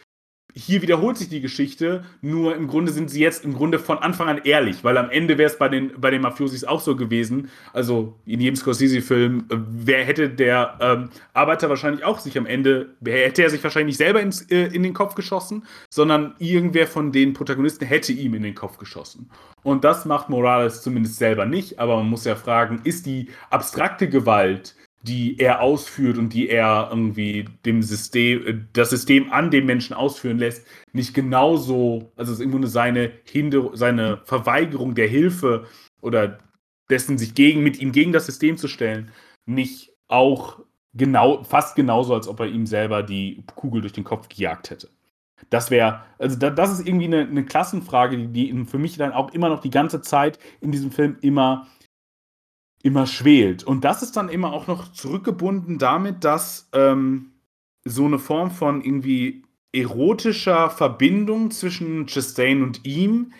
hier 0.54 0.82
wiederholt 0.82 1.18
sich 1.18 1.30
die 1.30 1.42
Geschichte, 1.42 2.04
nur 2.22 2.56
im 2.56 2.68
Grunde 2.68 2.92
sind 2.92 3.10
sie 3.10 3.22
jetzt 3.22 3.46
im 3.46 3.54
Grunde 3.54 3.80
von 3.80 3.98
Anfang 4.00 4.28
an 4.28 4.42
ehrlich, 4.44 4.84
weil 4.84 4.98
am 4.98 5.10
Ende 5.10 5.38
wäre 5.38 5.50
es 5.50 5.58
bei 5.58 5.70
den, 5.70 5.92
bei 6.00 6.12
den 6.12 6.22
Mafiosis 6.22 6.64
auch 6.64 6.82
so 6.82 6.96
gewesen. 6.96 7.50
Also 7.74 8.16
in 8.26 8.42
jedem 8.42 8.56
Scorsese-Film, 8.56 9.46
äh, 9.50 9.56
wer 9.58 10.04
hätte 10.04 10.30
der 10.30 10.78
ähm, 10.80 11.10
Arbeiter 11.34 11.70
wahrscheinlich 11.70 12.04
auch 12.04 12.20
sich 12.20 12.38
am 12.38 12.46
Ende, 12.46 12.96
hätte 13.06 13.44
er 13.44 13.50
sich 13.50 13.64
wahrscheinlich 13.64 13.94
nicht 13.94 13.98
selber 13.98 14.22
ins, 14.22 14.42
äh, 14.52 14.68
in 14.68 14.84
den 14.84 14.94
Kopf 14.94 15.16
geschossen, 15.16 15.66
sondern 15.90 16.36
irgendwer 16.40 16.88
von 16.88 17.12
den 17.12 17.34
Protagonisten 17.34 17.86
hätte 17.86 18.14
ihm 18.14 18.34
in 18.34 18.44
den 18.44 18.56
Kopf 18.56 18.78
geschossen. 18.78 19.30
Und 19.64 19.84
das 19.84 20.06
macht 20.06 20.30
Morales 20.30 20.82
zumindest 20.82 21.18
selber 21.18 21.46
nicht, 21.46 21.80
aber 21.80 21.98
man 21.98 22.10
muss 22.10 22.26
ja 22.26 22.36
fragen, 22.36 22.82
ist 22.84 23.06
die 23.06 23.30
abstrakte 23.50 24.10
Gewalt, 24.10 24.76
die 25.04 25.40
er 25.40 25.62
ausführt 25.62 26.18
und 26.18 26.34
die 26.34 26.50
er 26.50 26.88
irgendwie 26.92 27.46
dem 27.66 27.82
System, 27.82 28.68
das 28.74 28.92
System 28.92 29.32
an 29.32 29.50
dem 29.50 29.66
Menschen 29.66 29.96
ausführen 29.96 30.38
lässt, 30.38 30.66
nicht 30.94 31.14
genauso, 31.14 32.12
also 32.16 32.34
es 32.34 32.40
ist 32.40 32.46
im 32.46 32.66
seine 32.68 33.12
Hinder, 33.24 33.72
seine 33.74 34.22
Verweigerung 34.26 34.94
der 34.94 35.08
Hilfe 35.08 35.66
oder 36.02 36.38
dessen, 36.90 37.18
sich 37.18 37.34
gegen, 37.34 37.64
mit 37.64 37.80
ihm 37.82 37.92
gegen 37.92 38.12
das 38.12 38.28
System 38.28 38.58
zu 38.58 38.68
stellen, 38.68 39.12
nicht 39.46 39.92
auch 40.08 40.60
genau, 40.94 41.44
fast 41.44 41.76
genauso, 41.76 42.14
als 42.14 42.28
ob 42.28 42.40
er 42.42 42.48
ihm 42.48 42.68
selber 42.68 43.02
die 43.02 43.44
Kugel 43.56 43.82
durch 43.82 43.94
den 43.94 44.04
Kopf 44.04 44.30
gejagt 44.30 44.70
hätte. 44.70 44.90
Das 45.50 45.72
wäre, 45.72 46.04
also 46.20 46.38
da, 46.38 46.52
das 46.52 46.72
ist 46.72 46.88
irgendwie 46.88 47.06
eine, 47.06 47.22
eine 47.22 47.44
Klassenfrage, 47.44 48.18
die, 48.18 48.28
die 48.28 48.66
für 48.66 48.78
mich 48.78 48.98
dann 48.98 49.14
auch 49.14 49.34
immer 49.34 49.50
noch 49.50 49.62
die 49.62 49.72
ganze 49.72 50.02
Zeit 50.02 50.38
in 50.60 50.72
diesem 50.72 50.92
Film 50.92 51.18
immer 51.22 51.68
immer 52.86 53.08
schwelt. 53.08 53.64
Und 53.64 53.84
das 53.84 54.02
ist 54.02 54.18
dann 54.18 54.30
immer 54.30 54.54
auch 54.54 54.68
noch 54.68 54.92
zurückgebunden 54.92 55.78
damit, 55.78 56.24
dass 56.24 56.70
ähm, 56.74 57.32
so 57.86 58.06
eine 58.06 58.20
Form 58.20 58.52
von 58.52 58.82
irgendwie 58.84 59.44
erotischer 59.74 60.70
Verbindung 60.70 61.52
zwischen 61.52 62.08
Chastain 62.08 62.62
und 62.62 62.86
ihm 62.86 63.34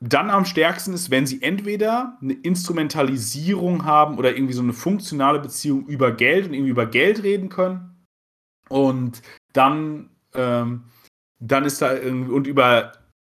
dann 0.00 0.30
am 0.30 0.44
stärksten 0.44 0.92
ist, 0.92 1.10
wenn 1.10 1.26
sie 1.26 1.42
entweder 1.42 2.18
eine 2.22 2.34
Instrumentalisierung 2.34 3.84
haben 3.84 4.16
oder 4.16 4.34
irgendwie 4.34 4.52
so 4.52 4.62
eine 4.62 4.72
funktionale 4.72 5.40
Beziehung 5.40 5.86
über 5.86 6.12
Geld 6.12 6.46
und 6.46 6.54
irgendwie 6.54 6.70
über 6.70 6.86
Geld 6.86 7.22
reden 7.22 7.48
können. 7.48 8.04
Und 8.68 9.22
dann, 9.52 10.10
ähm, 10.34 10.84
dann 11.40 11.64
ist 11.64 11.82
da 11.82 11.90
und 11.90 12.46
über 12.46 12.92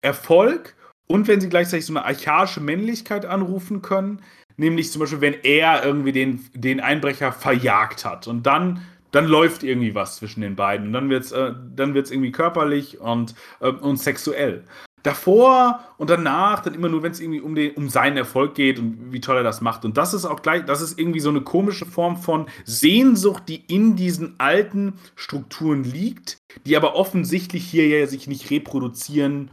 Erfolg 0.03 0.75
und 1.09 1.27
wenn 1.27 1.41
sie 1.41 1.49
gleichzeitig 1.49 1.87
so 1.87 1.93
eine 1.93 2.05
archaische 2.05 2.61
Männlichkeit 2.61 3.25
anrufen 3.25 3.83
können, 3.83 4.23
nämlich 4.59 4.93
zum 4.93 5.01
Beispiel, 5.01 5.21
wenn 5.21 5.37
er 5.43 5.85
irgendwie 5.85 6.13
den, 6.13 6.45
den 6.53 6.81
Einbrecher 6.81 7.33
verjagt 7.33 8.05
hat 8.05 8.27
und 8.27 8.45
dann 8.45 8.83
dann 9.11 9.27
läuft 9.27 9.63
irgendwie 9.63 9.95
was 9.95 10.17
zwischen 10.17 10.43
den 10.43 10.57
beiden. 10.57 10.89
Und 10.89 10.93
dann 10.93 11.11
wird 11.11 11.25
es 11.25 11.33
äh, 11.33 11.55
irgendwie 11.77 12.33
körperlich 12.33 13.01
und, 13.01 13.35
äh, 13.61 13.69
und 13.69 13.97
sexuell. 13.97 14.65
Davor 15.03 15.81
und 15.97 16.11
danach 16.11 16.61
dann 16.61 16.75
immer 16.75 16.89
nur, 16.89 17.03
wenn 17.03 17.13
es 17.13 17.21
irgendwie 17.21 17.41
um, 17.41 17.55
den, 17.55 17.75
um 17.75 17.89
seinen 17.89 18.17
Erfolg 18.17 18.55
geht 18.55 18.79
und 18.79 19.13
wie 19.13 19.21
toll 19.21 19.37
er 19.37 19.43
das 19.45 19.61
macht. 19.61 19.85
Und 19.85 19.97
das 19.97 20.13
ist 20.13 20.25
auch 20.25 20.43
gleich, 20.43 20.65
das 20.65 20.83
ist 20.83 20.99
irgendwie 20.99 21.21
so 21.21 21.31
eine 21.31 21.41
komische 21.41 21.87
Form 21.87 22.17
von 22.17 22.47
Sehnsucht, 22.65 23.45
die 23.49 23.65
in 23.69 23.97
diesen 23.97 24.35
alten 24.39 24.95
Strukturen 25.15 25.85
liegt, 25.85 26.39
die 26.67 26.77
aber 26.77 26.97
offensichtlich 26.97 27.65
hier 27.65 27.87
ja 27.87 28.07
sich 28.07 28.27
nicht 28.27 28.51
reproduzieren 28.51 29.51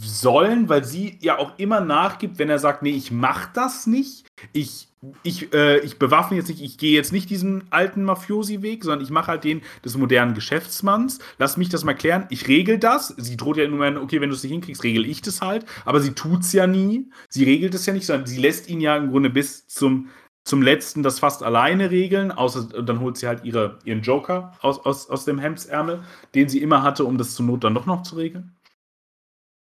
sollen, 0.00 0.68
weil 0.68 0.84
sie 0.84 1.18
ja 1.20 1.38
auch 1.38 1.58
immer 1.58 1.80
nachgibt, 1.80 2.38
wenn 2.38 2.48
er 2.48 2.58
sagt, 2.58 2.82
nee, 2.82 2.90
ich 2.90 3.10
mach 3.10 3.52
das 3.52 3.86
nicht, 3.86 4.26
ich, 4.52 4.88
ich, 5.22 5.52
äh, 5.52 5.78
ich 5.80 5.98
bewaffne 5.98 6.38
jetzt 6.38 6.48
nicht, 6.48 6.62
ich 6.62 6.78
gehe 6.78 6.94
jetzt 6.94 7.12
nicht 7.12 7.28
diesen 7.28 7.64
alten 7.70 8.02
Mafiosi-Weg, 8.04 8.82
sondern 8.82 9.02
ich 9.02 9.10
mache 9.10 9.28
halt 9.28 9.44
den 9.44 9.62
des 9.84 9.96
modernen 9.96 10.34
Geschäftsmanns. 10.34 11.18
Lass 11.38 11.56
mich 11.56 11.68
das 11.68 11.84
mal 11.84 11.94
klären. 11.94 12.26
Ich 12.30 12.48
regel 12.48 12.78
das. 12.78 13.08
Sie 13.16 13.36
droht 13.36 13.58
ja 13.58 13.68
nur, 13.68 13.84
okay, 14.02 14.20
wenn 14.20 14.30
du 14.30 14.34
es 14.34 14.42
nicht 14.42 14.52
hinkriegst, 14.52 14.82
regel 14.84 15.06
ich 15.06 15.22
das 15.22 15.40
halt. 15.42 15.66
Aber 15.84 16.00
sie 16.00 16.12
tut's 16.12 16.52
ja 16.52 16.66
nie. 16.66 17.10
Sie 17.28 17.44
regelt 17.44 17.74
es 17.74 17.86
ja 17.86 17.92
nicht, 17.92 18.06
sondern 18.06 18.26
sie 18.26 18.40
lässt 18.40 18.68
ihn 18.68 18.80
ja 18.80 18.96
im 18.96 19.10
Grunde 19.10 19.30
bis 19.30 19.66
zum 19.66 20.08
zum 20.44 20.62
letzten 20.62 21.02
das 21.02 21.18
fast 21.18 21.42
alleine 21.42 21.90
regeln, 21.90 22.32
außer 22.32 22.82
dann 22.82 23.00
holt 23.00 23.18
sie 23.18 23.26
halt 23.26 23.44
ihre, 23.44 23.78
ihren 23.84 24.00
Joker 24.00 24.52
aus, 24.62 24.78
aus, 24.78 25.10
aus 25.10 25.26
dem 25.26 25.38
Hemdsärmel, 25.38 26.02
den 26.34 26.48
sie 26.48 26.62
immer 26.62 26.82
hatte, 26.82 27.04
um 27.04 27.18
das 27.18 27.34
zur 27.34 27.44
Not 27.44 27.64
dann 27.64 27.74
doch 27.74 27.84
noch 27.84 28.02
zu 28.02 28.16
regeln. 28.16 28.56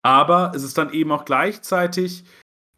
Aber 0.03 0.53
es 0.55 0.63
ist 0.63 0.79
dann 0.79 0.93
eben 0.93 1.13
auch 1.13 1.25
gleichzeitig 1.25 2.25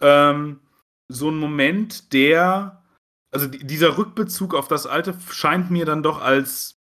ähm, 0.01 0.61
so 1.09 1.31
ein 1.31 1.37
Moment, 1.37 2.13
der, 2.13 2.83
also 3.31 3.47
dieser 3.47 3.97
Rückbezug 3.99 4.55
auf 4.55 4.69
das 4.69 4.87
Alte 4.87 5.15
scheint 5.31 5.71
mir 5.71 5.87
dann 5.87 6.03
doch 6.03 6.21
als 6.21 6.81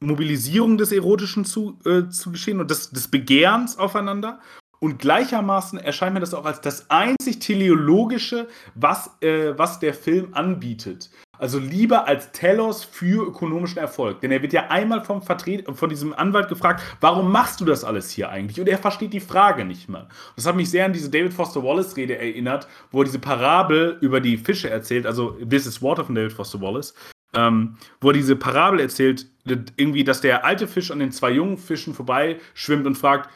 Mobilisierung 0.00 0.78
des 0.78 0.92
Erotischen 0.92 1.44
zu, 1.44 1.78
äh, 1.84 2.08
zu 2.08 2.32
geschehen 2.32 2.60
und 2.60 2.70
des, 2.70 2.90
des 2.90 3.08
Begehrens 3.08 3.78
aufeinander. 3.78 4.40
Und 4.82 4.98
gleichermaßen 4.98 5.78
erscheint 5.78 6.14
mir 6.14 6.18
das 6.18 6.34
auch 6.34 6.44
als 6.44 6.60
das 6.60 6.90
einzig 6.90 7.38
Teleologische, 7.38 8.48
was, 8.74 9.12
äh, 9.20 9.56
was 9.56 9.78
der 9.78 9.94
Film 9.94 10.34
anbietet. 10.34 11.08
Also 11.38 11.60
lieber 11.60 12.08
als 12.08 12.32
Telos 12.32 12.82
für 12.82 13.28
ökonomischen 13.28 13.78
Erfolg. 13.78 14.20
Denn 14.22 14.32
er 14.32 14.42
wird 14.42 14.52
ja 14.52 14.70
einmal 14.70 15.04
vom 15.04 15.22
Vertret 15.22 15.68
von 15.72 15.88
diesem 15.88 16.12
Anwalt 16.12 16.48
gefragt, 16.48 16.82
warum 17.00 17.30
machst 17.30 17.60
du 17.60 17.64
das 17.64 17.84
alles 17.84 18.10
hier 18.10 18.30
eigentlich? 18.30 18.58
Und 18.58 18.68
er 18.68 18.76
versteht 18.76 19.12
die 19.12 19.20
Frage 19.20 19.64
nicht 19.64 19.88
mal. 19.88 20.08
Das 20.34 20.46
hat 20.46 20.56
mich 20.56 20.68
sehr 20.68 20.84
an 20.84 20.92
diese 20.92 21.10
David 21.10 21.32
Foster 21.32 21.62
Wallace 21.62 21.96
Rede 21.96 22.18
erinnert, 22.18 22.66
wo 22.90 23.02
er 23.02 23.04
diese 23.04 23.20
Parabel 23.20 23.98
über 24.00 24.20
die 24.20 24.36
Fische 24.36 24.68
erzählt, 24.68 25.06
also 25.06 25.30
This 25.48 25.64
is 25.64 25.80
Water 25.80 26.04
von 26.04 26.16
David 26.16 26.32
Foster 26.32 26.60
Wallace, 26.60 26.92
ähm, 27.34 27.76
wo 28.00 28.08
er 28.08 28.14
diese 28.14 28.34
Parabel 28.34 28.80
erzählt, 28.80 29.28
irgendwie, 29.76 30.02
dass 30.02 30.20
der 30.22 30.44
alte 30.44 30.66
Fisch 30.66 30.90
an 30.90 30.98
den 30.98 31.12
zwei 31.12 31.30
jungen 31.30 31.56
Fischen 31.56 31.94
vorbei 31.94 32.40
schwimmt 32.54 32.86
und 32.86 32.96
fragt, 32.96 33.30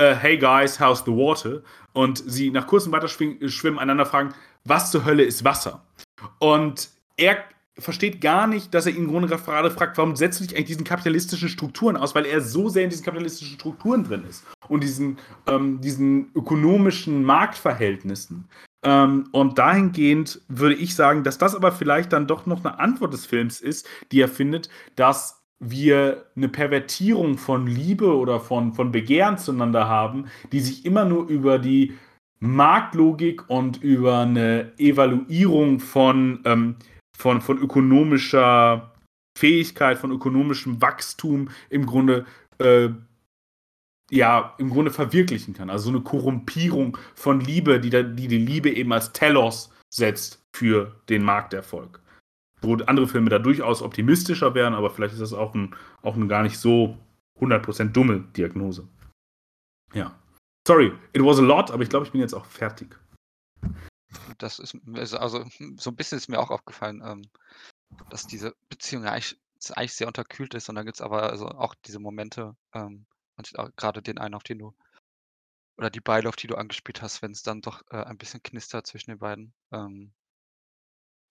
uh, 0.00 0.14
hey 0.14 0.36
guys, 0.36 0.78
how's 0.78 1.04
the 1.04 1.12
water? 1.12 1.62
Und 1.92 2.22
sie 2.26 2.50
nach 2.50 2.66
kurzem 2.66 2.92
Weiterschwimmen 2.92 3.78
einander 3.78 4.06
fragen, 4.06 4.34
was 4.64 4.90
zur 4.90 5.04
Hölle 5.04 5.24
ist 5.24 5.44
Wasser? 5.44 5.82
Und 6.38 6.90
er 7.16 7.44
versteht 7.78 8.20
gar 8.20 8.46
nicht, 8.46 8.74
dass 8.74 8.86
er 8.86 8.94
ihn 8.94 9.08
Grunde 9.08 9.28
gerade 9.28 9.70
fragt, 9.70 9.98
warum 9.98 10.14
setzt 10.14 10.40
du 10.40 10.44
dich 10.44 10.54
eigentlich 10.54 10.66
diesen 10.66 10.84
kapitalistischen 10.84 11.48
Strukturen 11.48 11.96
aus, 11.96 12.14
weil 12.14 12.26
er 12.26 12.40
so 12.40 12.68
sehr 12.68 12.84
in 12.84 12.90
diesen 12.90 13.04
kapitalistischen 13.04 13.54
Strukturen 13.54 14.04
drin 14.04 14.24
ist 14.28 14.44
und 14.68 14.82
diesen, 14.82 15.18
ähm, 15.46 15.80
diesen 15.80 16.30
ökonomischen 16.34 17.24
Marktverhältnissen. 17.24 18.48
Ähm, 18.84 19.28
und 19.32 19.58
dahingehend 19.58 20.40
würde 20.48 20.74
ich 20.74 20.94
sagen, 20.94 21.24
dass 21.24 21.38
das 21.38 21.54
aber 21.54 21.72
vielleicht 21.72 22.12
dann 22.12 22.26
doch 22.26 22.46
noch 22.46 22.64
eine 22.64 22.78
Antwort 22.78 23.12
des 23.14 23.26
Films 23.26 23.60
ist, 23.60 23.88
die 24.10 24.20
er 24.20 24.28
findet, 24.28 24.68
dass 24.96 25.41
wir 25.62 26.26
eine 26.36 26.48
Pervertierung 26.48 27.38
von 27.38 27.66
Liebe 27.66 28.14
oder 28.16 28.40
von, 28.40 28.74
von 28.74 28.92
Begehren 28.92 29.38
zueinander 29.38 29.88
haben, 29.88 30.26
die 30.50 30.60
sich 30.60 30.84
immer 30.84 31.04
nur 31.04 31.28
über 31.28 31.58
die 31.58 31.94
Marktlogik 32.40 33.48
und 33.48 33.82
über 33.82 34.18
eine 34.18 34.72
Evaluierung 34.76 35.78
von 35.78 36.40
ähm, 36.44 36.76
von, 37.16 37.40
von 37.40 37.58
ökonomischer 37.58 38.92
Fähigkeit, 39.38 39.98
von 39.98 40.10
ökonomischem 40.10 40.82
Wachstum 40.82 41.50
im 41.70 41.86
Grunde 41.86 42.26
äh, 42.58 42.88
ja, 44.10 44.54
im 44.58 44.68
Grunde 44.68 44.90
verwirklichen 44.90 45.54
kann. 45.54 45.70
Also 45.70 45.84
so 45.84 45.90
eine 45.90 46.00
Korrumpierung 46.00 46.98
von 47.14 47.40
Liebe, 47.40 47.80
die, 47.80 47.88
da, 47.88 48.02
die 48.02 48.28
die 48.28 48.38
Liebe 48.38 48.70
eben 48.70 48.92
als 48.92 49.12
Telos 49.12 49.72
setzt 49.88 50.44
für 50.52 51.00
den 51.08 51.22
Markterfolg. 51.22 52.01
Wo 52.62 52.74
andere 52.74 53.08
Filme 53.08 53.28
da 53.28 53.38
durchaus 53.38 53.82
optimistischer 53.82 54.54
wären, 54.54 54.74
aber 54.74 54.90
vielleicht 54.90 55.14
ist 55.14 55.20
das 55.20 55.32
auch, 55.32 55.54
ein, 55.54 55.74
auch 56.02 56.14
eine 56.14 56.28
gar 56.28 56.42
nicht 56.42 56.58
so 56.58 56.96
100% 57.40 57.90
dumme 57.92 58.20
Diagnose. 58.36 58.86
Ja. 59.94 60.16
Sorry, 60.66 60.92
it 61.12 61.22
was 61.22 61.38
a 61.38 61.42
lot, 61.42 61.70
aber 61.70 61.82
ich 61.82 61.88
glaube, 61.88 62.06
ich 62.06 62.12
bin 62.12 62.20
jetzt 62.20 62.34
auch 62.34 62.46
fertig 62.46 62.96
das 64.38 64.58
ist, 64.58 64.76
also 65.14 65.44
so 65.76 65.90
ein 65.90 65.96
bisschen 65.96 66.18
ist 66.18 66.28
mir 66.28 66.40
auch 66.40 66.50
aufgefallen, 66.50 67.02
ähm, 67.04 67.22
dass 68.10 68.26
diese 68.26 68.54
Beziehung 68.68 69.04
eigentlich, 69.04 69.40
eigentlich 69.74 69.94
sehr 69.94 70.06
unterkühlt 70.06 70.54
ist 70.54 70.68
und 70.68 70.74
da 70.74 70.82
gibt 70.82 70.96
es 70.96 71.00
aber 71.00 71.30
also 71.30 71.48
auch 71.48 71.74
diese 71.86 71.98
Momente, 71.98 72.56
ähm, 72.74 73.06
gerade 73.76 74.02
den 74.02 74.18
einen, 74.18 74.34
auf 74.34 74.42
den 74.42 74.58
du, 74.58 74.74
oder 75.76 75.90
die 75.90 76.00
beide, 76.00 76.28
auf 76.28 76.36
die 76.36 76.46
du 76.46 76.56
angespielt 76.56 77.02
hast, 77.02 77.22
wenn 77.22 77.32
es 77.32 77.42
dann 77.42 77.62
doch 77.62 77.82
äh, 77.90 77.96
ein 77.96 78.18
bisschen 78.18 78.42
knistert 78.42 78.86
zwischen 78.86 79.10
den 79.10 79.18
beiden. 79.18 79.54
Ähm, 79.72 80.12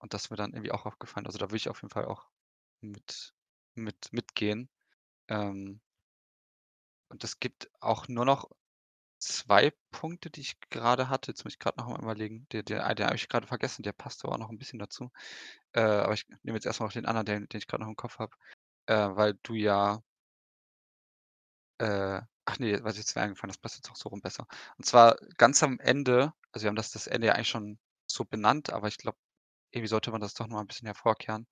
und 0.01 0.13
das 0.13 0.29
mir 0.29 0.37
dann 0.37 0.53
irgendwie 0.53 0.71
auch 0.71 0.85
aufgefallen. 0.85 1.25
Also 1.27 1.37
da 1.39 1.47
würde 1.47 1.57
ich 1.57 1.69
auf 1.69 1.81
jeden 1.81 1.91
Fall 1.93 2.05
auch 2.05 2.27
mit, 2.81 3.33
mit, 3.75 4.11
mitgehen. 4.13 4.69
Ähm, 5.29 5.81
und 7.09 7.23
es 7.23 7.39
gibt 7.39 7.69
auch 7.81 8.07
nur 8.07 8.25
noch 8.25 8.49
zwei 9.19 9.73
Punkte, 9.91 10.29
die 10.31 10.41
ich 10.41 10.59
gerade 10.69 11.09
hatte. 11.09 11.31
Jetzt 11.31 11.43
muss 11.45 11.53
ich 11.53 11.59
gerade 11.59 11.79
noch 11.79 11.87
mal 11.89 12.01
überlegen. 12.01 12.47
Der 12.51 12.63
der 12.63 12.93
den 12.95 13.05
habe 13.07 13.15
ich 13.15 13.29
gerade 13.29 13.47
vergessen, 13.47 13.83
der 13.83 13.93
passt 13.93 14.23
aber 14.25 14.33
auch 14.35 14.39
noch 14.39 14.49
ein 14.49 14.57
bisschen 14.59 14.79
dazu. 14.79 15.11
Äh, 15.73 15.81
aber 15.81 16.13
ich 16.13 16.27
nehme 16.43 16.57
jetzt 16.57 16.65
erstmal 16.65 16.87
noch 16.87 16.93
den 16.93 17.05
anderen, 17.07 17.25
den 17.25 17.49
den 17.49 17.59
ich 17.59 17.67
gerade 17.67 17.83
noch 17.83 17.89
im 17.89 17.95
Kopf 17.97 18.19
habe, 18.19 18.35
äh, 18.87 18.95
weil 19.15 19.35
du 19.43 19.55
ja 19.55 20.01
äh, 21.79 22.21
ach 22.45 22.59
nee, 22.59 22.77
was 22.83 22.97
jetzt 22.97 23.15
mir 23.15 23.21
eingefallen, 23.23 23.49
das 23.49 23.57
passt 23.57 23.75
jetzt 23.77 23.89
auch 23.91 23.95
so 23.95 24.09
rum 24.09 24.21
besser. 24.21 24.47
Und 24.77 24.85
zwar 24.85 25.17
ganz 25.37 25.63
am 25.63 25.79
Ende 25.79 26.33
also, 26.51 26.65
wir 26.65 26.69
haben 26.69 26.75
das 26.75 26.91
das 26.91 27.07
Ende 27.07 27.27
ja 27.27 27.33
eigentlich 27.33 27.49
schon 27.49 27.79
so 28.07 28.25
benannt, 28.25 28.71
aber 28.73 28.87
ich 28.87 28.97
glaube, 28.97 29.17
irgendwie 29.71 29.87
sollte 29.89 30.11
man 30.11 30.21
das 30.21 30.33
doch 30.35 30.47
noch 30.47 30.55
mal 30.57 30.61
'n 30.63 30.67
bisschen 30.67 30.87
hervorkehren. 30.87 31.47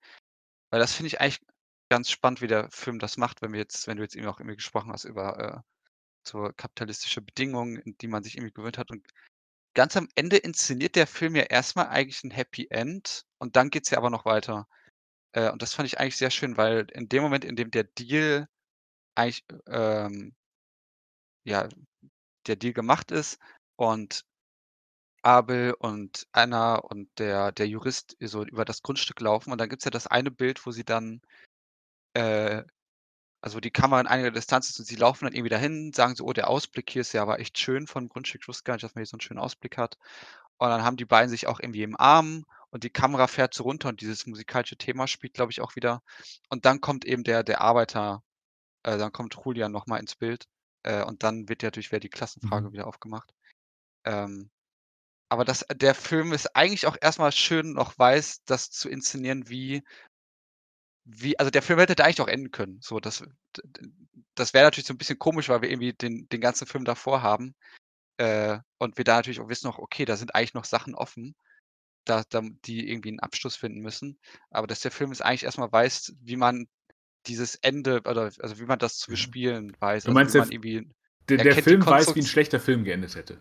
Weil 0.70 0.80
das 0.80 0.94
finde 0.94 1.08
ich 1.08 1.20
eigentlich 1.20 1.40
ganz 1.90 2.10
spannend, 2.10 2.42
wie 2.42 2.48
der 2.48 2.70
Film 2.72 2.98
das 3.00 3.16
macht, 3.18 3.42
wenn 3.42 3.52
wir 3.52 3.60
jetzt 3.60 3.86
wenn 3.88 3.96
du 3.98 4.02
jetzt 4.04 4.16
eben 4.16 4.26
auch 4.28 4.40
irgendwie 4.40 4.56
gesprochen 4.56 4.92
hast 4.92 5.04
über, 5.04 5.38
äh, 5.40 5.60
so 6.28 6.50
kapitalistische 6.56 7.22
Bedingungen, 7.22 7.76
in 7.78 7.96
die 7.98 8.08
man 8.08 8.22
sich 8.24 8.36
irgendwie 8.36 8.54
gewöhnt 8.54 8.78
hat 8.78 8.90
und 8.92 9.06
ganz 9.74 9.96
am 9.96 10.08
Ende 10.16 10.38
inszeniert 10.38 10.96
der 10.96 11.06
Film 11.08 11.36
ja 11.36 11.44
erst 11.44 11.76
mal 11.76 11.88
eigentlich 11.88 12.22
'n 12.24 12.30
Happy 12.32 12.68
End 12.70 13.24
und 13.38 13.56
dann 13.56 13.70
geht's 13.70 13.90
ja 13.90 13.98
aber 13.98 14.10
noch 14.10 14.24
weiter. 14.26 14.68
Äh, 15.32 15.50
und 15.52 15.62
das 15.62 15.74
fand 15.74 15.88
ich 15.88 16.00
eigentlich 16.00 16.16
sehr 16.18 16.30
schön, 16.32 16.56
weil 16.58 16.86
in 16.92 17.08
dem 17.10 17.22
Moment, 17.24 17.44
in 17.46 17.56
dem 17.56 17.70
der 17.72 17.84
Deal 17.84 18.48
eigentlich, 19.16 19.44
ähm 19.68 20.34
ja, 21.46 21.68
der 22.46 22.56
Deal 22.56 22.72
gemacht 22.74 23.10
ist 23.10 23.38
und 23.76 24.24
Abel 25.22 25.74
und 25.78 26.26
Anna 26.32 26.76
und 26.76 27.08
der 27.18 27.52
der 27.52 27.68
Jurist 27.68 28.16
so 28.20 28.44
über 28.44 28.64
das 28.64 28.82
Grundstück 28.82 29.20
laufen 29.20 29.52
und 29.52 29.58
dann 29.60 29.68
gibt's 29.68 29.84
ja 29.84 29.90
das 29.90 30.06
eine 30.06 30.30
Bild, 30.30 30.64
wo 30.66 30.70
sie 30.72 30.84
dann 30.84 31.20
äh, 32.14 32.62
also 33.42 33.56
wo 33.58 33.60
die 33.60 33.70
Kamera 33.72 34.00
in 34.00 34.06
einiger 34.08 34.30
Distanz 34.32 34.70
ist 34.70 34.78
und 34.80 34.86
sie 34.86 34.96
laufen 34.96 35.24
dann 35.26 35.34
irgendwie 35.34 35.50
dahin, 35.50 35.92
sagen 35.94 36.16
so: 36.16 36.24
„Oh, 36.26 36.32
der 36.34 36.48
Ausblick 36.50 36.90
hier 36.90 37.02
ist 37.02 37.12
ja 37.14 37.22
aber 37.22 37.40
echt 37.40 37.58
schön 37.58 37.86
vom 37.88 38.08
Grundstück. 38.08 38.42
Ich 38.44 38.48
wusste 38.48 38.64
gar 38.64 38.74
nicht, 38.74 38.84
dass 38.84 38.94
man 38.96 39.02
hier 39.02 39.06
so 39.08 39.16
'n 39.18 39.20
schönen 39.22 39.40
Ausblick 39.40 39.78
hat.“ 39.78 39.98
Und 40.58 40.70
dann 40.70 40.84
haben 40.84 40.96
die 40.98 41.06
beiden 41.06 41.30
sich 41.30 41.46
auch 41.48 41.60
irgendwie 41.60 41.82
im 41.84 41.98
Arm 42.00 42.44
und 42.70 42.84
die 42.84 42.90
Kamera 42.90 43.26
fährt 43.28 43.54
so 43.54 43.64
runter 43.64 43.88
und 43.90 44.00
dieses 44.02 44.26
musikalische 44.26 44.76
Thema 44.78 45.06
spielt, 45.08 45.34
glaube 45.34 45.52
ich, 45.52 45.60
auch 45.62 45.76
wieder. 45.76 46.02
Und 46.50 46.64
dann 46.66 46.80
kommt 46.82 47.04
eben 47.06 47.24
der 47.24 47.44
der 47.44 47.60
Arbeiter 47.62 48.22
äh, 48.84 48.98
dann 48.98 49.12
kommt 49.12 49.36
Julian 49.44 49.72
noch 49.72 49.86
mal 49.86 49.98
ins 49.98 50.16
Bild, 50.16 50.46
äh, 50.84 51.04
und 51.04 51.22
dann 51.24 51.48
wird 51.48 51.62
ja 51.62 51.68
natürlich 51.68 51.90
wieder 51.92 52.00
die 52.00 52.08
Klassenfrage 52.10 52.72
Mhm. 52.72 52.72
wieder 52.72 52.86
aufgemacht. 52.86 53.32
Ähm, 54.04 54.50
aber 55.30 55.44
das 55.46 55.64
der 55.74 55.94
Film 55.94 56.32
ist 56.32 56.56
eigentlich 56.56 56.86
auch 56.86 56.96
erst 57.00 57.18
mal 57.20 57.32
schön 57.32 57.72
noch 57.74 57.98
weiß, 57.98 58.44
das 58.46 58.70
zu 58.70 58.88
inszenieren, 58.90 59.48
wie 59.48 59.82
wie 61.06 61.38
also 61.38 61.50
der 61.50 61.62
Film 61.62 61.78
hätte 61.78 61.94
da 61.94 62.04
eigentlich 62.04 62.20
auch 62.20 62.28
enden 62.28 62.50
können. 62.50 62.78
So, 62.82 63.00
das 63.00 63.22
das 64.34 64.54
wäre 64.54 64.64
natürlich 64.66 64.86
so 64.86 64.94
'n 64.94 64.98
bisschen 64.98 65.18
komisch, 65.18 65.48
weil 65.48 65.62
wir 65.62 65.70
irgendwie 65.70 65.92
den 65.94 66.28
den 66.28 66.40
ganzen 66.40 66.66
Film 66.66 66.84
davor 66.84 67.22
haben, 67.22 67.54
äh, 68.18 68.58
und 68.78 68.98
wir 68.98 69.04
da 69.04 69.16
natürlich 69.16 69.40
auch 69.40 69.48
wissen 69.50 69.66
noch, 69.68 69.78
okay, 69.78 70.04
da 70.06 70.16
sind 70.16 70.34
eigentlich 70.34 70.54
noch 70.54 70.64
Sachen 70.66 70.94
offen, 70.96 71.36
da 72.06 72.24
da 72.30 72.42
die 72.66 72.90
irgendwie 72.90 73.10
'n 73.10 73.20
Abschluss 73.20 73.56
finden 73.56 73.80
müssen. 73.80 74.20
Aber 74.50 74.66
dass 74.68 74.80
der 74.82 74.92
Film 74.92 75.12
es 75.12 75.22
eigentlich 75.22 75.44
erst 75.44 75.58
mal 75.58 75.72
weiß, 75.72 76.14
wie 76.20 76.36
man 76.36 76.68
dieses 77.26 77.56
Ende 77.56 77.98
oder 78.02 78.32
also 78.40 78.58
wie 78.60 78.66
man 78.66 78.78
das 78.80 78.98
zu 78.98 79.10
bespielen 79.10 79.76
weiß, 79.80 80.06
Du 80.06 80.10
also 80.10 80.26
wie 80.26 80.32
meinst, 80.32 80.34
der 80.34 80.46
irgendwie 80.50 80.88
der 81.28 81.38
er 81.38 81.54
der 81.54 81.62
die 81.62 81.62
Film 81.62 81.88
weiß, 81.88 82.14
wie 82.14 82.20
'n 82.20 82.26
Konstrukt 82.26 82.26
schlechter 82.26 82.58
Film 82.60 82.84
geendet 82.84 83.14
hätte. 83.16 83.38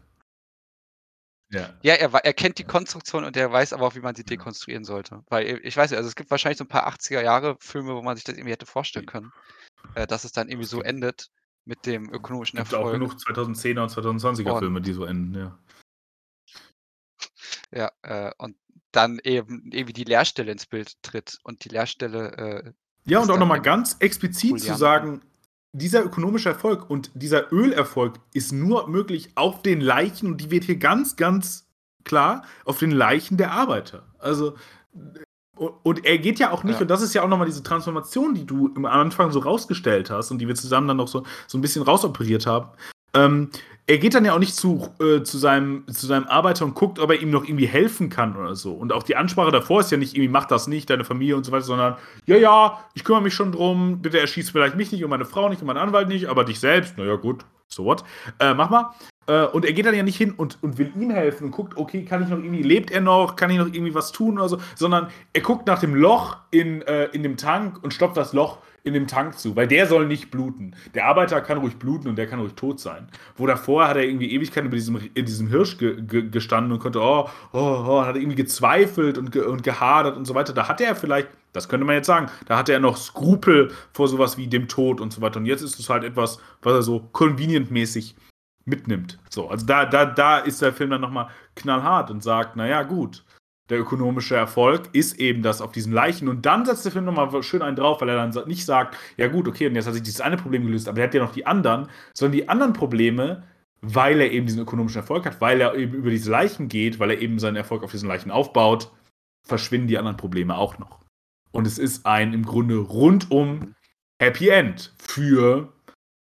Ja. 1.52 1.80
Ja, 1.84 1.94
er 1.96 2.14
er 2.14 2.34
kennt 2.34 2.58
die. 2.60 2.66
Konstruktion 2.66 3.24
und 3.24 3.38
er 3.38 3.52
weiß 3.52 3.72
aber 3.74 3.88
auch, 3.88 3.96
wie 3.96 4.02
man 4.02 4.14
sie 4.16 4.26
dekonstruieren 4.26 4.84
sollte. 4.84 5.24
Weil, 5.30 5.46
äh, 5.48 5.58
ich 5.60 5.78
weiß 5.78 5.92
nicht, 5.92 5.98
also 5.98 6.10
es 6.10 6.16
gibt 6.16 6.30
wahrscheinlich 6.32 6.58
so 6.58 6.66
'n 6.66 6.68
paar 6.68 6.88
80er 6.88 7.24
Jahre 7.24 7.56
Filme, 7.62 7.96
wo 7.96 8.02
man 8.02 8.18
sich 8.18 8.26
das 8.26 8.36
irgendwie 8.36 8.52
hätte 8.52 8.66
vorstellen 8.66 9.06
können, 9.06 9.34
äh, 9.96 10.08
dass 10.08 10.26
es 10.26 10.34
dann 10.34 10.50
irgendwie 10.50 10.66
Es 10.66 10.70
so 10.70 10.82
endet 10.84 11.28
mit 11.66 11.86
dem 11.86 12.12
ökonomischen 12.14 12.58
gibt 12.58 12.74
auch 12.74 12.80
Erfolg. 12.82 12.92
genug 12.92 13.20
2010er 13.20 13.84
und 13.84 13.90
2020er 13.90 14.56
Und 14.56 14.60
Filme, 14.60 14.82
die 14.82 14.94
so 14.94 15.06
enden, 15.06 15.36
ja. 15.36 15.60
Ja, 17.74 17.92
äh, 18.04 18.32
und 18.38 18.58
dann 18.92 19.20
eben 19.24 19.72
irgendwie 19.72 19.94
die 19.94 20.04
Leerstelle 20.04 20.52
ins 20.52 20.66
Bild 20.66 21.02
tritt 21.04 21.38
und 21.44 21.64
die 21.66 21.70
Leerstelle, 21.70 22.32
äh, 22.38 22.74
Ja, 23.06 23.20
und 23.20 23.32
auch 23.32 23.38
noch 23.38 23.46
dann 23.46 23.48
mal 23.48 23.58
eben 23.58 23.64
ganz 23.64 23.98
explizit 24.00 24.60
zu 24.60 24.74
Julian. 24.74 24.74
sagen, 24.74 25.22
dieser 25.74 26.04
ökonomische 26.04 26.50
Erfolg 26.50 26.90
und 26.90 27.12
dieser 27.14 27.52
Ölerfolg 27.54 28.16
ist 28.34 28.52
nur 28.52 28.88
möglich 28.90 29.30
auf 29.36 29.62
den 29.62 29.82
Leichen 29.82 30.28
und 30.28 30.42
die 30.42 30.52
wird 30.52 30.64
hier 30.66 30.78
ganz, 30.78 31.16
ganz 31.16 31.68
klar 32.06 32.44
auf 32.66 32.80
den 32.80 32.92
Leichen 32.92 33.38
der 33.38 33.52
Arbeiter. 33.52 34.04
Also, 34.20 34.56
u 35.60 35.70
und 35.84 36.06
er 36.06 36.18
geht 36.20 36.40
ja 36.40 36.52
auch 36.52 36.64
nicht 36.64 36.76
Ja. 36.78 36.82
und 36.82 36.88
das 36.90 37.02
ist 37.02 37.14
ja 37.14 37.24
auch 37.24 37.28
noch 37.30 37.38
mal 37.38 37.46
diese 37.46 37.64
Transformation, 37.64 38.34
die 38.36 38.46
du 38.46 38.72
am 38.76 38.86
Anfang 38.86 39.32
so 39.32 39.40
rausgestellt 39.40 40.10
hast 40.10 40.32
und 40.32 40.40
die 40.40 40.48
wir 40.48 40.56
zusammen 40.56 40.88
dann 40.88 40.98
noch 40.98 41.08
so 41.10 41.24
so 41.48 41.58
'n 41.58 41.62
bisschen 41.62 41.84
rausoperiert 41.84 42.48
haben. 42.48 42.70
Ähm, 43.14 43.50
er 43.90 43.98
geht 43.98 44.14
dann 44.14 44.24
ja 44.24 44.36
auch 44.36 44.40
nicht 44.40 44.56
zu 44.56 44.88
äh, 45.02 45.24
zu 45.24 45.40
seinem 45.40 45.84
zu 45.88 46.06
seinem 46.06 46.28
Arbeiter 46.28 46.64
und 46.64 46.76
guckt, 46.76 47.00
ob 47.00 47.10
er 47.10 47.20
ihm 47.20 47.32
noch 47.32 47.44
irgendwie 47.44 47.66
helfen 47.66 48.10
kann 48.10 48.38
oder 48.38 48.56
so. 48.56 48.72
Und 48.72 48.94
auch 48.94 49.02
die 49.02 49.16
Ansprache 49.16 49.50
davor 49.50 49.80
ist 49.80 49.92
ja 49.92 49.98
nicht 49.98 50.14
irgendwie: 50.14 50.30
„Mach 50.30 50.46
das 50.46 50.68
nicht, 50.68 50.92
deine 50.92 51.04
Familie“ 51.04 51.36
und 51.36 51.44
so 51.44 51.52
weiter, 51.52 51.64
sondern: 51.64 51.96
„Ja, 52.28 52.38
ja, 52.38 52.80
ich 52.94 53.04
kümmere 53.04 53.24
mich 53.24 53.34
schon 53.34 53.52
drum. 53.52 54.00
Bitte 54.00 54.20
erschieß 54.20 54.52
vielleicht 54.52 54.76
mich 54.76 54.92
nicht 54.92 55.04
und 55.04 55.10
meine 55.10 55.26
Frau 55.26 55.50
nicht 55.50 55.62
und 55.62 55.68
meinen 55.68 55.78
Anwalt 55.78 56.08
nicht, 56.08 56.28
aber 56.28 56.46
dich 56.46 56.60
selbst, 56.60 56.94
na 56.98 57.04
ja, 57.04 57.16
gut, 57.16 57.44
so 57.68 57.84
what? 57.84 58.04
Äh, 58.38 58.54
mach 58.54 58.70
mal.“ 58.70 58.92
Äh, 59.19 59.19
und 59.34 59.66
er 59.66 59.74
geht 59.74 59.86
dann 59.86 59.96
ja 59.96 60.04
nicht 60.04 60.18
hin 60.18 60.34
und 60.36 60.58
und 60.62 60.78
will 60.78 60.92
ihm 60.96 61.12
helfen 61.12 61.46
und 61.46 61.52
guckt: 61.52 61.78
„Okay, 61.78 62.04
kann 62.04 62.24
ich 62.24 62.30
noch 62.30 62.38
irgendwie 62.38 62.64
lebt 62.64 62.92
er 62.92 63.02
noch? 63.02 63.36
Kann 63.36 63.50
ich 63.50 63.58
noch 63.58 63.68
irgendwie 63.68 63.94
was 63.94 64.12
tun 64.12 64.38
oder 64.38 64.50
so?“ 64.50 64.60
Sondern 64.76 65.08
er 65.34 65.42
guckt 65.42 65.68
nach 65.68 65.80
dem 65.80 65.96
Loch 65.96 66.38
in 66.52 66.82
äh, 66.84 67.06
in 67.06 67.24
dem 67.24 67.38
Tank 67.38 67.84
und 67.84 67.94
stopft 67.94 68.18
das 68.18 68.34
Loch 68.34 68.60
in 68.84 68.94
dem 68.94 69.08
Tank 69.08 69.38
zu, 69.38 69.56
weil 69.56 69.68
der 69.68 69.88
soll 69.88 70.08
nicht 70.08 70.32
bluten. 70.32 70.76
Der 70.94 71.06
Arbeiter 71.08 71.42
kann 71.42 71.58
ruhig 71.58 71.78
bluten 71.78 72.08
und 72.08 72.16
der 72.18 72.28
kann 72.28 72.40
ruhig 72.40 72.54
tot 72.54 72.80
sein. 72.80 73.08
Wo 73.36 73.46
davor 73.46 73.88
hat 73.88 73.98
er 73.98 74.04
irgendwie 74.04 74.32
Ewigkeiten 74.32 74.68
über 74.68 74.78
diesem 74.78 75.00
in 75.14 75.26
diesem 75.26 75.48
Hirsch 75.48 75.78
ge 75.78 76.02
ge 76.02 76.30
gestanden 76.30 76.72
und 76.72 76.80
konnte, 76.80 77.02
oh, 77.02 77.28
oh, 77.52 77.86
oh, 77.88 78.02
hat 78.06 78.16
irgendwie 78.16 78.36
gezweifelt 78.36 79.18
und 79.18 79.32
ge 79.32 79.44
und 79.44 79.64
gehadert 79.64 80.18
und 80.18 80.26
so 80.26 80.34
weiter. 80.34 80.54
Da 80.54 80.68
hatte 80.68 80.86
er 80.86 80.96
vielleicht 80.96 81.30
das 81.52 81.68
könnte 81.68 81.86
man 81.86 81.96
jetzt 81.96 82.06
sagen, 82.06 82.30
da 82.46 82.58
hatte 82.58 82.74
er 82.74 82.80
noch 82.80 82.96
Skrupel 82.96 83.72
vor 83.92 84.08
so 84.08 84.20
was 84.20 84.38
wie 84.38 84.48
dem 84.48 84.68
Tod 84.68 85.02
und 85.02 85.12
so 85.12 85.22
weiter. 85.22 85.40
Und 85.40 85.48
jetzt 85.48 85.62
ist 85.62 85.80
es 85.80 85.90
halt 85.90 86.04
etwas, 86.04 86.40
was 86.62 86.74
er 86.74 86.84
so 86.84 87.10
convenient-mäßig 87.12 88.16
mitnimmt. 88.70 89.20
So, 89.30 89.50
also 89.50 89.66
da 89.66 89.86
da 89.86 90.06
da 90.06 90.38
ist 90.38 90.62
der 90.62 90.74
Film 90.74 90.92
dann 90.92 91.02
noch 91.02 91.12
mal 91.12 91.30
knallhart 91.56 92.12
und 92.12 92.24
sagt: 92.24 92.56
„Na 92.56 92.68
ja, 92.68 92.84
gut, 92.84 93.26
der 93.70 93.80
ökonomische 93.80 94.36
Erfolg 94.36 94.90
ist 94.94 95.20
eben 95.20 95.42
das 95.42 95.62
auf 95.62 95.72
diesen 95.72 95.94
Leichen.“ 95.94 96.28
Und 96.30 96.46
dann 96.46 96.66
setzt 96.66 96.86
der 96.86 96.92
Film 96.92 97.06
noch 97.06 97.14
mal 97.14 97.44
schön 97.44 97.62
einen 97.62 97.76
drauf, 97.76 98.02
weil 98.02 98.10
er 98.10 98.16
dann 98.16 98.48
nicht 98.48 98.66
sagt: 98.66 98.96
„Ja 99.18 99.28
gut, 99.28 99.48
okay, 99.48 99.68
und 99.68 99.76
jetzt 99.76 99.88
hat 99.88 99.94
sich 99.94 100.04
dieses 100.04 100.22
eine 100.22 100.38
Problem 100.38 100.66
gelöst, 100.66 100.88
aber 100.88 101.00
er 101.00 101.08
hat 101.08 101.14
ja 101.14 101.22
noch 101.22 101.34
die 101.34 101.46
anderen“, 101.46 101.90
sondern 102.14 102.38
die 102.38 102.50
anderen 102.50 102.74
Probleme, 102.74 103.44
weil 103.82 104.20
er 104.22 104.32
eben 104.32 104.46
diesen 104.46 104.62
ökonomischen 104.62 105.02
Erfolg 105.02 105.26
hat, 105.26 105.42
weil 105.42 105.62
er 105.62 105.76
eben 105.76 105.94
über 105.94 106.10
diese 106.10 106.32
Leichen 106.32 106.68
geht, 106.68 107.00
weil 107.00 107.12
er 107.12 107.22
eben 107.22 107.40
seinen 107.40 107.56
Erfolg 107.56 107.84
auf 107.84 107.92
diesen 107.92 108.10
Leichen 108.10 108.32
aufbaut, 108.32 108.92
verschwinden 109.48 109.88
die 109.88 109.98
anderen 109.98 110.18
Probleme 110.18 110.58
auch 110.58 110.78
noch. 110.80 111.00
Und 111.52 111.66
es 111.66 111.78
ist 111.78 112.06
ein 112.06 112.34
im 112.34 112.46
Grunde 112.46 112.78
rundum 112.78 113.76
Happy 114.22 114.50
End 114.50 114.94
für 115.00 115.74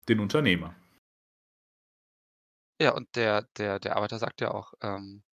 den 0.08 0.20
Unternehmer. 0.20 0.74
Ja, 2.82 2.92
und 2.94 3.14
der 3.18 3.42
der 3.58 3.78
der 3.80 3.98
Arbeiter 3.98 4.20
sagt 4.20 4.40
ja 4.40 4.52
auch, 4.52 4.74
ähm, 4.82 5.24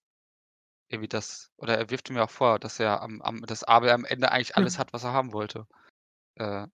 irgendwie 0.88 1.08
das 1.08 1.50
oder 1.56 1.78
er 1.78 1.90
wirft 1.90 2.10
ihm 2.10 2.16
ja 2.16 2.24
auch 2.24 2.30
vor, 2.30 2.58
dass 2.58 2.80
er 2.80 3.02
am 3.02 3.22
am 3.22 3.42
dass 3.46 3.64
Abel 3.64 3.90
am 3.90 4.04
Ende 4.04 4.32
eigentlich 4.32 4.56
alles 4.56 4.78
hat, 4.78 4.92
was 4.92 5.04
er 5.04 5.12
haben 5.12 5.32
wollte, 5.32 5.66
äh, 6.36 6.66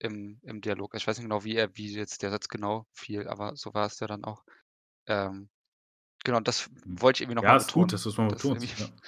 im 0.00 0.40
im 0.44 0.60
Dialog. 0.62 0.94
Ich 0.96 1.06
weiß 1.06 1.18
nicht 1.18 1.24
genau, 1.26 1.44
wie 1.44 1.56
er 1.56 1.76
wie 1.76 1.92
jetzt 1.94 2.22
der 2.22 2.30
Satz 2.30 2.48
genau 2.48 2.86
fiel, 2.92 3.28
aber 3.28 3.56
so 3.56 3.74
war 3.74 3.86
es 3.86 4.00
ja 4.00 4.06
dann 4.08 4.24
auch. 4.24 4.44
Ähm, 5.08 5.50
genau, 6.24 6.38
und 6.38 6.48
das 6.48 6.70
Mhm. 6.84 7.00
wollte 7.00 7.18
ich 7.18 7.22
irgendwie 7.22 7.36
noch 7.36 7.44
Ja, 7.44 7.48
mal 7.48 7.56
ist 7.56 7.72
gut, 7.72 7.92
betonen, 7.92 7.94
dass 7.94 8.04
du's 8.04 8.18
mal 8.18 8.28
dass 8.28 8.48
betonst, 8.48 8.50
irgendwie 8.50 8.74
ja. 8.78 8.88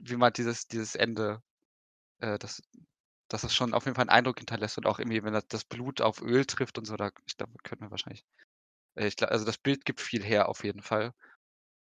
wie 0.00 0.16
man 0.16 0.32
dieses 0.34 0.68
dieses 0.68 0.94
Ende 0.96 1.42
äh, 2.20 2.38
dass 2.38 2.62
dass 3.28 3.42
das 3.42 3.54
schon 3.54 3.74
auf 3.74 3.86
jeden 3.86 3.96
Fall 3.96 4.06
'n 4.06 4.10
Eindruck 4.10 4.38
hinterlässt 4.40 4.78
und 4.78 4.86
auch 4.86 4.98
irgendwie, 5.00 5.22
wenn 5.24 5.34
da 5.34 5.42
das 5.48 5.64
Blut 5.64 6.00
auf 6.02 6.22
Öl 6.22 6.46
trifft 6.46 6.78
und 6.78 6.86
so, 6.86 6.96
da 6.96 7.10
ich 7.26 7.36
glaube, 7.38 7.54
könnten 7.64 7.84
wir 7.86 7.90
wahrscheinlich 7.92 8.24
ich 8.96 9.16
gla 9.16 9.28
also 9.28 9.44
das 9.44 9.58
Bild 9.58 9.84
gibt 9.84 10.00
viel 10.00 10.22
her 10.24 10.48
auf 10.48 10.64
jeden 10.64 10.82
Fall. 10.82 11.12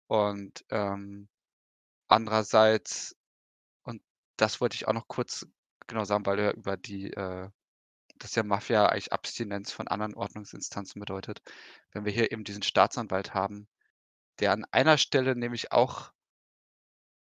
Und, 0.09 0.65
ähm, 0.71 1.29
andererseits 2.09 3.17
und 3.85 4.03
das 4.39 4.61
wollte 4.61 4.77
ich 4.77 4.89
auch 4.89 4.95
noch 4.95 5.09
kurz 5.09 5.47
genau 5.89 6.05
sagen, 6.05 6.27
weil 6.27 6.37
du 6.39 6.45
ja 6.45 6.53
über 6.53 6.77
die, 6.77 7.13
äh 7.13 7.51
dass 8.19 8.35
ja 8.37 8.43
Mafia 8.45 8.87
eigentlich 8.87 9.13
Abstinenz 9.13 9.73
von 9.73 9.89
anderen 9.89 10.15
Ordnungsinstanzen 10.15 11.01
bedeutet. 11.01 11.43
Wenn 11.93 12.05
wir 12.05 12.13
hier 12.13 12.33
eben 12.33 12.45
diesen 12.45 12.63
Staatsanwalt 12.63 13.35
haben, 13.35 13.69
der 14.41 14.53
an 14.53 14.67
einer 14.73 14.99
Stelle 14.99 15.37
nämlich 15.37 15.73
auch 15.73 16.13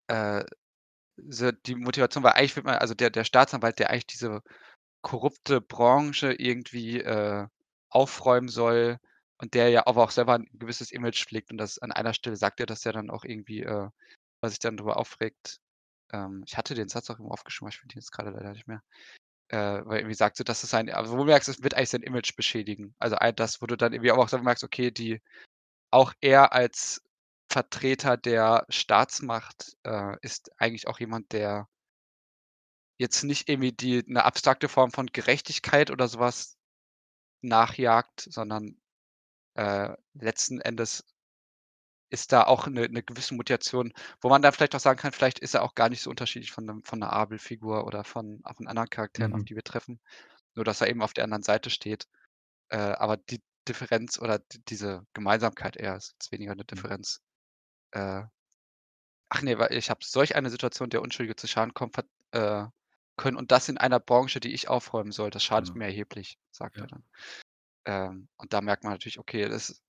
äh, 0.07 0.43
die 1.17 1.75
Motivation 1.75 2.23
war 2.23 2.35
eigentlich 2.35 2.55
wird 2.55 2.65
man 2.65 2.75
also 2.77 2.93
der 2.93 3.09
der 3.09 3.23
Staatsanwalt, 3.23 3.79
der 3.79 3.89
eigentlich 3.89 4.07
diese 4.07 4.41
korrupte 5.01 5.61
Branche 5.61 6.33
irgendwie, 6.33 7.01
äh, 7.01 7.47
aufräumen 7.89 8.49
soll 8.49 8.99
und 9.39 9.53
der 9.55 9.69
ja 9.69 9.87
aber 9.87 10.03
auch 10.03 10.11
selber 10.11 10.35
'n 10.35 10.47
gewisses 10.53 10.91
Image 10.91 11.25
pflegt 11.25 11.51
und 11.51 11.57
das 11.59 11.79
an 11.79 11.91
einer 11.91 12.13
Stelle 12.13 12.37
sagt 12.37 12.59
er 12.61 12.65
das 12.67 12.83
ja 12.85 12.91
dann 12.93 13.09
auch 13.11 13.25
irgendwie, 13.25 13.63
äh, 13.63 13.89
er 14.41 14.49
sich 14.49 14.59
dann 14.59 14.77
drüber 14.77 14.97
aufregt. 14.97 15.59
Ähm, 16.13 16.43
ich 16.47 16.57
hatte 16.57 16.75
den 16.75 16.89
Satz 16.89 17.09
auch 17.11 17.15
irgendwo 17.15 17.33
aufgeschrieben, 17.33 17.69
ich 17.71 17.79
finde 17.79 17.95
ihn 17.95 17.99
jetzt 17.99 18.11
grade 18.13 18.31
leider 18.31 18.51
nicht 18.53 18.67
mehr. 18.67 18.81
Äh, 19.49 19.57
weil 19.85 19.99
irgendwie 19.99 20.15
sagt 20.15 20.37
so, 20.37 20.43
dass 20.45 20.63
es 20.63 20.71
sein 20.71 20.89
also 20.91 21.13
wo 21.13 21.17
du 21.17 21.25
merkst, 21.25 21.49
es 21.49 21.63
wird 21.63 21.75
eigentlich 21.75 21.89
sein 21.91 22.03
Image 22.03 22.35
beschädigen. 22.37 22.95
Also 22.99 23.17
all 23.17 23.33
das, 23.33 23.61
wo 23.61 23.67
du 23.67 23.77
dann 23.77 23.93
irgendwie 23.93 24.11
aber 24.11 24.23
auch 24.23 24.29
selber 24.29 24.45
merkst, 24.45 24.63
okay, 24.65 24.91
die 24.91 25.21
auch 25.91 26.13
er 26.21 26.53
als 26.53 27.01
Vertreter 27.51 28.17
der 28.17 28.65
Staatsmacht, 28.69 29.75
äh, 29.85 30.17
ist 30.21 30.51
eigentlich 30.59 30.87
auch 30.89 30.99
jemand, 31.01 31.33
der 31.33 31.67
jetzt 32.99 33.23
nicht 33.23 33.47
irgendwie 33.47 33.71
die 33.71 34.03
'ne 34.07 34.23
abstrakte 34.25 34.67
Form 34.69 34.91
von 34.91 35.05
Gerechtigkeit 35.07 35.91
oder 35.91 36.07
so 36.07 36.17
was 36.19 36.57
nachjagt, 37.41 38.27
sondern, 38.31 38.77
äh, 39.57 39.95
letzten 40.15 40.61
Endes 40.61 41.05
ist 42.09 42.31
da 42.31 42.43
auch 42.43 42.67
'ne 42.67 42.87
'ne 42.89 43.03
gewisse 43.03 43.33
Motivation, 43.35 43.93
wo 44.21 44.29
man 44.29 44.41
dann 44.41 44.53
vielleicht 44.53 44.75
auch 44.75 44.79
sagen 44.79 44.99
kann, 44.99 45.11
vielleicht 45.11 45.39
ist 45.39 45.53
er 45.55 45.63
auch 45.63 45.75
gar 45.75 45.89
nicht 45.89 46.01
so 46.01 46.09
unterschiedlich 46.09 46.51
von 46.51 46.65
'nem 46.65 46.83
von 46.83 46.99
'ner 46.99 47.11
Abel-Figur 47.13 47.85
oder 47.85 48.03
von 48.03 48.41
von 48.55 48.67
anderen 48.67 48.89
Charakteren, 48.89 49.33
auf 49.33 49.43
Mhm. 49.43 49.45
die 49.45 49.55
wir 49.55 49.63
treffen, 49.63 49.99
nur 50.55 50.65
dass 50.65 50.81
er 50.81 50.89
eben 50.89 51.01
auf 51.03 51.13
der 51.13 51.25
anderen 51.25 51.43
Seite 51.43 51.69
steht. 51.71 52.07
Äh, 52.69 52.77
aber 52.79 53.17
die 53.17 53.41
Differenz 53.67 54.19
oder 54.19 54.39
diese 54.69 55.03
Gemeinsamkeit 55.13 55.77
eher 55.77 55.97
ist 55.97 56.13
jetzt 56.13 56.31
weniger 56.33 56.53
eine 56.53 56.65
mhm. 56.71 56.87
Differenz. 56.87 57.21
Äh, 57.93 58.23
ach 59.29 59.41
nee, 59.41 59.57
weil 59.57 59.73
ich 59.73 59.89
habe 59.89 60.03
solch 60.03 60.35
eine 60.35 60.49
Situation, 60.49 60.89
der 60.89 61.01
Unschuldige 61.01 61.35
zu 61.35 61.47
Schaden 61.47 61.73
kommt, 61.73 61.97
hat, 61.97 62.07
äh, 62.31 62.65
können 63.17 63.37
und 63.37 63.51
das 63.51 63.67
in 63.69 63.77
einer 63.77 63.99
Branche, 63.99 64.39
die 64.39 64.53
ich 64.53 64.67
aufräumen 64.69 65.11
soll. 65.11 65.29
Das 65.31 65.43
schadet 65.43 65.73
genau. 65.73 65.75
mir 65.75 65.85
erheblich, 65.85 66.39
sagt 66.51 66.77
ja. 66.77 66.81
er 66.81 66.87
dann. 66.87 67.03
Ähm, 67.87 68.27
und 68.37 68.53
da 68.53 68.61
merkt 68.61 68.83
man 68.83 68.93
natürlich, 68.93 69.17
okay, 69.17 69.47
das 69.47 69.81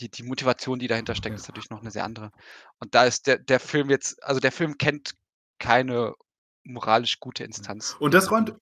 die, 0.00 0.10
die 0.10 0.22
Motivation, 0.24 0.78
die 0.78 0.88
dahinter 0.88 1.14
steckt, 1.14 1.36
ist 1.36 1.48
natürlich 1.48 1.70
noch 1.70 1.80
eine 1.80 1.90
sehr 1.90 2.04
andere. 2.04 2.32
Und 2.78 2.94
da 2.94 3.04
ist 3.04 3.26
der, 3.26 3.38
der 3.38 3.60
Film 3.60 3.88
jetzt, 3.90 4.22
also 4.22 4.40
der 4.40 4.52
Film 4.52 4.76
kennt 4.76 5.14
keine 5.58 6.14
moralisch 6.64 7.20
gute 7.20 7.44
Instanz. 7.44 7.96
Und 8.00 8.12
das 8.14 8.30
räumt. 8.30 8.54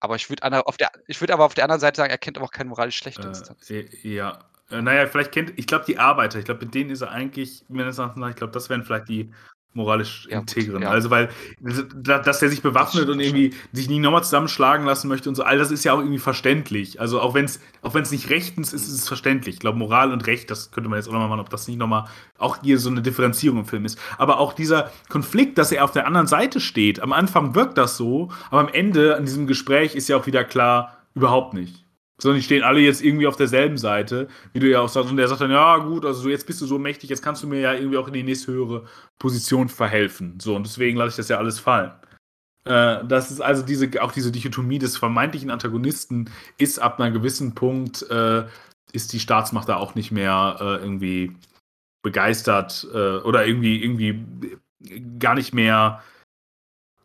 Aber 0.00 0.16
ich 0.16 0.28
würde 0.30 0.66
auf 0.66 0.76
der, 0.76 0.90
ich 1.06 1.20
würde 1.20 1.34
aber 1.34 1.44
auf 1.44 1.54
der 1.54 1.64
anderen 1.64 1.80
Seite 1.80 1.96
sagen, 1.96 2.10
er 2.10 2.18
kennt 2.18 2.36
aber 2.36 2.46
auch 2.46 2.52
keine 2.52 2.70
moralisch 2.70 2.96
schlechte 2.96 3.22
äh, 3.22 3.28
Instanz. 3.28 3.68
Ja, 4.02 4.44
äh, 4.70 4.82
naja, 4.82 5.06
vielleicht 5.06 5.32
kennt, 5.32 5.58
ich 5.58 5.66
glaube, 5.66 5.84
die 5.86 5.98
Arbeiter, 5.98 6.38
ich 6.38 6.44
glaube, 6.44 6.64
mit 6.64 6.74
denen 6.74 6.90
ist 6.90 7.00
er 7.00 7.10
eigentlich, 7.10 7.64
meines 7.68 7.98
Erachtens 7.98 8.20
nach, 8.20 8.30
ich 8.30 8.36
glaube, 8.36 8.52
das 8.52 8.68
wären 8.68 8.84
vielleicht 8.84 9.08
die 9.08 9.32
moralisch 9.74 10.28
ja, 10.30 10.40
integren. 10.40 10.82
Ja. 10.82 10.90
Also, 10.90 11.10
weil, 11.10 11.28
dass 11.60 12.40
der 12.40 12.48
sich 12.48 12.62
bewaffnet 12.62 13.08
und 13.08 13.20
irgendwie 13.20 13.54
sich 13.72 13.88
nie 13.88 13.98
nochmal 13.98 14.24
zusammenschlagen 14.24 14.86
lassen 14.86 15.08
möchte 15.08 15.28
und 15.28 15.34
so, 15.34 15.42
all 15.42 15.58
das 15.58 15.70
ist 15.70 15.84
ja 15.84 15.92
auch 15.92 15.98
irgendwie 15.98 16.18
verständlich. 16.18 17.00
Also, 17.00 17.20
auch 17.20 17.34
wenn 17.34 17.44
es 17.44 17.60
auch 17.82 17.94
nicht 17.94 18.30
rechtens 18.30 18.72
ist, 18.72 18.88
ist 18.88 18.94
es 18.94 19.08
verständlich. 19.08 19.56
Ich 19.56 19.60
glaube, 19.60 19.78
Moral 19.78 20.12
und 20.12 20.26
Recht, 20.26 20.50
das 20.50 20.70
könnte 20.70 20.90
man 20.90 20.98
jetzt 20.98 21.08
auch 21.08 21.12
nochmal 21.12 21.28
machen, 21.28 21.40
ob 21.40 21.50
das 21.50 21.68
nicht 21.68 21.78
nochmal 21.78 22.04
auch 22.38 22.58
hier 22.62 22.78
so 22.78 22.90
eine 22.90 23.02
Differenzierung 23.02 23.60
im 23.60 23.66
Film 23.66 23.84
ist. 23.84 23.98
Aber 24.18 24.38
auch 24.38 24.52
dieser 24.52 24.90
Konflikt, 25.08 25.58
dass 25.58 25.72
er 25.72 25.84
auf 25.84 25.92
der 25.92 26.06
anderen 26.06 26.26
Seite 26.26 26.60
steht, 26.60 27.00
am 27.00 27.12
Anfang 27.12 27.54
wirkt 27.54 27.78
das 27.78 27.96
so, 27.96 28.30
aber 28.50 28.60
am 28.60 28.68
Ende 28.68 29.16
an 29.16 29.24
diesem 29.24 29.46
Gespräch 29.46 29.94
ist 29.94 30.08
ja 30.08 30.16
auch 30.16 30.26
wieder 30.26 30.44
klar, 30.44 30.98
überhaupt 31.14 31.54
nicht. 31.54 31.87
Sondern 32.20 32.38
die 32.38 32.44
stehen 32.44 32.64
alle 32.64 32.80
jetzt 32.80 33.02
irgendwie 33.02 33.26
auf 33.26 33.36
derselben 33.36 33.78
Seite, 33.78 34.28
wie 34.52 34.58
du 34.58 34.68
ja 34.68 34.80
auch 34.80 34.88
sagst. 34.88 35.10
Und 35.10 35.16
der 35.16 35.28
sagt 35.28 35.40
dann, 35.40 35.52
ja 35.52 35.76
gut, 35.78 36.04
also 36.04 36.28
jetzt 36.28 36.46
bist 36.46 36.60
du 36.60 36.66
so 36.66 36.78
mächtig, 36.78 37.10
jetzt 37.10 37.22
kannst 37.22 37.42
du 37.42 37.46
mir 37.46 37.60
ja 37.60 37.74
irgendwie 37.74 37.96
auch 37.96 38.08
in 38.08 38.14
die 38.14 38.24
nächsthöhere 38.24 38.86
Position 39.18 39.68
verhelfen. 39.68 40.38
So, 40.40 40.56
und 40.56 40.66
deswegen 40.66 40.98
lasse 40.98 41.10
ich 41.10 41.16
das 41.16 41.28
ja 41.28 41.38
alles 41.38 41.60
fallen. 41.60 41.92
Äh, 42.64 43.04
das 43.06 43.30
ist 43.30 43.40
also 43.40 43.62
diese, 43.62 44.02
auch 44.02 44.12
diese 44.12 44.32
Dichotomie 44.32 44.78
des 44.78 44.96
vermeintlichen 44.96 45.50
Antagonisten 45.50 46.30
ist 46.58 46.78
ab 46.78 47.00
einem 47.00 47.14
gewissen 47.14 47.54
Punkt, 47.54 48.02
äh, 48.10 48.44
ist 48.92 49.12
die 49.12 49.20
Staatsmacht 49.20 49.68
da 49.68 49.76
auch 49.76 49.94
nicht 49.94 50.10
mehr 50.10 50.56
äh, 50.60 50.82
irgendwie 50.82 51.36
begeistert 52.02 52.86
äh, 52.92 53.18
oder 53.18 53.46
irgendwie, 53.46 53.82
irgendwie 53.82 54.58
gar 55.18 55.34
nicht 55.34 55.52
mehr 55.52 56.02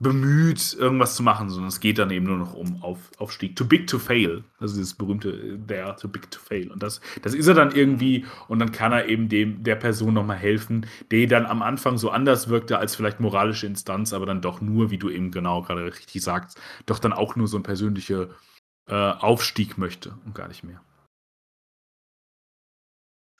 bemüht, 0.03 0.73
irgendwas 0.73 1.15
zu 1.15 1.23
machen, 1.23 1.49
sondern 1.49 1.69
es 1.69 1.79
geht 1.79 1.97
dann 1.97 2.11
eben 2.11 2.25
nur 2.25 2.37
noch 2.37 2.53
um 2.53 2.83
Auf, 2.83 2.99
Aufstieg. 3.17 3.55
Too 3.55 3.65
big 3.65 3.87
to 3.87 3.97
fail. 3.97 4.43
Also 4.59 4.75
dieses 4.75 4.93
berühmte 4.93 5.29
äh, 5.29 5.57
There, 5.65 5.95
too 5.99 6.07
big 6.07 6.29
to 6.29 6.39
fail. 6.39 6.71
Und 6.71 6.83
das, 6.83 7.01
das 7.23 7.33
ist 7.33 7.47
er 7.47 7.55
dann 7.55 7.71
irgendwie 7.71 8.25
und 8.47 8.59
dann 8.59 8.71
kann 8.71 8.91
er 8.91 9.07
eben 9.07 9.29
dem, 9.29 9.63
der 9.63 9.75
Person 9.75 10.13
nochmal 10.13 10.37
helfen, 10.37 10.85
die 11.11 11.25
dann 11.25 11.47
am 11.47 11.63
Anfang 11.63 11.97
so 11.97 12.11
anders 12.11 12.49
wirkte 12.49 12.77
als 12.77 12.95
vielleicht 12.95 13.19
moralische 13.19 13.65
Instanz, 13.65 14.13
aber 14.13 14.27
dann 14.27 14.41
doch 14.41 14.61
nur, 14.61 14.91
wie 14.91 14.99
du 14.99 15.09
eben 15.09 15.31
genau 15.31 15.63
gerade 15.63 15.85
richtig 15.85 16.21
sagst, 16.21 16.61
doch 16.85 16.99
dann 16.99 17.13
auch 17.13 17.35
nur 17.35 17.47
so 17.47 17.57
ein 17.57 17.63
persönlicher 17.63 18.29
äh, 18.87 18.93
Aufstieg 18.93 19.77
möchte 19.77 20.17
und 20.25 20.35
gar 20.35 20.47
nicht 20.47 20.63
mehr. 20.63 20.81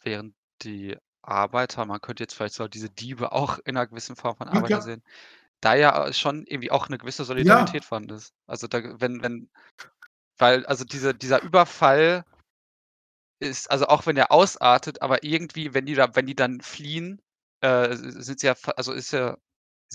Während 0.02 0.34
die 0.64 0.98
Arbeiter, 1.22 1.86
man 1.86 2.02
könnte 2.02 2.24
jetzt 2.24 2.34
vielleicht 2.34 2.56
so 2.56 2.68
diese 2.68 2.90
Diebe 2.90 3.32
auch 3.32 3.60
in 3.60 3.78
einer 3.78 3.88
gewissen 3.88 4.16
Form 4.16 4.36
von 4.36 4.50
Arbeiter 4.50 4.76
ja, 4.76 4.82
sehen, 4.82 5.04
da 5.64 5.76
ja 5.76 6.12
schon 6.14 6.46
irgendwie 6.46 6.72
auch 6.72 6.88
eine 6.88 6.98
gewisse 6.98 7.24
Solidarität 7.24 7.84
ja. 7.84 7.88
vorhanden 7.88 8.16
ist. 8.16 8.34
Also 8.48 8.68
da, 8.68 9.00
wenn, 9.00 9.22
wenn, 9.24 9.50
weil, 10.38 10.66
also 10.66 10.84
diese, 10.86 11.14
dieser 11.14 11.42
Überfall 11.42 12.26
ist, 13.40 13.72
also 13.72 13.88
auch 13.88 14.06
wenn 14.06 14.18
er 14.18 14.32
ausartet, 14.32 15.02
aber 15.02 15.24
irgendwie, 15.24 15.74
wenn 15.74 15.86
die 15.86 15.96
da, 15.96 16.16
wenn 16.16 16.26
die 16.26 16.36
dann 16.36 16.62
fliehen, 16.62 17.22
äh, 17.62 17.96
sind 17.96 18.40
sie 18.40 18.48
ja, 18.48 18.56
also 18.76 18.94
ist 18.94 19.12
ja 19.12 19.38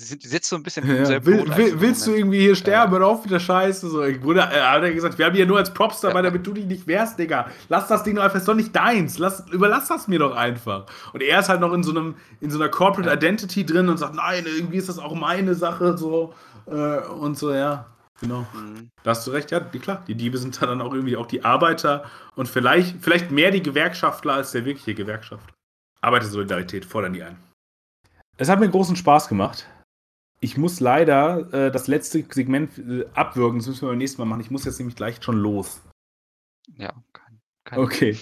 Sie, 0.00 0.28
sitzt 0.28 0.48
so 0.48 0.54
ein 0.54 0.62
bisschen 0.62 0.88
im 0.88 1.04
ja, 1.04 1.26
will, 1.26 1.44
will, 1.56 1.80
Willst 1.80 2.06
du 2.06 2.12
irgendwie 2.12 2.38
hier 2.38 2.54
sterben? 2.54 2.92
Hör 2.92 3.04
auf 3.04 3.24
wieder 3.24 3.40
Scheiße. 3.40 3.90
So, 3.90 4.04
ich 4.04 4.20
Bruder, 4.20 4.48
äh, 4.52 4.60
hat 4.60 4.84
er 4.84 4.92
gesagt, 4.92 5.18
wir 5.18 5.26
haben 5.26 5.34
hier 5.34 5.44
nur 5.44 5.58
als 5.58 5.74
Props 5.74 6.00
dabei, 6.00 6.22
damit 6.22 6.46
du 6.46 6.52
dich 6.52 6.66
nicht 6.66 6.86
wehrst, 6.86 7.18
Digga. 7.18 7.48
Lass 7.68 7.88
das 7.88 8.04
Ding 8.04 8.14
doch 8.14 8.22
einfach, 8.22 8.38
ist 8.38 8.46
doch 8.46 8.54
nicht 8.54 8.74
deins. 8.76 9.18
Lass, 9.18 9.48
überlass 9.50 9.88
das 9.88 10.06
mir 10.06 10.20
doch 10.20 10.36
einfach. 10.36 10.86
Und 11.12 11.20
er 11.20 11.40
ist 11.40 11.48
halt 11.48 11.60
noch 11.60 11.72
in 11.72 11.82
so 11.82 11.90
einem, 11.90 12.14
in 12.40 12.48
so 12.52 12.60
einer 12.60 12.68
Corporate 12.68 13.08
ja. 13.08 13.16
Identity 13.16 13.66
drin 13.66 13.88
und 13.88 13.96
sagt, 13.96 14.14
nein, 14.14 14.44
irgendwie 14.46 14.76
ist 14.76 14.88
das 14.88 15.00
auch 15.00 15.16
meine 15.16 15.56
Sache, 15.56 15.98
so. 15.98 16.32
Äh, 16.66 17.00
und 17.00 17.36
so, 17.36 17.52
ja. 17.52 17.86
Genau. 18.20 18.46
Mhm. 18.54 18.90
Da 19.02 19.10
hast 19.10 19.26
du 19.26 19.32
recht, 19.32 19.50
ja, 19.50 19.58
klar. 19.58 20.04
Die 20.06 20.14
Diebe 20.14 20.38
sind 20.38 20.62
dann 20.62 20.80
auch 20.80 20.94
irgendwie 20.94 21.16
auch 21.16 21.26
die 21.26 21.44
Arbeiter 21.44 22.04
und 22.36 22.48
vielleicht, 22.48 23.02
vielleicht 23.02 23.32
mehr 23.32 23.50
die 23.50 23.64
Gewerkschaftler 23.64 24.34
als 24.34 24.52
der 24.52 24.64
wirkliche 24.64 24.94
Gewerkschaft. 24.94 25.52
Arbeitersolidarität 26.02 26.84
fordern 26.84 27.14
die 27.14 27.24
ein. 27.24 27.36
Es 28.36 28.48
hat 28.48 28.60
mir 28.60 28.68
großen 28.68 28.94
Spaß 28.94 29.28
gemacht 29.28 29.66
ich 30.40 30.56
muss 30.56 30.80
leider 30.80 31.52
äh, 31.52 31.70
das 31.70 31.88
letzte 31.88 32.24
Segment 32.30 32.78
äh, 32.78 33.06
abwürgen, 33.14 33.58
das 33.58 33.68
müssen 33.68 33.82
wir 33.82 33.88
beim 33.88 33.98
nächsten 33.98 34.20
Mal 34.20 34.26
machen. 34.26 34.40
Ich 34.40 34.50
muss 34.50 34.64
jetzt 34.64 34.78
nämlich 34.78 34.96
gleich 34.96 35.22
schon 35.22 35.38
los. 35.38 35.82
Ja, 36.76 36.92
kein, 37.12 37.40
kein 37.64 37.78
Okay. 37.78 38.16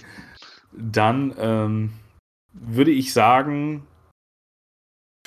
Dann 0.72 1.34
ähm, 1.38 1.92
würde 2.52 2.90
ich 2.90 3.12
sagen, 3.12 3.86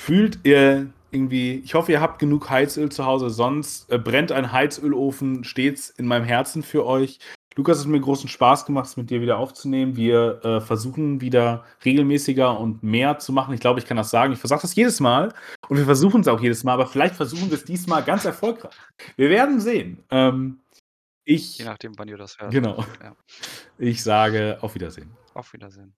fühlt 0.00 0.40
ihr 0.44 0.92
irgendwie, 1.10 1.56
ich 1.64 1.74
hoffe, 1.74 1.92
ihr 1.92 2.00
habt 2.00 2.18
genug 2.18 2.50
Heizöl 2.50 2.90
zu 2.90 3.04
Hause, 3.04 3.30
sonst 3.30 3.90
äh, 3.90 3.98
brennt 3.98 4.32
ein 4.32 4.52
Heizölofen 4.52 5.44
stets 5.44 5.90
in 5.90 6.06
meinem 6.06 6.24
Herzen 6.24 6.62
für 6.62 6.86
euch. 6.86 7.18
Lukas, 7.56 7.78
es 7.78 7.84
hat 7.84 7.90
mir 7.90 8.00
großen 8.00 8.28
Spaß 8.28 8.64
gemacht, 8.64 8.86
es 8.86 8.96
mit 8.96 9.10
dir 9.10 9.20
wieder 9.20 9.38
aufzunehmen. 9.38 9.96
Wir 9.96 10.44
äh, 10.44 10.60
versuchen 10.60 11.20
wieder 11.20 11.64
regelmäßiger 11.84 12.58
und 12.58 12.82
mehr 12.82 13.18
zu 13.18 13.32
machen. 13.32 13.54
Ich 13.54 13.60
glaube, 13.60 13.80
ich 13.80 13.86
kann 13.86 13.96
das 13.96 14.10
sagen. 14.10 14.32
Ich 14.32 14.38
versuche 14.38 14.60
das 14.62 14.74
jedes 14.74 15.00
Mal 15.00 15.34
und 15.68 15.76
wir 15.76 15.84
versuchen 15.84 16.20
es 16.20 16.28
auch 16.28 16.40
jedes 16.40 16.62
Mal, 16.62 16.74
aber 16.74 16.86
vielleicht 16.86 17.16
versuchen 17.16 17.50
wir 17.50 17.56
es 17.56 17.64
diesmal 17.64 18.04
ganz 18.04 18.24
erfolgreich. 18.24 18.74
Wir 19.16 19.30
werden 19.30 19.60
sehen. 19.60 20.04
Ähm, 20.10 20.60
ich, 21.24 21.58
Je 21.58 21.64
nachdem, 21.64 21.98
wann 21.98 22.08
ihr 22.08 22.16
das 22.16 22.38
hört. 22.38 22.52
Genau. 22.52 22.84
Ja. 23.02 23.16
Ich 23.78 24.02
sage 24.02 24.58
auf 24.60 24.74
Wiedersehen. 24.74 25.10
Auf 25.34 25.52
Wiedersehen. 25.52 25.94